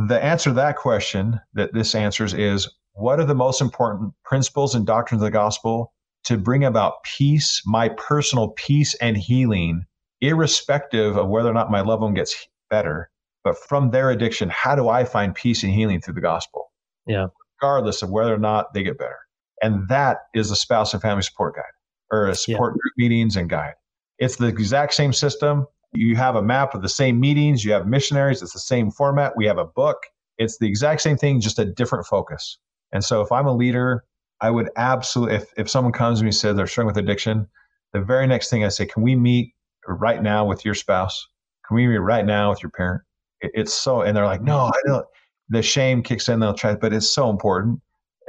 The 0.09 0.23
answer 0.23 0.51
to 0.51 0.55
that 0.55 0.77
question 0.77 1.41
that 1.55 1.73
this 1.73 1.95
answers 1.95 2.35
is 2.35 2.69
what 2.93 3.19
are 3.19 3.25
the 3.25 3.35
most 3.35 3.61
important 3.61 4.13
principles 4.25 4.75
and 4.75 4.87
doctrines 4.87 5.23
of 5.23 5.27
the 5.27 5.31
gospel 5.31 5.94
to 6.25 6.37
bring 6.37 6.65
about 6.65 7.03
peace, 7.05 7.63
my 7.67 7.89
personal 7.91 8.49
peace 8.51 8.95
and 8.97 9.17
healing, 9.17 9.85
irrespective 10.21 11.17
of 11.17 11.29
whether 11.29 11.51
or 11.51 11.55
not 11.55 11.71
my 11.71 11.81
loved 11.81 12.03
one 12.03 12.15
gets 12.15 12.49
better? 12.71 13.11
But 13.43 13.59
from 13.59 13.91
their 13.91 14.11
addiction, 14.11 14.49
how 14.49 14.75
do 14.75 14.89
I 14.89 15.05
find 15.05 15.35
peace 15.35 15.63
and 15.63 15.73
healing 15.73 16.01
through 16.01 16.15
the 16.15 16.21
gospel? 16.21 16.71
Yeah 17.07 17.27
regardless 17.65 18.03
of 18.03 18.11
whether 18.11 18.35
or 18.35 18.39
not 18.39 18.75
they 18.75 18.83
get 18.83 18.99
better. 18.99 19.19
And 19.63 19.89
that 19.89 20.19
is 20.35 20.51
a 20.51 20.57
spouse 20.57 20.93
and 20.93 21.01
family 21.01 21.23
support 21.23 21.55
guide 21.57 21.63
or 22.11 22.27
a 22.27 22.35
support 22.35 22.75
yeah. 22.75 22.81
group 22.81 22.93
meetings 22.97 23.37
and 23.37 23.49
guide. 23.49 23.75
It's 24.19 24.37
the 24.37 24.47
exact 24.47 24.95
same 24.95 25.13
system. 25.13 25.67
You 25.93 26.17
have 26.17 26.37
a 26.37 26.43
map 26.43 26.75
of 26.75 26.83
the 26.83 26.89
same 26.89 27.21
meetings, 27.21 27.65
you 27.65 27.73
have 27.73 27.87
missionaries, 27.87 28.43
it's 28.43 28.53
the 28.53 28.59
same 28.59 28.91
format. 28.91 29.37
We 29.37 29.47
have 29.47 29.59
a 29.59 29.65
book. 29.65 29.99
It's 30.39 30.59
the 30.59 30.67
exact 30.67 31.01
same 31.01 31.17
thing, 31.17 31.41
just 31.41 31.59
a 31.59 31.65
different 31.65 32.07
focus. 32.07 32.59
And 32.93 33.05
so 33.05 33.23
if 33.23 33.31
I'm 33.31 33.47
a 33.47 33.55
leader, 33.55 34.05
I 34.45 34.51
would 34.51 34.69
absolutely, 34.77 35.37
if, 35.37 35.53
if 35.57 35.71
someone 35.71 35.93
comes 35.93 36.19
to 36.19 36.25
me 36.25 36.29
and 36.29 36.35
says 36.35 36.55
they're 36.55 36.67
struggling 36.67 36.95
with 36.95 37.03
addiction, 37.03 37.49
the 37.95 38.01
very 38.01 38.27
next 38.27 38.51
thing 38.51 38.63
I 38.63 38.69
say, 38.69 38.85
can 38.85 39.03
we 39.03 39.17
meet 39.17 39.55
right 39.89 40.23
now 40.23 40.45
with 40.45 40.65
your 40.65 40.75
spouse? 40.75 41.27
Can 41.67 41.77
we 41.77 41.87
meet 41.87 41.97
right 41.97 42.27
now 42.27 42.51
with 42.51 42.63
your 42.63 42.71
parent? 42.71 43.03
It, 43.41 43.53
it's 43.55 43.73
so, 43.73 44.03
and 44.03 44.15
they're 44.15 44.27
like, 44.27 44.43
no, 44.43 44.59
I 44.67 44.79
don't 44.85 45.07
the 45.49 45.63
shame 45.63 46.03
kicks 46.03 46.29
in, 46.29 46.41
they'll 46.41 46.55
try, 46.55 46.75
but 46.75 46.93
it's 46.93 47.11
so 47.11 47.31
important. 47.31 47.81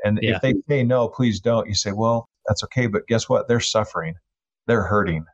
And 0.04 0.20
yeah. 0.22 0.36
if 0.36 0.42
they 0.42 0.54
say 0.68 0.84
no, 0.84 1.08
please 1.08 1.40
don't, 1.40 1.68
you 1.68 1.76
say, 1.76 1.92
well, 1.92 2.30
that's 2.48 2.64
okay. 2.66 2.88
But 2.88 3.08
guess 3.08 3.28
what? 3.28 3.48
They're 3.48 3.60
suffering, 3.60 4.16
they're 4.68 4.84
hurting. 4.84 5.26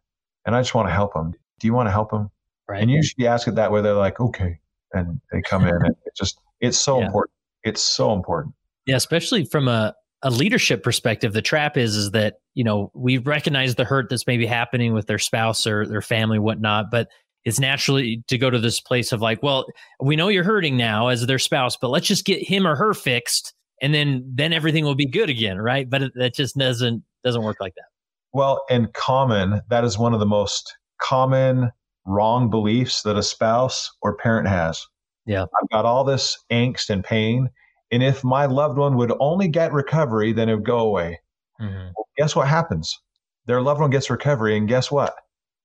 And 0.46 0.56
I 0.56 0.62
just 0.62 0.74
want 0.74 0.88
to 0.88 0.94
help 0.94 1.14
them. 1.14 1.34
Do 1.60 1.68
you 1.68 1.74
want 1.74 1.88
to 1.88 1.92
help 1.92 2.10
them? 2.10 2.30
Right. 2.68 2.82
And 2.82 2.90
usually 2.90 3.16
you 3.18 3.26
should 3.26 3.34
ask 3.34 3.48
it 3.48 3.56
that 3.56 3.72
way. 3.72 3.82
They're 3.82 3.94
like, 3.94 4.20
okay. 4.20 4.60
And 4.94 5.22
they 5.32 5.42
come 5.42 5.68
in 5.68 5.76
and 5.76 5.96
it 6.06 6.16
just, 6.16 6.40
it's 6.60 6.80
so 6.80 7.00
yeah. 7.00 7.06
important. 7.06 7.34
It's 7.64 7.82
so 7.82 8.14
important. 8.14 8.56
Yeah. 8.86 8.96
Especially 8.96 9.46
from 9.46 9.68
a, 9.68 9.94
a 10.24 10.30
leadership 10.30 10.84
perspective, 10.84 11.34
the 11.34 11.42
trap 11.42 11.78
is, 11.78 11.96
is 11.96 12.12
that, 12.12 12.36
you 12.54 12.64
know, 12.64 12.92
we 12.94 13.18
recognize 13.18 13.76
the 13.76 13.86
hurt 13.86 14.08
that's 14.10 14.28
maybe 14.28 14.46
happening 14.46 14.94
with 14.94 15.08
their 15.08 15.20
spouse 15.20 15.66
or 15.66 15.86
their 15.86 16.02
family, 16.02 16.40
whatnot, 16.40 16.92
but 16.92 17.08
it's 17.44 17.60
naturally 17.60 18.24
to 18.28 18.38
go 18.38 18.50
to 18.50 18.60
this 18.60 18.80
place 18.80 19.12
of 19.12 19.22
like, 19.22 19.42
well, 19.42 19.66
we 20.00 20.16
know 20.16 20.28
you're 20.28 20.44
hurting 20.44 20.78
now 20.78 21.08
as 21.08 21.26
their 21.26 21.40
spouse, 21.40 21.76
but 21.76 21.90
let's 21.90 22.08
just 22.08 22.26
get 22.26 22.48
him 22.48 22.68
or 22.68 22.76
her 22.76 22.94
fixed, 22.94 23.54
and 23.82 23.94
then 23.94 24.24
then 24.32 24.54
everything 24.54 24.86
will 24.86 24.96
be 24.96 25.08
good 25.08 25.30
again, 25.30 25.58
right? 25.58 25.90
But 25.90 26.04
it, 26.04 26.12
that 26.16 26.36
just 26.36 26.56
doesn't 26.56 27.04
doesn't 27.24 27.42
work 27.42 27.58
like 27.60 27.74
that. 27.76 27.86
Well, 28.32 28.64
in 28.70 28.90
common, 28.94 29.62
that 29.70 29.84
is 29.84 29.98
one 29.98 30.14
of 30.14 30.20
the 30.20 30.26
most 30.28 30.76
common 31.02 31.72
wrong 32.06 32.50
beliefs 32.50 33.02
that 33.04 33.18
a 33.18 33.24
spouse 33.24 33.90
or 34.02 34.16
parent 34.18 34.48
has. 34.48 34.86
Yeah. 35.26 35.44
I've 35.44 35.70
got 35.70 35.86
all 35.86 36.04
this 36.04 36.38
angst 36.52 36.90
and 36.90 37.04
pain. 37.04 37.50
And 37.92 38.02
if 38.02 38.24
my 38.24 38.46
loved 38.46 38.78
one 38.78 38.96
would 38.98 39.12
only 39.20 39.48
get 39.48 39.74
recovery, 39.74 40.32
then 40.34 40.50
it 40.50 40.56
would 40.56 40.66
go 40.66 40.80
away. 40.80 41.20
Mm-hmm. 41.60 41.92
Well, 41.96 42.08
guess 42.18 42.36
what 42.36 42.48
happens? 42.48 42.98
Their 43.46 43.62
loved 43.62 43.82
one 43.82 43.90
gets 43.90 44.10
recovery, 44.10 44.58
and 44.58 44.68
guess 44.68 44.92
what? 44.92 45.16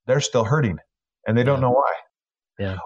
They're 0.07 0.21
still 0.21 0.45
hurting 0.45 0.79
and 1.27 1.37
they 1.37 1.43
don't 1.43 1.57
yeah. 1.59 1.63
know 1.63 1.73
why. 1.73 1.93
Yeah. 2.59 2.77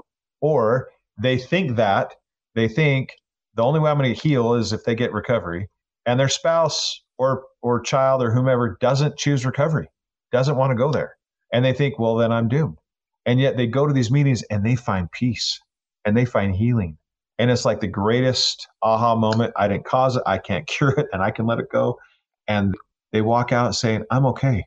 Or 0.40 0.88
they 1.20 1.38
think 1.38 1.76
that 1.76 2.14
they 2.54 2.66
think 2.66 3.14
the 3.54 3.62
only 3.62 3.80
way 3.80 3.90
I'm 3.90 3.98
going 3.98 4.14
to 4.14 4.20
heal 4.20 4.54
is 4.54 4.72
if 4.72 4.84
they 4.84 4.94
get 4.94 5.12
recovery, 5.12 5.68
and 6.06 6.18
their 6.18 6.28
spouse 6.28 7.02
or 7.18 7.44
or 7.62 7.80
child 7.80 8.22
or 8.22 8.32
whomever 8.32 8.76
doesn't 8.80 9.18
choose 9.18 9.44
recovery, 9.44 9.88
doesn't 10.32 10.56
want 10.56 10.70
to 10.70 10.76
go 10.76 10.90
there, 10.90 11.16
and 11.52 11.64
they 11.64 11.72
think, 11.72 11.98
well, 11.98 12.16
then 12.16 12.32
I'm 12.32 12.48
doomed. 12.48 12.78
And 13.26 13.38
yet 13.38 13.56
they 13.56 13.66
go 13.66 13.86
to 13.86 13.92
these 13.92 14.10
meetings 14.10 14.42
and 14.44 14.64
they 14.64 14.76
find 14.76 15.12
peace 15.12 15.60
and 16.06 16.16
they 16.16 16.24
find 16.24 16.56
healing. 16.56 16.96
And 17.40 17.50
it's 17.50 17.64
like 17.64 17.80
the 17.80 17.88
greatest 17.88 18.68
aha 18.82 19.16
moment. 19.16 19.54
I 19.56 19.66
didn't 19.66 19.86
cause 19.86 20.14
it. 20.14 20.22
I 20.26 20.36
can't 20.36 20.66
cure 20.68 20.90
it 20.90 21.06
and 21.12 21.22
I 21.22 21.30
can 21.30 21.46
let 21.46 21.58
it 21.58 21.70
go. 21.72 21.98
And 22.46 22.74
they 23.12 23.22
walk 23.22 23.50
out 23.50 23.74
saying, 23.74 24.04
I'm 24.10 24.26
okay. 24.26 24.66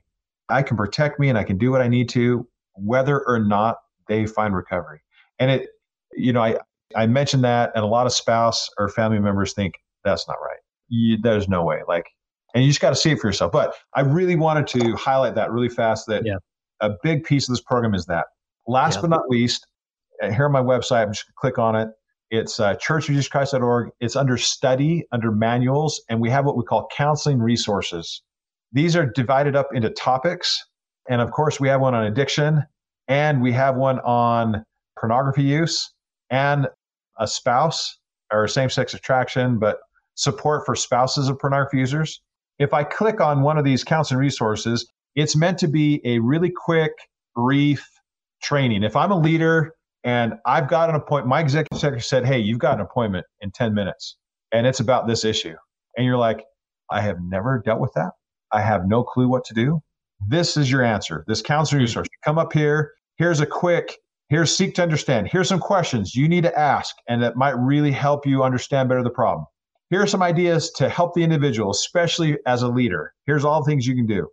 I 0.50 0.64
can 0.64 0.76
protect 0.76 1.20
me 1.20 1.30
and 1.30 1.38
I 1.38 1.44
can 1.44 1.58
do 1.58 1.72
what 1.72 1.82
I 1.82 1.88
need 1.88 2.10
to, 2.10 2.48
whether 2.74 3.24
or 3.28 3.40
not 3.40 3.78
they 4.08 4.26
find 4.26 4.56
recovery. 4.56 5.02
And 5.40 5.52
it, 5.52 5.70
you 6.14 6.34
know, 6.34 6.42
I, 6.42 6.58
I 6.96 7.06
mentioned 7.06 7.44
that, 7.44 7.72
and 7.76 7.84
a 7.84 7.88
lot 7.88 8.06
of 8.06 8.14
spouse 8.14 8.70
or 8.78 8.90
family 8.90 9.20
members 9.20 9.54
think 9.54 9.76
that's 10.04 10.28
not 10.28 10.38
right. 10.42 10.60
You, 10.90 11.18
there's 11.22 11.48
no 11.48 11.64
way. 11.64 11.82
Like, 11.88 12.08
and 12.54 12.64
you 12.64 12.70
just 12.70 12.82
got 12.82 12.90
to 12.90 12.96
see 12.96 13.12
it 13.12 13.20
for 13.20 13.28
yourself. 13.28 13.52
But 13.52 13.76
I 13.96 14.02
really 14.02 14.36
wanted 14.36 14.68
to 14.68 14.96
highlight 14.96 15.36
that 15.36 15.52
really 15.52 15.70
fast 15.70 16.08
that 16.08 16.24
yeah. 16.26 16.38
a 16.82 16.92
big 17.04 17.24
piece 17.24 17.48
of 17.48 17.54
this 17.54 17.62
program 17.62 17.94
is 17.94 18.06
that. 18.08 18.26
Last 18.68 18.96
yeah. 18.96 19.02
but 19.02 19.10
not 19.10 19.30
least, 19.30 19.68
uh, 20.22 20.32
here 20.32 20.46
on 20.46 20.52
my 20.52 20.62
website, 20.62 21.04
I'm 21.04 21.14
just 21.14 21.26
click 21.36 21.58
on 21.58 21.76
it. 21.76 21.90
It's 22.34 22.60
uh, 22.60 22.74
churchofjesuschrist.org. 22.78 23.92
It's 24.00 24.16
under 24.16 24.38
study, 24.38 25.06
under 25.12 25.32
manuals, 25.32 26.02
and 26.10 26.20
we 26.20 26.32
have 26.32 26.46
what 26.46 26.58
we 26.58 26.64
call 26.64 26.88
counseling 26.98 27.38
resources. 27.38 28.24
These 28.72 28.96
are 28.96 29.06
divided 29.06 29.56
up 29.56 29.68
into 29.72 29.92
topics. 29.92 30.66
And 31.08 31.22
of 31.22 31.30
course, 31.30 31.60
we 31.60 31.68
have 31.68 31.80
one 31.80 31.94
on 31.94 32.06
addiction, 32.06 32.64
and 33.08 33.40
we 33.40 33.52
have 33.52 33.76
one 33.76 34.00
on 34.00 34.66
pornography 35.00 35.44
use 35.44 35.94
and 36.32 36.68
a 37.20 37.28
spouse 37.28 38.00
or 38.32 38.48
same 38.48 38.72
sex 38.72 38.96
attraction, 38.96 39.60
but 39.60 39.78
support 40.16 40.66
for 40.66 40.76
spouses 40.76 41.30
of 41.30 41.38
pornography 41.38 41.78
users. 41.78 42.20
If 42.58 42.74
I 42.74 42.84
click 42.84 43.22
on 43.22 43.44
one 43.44 43.60
of 43.60 43.64
these 43.64 43.84
counseling 43.84 44.20
resources, 44.20 44.92
it's 45.14 45.36
meant 45.36 45.60
to 45.60 45.68
be 45.68 46.02
a 46.04 46.18
really 46.18 46.50
quick, 46.50 46.94
brief 47.36 47.88
training. 48.42 48.82
If 48.82 48.96
I'm 48.96 49.12
a 49.12 49.20
leader 49.20 49.76
and 50.04 50.34
I've 50.46 50.68
got 50.68 50.90
an 50.90 50.96
appointment, 50.96 51.28
my 51.30 51.40
executive 51.40 51.80
secretary 51.80 52.02
said, 52.02 52.26
Hey, 52.26 52.40
you've 52.40 52.60
got 52.60 52.76
an 52.76 52.82
appointment 52.82 53.26
in 53.42 53.52
10 53.52 53.74
minutes 53.74 54.18
and 54.54 54.68
it's 54.68 54.80
about 54.80 55.08
this 55.08 55.26
issue. 55.26 55.56
And 55.98 56.06
you're 56.06 56.18
like, 56.18 56.46
I 56.90 57.02
have 57.02 57.18
never 57.22 57.62
dealt 57.66 57.80
with 57.80 57.92
that. 57.96 58.12
I 58.52 58.62
have 58.62 58.88
no 58.88 59.04
clue 59.04 59.28
what 59.28 59.44
to 59.46 59.54
do. 59.54 59.82
This 60.26 60.56
is 60.56 60.72
your 60.72 60.84
answer. 60.84 61.26
This 61.28 61.42
counseling 61.42 61.80
hmm. 61.80 61.86
resource. 61.86 62.08
come 62.24 62.38
up 62.38 62.54
here. 62.54 62.92
Here's 63.18 63.42
a 63.42 63.46
quick, 63.46 63.98
here's 64.30 64.56
seek 64.56 64.76
to 64.76 64.84
understand. 64.84 65.28
Here's 65.32 65.50
some 65.50 65.60
questions 65.60 66.16
you 66.16 66.30
need 66.30 66.44
to 66.44 66.58
ask, 66.58 66.96
and 67.08 67.22
that 67.22 67.36
might 67.36 67.58
really 67.58 67.92
help 67.92 68.26
you 68.26 68.44
understand 68.44 68.90
better 68.90 69.04
the 69.04 69.10
problem. 69.10 69.46
Here 69.90 70.02
are 70.02 70.08
some 70.08 70.24
ideas 70.24 70.72
to 70.72 70.90
help 70.90 71.14
the 71.14 71.24
individual, 71.24 71.72
especially 71.72 72.38
as 72.48 72.64
a 72.64 72.68
leader. 72.68 73.14
Here's 73.26 73.46
all 73.46 73.62
the 73.62 73.70
things 73.70 73.86
you 73.86 73.96
can 73.96 74.08
do. 74.08 74.28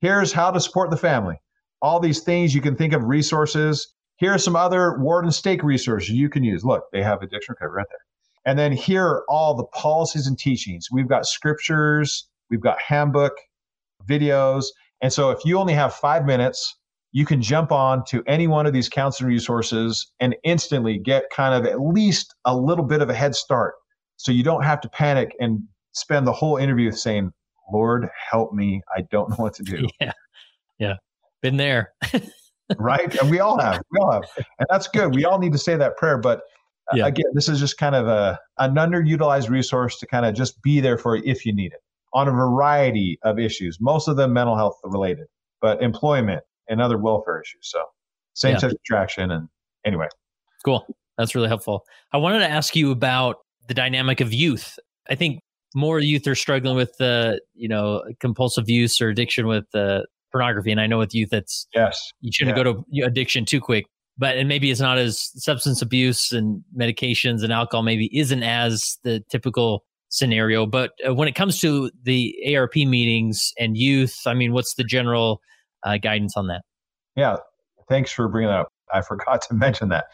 Here's 0.00 0.32
how 0.32 0.50
to 0.50 0.60
support 0.60 0.90
the 0.90 0.96
family. 0.96 1.36
All 1.82 2.00
these 2.00 2.20
things 2.20 2.54
you 2.54 2.60
can 2.60 2.76
think 2.76 2.92
of 2.92 3.04
resources. 3.04 3.94
Here 4.16 4.32
are 4.32 4.38
some 4.38 4.56
other 4.56 4.98
ward 4.98 5.24
and 5.24 5.34
stake 5.34 5.62
resources 5.62 6.10
you 6.10 6.28
can 6.28 6.44
use. 6.44 6.64
Look, 6.64 6.84
they 6.92 7.02
have 7.02 7.22
addiction 7.22 7.54
recovery 7.58 7.78
right 7.78 7.86
there. 7.90 7.98
And 8.44 8.58
then 8.58 8.72
here 8.72 9.04
are 9.04 9.24
all 9.28 9.54
the 9.54 9.64
policies 9.64 10.26
and 10.26 10.38
teachings. 10.38 10.88
We've 10.90 11.08
got 11.08 11.26
scriptures, 11.26 12.28
we've 12.50 12.60
got 12.60 12.80
handbook, 12.80 13.32
videos. 14.08 14.66
And 15.00 15.12
so 15.12 15.30
if 15.30 15.44
you 15.44 15.58
only 15.58 15.74
have 15.74 15.94
five 15.94 16.24
minutes, 16.24 16.76
you 17.12 17.26
can 17.26 17.42
jump 17.42 17.70
on 17.70 18.04
to 18.06 18.22
any 18.26 18.46
one 18.46 18.66
of 18.66 18.72
these 18.72 18.88
counseling 18.88 19.28
resources 19.28 20.10
and 20.18 20.34
instantly 20.44 20.98
get 20.98 21.24
kind 21.30 21.54
of 21.54 21.70
at 21.70 21.80
least 21.80 22.34
a 22.44 22.56
little 22.56 22.84
bit 22.84 23.02
of 23.02 23.10
a 23.10 23.14
head 23.14 23.34
start. 23.34 23.74
So 24.16 24.32
you 24.32 24.42
don't 24.42 24.64
have 24.64 24.80
to 24.82 24.88
panic 24.88 25.34
and 25.38 25.60
spend 25.92 26.26
the 26.26 26.32
whole 26.32 26.56
interview 26.56 26.90
saying, 26.90 27.32
Lord, 27.72 28.08
help 28.30 28.52
me. 28.52 28.82
I 28.96 29.02
don't 29.10 29.30
know 29.30 29.36
what 29.36 29.54
to 29.54 29.62
do. 29.62 29.86
Yeah. 30.00 30.12
Yeah. 30.78 30.94
Been 31.42 31.58
there. 31.58 31.92
right. 32.78 33.14
And 33.20 33.30
we 33.30 33.40
all 33.40 33.58
have. 33.58 33.82
We 33.90 33.98
all 34.00 34.12
have. 34.12 34.24
And 34.58 34.66
that's 34.70 34.88
good. 34.88 35.14
We 35.14 35.24
all 35.24 35.38
need 35.38 35.52
to 35.52 35.58
say 35.58 35.76
that 35.76 35.96
prayer. 35.96 36.18
But 36.18 36.42
uh, 36.92 36.96
yeah. 36.96 37.06
again, 37.06 37.26
this 37.34 37.48
is 37.48 37.58
just 37.60 37.78
kind 37.78 37.94
of 37.94 38.06
a, 38.08 38.38
an 38.58 38.74
underutilized 38.74 39.48
resource 39.48 39.98
to 40.00 40.06
kind 40.06 40.26
of 40.26 40.34
just 40.34 40.60
be 40.62 40.80
there 40.80 40.98
for 40.98 41.16
if 41.16 41.46
you 41.46 41.54
need 41.54 41.72
it 41.72 41.80
on 42.14 42.28
a 42.28 42.30
variety 42.30 43.18
of 43.22 43.38
issues, 43.38 43.78
most 43.80 44.08
of 44.08 44.16
them 44.16 44.32
mental 44.32 44.56
health 44.56 44.78
related, 44.84 45.26
but 45.60 45.82
employment 45.82 46.42
and 46.68 46.80
other 46.80 46.98
welfare 46.98 47.40
issues. 47.40 47.60
So 47.62 47.82
same 48.34 48.58
sex 48.58 48.72
yeah. 48.72 48.78
attraction. 48.84 49.30
And 49.30 49.48
anyway. 49.84 50.08
Cool. 50.64 50.86
That's 51.18 51.34
really 51.34 51.48
helpful. 51.48 51.84
I 52.12 52.18
wanted 52.18 52.40
to 52.40 52.48
ask 52.48 52.76
you 52.76 52.90
about 52.90 53.36
the 53.68 53.74
dynamic 53.74 54.20
of 54.20 54.32
youth. 54.32 54.78
I 55.08 55.14
think 55.14 55.40
more 55.74 56.00
youth 56.00 56.26
are 56.26 56.34
struggling 56.34 56.76
with 56.76 56.92
the, 56.98 57.40
you 57.54 57.68
know, 57.68 58.02
compulsive 58.20 58.68
use 58.68 59.00
or 59.00 59.08
addiction 59.08 59.46
with 59.46 59.64
the 59.72 60.06
pornography. 60.32 60.72
And 60.72 60.80
I 60.80 60.86
know 60.86 60.98
with 60.98 61.14
youth, 61.14 61.32
it's, 61.32 61.66
yes, 61.74 62.12
you 62.20 62.32
shouldn't 62.32 62.56
yeah. 62.56 62.64
go 62.64 62.72
to 62.72 63.04
addiction 63.04 63.44
too 63.44 63.60
quick, 63.60 63.86
but, 64.18 64.36
and 64.36 64.48
maybe 64.48 64.70
it's 64.70 64.80
not 64.80 64.98
as 64.98 65.30
substance 65.34 65.82
abuse 65.82 66.32
and 66.32 66.62
medications 66.76 67.42
and 67.42 67.52
alcohol 67.52 67.82
maybe 67.82 68.10
isn't 68.18 68.42
as 68.42 68.98
the 69.04 69.22
typical 69.30 69.84
scenario. 70.08 70.66
But 70.66 70.92
uh, 71.06 71.14
when 71.14 71.28
it 71.28 71.34
comes 71.34 71.58
to 71.60 71.90
the 72.02 72.34
ARP 72.56 72.76
meetings 72.76 73.52
and 73.58 73.76
youth, 73.76 74.22
I 74.26 74.34
mean, 74.34 74.52
what's 74.52 74.74
the 74.74 74.84
general 74.84 75.40
uh, 75.82 75.98
guidance 75.98 76.36
on 76.36 76.48
that? 76.48 76.62
Yeah, 77.16 77.36
thanks 77.88 78.12
for 78.12 78.28
bringing 78.28 78.50
that 78.50 78.60
up. 78.60 78.72
I 78.92 79.00
forgot 79.08 79.42
to 79.42 79.54
mention 79.54 79.88
that. 79.88 80.06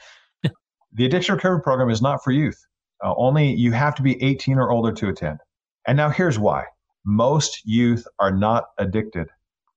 the 0.93 1.05
addiction 1.05 1.35
recovery 1.35 1.63
program 1.63 1.91
is 1.91 2.03
not 2.03 2.25
for 2.25 2.31
youth. 2.31 2.59
Uh, 3.05 3.15
only 3.17 3.55
you 3.55 3.73
have 3.73 3.95
to 3.95 4.03
be 4.03 4.23
18 4.23 4.59
or 4.59 4.73
older 4.73 4.93
to 4.93 5.09
attend. 5.09 5.39
And 5.87 5.97
now 5.97 6.11
here's 6.11 6.39
why 6.39 6.65
most 7.07 7.63
youth 7.65 8.07
are 8.19 8.33
not 8.33 8.67
addicted. 8.79 9.29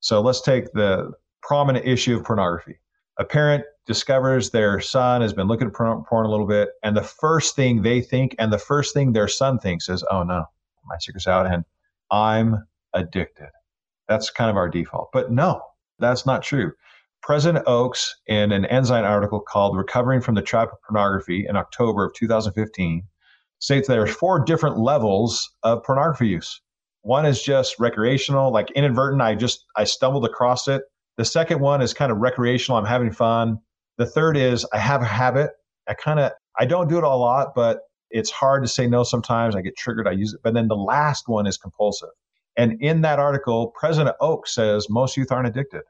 So 0.02 0.22
let's 0.22 0.42
take 0.42 0.74
the 0.74 1.12
prominent 1.42 1.86
issue 1.86 2.18
of 2.18 2.24
pornography. 2.24 2.80
A 3.18 3.24
parent 3.24 3.64
discovers 3.86 4.50
their 4.50 4.80
son 4.80 5.22
has 5.22 5.34
been 5.34 5.48
looking 5.48 5.68
at 5.68 5.74
porn, 5.74 6.04
porn, 6.08 6.26
a 6.26 6.30
little 6.30 6.48
bit, 6.48 6.70
and 6.84 6.96
the 6.96 7.04
first 7.04 7.56
thing 7.56 7.82
they 7.82 8.02
think 8.02 8.36
and 8.40 8.52
the 8.52 8.58
first 8.58 8.94
thing 8.94 9.14
their 9.14 9.28
son 9.28 9.60
thinks 9.60 9.90
is, 9.90 10.04
oh 10.12 10.24
no, 10.24 10.46
my 10.86 10.98
secret's 11.00 11.28
out 11.28 11.46
and 11.46 11.64
I'm 12.10 12.66
addicted. 12.94 13.50
That's 14.08 14.30
kind 14.30 14.50
of 14.50 14.58
our 14.58 14.70
default. 14.70 15.12
But 15.14 15.32
no, 15.32 15.62
that's 16.00 16.26
not 16.26 16.44
true. 16.44 16.74
President 17.22 17.64
Oaks, 17.68 18.16
in 18.26 18.52
an 18.52 18.66
Ensign 18.66 19.04
article 19.04 19.40
called 19.40 19.78
Recovering 19.78 20.22
from 20.22 20.34
the 20.34 20.42
Trap 20.42 20.70
of 20.72 20.82
Pornography 20.82 21.46
in 21.48 21.56
October 21.56 22.06
of 22.06 22.14
2015, 22.16 23.04
states 23.60 23.88
there 23.88 24.02
are 24.02 24.08
four 24.08 24.44
different 24.44 24.80
levels 24.80 25.52
of 25.62 25.84
pornography 25.84 26.28
use. 26.28 26.60
One 27.02 27.26
is 27.26 27.42
just 27.42 27.80
recreational, 27.80 28.52
like 28.52 28.72
inadvertent. 28.72 29.22
I 29.22 29.36
just 29.36 29.66
I 29.76 29.84
stumbled 29.84 30.26
across 30.26 30.68
it. 30.68 30.84
The 31.18 31.26
second 31.26 31.60
one 31.60 31.82
is 31.82 31.94
kind 31.94 32.12
of 32.12 32.20
recreational. 32.20 32.78
I'm 32.78 32.86
having 32.86 33.12
fun. 33.12 33.60
The 33.98 34.06
third 34.06 34.38
is 34.38 34.66
I 34.74 34.78
have 34.78 35.02
a 35.02 35.06
habit. 35.06 35.52
I 35.88 35.94
kind 35.94 36.20
of 36.20 36.32
I 36.60 36.66
don't 36.66 36.90
do 36.90 36.98
it 36.98 37.04
a 37.04 37.10
lot, 37.10 37.54
but 37.56 37.82
it's 38.12 38.30
hard 38.30 38.64
to 38.64 38.68
say 38.68 38.88
no 38.88 39.04
sometimes. 39.04 39.56
I 39.56 39.62
get 39.62 39.78
triggered, 39.78 40.08
I 40.08 40.12
use 40.12 40.34
it. 40.34 40.42
But 40.44 40.54
then 40.54 40.68
the 40.68 40.76
last 40.76 41.28
one 41.28 41.48
is 41.48 41.58
compulsive. 41.58 42.10
And 42.58 42.82
in 42.82 43.02
that 43.02 43.20
article, 43.20 43.74
President 43.80 44.16
Oaks 44.20 44.54
says 44.54 44.90
most 44.90 45.16
youth 45.16 45.32
aren't 45.32 45.48
addicted. 45.48 45.84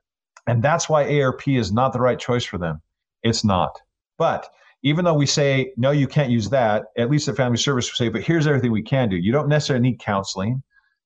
And 0.48 0.64
that's 0.64 0.88
why 0.88 1.22
ARP 1.22 1.48
is 1.48 1.72
not 1.72 1.94
the 1.94 2.00
right 2.00 2.20
choice 2.20 2.46
for 2.46 2.58
them. 2.58 2.82
It's 3.24 3.44
not. 3.44 3.80
But 4.18 4.48
even 4.84 5.06
though 5.06 5.14
we 5.14 5.26
say, 5.26 5.74
no, 5.78 5.92
you 5.92 6.08
can't 6.08 6.32
use 6.32 6.50
that, 6.50 6.86
at 6.98 7.10
least 7.10 7.28
at 7.28 7.36
Family 7.36 7.58
Service, 7.58 7.92
we 7.92 8.06
say, 8.06 8.10
but 8.10 8.22
here's 8.22 8.48
everything 8.48 8.72
we 8.72 8.82
can 8.82 9.10
do. 9.10 9.16
You 9.16 9.32
don't 9.32 9.48
necessarily 9.48 9.90
need 9.90 10.00
counseling, 10.00 10.64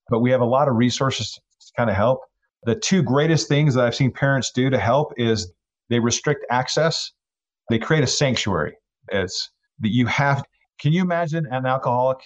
but 0.09 0.19
we 0.19 0.31
have 0.31 0.41
a 0.41 0.45
lot 0.45 0.67
of 0.67 0.75
resources 0.75 1.33
to 1.33 1.71
kind 1.77 1.89
of 1.89 1.95
help. 1.95 2.21
The 2.63 2.75
two 2.75 3.03
greatest 3.03 3.47
things 3.47 3.75
that 3.75 3.85
I've 3.85 3.95
seen 3.95 4.11
parents 4.11 4.51
do 4.51 4.69
to 4.69 4.79
help 4.79 5.13
is 5.17 5.51
they 5.89 5.99
restrict 5.99 6.45
access. 6.49 7.11
They 7.69 7.79
create 7.79 8.03
a 8.03 8.07
sanctuary. 8.07 8.77
It's 9.09 9.51
that 9.79 9.89
you 9.89 10.07
have. 10.07 10.43
Can 10.79 10.93
you 10.93 11.01
imagine 11.01 11.45
an 11.51 11.65
alcoholic 11.65 12.19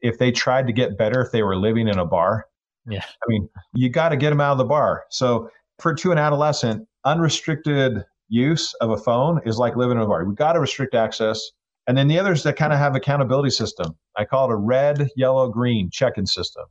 if 0.00 0.18
they 0.18 0.32
tried 0.32 0.66
to 0.66 0.72
get 0.72 0.96
better 0.96 1.20
if 1.20 1.32
they 1.32 1.42
were 1.42 1.56
living 1.56 1.88
in 1.88 1.98
a 1.98 2.04
bar? 2.04 2.46
Yeah. 2.88 3.04
I 3.04 3.26
mean, 3.28 3.48
you 3.74 3.88
got 3.88 4.10
to 4.10 4.16
get 4.16 4.30
them 4.30 4.40
out 4.40 4.52
of 4.52 4.58
the 4.58 4.64
bar. 4.64 5.04
So 5.10 5.50
for 5.78 5.94
to 5.94 6.12
an 6.12 6.18
adolescent, 6.18 6.86
unrestricted 7.04 8.04
use 8.28 8.72
of 8.80 8.90
a 8.90 8.96
phone 8.96 9.40
is 9.44 9.58
like 9.58 9.76
living 9.76 9.98
in 9.98 10.02
a 10.02 10.06
bar. 10.06 10.24
We've 10.24 10.36
got 10.36 10.54
to 10.54 10.60
restrict 10.60 10.94
access. 10.94 11.40
And 11.86 11.98
then 11.98 12.08
the 12.08 12.18
others 12.18 12.44
that 12.44 12.56
kind 12.56 12.72
of 12.72 12.78
have 12.78 12.94
accountability 12.94 13.50
system. 13.50 13.96
I 14.16 14.24
call 14.24 14.50
it 14.50 14.54
a 14.54 14.56
red, 14.56 15.08
yellow, 15.16 15.48
green 15.48 15.90
check-in 15.90 16.26
system. 16.26 16.64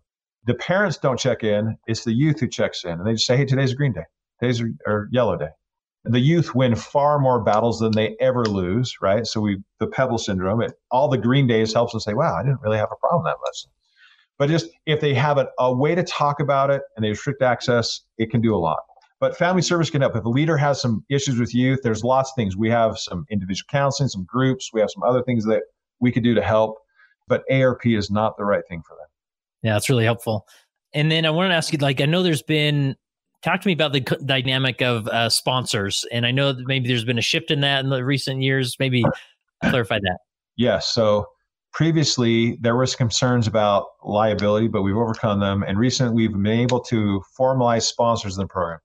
The 0.46 0.56
parents 0.56 0.98
don't 0.98 1.20
check 1.20 1.44
in. 1.44 1.78
It's 1.88 2.04
the 2.04 2.14
youth 2.14 2.40
who 2.40 2.48
checks 2.48 2.84
in. 2.84 2.92
And 2.92 3.06
they 3.06 3.14
just 3.14 3.26
say, 3.26 3.38
hey, 3.38 3.46
today's 3.46 3.74
a 3.74 3.76
green 3.76 3.94
day. 3.94 4.06
Today's 4.40 4.62
a 4.62 5.04
yellow 5.12 5.38
day. 5.38 5.50
The 6.04 6.20
youth 6.20 6.56
win 6.56 6.76
far 6.76 7.20
more 7.20 7.44
battles 7.44 7.80
than 7.80 7.92
they 7.92 8.16
ever 8.20 8.44
lose, 8.46 8.96
right? 9.02 9.28
So 9.28 9.40
we, 9.40 9.62
the 9.80 9.86
pebble 9.86 10.18
syndrome, 10.18 10.62
it, 10.62 10.74
all 10.90 11.08
the 11.10 11.18
green 11.18 11.46
days 11.46 11.74
helps 11.74 11.94
us 11.94 12.06
say, 12.06 12.16
wow, 12.16 12.36
I 12.36 12.42
didn't 12.42 12.62
really 12.62 12.78
have 12.78 12.90
a 12.92 12.96
problem 12.96 13.24
that 13.26 13.38
much. 13.40 13.66
But 14.40 14.50
just 14.50 14.70
if 14.88 15.00
they 15.00 15.14
have 15.14 15.38
a, 15.38 15.48
a 15.60 15.72
way 15.72 15.94
to 15.94 16.04
talk 16.04 16.40
about 16.40 16.72
it 16.72 16.82
and 16.96 17.06
they 17.06 17.10
restrict 17.10 17.44
access, 17.44 18.02
it 18.18 18.32
can 18.32 18.42
do 18.42 18.56
a 18.56 18.58
lot. 18.58 18.80
But 19.20 19.38
family 19.38 19.62
service 19.62 19.92
can 19.92 20.02
help. 20.02 20.16
If 20.16 20.26
a 20.26 20.30
leader 20.30 20.58
has 20.58 20.82
some 20.82 21.06
issues 21.08 21.38
with 21.38 21.54
youth, 21.54 21.82
there's 21.84 22.04
lots 22.04 22.32
of 22.32 22.36
things. 22.36 22.58
We 22.58 22.72
have 22.72 22.98
some 22.98 23.28
individual 23.30 23.68
counseling, 23.70 24.10
some 24.10 24.24
groups, 24.24 24.72
we 24.74 24.82
have 24.82 24.90
some 24.90 25.04
other 25.04 25.22
things 25.22 25.46
that 25.46 25.62
we 26.00 26.12
could 26.12 26.24
do 26.24 26.34
to 26.34 26.42
help. 26.42 26.80
But 27.28 27.44
ARP 27.52 27.86
is 27.86 28.10
not 28.10 28.36
the 28.36 28.46
right 28.46 28.64
thing 28.68 28.82
for 28.82 28.96
them. 28.96 29.11
Yeah, 29.64 29.74
that's 29.74 29.90
really 29.90 30.06
helpful. 30.06 30.48
And 30.94 31.12
then 31.12 31.26
I 31.26 31.30
want 31.30 31.52
to 31.52 31.56
ask 31.56 31.72
you, 31.72 31.80
like, 31.80 32.02
I 32.02 32.06
know 32.06 32.24
there's 32.24 32.42
been 32.42 32.96
talk 33.42 33.62
to 33.62 33.68
me 33.68 33.74
about 33.74 33.94
the 33.94 34.02
dynamic 34.26 34.82
of 34.82 35.08
uh, 35.08 35.30
sponsors, 35.30 36.06
and 36.12 36.26
I 36.26 36.32
know 36.32 36.54
that 36.54 36.68
maybe 36.68 36.88
there's 36.88 37.06
been 37.06 37.18
a 37.18 37.24
shift 37.24 37.52
in 37.52 37.62
that 37.62 37.84
in 37.84 37.90
the 37.90 38.04
recent 38.04 38.42
years. 38.42 38.76
Maybe 38.80 39.04
clarify 39.64 40.00
that. 40.00 40.18
Yes. 40.58 40.94
So 40.94 41.28
previously 41.74 42.58
there 42.62 42.76
was 42.76 42.96
concerns 42.96 43.48
about 43.48 43.88
liability, 44.04 44.68
but 44.68 44.82
we've 44.82 44.98
overcome 44.98 45.40
them. 45.40 45.64
And 45.64 45.78
recently 45.78 46.14
we've 46.14 46.32
been 46.34 46.48
able 46.48 46.82
to 46.82 47.22
formalize 47.38 47.84
sponsors 47.84 48.38
in 48.38 48.42
the 48.42 48.48
program. 48.48 48.80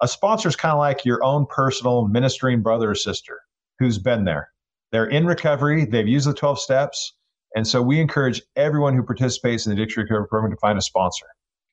A 0.00 0.08
sponsor 0.08 0.48
is 0.48 0.56
kind 0.56 0.72
of 0.72 0.78
like 0.78 1.04
your 1.04 1.22
own 1.22 1.46
personal 1.46 2.08
ministering 2.08 2.60
brother 2.60 2.90
or 2.90 2.94
sister 2.94 3.40
who's 3.78 3.98
been 3.98 4.24
there. 4.24 4.50
They're 4.90 5.06
in 5.06 5.26
recovery. 5.26 5.86
They've 5.86 6.08
used 6.08 6.28
the 6.28 6.34
12 6.34 6.58
steps. 6.58 7.14
And 7.54 7.66
so 7.66 7.82
we 7.82 8.00
encourage 8.00 8.42
everyone 8.56 8.94
who 8.94 9.02
participates 9.02 9.66
in 9.66 9.70
the 9.74 9.80
addiction 9.80 10.02
recovery 10.02 10.26
program 10.28 10.52
to 10.52 10.56
find 10.58 10.78
a 10.78 10.82
sponsor. 10.82 11.26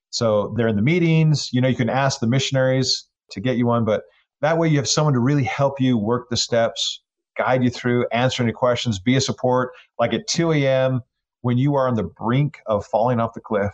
So 0.09 0.53
they're 0.57 0.67
in 0.67 0.75
the 0.75 0.82
meetings. 0.82 1.51
You 1.53 1.61
know, 1.61 1.67
you 1.67 1.75
can 1.75 1.89
ask 1.89 2.19
the 2.19 2.27
missionaries 2.27 3.05
to 3.32 3.39
get 3.39 3.57
you 3.57 3.67
one, 3.67 3.86
but 3.86 4.03
that 4.41 4.57
way 4.57 4.67
you 4.67 4.77
have 4.77 4.89
someone 4.89 5.13
to 5.13 5.19
really 5.19 5.43
help 5.43 5.80
you 5.80 5.97
work 5.97 6.30
the 6.30 6.38
steps, 6.38 7.01
guide 7.38 7.63
you 7.63 7.69
through, 7.69 8.05
answer 8.11 8.43
any 8.43 8.51
questions, 8.51 8.99
be 8.99 9.15
a 9.15 9.21
support. 9.21 9.71
Like 9.99 10.13
at 10.13 10.27
2 10.27 10.51
a.m., 10.53 11.01
when 11.41 11.57
you 11.57 11.75
are 11.75 11.88
on 11.88 11.95
the 11.95 12.03
brink 12.03 12.59
of 12.65 12.86
falling 12.86 13.19
off 13.19 13.34
the 13.34 13.39
cliff 13.39 13.71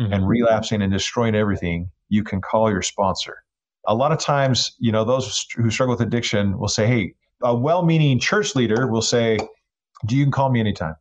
mm-hmm. 0.00 0.12
and 0.12 0.28
relapsing 0.28 0.82
and 0.82 0.92
destroying 0.92 1.34
everything, 1.34 1.90
you 2.08 2.22
can 2.22 2.40
call 2.40 2.70
your 2.70 2.82
sponsor. 2.82 3.42
A 3.86 3.94
lot 3.94 4.12
of 4.12 4.18
times, 4.18 4.72
you 4.78 4.92
know, 4.92 5.04
those 5.04 5.46
who 5.56 5.70
struggle 5.70 5.94
with 5.94 6.06
addiction 6.06 6.58
will 6.58 6.68
say, 6.68 6.86
Hey, 6.86 7.14
a 7.42 7.54
well 7.56 7.84
meaning 7.84 8.18
church 8.18 8.54
leader 8.54 8.86
will 8.86 9.02
say, 9.02 9.38
Do 10.06 10.16
you 10.16 10.24
can 10.24 10.32
call 10.32 10.50
me 10.50 10.60
anytime. 10.60 10.94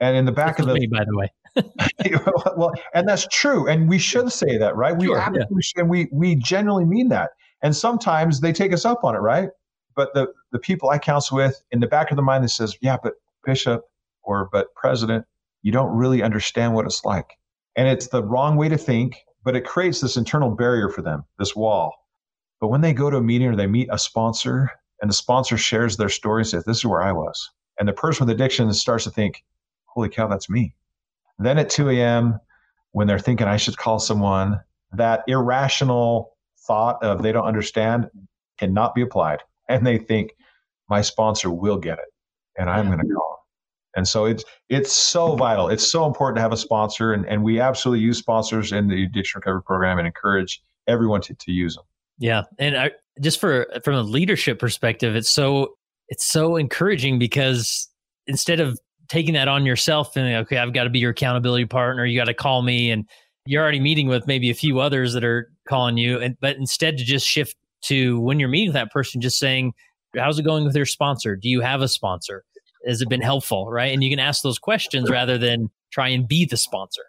And 0.00 0.16
in 0.16 0.24
the 0.24 0.32
back 0.32 0.58
of 0.58 0.66
the 0.66 0.74
me, 0.74 0.86
by 0.86 1.04
the 1.04 1.16
way. 1.16 1.30
well, 2.56 2.72
and 2.94 3.08
that's 3.08 3.26
true. 3.30 3.68
And 3.68 3.88
we 3.88 3.98
should 3.98 4.32
say 4.32 4.56
that, 4.56 4.76
right? 4.76 4.96
We 4.96 5.06
sure, 5.06 5.18
absolutely 5.18 5.62
yeah. 5.76 5.80
and 5.80 5.90
we 5.90 6.08
we 6.12 6.36
genuinely 6.36 6.86
mean 6.86 7.08
that. 7.08 7.30
And 7.62 7.76
sometimes 7.76 8.40
they 8.40 8.52
take 8.52 8.72
us 8.72 8.84
up 8.84 9.04
on 9.04 9.14
it, 9.14 9.18
right? 9.18 9.50
But 9.94 10.14
the 10.14 10.32
the 10.52 10.58
people 10.58 10.88
I 10.90 10.98
counsel 10.98 11.36
with 11.36 11.62
in 11.70 11.80
the 11.80 11.86
back 11.86 12.10
of 12.10 12.16
the 12.16 12.22
mind 12.22 12.44
that 12.44 12.48
says, 12.48 12.76
Yeah, 12.80 12.96
but 13.02 13.14
Bishop 13.44 13.84
or 14.22 14.48
but 14.52 14.74
President, 14.74 15.26
you 15.62 15.72
don't 15.72 15.94
really 15.94 16.22
understand 16.22 16.74
what 16.74 16.86
it's 16.86 17.04
like. 17.04 17.36
And 17.76 17.88
it's 17.88 18.08
the 18.08 18.22
wrong 18.22 18.56
way 18.56 18.68
to 18.68 18.78
think, 18.78 19.18
but 19.44 19.56
it 19.56 19.64
creates 19.64 20.00
this 20.00 20.16
internal 20.16 20.50
barrier 20.50 20.88
for 20.88 21.02
them, 21.02 21.24
this 21.38 21.54
wall. 21.54 21.94
But 22.60 22.68
when 22.68 22.80
they 22.80 22.92
go 22.92 23.10
to 23.10 23.16
a 23.16 23.22
meeting 23.22 23.48
or 23.48 23.56
they 23.56 23.66
meet 23.66 23.88
a 23.90 23.98
sponsor 23.98 24.70
and 25.00 25.10
the 25.10 25.14
sponsor 25.14 25.56
shares 25.56 25.96
their 25.96 26.08
story 26.08 26.42
and 26.42 26.48
says, 26.48 26.64
This 26.64 26.78
is 26.78 26.84
where 26.84 27.02
I 27.02 27.12
was. 27.12 27.50
And 27.78 27.88
the 27.88 27.92
person 27.92 28.26
with 28.26 28.34
addiction 28.34 28.72
starts 28.74 29.04
to 29.04 29.10
think, 29.10 29.42
Holy 29.94 30.08
cow, 30.08 30.26
that's 30.28 30.48
me. 30.50 30.74
Then 31.38 31.58
at 31.58 31.70
2 31.70 31.90
a.m., 31.90 32.38
when 32.92 33.06
they're 33.06 33.18
thinking 33.18 33.46
I 33.46 33.56
should 33.56 33.76
call 33.76 33.98
someone, 33.98 34.60
that 34.92 35.22
irrational 35.26 36.36
thought 36.66 37.02
of 37.02 37.22
they 37.22 37.32
don't 37.32 37.46
understand 37.46 38.08
cannot 38.58 38.94
be 38.94 39.02
applied. 39.02 39.42
And 39.68 39.86
they 39.86 39.98
think, 39.98 40.32
my 40.88 41.00
sponsor 41.00 41.50
will 41.50 41.78
get 41.78 41.98
it 41.98 42.12
and 42.56 42.68
I'm 42.68 42.86
going 42.86 42.98
to 42.98 43.14
call 43.14 43.46
And 43.94 44.06
so 44.06 44.26
it's 44.26 44.44
it's 44.68 44.92
so 44.92 45.34
vital. 45.36 45.68
It's 45.68 45.90
so 45.90 46.06
important 46.06 46.36
to 46.36 46.42
have 46.42 46.52
a 46.52 46.56
sponsor, 46.56 47.12
and, 47.12 47.26
and 47.26 47.42
we 47.42 47.60
absolutely 47.60 48.04
use 48.04 48.18
sponsors 48.18 48.72
in 48.72 48.88
the 48.88 49.04
addiction 49.04 49.38
recovery 49.38 49.62
program 49.62 49.98
and 49.98 50.06
encourage 50.06 50.62
everyone 50.86 51.22
to, 51.22 51.34
to 51.34 51.52
use 51.52 51.74
them. 51.74 51.84
Yeah, 52.18 52.42
and 52.58 52.76
I, 52.76 52.90
just 53.20 53.40
for 53.40 53.66
from 53.84 53.94
a 53.94 54.02
leadership 54.02 54.58
perspective, 54.58 55.16
it's 55.16 55.32
so 55.32 55.74
it's 56.08 56.30
so 56.30 56.56
encouraging 56.56 57.18
because 57.18 57.88
instead 58.26 58.60
of 58.60 58.78
taking 59.10 59.34
that 59.34 59.48
on 59.48 59.66
yourself 59.66 60.16
and 60.16 60.34
okay, 60.36 60.56
I've 60.56 60.72
got 60.72 60.84
to 60.84 60.90
be 60.90 61.00
your 61.00 61.10
accountability 61.10 61.66
partner, 61.66 62.06
you 62.06 62.18
got 62.18 62.26
to 62.26 62.34
call 62.34 62.62
me, 62.62 62.90
and 62.90 63.06
you're 63.44 63.62
already 63.62 63.80
meeting 63.80 64.08
with 64.08 64.26
maybe 64.26 64.50
a 64.50 64.54
few 64.54 64.80
others 64.80 65.12
that 65.12 65.24
are 65.24 65.50
calling 65.68 65.98
you, 65.98 66.18
and 66.18 66.36
but 66.40 66.56
instead 66.56 66.96
to 66.98 67.04
just 67.04 67.26
shift 67.26 67.56
to 67.82 68.20
when 68.20 68.38
you're 68.38 68.48
meeting 68.48 68.68
with 68.68 68.74
that 68.74 68.90
person, 68.90 69.20
just 69.20 69.38
saying, 69.38 69.72
"How's 70.16 70.38
it 70.38 70.44
going 70.44 70.64
with 70.64 70.76
your 70.76 70.86
sponsor? 70.86 71.36
Do 71.36 71.48
you 71.48 71.60
have 71.60 71.82
a 71.82 71.88
sponsor? 71.88 72.44
Has 72.86 73.02
it 73.02 73.08
been 73.08 73.20
helpful?" 73.20 73.70
Right, 73.70 73.92
and 73.92 74.02
you 74.02 74.10
can 74.10 74.20
ask 74.20 74.42
those 74.42 74.58
questions 74.58 75.10
rather 75.10 75.36
than 75.36 75.68
try 75.92 76.08
and 76.08 76.26
be 76.26 76.46
the 76.46 76.56
sponsor 76.56 77.02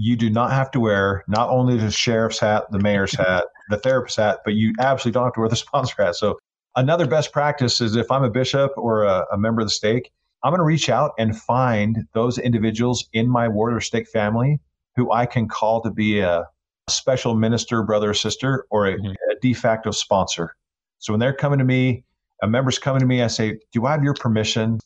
you 0.00 0.16
do 0.16 0.30
not 0.30 0.52
have 0.52 0.70
to 0.70 0.80
wear 0.80 1.24
not 1.26 1.50
only 1.50 1.76
the 1.76 1.90
sheriff's 1.90 2.38
hat, 2.38 2.64
the 2.70 2.78
mayor's 2.78 3.12
hat, 3.16 3.44
the 3.68 3.76
therapist 3.76 4.16
hat, 4.16 4.38
but 4.44 4.54
you 4.54 4.72
absolutely 4.78 5.18
don't 5.18 5.24
have 5.24 5.34
to 5.34 5.40
wear 5.40 5.48
the 5.48 5.56
sponsor 5.66 6.02
hat. 6.02 6.14
So 6.16 6.38
another 6.76 7.06
best 7.06 7.32
practice 7.32 7.80
is 7.80 7.96
if 7.96 8.10
I'm 8.10 8.24
a 8.24 8.30
bishop 8.30 8.72
or 8.76 9.02
a, 9.02 9.26
a 9.32 9.36
member 9.36 9.60
of 9.60 9.66
the 9.66 9.72
stake, 9.72 10.10
I'm 10.42 10.50
going 10.50 10.58
to 10.58 10.64
reach 10.64 10.88
out 10.88 11.12
and 11.18 11.36
find 11.36 12.06
those 12.14 12.38
individuals 12.38 13.08
in 13.12 13.28
my 13.28 13.48
ward 13.48 13.74
or 13.74 13.80
stake 13.80 14.08
family 14.08 14.60
who 14.96 15.12
I 15.12 15.26
can 15.26 15.48
call 15.48 15.80
to 15.82 15.90
be 15.90 16.20
a 16.20 16.44
special 16.88 17.34
minister, 17.34 17.82
brother 17.82 18.10
or 18.10 18.14
sister, 18.14 18.66
or 18.70 18.86
a, 18.86 18.94
mm-hmm. 18.94 19.06
a 19.06 19.40
de 19.40 19.52
facto 19.52 19.90
sponsor. 19.90 20.54
So 20.98 21.12
when 21.12 21.20
they're 21.20 21.34
coming 21.34 21.58
to 21.58 21.64
me, 21.64 22.04
a 22.42 22.48
member's 22.48 22.78
coming 22.78 23.00
to 23.00 23.06
me, 23.06 23.22
I 23.22 23.26
say, 23.26 23.58
Do 23.72 23.86
I 23.86 23.92
have 23.92 24.04
your 24.04 24.14
permission 24.14 24.78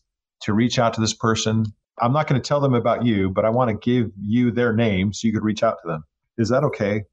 to 0.43 0.53
reach 0.53 0.79
out 0.79 0.95
to 0.95 1.01
this 1.01 1.15
person 1.15 1.67
I'm 2.01 2.13
not 2.13 2.27
going 2.27 2.41
to 2.41 2.47
tell 2.47 2.61
them 2.61 2.75
about 2.75 3.05
you, 3.05 3.31
but 3.31 3.45
I 3.45 3.51
want 3.51 3.71
to 3.71 3.75
give 3.75 4.11
you 4.21 4.51
their 4.51 4.73
name 4.73 5.13
so 5.13 5.27
you 5.27 5.33
could 5.33 5.45
reach 5.45 5.63
out 5.63 5.79
to 5.83 5.89
them. 5.89 6.05
Is 6.39 6.49
that 6.49 6.65
okay? 6.65 7.05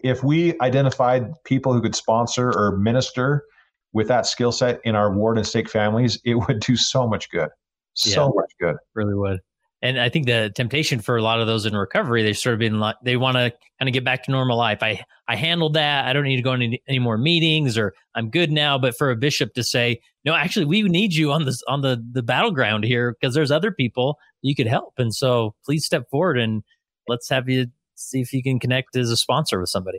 If 0.00 0.24
we 0.24 0.58
identified 0.60 1.32
people 1.44 1.72
who 1.72 1.80
could 1.80 1.94
sponsor 1.94 2.50
or 2.50 2.76
minister 2.76 3.44
with 3.92 4.08
that 4.08 4.26
skill 4.26 4.52
set 4.52 4.80
in 4.84 4.96
our 4.96 5.12
ward 5.12 5.38
and 5.38 5.46
stake 5.46 5.70
families, 5.70 6.18
it 6.24 6.34
would 6.34 6.60
do 6.60 6.76
so 6.76 7.06
much 7.06 7.30
good. 7.30 7.50
So 7.94 8.26
yeah, 8.26 8.30
much 8.34 8.52
good. 8.60 8.76
Really 8.94 9.14
would. 9.14 9.40
And 9.82 10.00
I 10.00 10.08
think 10.08 10.24
the 10.24 10.50
temptation 10.56 11.00
for 11.00 11.18
a 11.18 11.22
lot 11.22 11.40
of 11.40 11.46
those 11.46 11.66
in 11.66 11.76
recovery, 11.76 12.22
they've 12.22 12.36
sort 12.36 12.54
of 12.54 12.58
been 12.58 12.80
like, 12.80 12.96
they 13.04 13.18
want 13.18 13.36
to 13.36 13.52
kind 13.78 13.86
of 13.86 13.92
get 13.92 14.02
back 14.02 14.24
to 14.24 14.30
normal 14.30 14.56
life. 14.56 14.82
I, 14.82 15.04
I 15.28 15.36
handled 15.36 15.74
that. 15.74 16.06
I 16.06 16.14
don't 16.14 16.24
need 16.24 16.36
to 16.36 16.42
go 16.42 16.54
into 16.54 16.78
any 16.88 16.98
more 16.98 17.18
meetings 17.18 17.76
or 17.76 17.92
I'm 18.14 18.30
good 18.30 18.50
now. 18.50 18.78
But 18.78 18.96
for 18.96 19.10
a 19.10 19.16
bishop 19.16 19.52
to 19.54 19.62
say, 19.62 20.00
no, 20.24 20.34
actually, 20.34 20.64
we 20.64 20.82
need 20.84 21.12
you 21.12 21.32
on 21.32 21.44
this, 21.44 21.62
on 21.68 21.82
the, 21.82 22.02
the 22.12 22.22
battleground 22.22 22.84
here 22.84 23.14
because 23.20 23.34
there's 23.34 23.50
other 23.50 23.70
people 23.70 24.18
you 24.40 24.54
could 24.54 24.66
help. 24.66 24.94
And 24.96 25.14
so 25.14 25.54
please 25.66 25.84
step 25.84 26.08
forward 26.10 26.38
and 26.38 26.62
let's 27.06 27.28
have 27.28 27.50
you 27.50 27.66
see 27.94 28.22
if 28.22 28.32
you 28.32 28.42
can 28.42 28.58
connect 28.58 28.96
as 28.96 29.10
a 29.10 29.18
sponsor 29.18 29.60
with 29.60 29.68
somebody. 29.68 29.98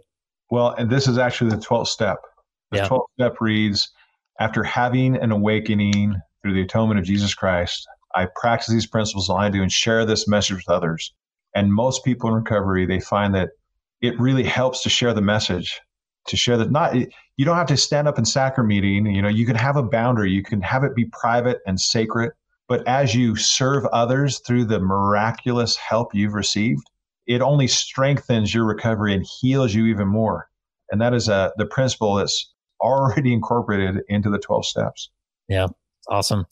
Well, 0.50 0.72
and 0.72 0.90
this 0.90 1.08
is 1.08 1.20
actually 1.20 1.52
the 1.52 1.58
12th 1.58 1.88
step. 1.88 2.18
The 2.72 2.78
yeah. 2.78 2.88
12th 2.88 3.06
step 3.20 3.36
reads, 3.40 3.92
after 4.40 4.64
having 4.64 5.16
an 5.16 5.32
awakening 5.32 6.16
through 6.46 6.54
the 6.54 6.62
atonement 6.62 7.00
of 7.00 7.06
Jesus 7.08 7.34
Christ, 7.34 7.88
I 8.14 8.28
practice 8.36 8.72
these 8.72 8.86
principles 8.86 9.32
I 9.32 9.50
do 9.50 9.64
and 9.64 9.72
share 9.72 10.06
this 10.06 10.28
message 10.28 10.58
with 10.58 10.70
others. 10.70 11.12
And 11.56 11.74
most 11.74 12.06
people 12.06 12.30
in 12.30 12.36
recovery, 12.36 12.86
they 12.86 13.00
find 13.00 13.34
that 13.34 13.50
it 14.02 14.20
really 14.20 14.44
helps 14.44 14.84
to 14.84 14.90
share 14.90 15.12
the 15.12 15.22
message, 15.22 15.82
to 16.28 16.38
share 16.38 16.56
that 16.58 16.70
not, 16.70 16.94
you 16.96 17.46
don't 17.46 17.58
have 17.58 17.66
to 17.66 17.78
stand 17.78 18.08
up 18.08 18.20
in 18.20 18.26
sacrament 18.26 18.70
meeting. 18.70 19.08
You 19.08 19.24
know, 19.24 19.28
you 19.28 19.48
can 19.48 19.56
have 19.56 19.76
a 19.76 19.82
boundary, 19.82 20.30
you 20.30 20.44
can 20.44 20.62
have 20.62 20.84
it 20.84 20.94
be 20.94 21.06
private 21.06 21.62
and 21.66 21.80
sacred. 21.80 22.32
But 22.68 22.88
as 22.88 23.16
you 23.16 23.36
serve 23.36 23.86
others 23.88 24.38
through 24.46 24.66
the 24.66 24.80
miraculous 24.80 25.76
help 25.76 26.14
you've 26.14 26.36
received, 26.36 26.84
it 27.26 27.42
only 27.42 27.68
strengthens 27.68 28.54
your 28.54 28.66
recovery 28.66 29.16
and 29.16 29.26
heals 29.42 29.74
you 29.74 29.88
even 29.88 30.08
more. 30.08 30.48
And 30.92 31.02
that 31.02 31.16
is 31.16 31.28
uh, 31.28 31.50
the 31.58 31.66
principle 31.66 32.14
that's 32.14 32.54
already 32.82 33.34
incorporated 33.34 34.04
into 34.10 34.30
the 34.30 34.38
12 34.38 34.64
steps. 34.64 35.10
Yeah, 35.48 35.68
awesome. 36.10 36.46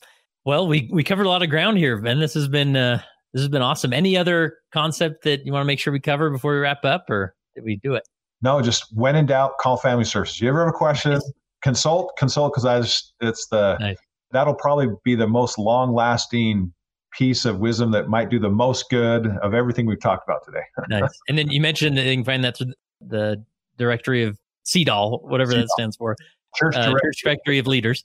Well, 0.45 0.67
we 0.67 0.89
we 0.91 1.03
covered 1.03 1.25
a 1.25 1.29
lot 1.29 1.43
of 1.43 1.49
ground 1.49 1.77
here, 1.77 1.97
Ben. 1.97 2.19
This 2.19 2.33
has 2.33 2.47
been 2.47 2.75
uh, 2.75 3.01
this 3.33 3.41
has 3.41 3.49
been 3.49 3.61
awesome. 3.61 3.93
Any 3.93 4.17
other 4.17 4.57
concept 4.71 5.23
that 5.23 5.45
you 5.45 5.51
want 5.53 5.63
to 5.63 5.67
make 5.67 5.79
sure 5.79 5.93
we 5.93 5.99
cover 5.99 6.29
before 6.29 6.53
we 6.53 6.59
wrap 6.59 6.83
up, 6.83 7.09
or 7.09 7.35
did 7.55 7.63
we 7.63 7.77
do 7.77 7.93
it? 7.95 8.07
No, 8.41 8.61
just 8.61 8.85
when 8.93 9.15
in 9.15 9.25
doubt, 9.25 9.57
call 9.59 9.77
Family 9.77 10.03
Services. 10.03 10.41
You 10.41 10.49
ever 10.49 10.59
have 10.59 10.69
a 10.69 10.77
question? 10.77 11.13
Nice. 11.13 11.31
Consult, 11.61 12.11
consult, 12.17 12.51
because 12.51 12.65
I 12.65 12.81
just 12.81 13.13
it's 13.21 13.47
the 13.47 13.77
nice. 13.77 13.97
that'll 14.31 14.53
probably 14.53 14.87
be 15.05 15.15
the 15.15 15.27
most 15.27 15.57
long 15.57 15.93
lasting 15.93 16.73
piece 17.17 17.45
of 17.45 17.59
wisdom 17.59 17.91
that 17.91 18.09
might 18.09 18.29
do 18.29 18.39
the 18.39 18.49
most 18.49 18.89
good 18.89 19.27
of 19.41 19.53
everything 19.53 19.85
we've 19.85 20.01
talked 20.01 20.27
about 20.27 20.43
today. 20.45 20.63
nice. 20.89 21.17
And 21.29 21.37
then 21.37 21.49
you 21.49 21.61
mentioned 21.61 21.97
that 21.97 22.05
you 22.05 22.15
can 22.15 22.25
find 22.25 22.43
that 22.43 22.57
through 22.57 22.73
the 22.99 23.43
directory 23.77 24.23
of 24.23 24.37
CDOL, 24.65 25.23
whatever 25.23 25.53
CDOL. 25.53 25.61
that 25.61 25.69
stands 25.69 25.95
for, 25.95 26.17
Church, 26.55 26.75
uh, 26.75 26.91
Church 26.91 27.21
Directory 27.23 27.59
of 27.59 27.67
Leaders. 27.67 28.03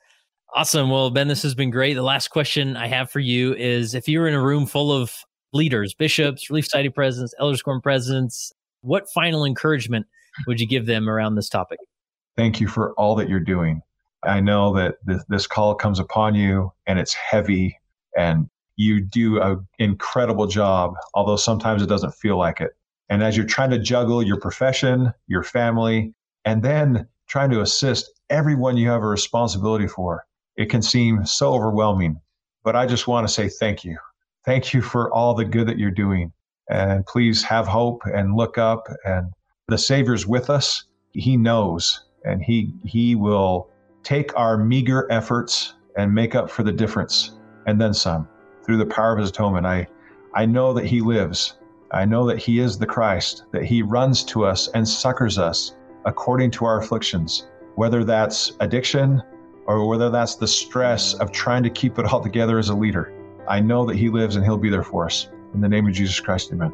Awesome. 0.55 0.89
Well, 0.89 1.09
Ben, 1.09 1.27
this 1.27 1.43
has 1.43 1.55
been 1.55 1.71
great. 1.71 1.95
The 1.95 2.03
last 2.03 2.29
question 2.29 2.77
I 2.77 2.87
have 2.87 3.09
for 3.09 3.19
you 3.19 3.55
is 3.55 3.95
if 3.95 4.07
you're 4.07 4.27
in 4.27 4.35
a 4.35 4.41
room 4.41 4.67
full 4.67 4.91
of 4.91 5.15
leaders, 5.51 5.95
bishops, 5.95 6.49
Relief 6.49 6.65
Society 6.65 6.89
presidents, 6.89 7.33
Elders 7.39 7.63
Quorum 7.63 7.81
presidents, 7.81 8.53
what 8.81 9.09
final 9.11 9.45
encouragement 9.45 10.05
would 10.45 10.59
you 10.59 10.67
give 10.67 10.85
them 10.85 11.09
around 11.09 11.35
this 11.35 11.49
topic? 11.49 11.79
Thank 12.35 12.59
you 12.59 12.67
for 12.67 12.93
all 12.93 13.15
that 13.15 13.29
you're 13.29 13.39
doing. 13.39 13.81
I 14.23 14.39
know 14.39 14.73
that 14.75 14.95
this, 15.05 15.23
this 15.27 15.47
call 15.47 15.75
comes 15.75 15.99
upon 15.99 16.35
you 16.35 16.71
and 16.87 16.97
it's 16.97 17.13
heavy 17.13 17.77
and 18.17 18.49
you 18.75 19.01
do 19.01 19.41
an 19.41 19.67
incredible 19.79 20.47
job, 20.47 20.95
although 21.13 21.35
sometimes 21.35 21.81
it 21.81 21.89
doesn't 21.89 22.15
feel 22.15 22.37
like 22.37 22.61
it. 22.61 22.71
And 23.09 23.21
as 23.21 23.37
you're 23.37 23.45
trying 23.45 23.69
to 23.71 23.79
juggle 23.79 24.23
your 24.23 24.39
profession, 24.39 25.13
your 25.27 25.43
family, 25.43 26.13
and 26.45 26.63
then 26.63 27.07
trying 27.27 27.51
to 27.51 27.61
assist 27.61 28.11
everyone 28.29 28.77
you 28.77 28.89
have 28.89 29.03
a 29.03 29.07
responsibility 29.07 29.87
for, 29.87 30.25
it 30.55 30.69
can 30.69 30.81
seem 30.81 31.25
so 31.25 31.53
overwhelming. 31.53 32.19
But 32.63 32.75
I 32.75 32.85
just 32.85 33.07
want 33.07 33.27
to 33.27 33.33
say 33.33 33.49
thank 33.49 33.83
you. 33.83 33.97
Thank 34.45 34.73
you 34.73 34.81
for 34.81 35.11
all 35.13 35.33
the 35.33 35.45
good 35.45 35.67
that 35.67 35.77
you're 35.77 35.91
doing. 35.91 36.31
And 36.69 37.05
please 37.05 37.43
have 37.43 37.67
hope 37.67 38.01
and 38.05 38.35
look 38.35 38.57
up. 38.57 38.87
And 39.05 39.31
the 39.67 39.77
Savior's 39.77 40.25
with 40.25 40.49
us. 40.49 40.85
He 41.11 41.37
knows, 41.37 42.05
and 42.25 42.41
He 42.41 42.73
He 42.85 43.15
will 43.15 43.69
take 44.03 44.37
our 44.37 44.57
meager 44.57 45.11
efforts 45.11 45.75
and 45.97 46.13
make 46.13 46.35
up 46.35 46.49
for 46.49 46.63
the 46.63 46.71
difference, 46.71 47.31
and 47.67 47.79
then 47.79 47.93
some, 47.93 48.27
through 48.63 48.77
the 48.77 48.85
power 48.85 49.13
of 49.13 49.19
His 49.19 49.29
atonement. 49.29 49.65
I 49.65 49.87
I 50.33 50.45
know 50.45 50.73
that 50.73 50.85
He 50.85 51.01
lives. 51.01 51.57
I 51.91 52.05
know 52.05 52.25
that 52.25 52.39
He 52.39 52.59
is 52.59 52.77
the 52.77 52.87
Christ. 52.87 53.43
That 53.51 53.63
He 53.65 53.81
runs 53.81 54.23
to 54.25 54.45
us 54.45 54.67
and 54.69 54.87
succors 54.87 55.37
us 55.37 55.75
according 56.05 56.51
to 56.51 56.65
our 56.65 56.79
afflictions, 56.79 57.47
whether 57.75 58.03
that's 58.03 58.53
addiction 58.59 59.21
or 59.65 59.87
whether 59.87 60.09
that's 60.09 60.35
the 60.35 60.47
stress 60.47 61.13
of 61.15 61.31
trying 61.31 61.63
to 61.63 61.69
keep 61.69 61.97
it 61.97 62.05
all 62.05 62.21
together 62.21 62.59
as 62.59 62.69
a 62.69 62.75
leader. 62.75 63.13
I 63.47 63.59
know 63.59 63.85
that 63.85 63.95
He 63.95 64.09
lives 64.09 64.35
and 64.35 64.43
He'll 64.43 64.57
be 64.57 64.69
there 64.69 64.83
for 64.83 65.05
us. 65.05 65.29
In 65.53 65.61
the 65.61 65.69
name 65.69 65.87
of 65.87 65.93
Jesus 65.93 66.19
Christ, 66.19 66.51
amen. 66.51 66.73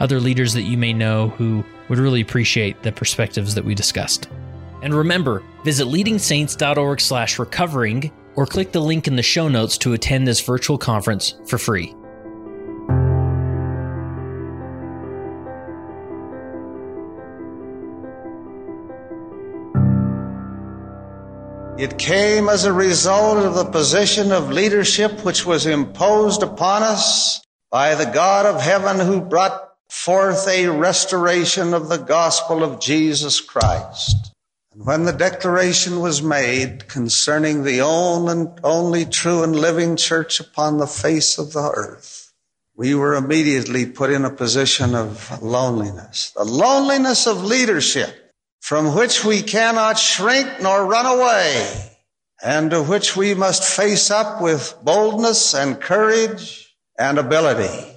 other 0.00 0.20
leaders 0.20 0.52
that 0.54 0.62
you 0.62 0.76
may 0.76 0.92
know 0.92 1.28
who 1.30 1.64
would 1.88 1.98
really 1.98 2.20
appreciate 2.20 2.82
the 2.82 2.92
perspectives 2.92 3.54
that 3.54 3.64
we 3.64 3.74
discussed. 3.74 4.28
And 4.82 4.94
remember, 4.94 5.42
visit 5.64 5.86
leadingsaints.org 5.86 7.00
slash 7.00 7.38
recovering 7.38 8.10
or 8.34 8.46
click 8.46 8.72
the 8.72 8.80
link 8.80 9.06
in 9.06 9.16
the 9.16 9.22
show 9.22 9.48
notes 9.48 9.78
to 9.78 9.92
attend 9.92 10.26
this 10.26 10.40
virtual 10.40 10.78
conference 10.78 11.34
for 11.46 11.58
free. 11.58 11.94
It 21.78 21.98
came 21.98 22.48
as 22.48 22.64
a 22.64 22.72
result 22.72 23.38
of 23.38 23.54
the 23.54 23.64
position 23.64 24.30
of 24.30 24.50
leadership 24.52 25.24
which 25.24 25.44
was 25.44 25.66
imposed 25.66 26.44
upon 26.44 26.84
us 26.84 27.44
by 27.72 27.96
the 27.96 28.04
God 28.04 28.46
of 28.46 28.60
heaven 28.60 29.04
who 29.04 29.20
brought 29.20 29.71
forth 29.92 30.48
a 30.48 30.68
restoration 30.68 31.74
of 31.74 31.88
the 31.90 31.98
gospel 31.98 32.64
of 32.64 32.80
Jesus 32.80 33.42
Christ. 33.42 34.32
And 34.72 34.86
when 34.86 35.04
the 35.04 35.12
declaration 35.12 36.00
was 36.00 36.22
made 36.22 36.88
concerning 36.88 37.62
the 37.62 37.82
only 37.82 39.04
true 39.04 39.42
and 39.42 39.54
living 39.54 39.96
church 39.96 40.40
upon 40.40 40.78
the 40.78 40.86
face 40.86 41.36
of 41.36 41.52
the 41.52 41.70
earth, 41.70 42.32
we 42.74 42.94
were 42.94 43.14
immediately 43.14 43.84
put 43.84 44.10
in 44.10 44.24
a 44.24 44.30
position 44.30 44.94
of 44.94 45.42
loneliness, 45.42 46.32
the 46.34 46.42
loneliness 46.42 47.26
of 47.26 47.44
leadership 47.44 48.32
from 48.60 48.96
which 48.96 49.26
we 49.26 49.42
cannot 49.42 49.98
shrink 49.98 50.48
nor 50.62 50.86
run 50.86 51.04
away, 51.04 51.90
and 52.42 52.70
to 52.70 52.82
which 52.82 53.14
we 53.14 53.34
must 53.34 53.62
face 53.62 54.10
up 54.10 54.40
with 54.40 54.74
boldness 54.82 55.54
and 55.54 55.82
courage 55.82 56.74
and 56.98 57.18
ability. 57.18 57.90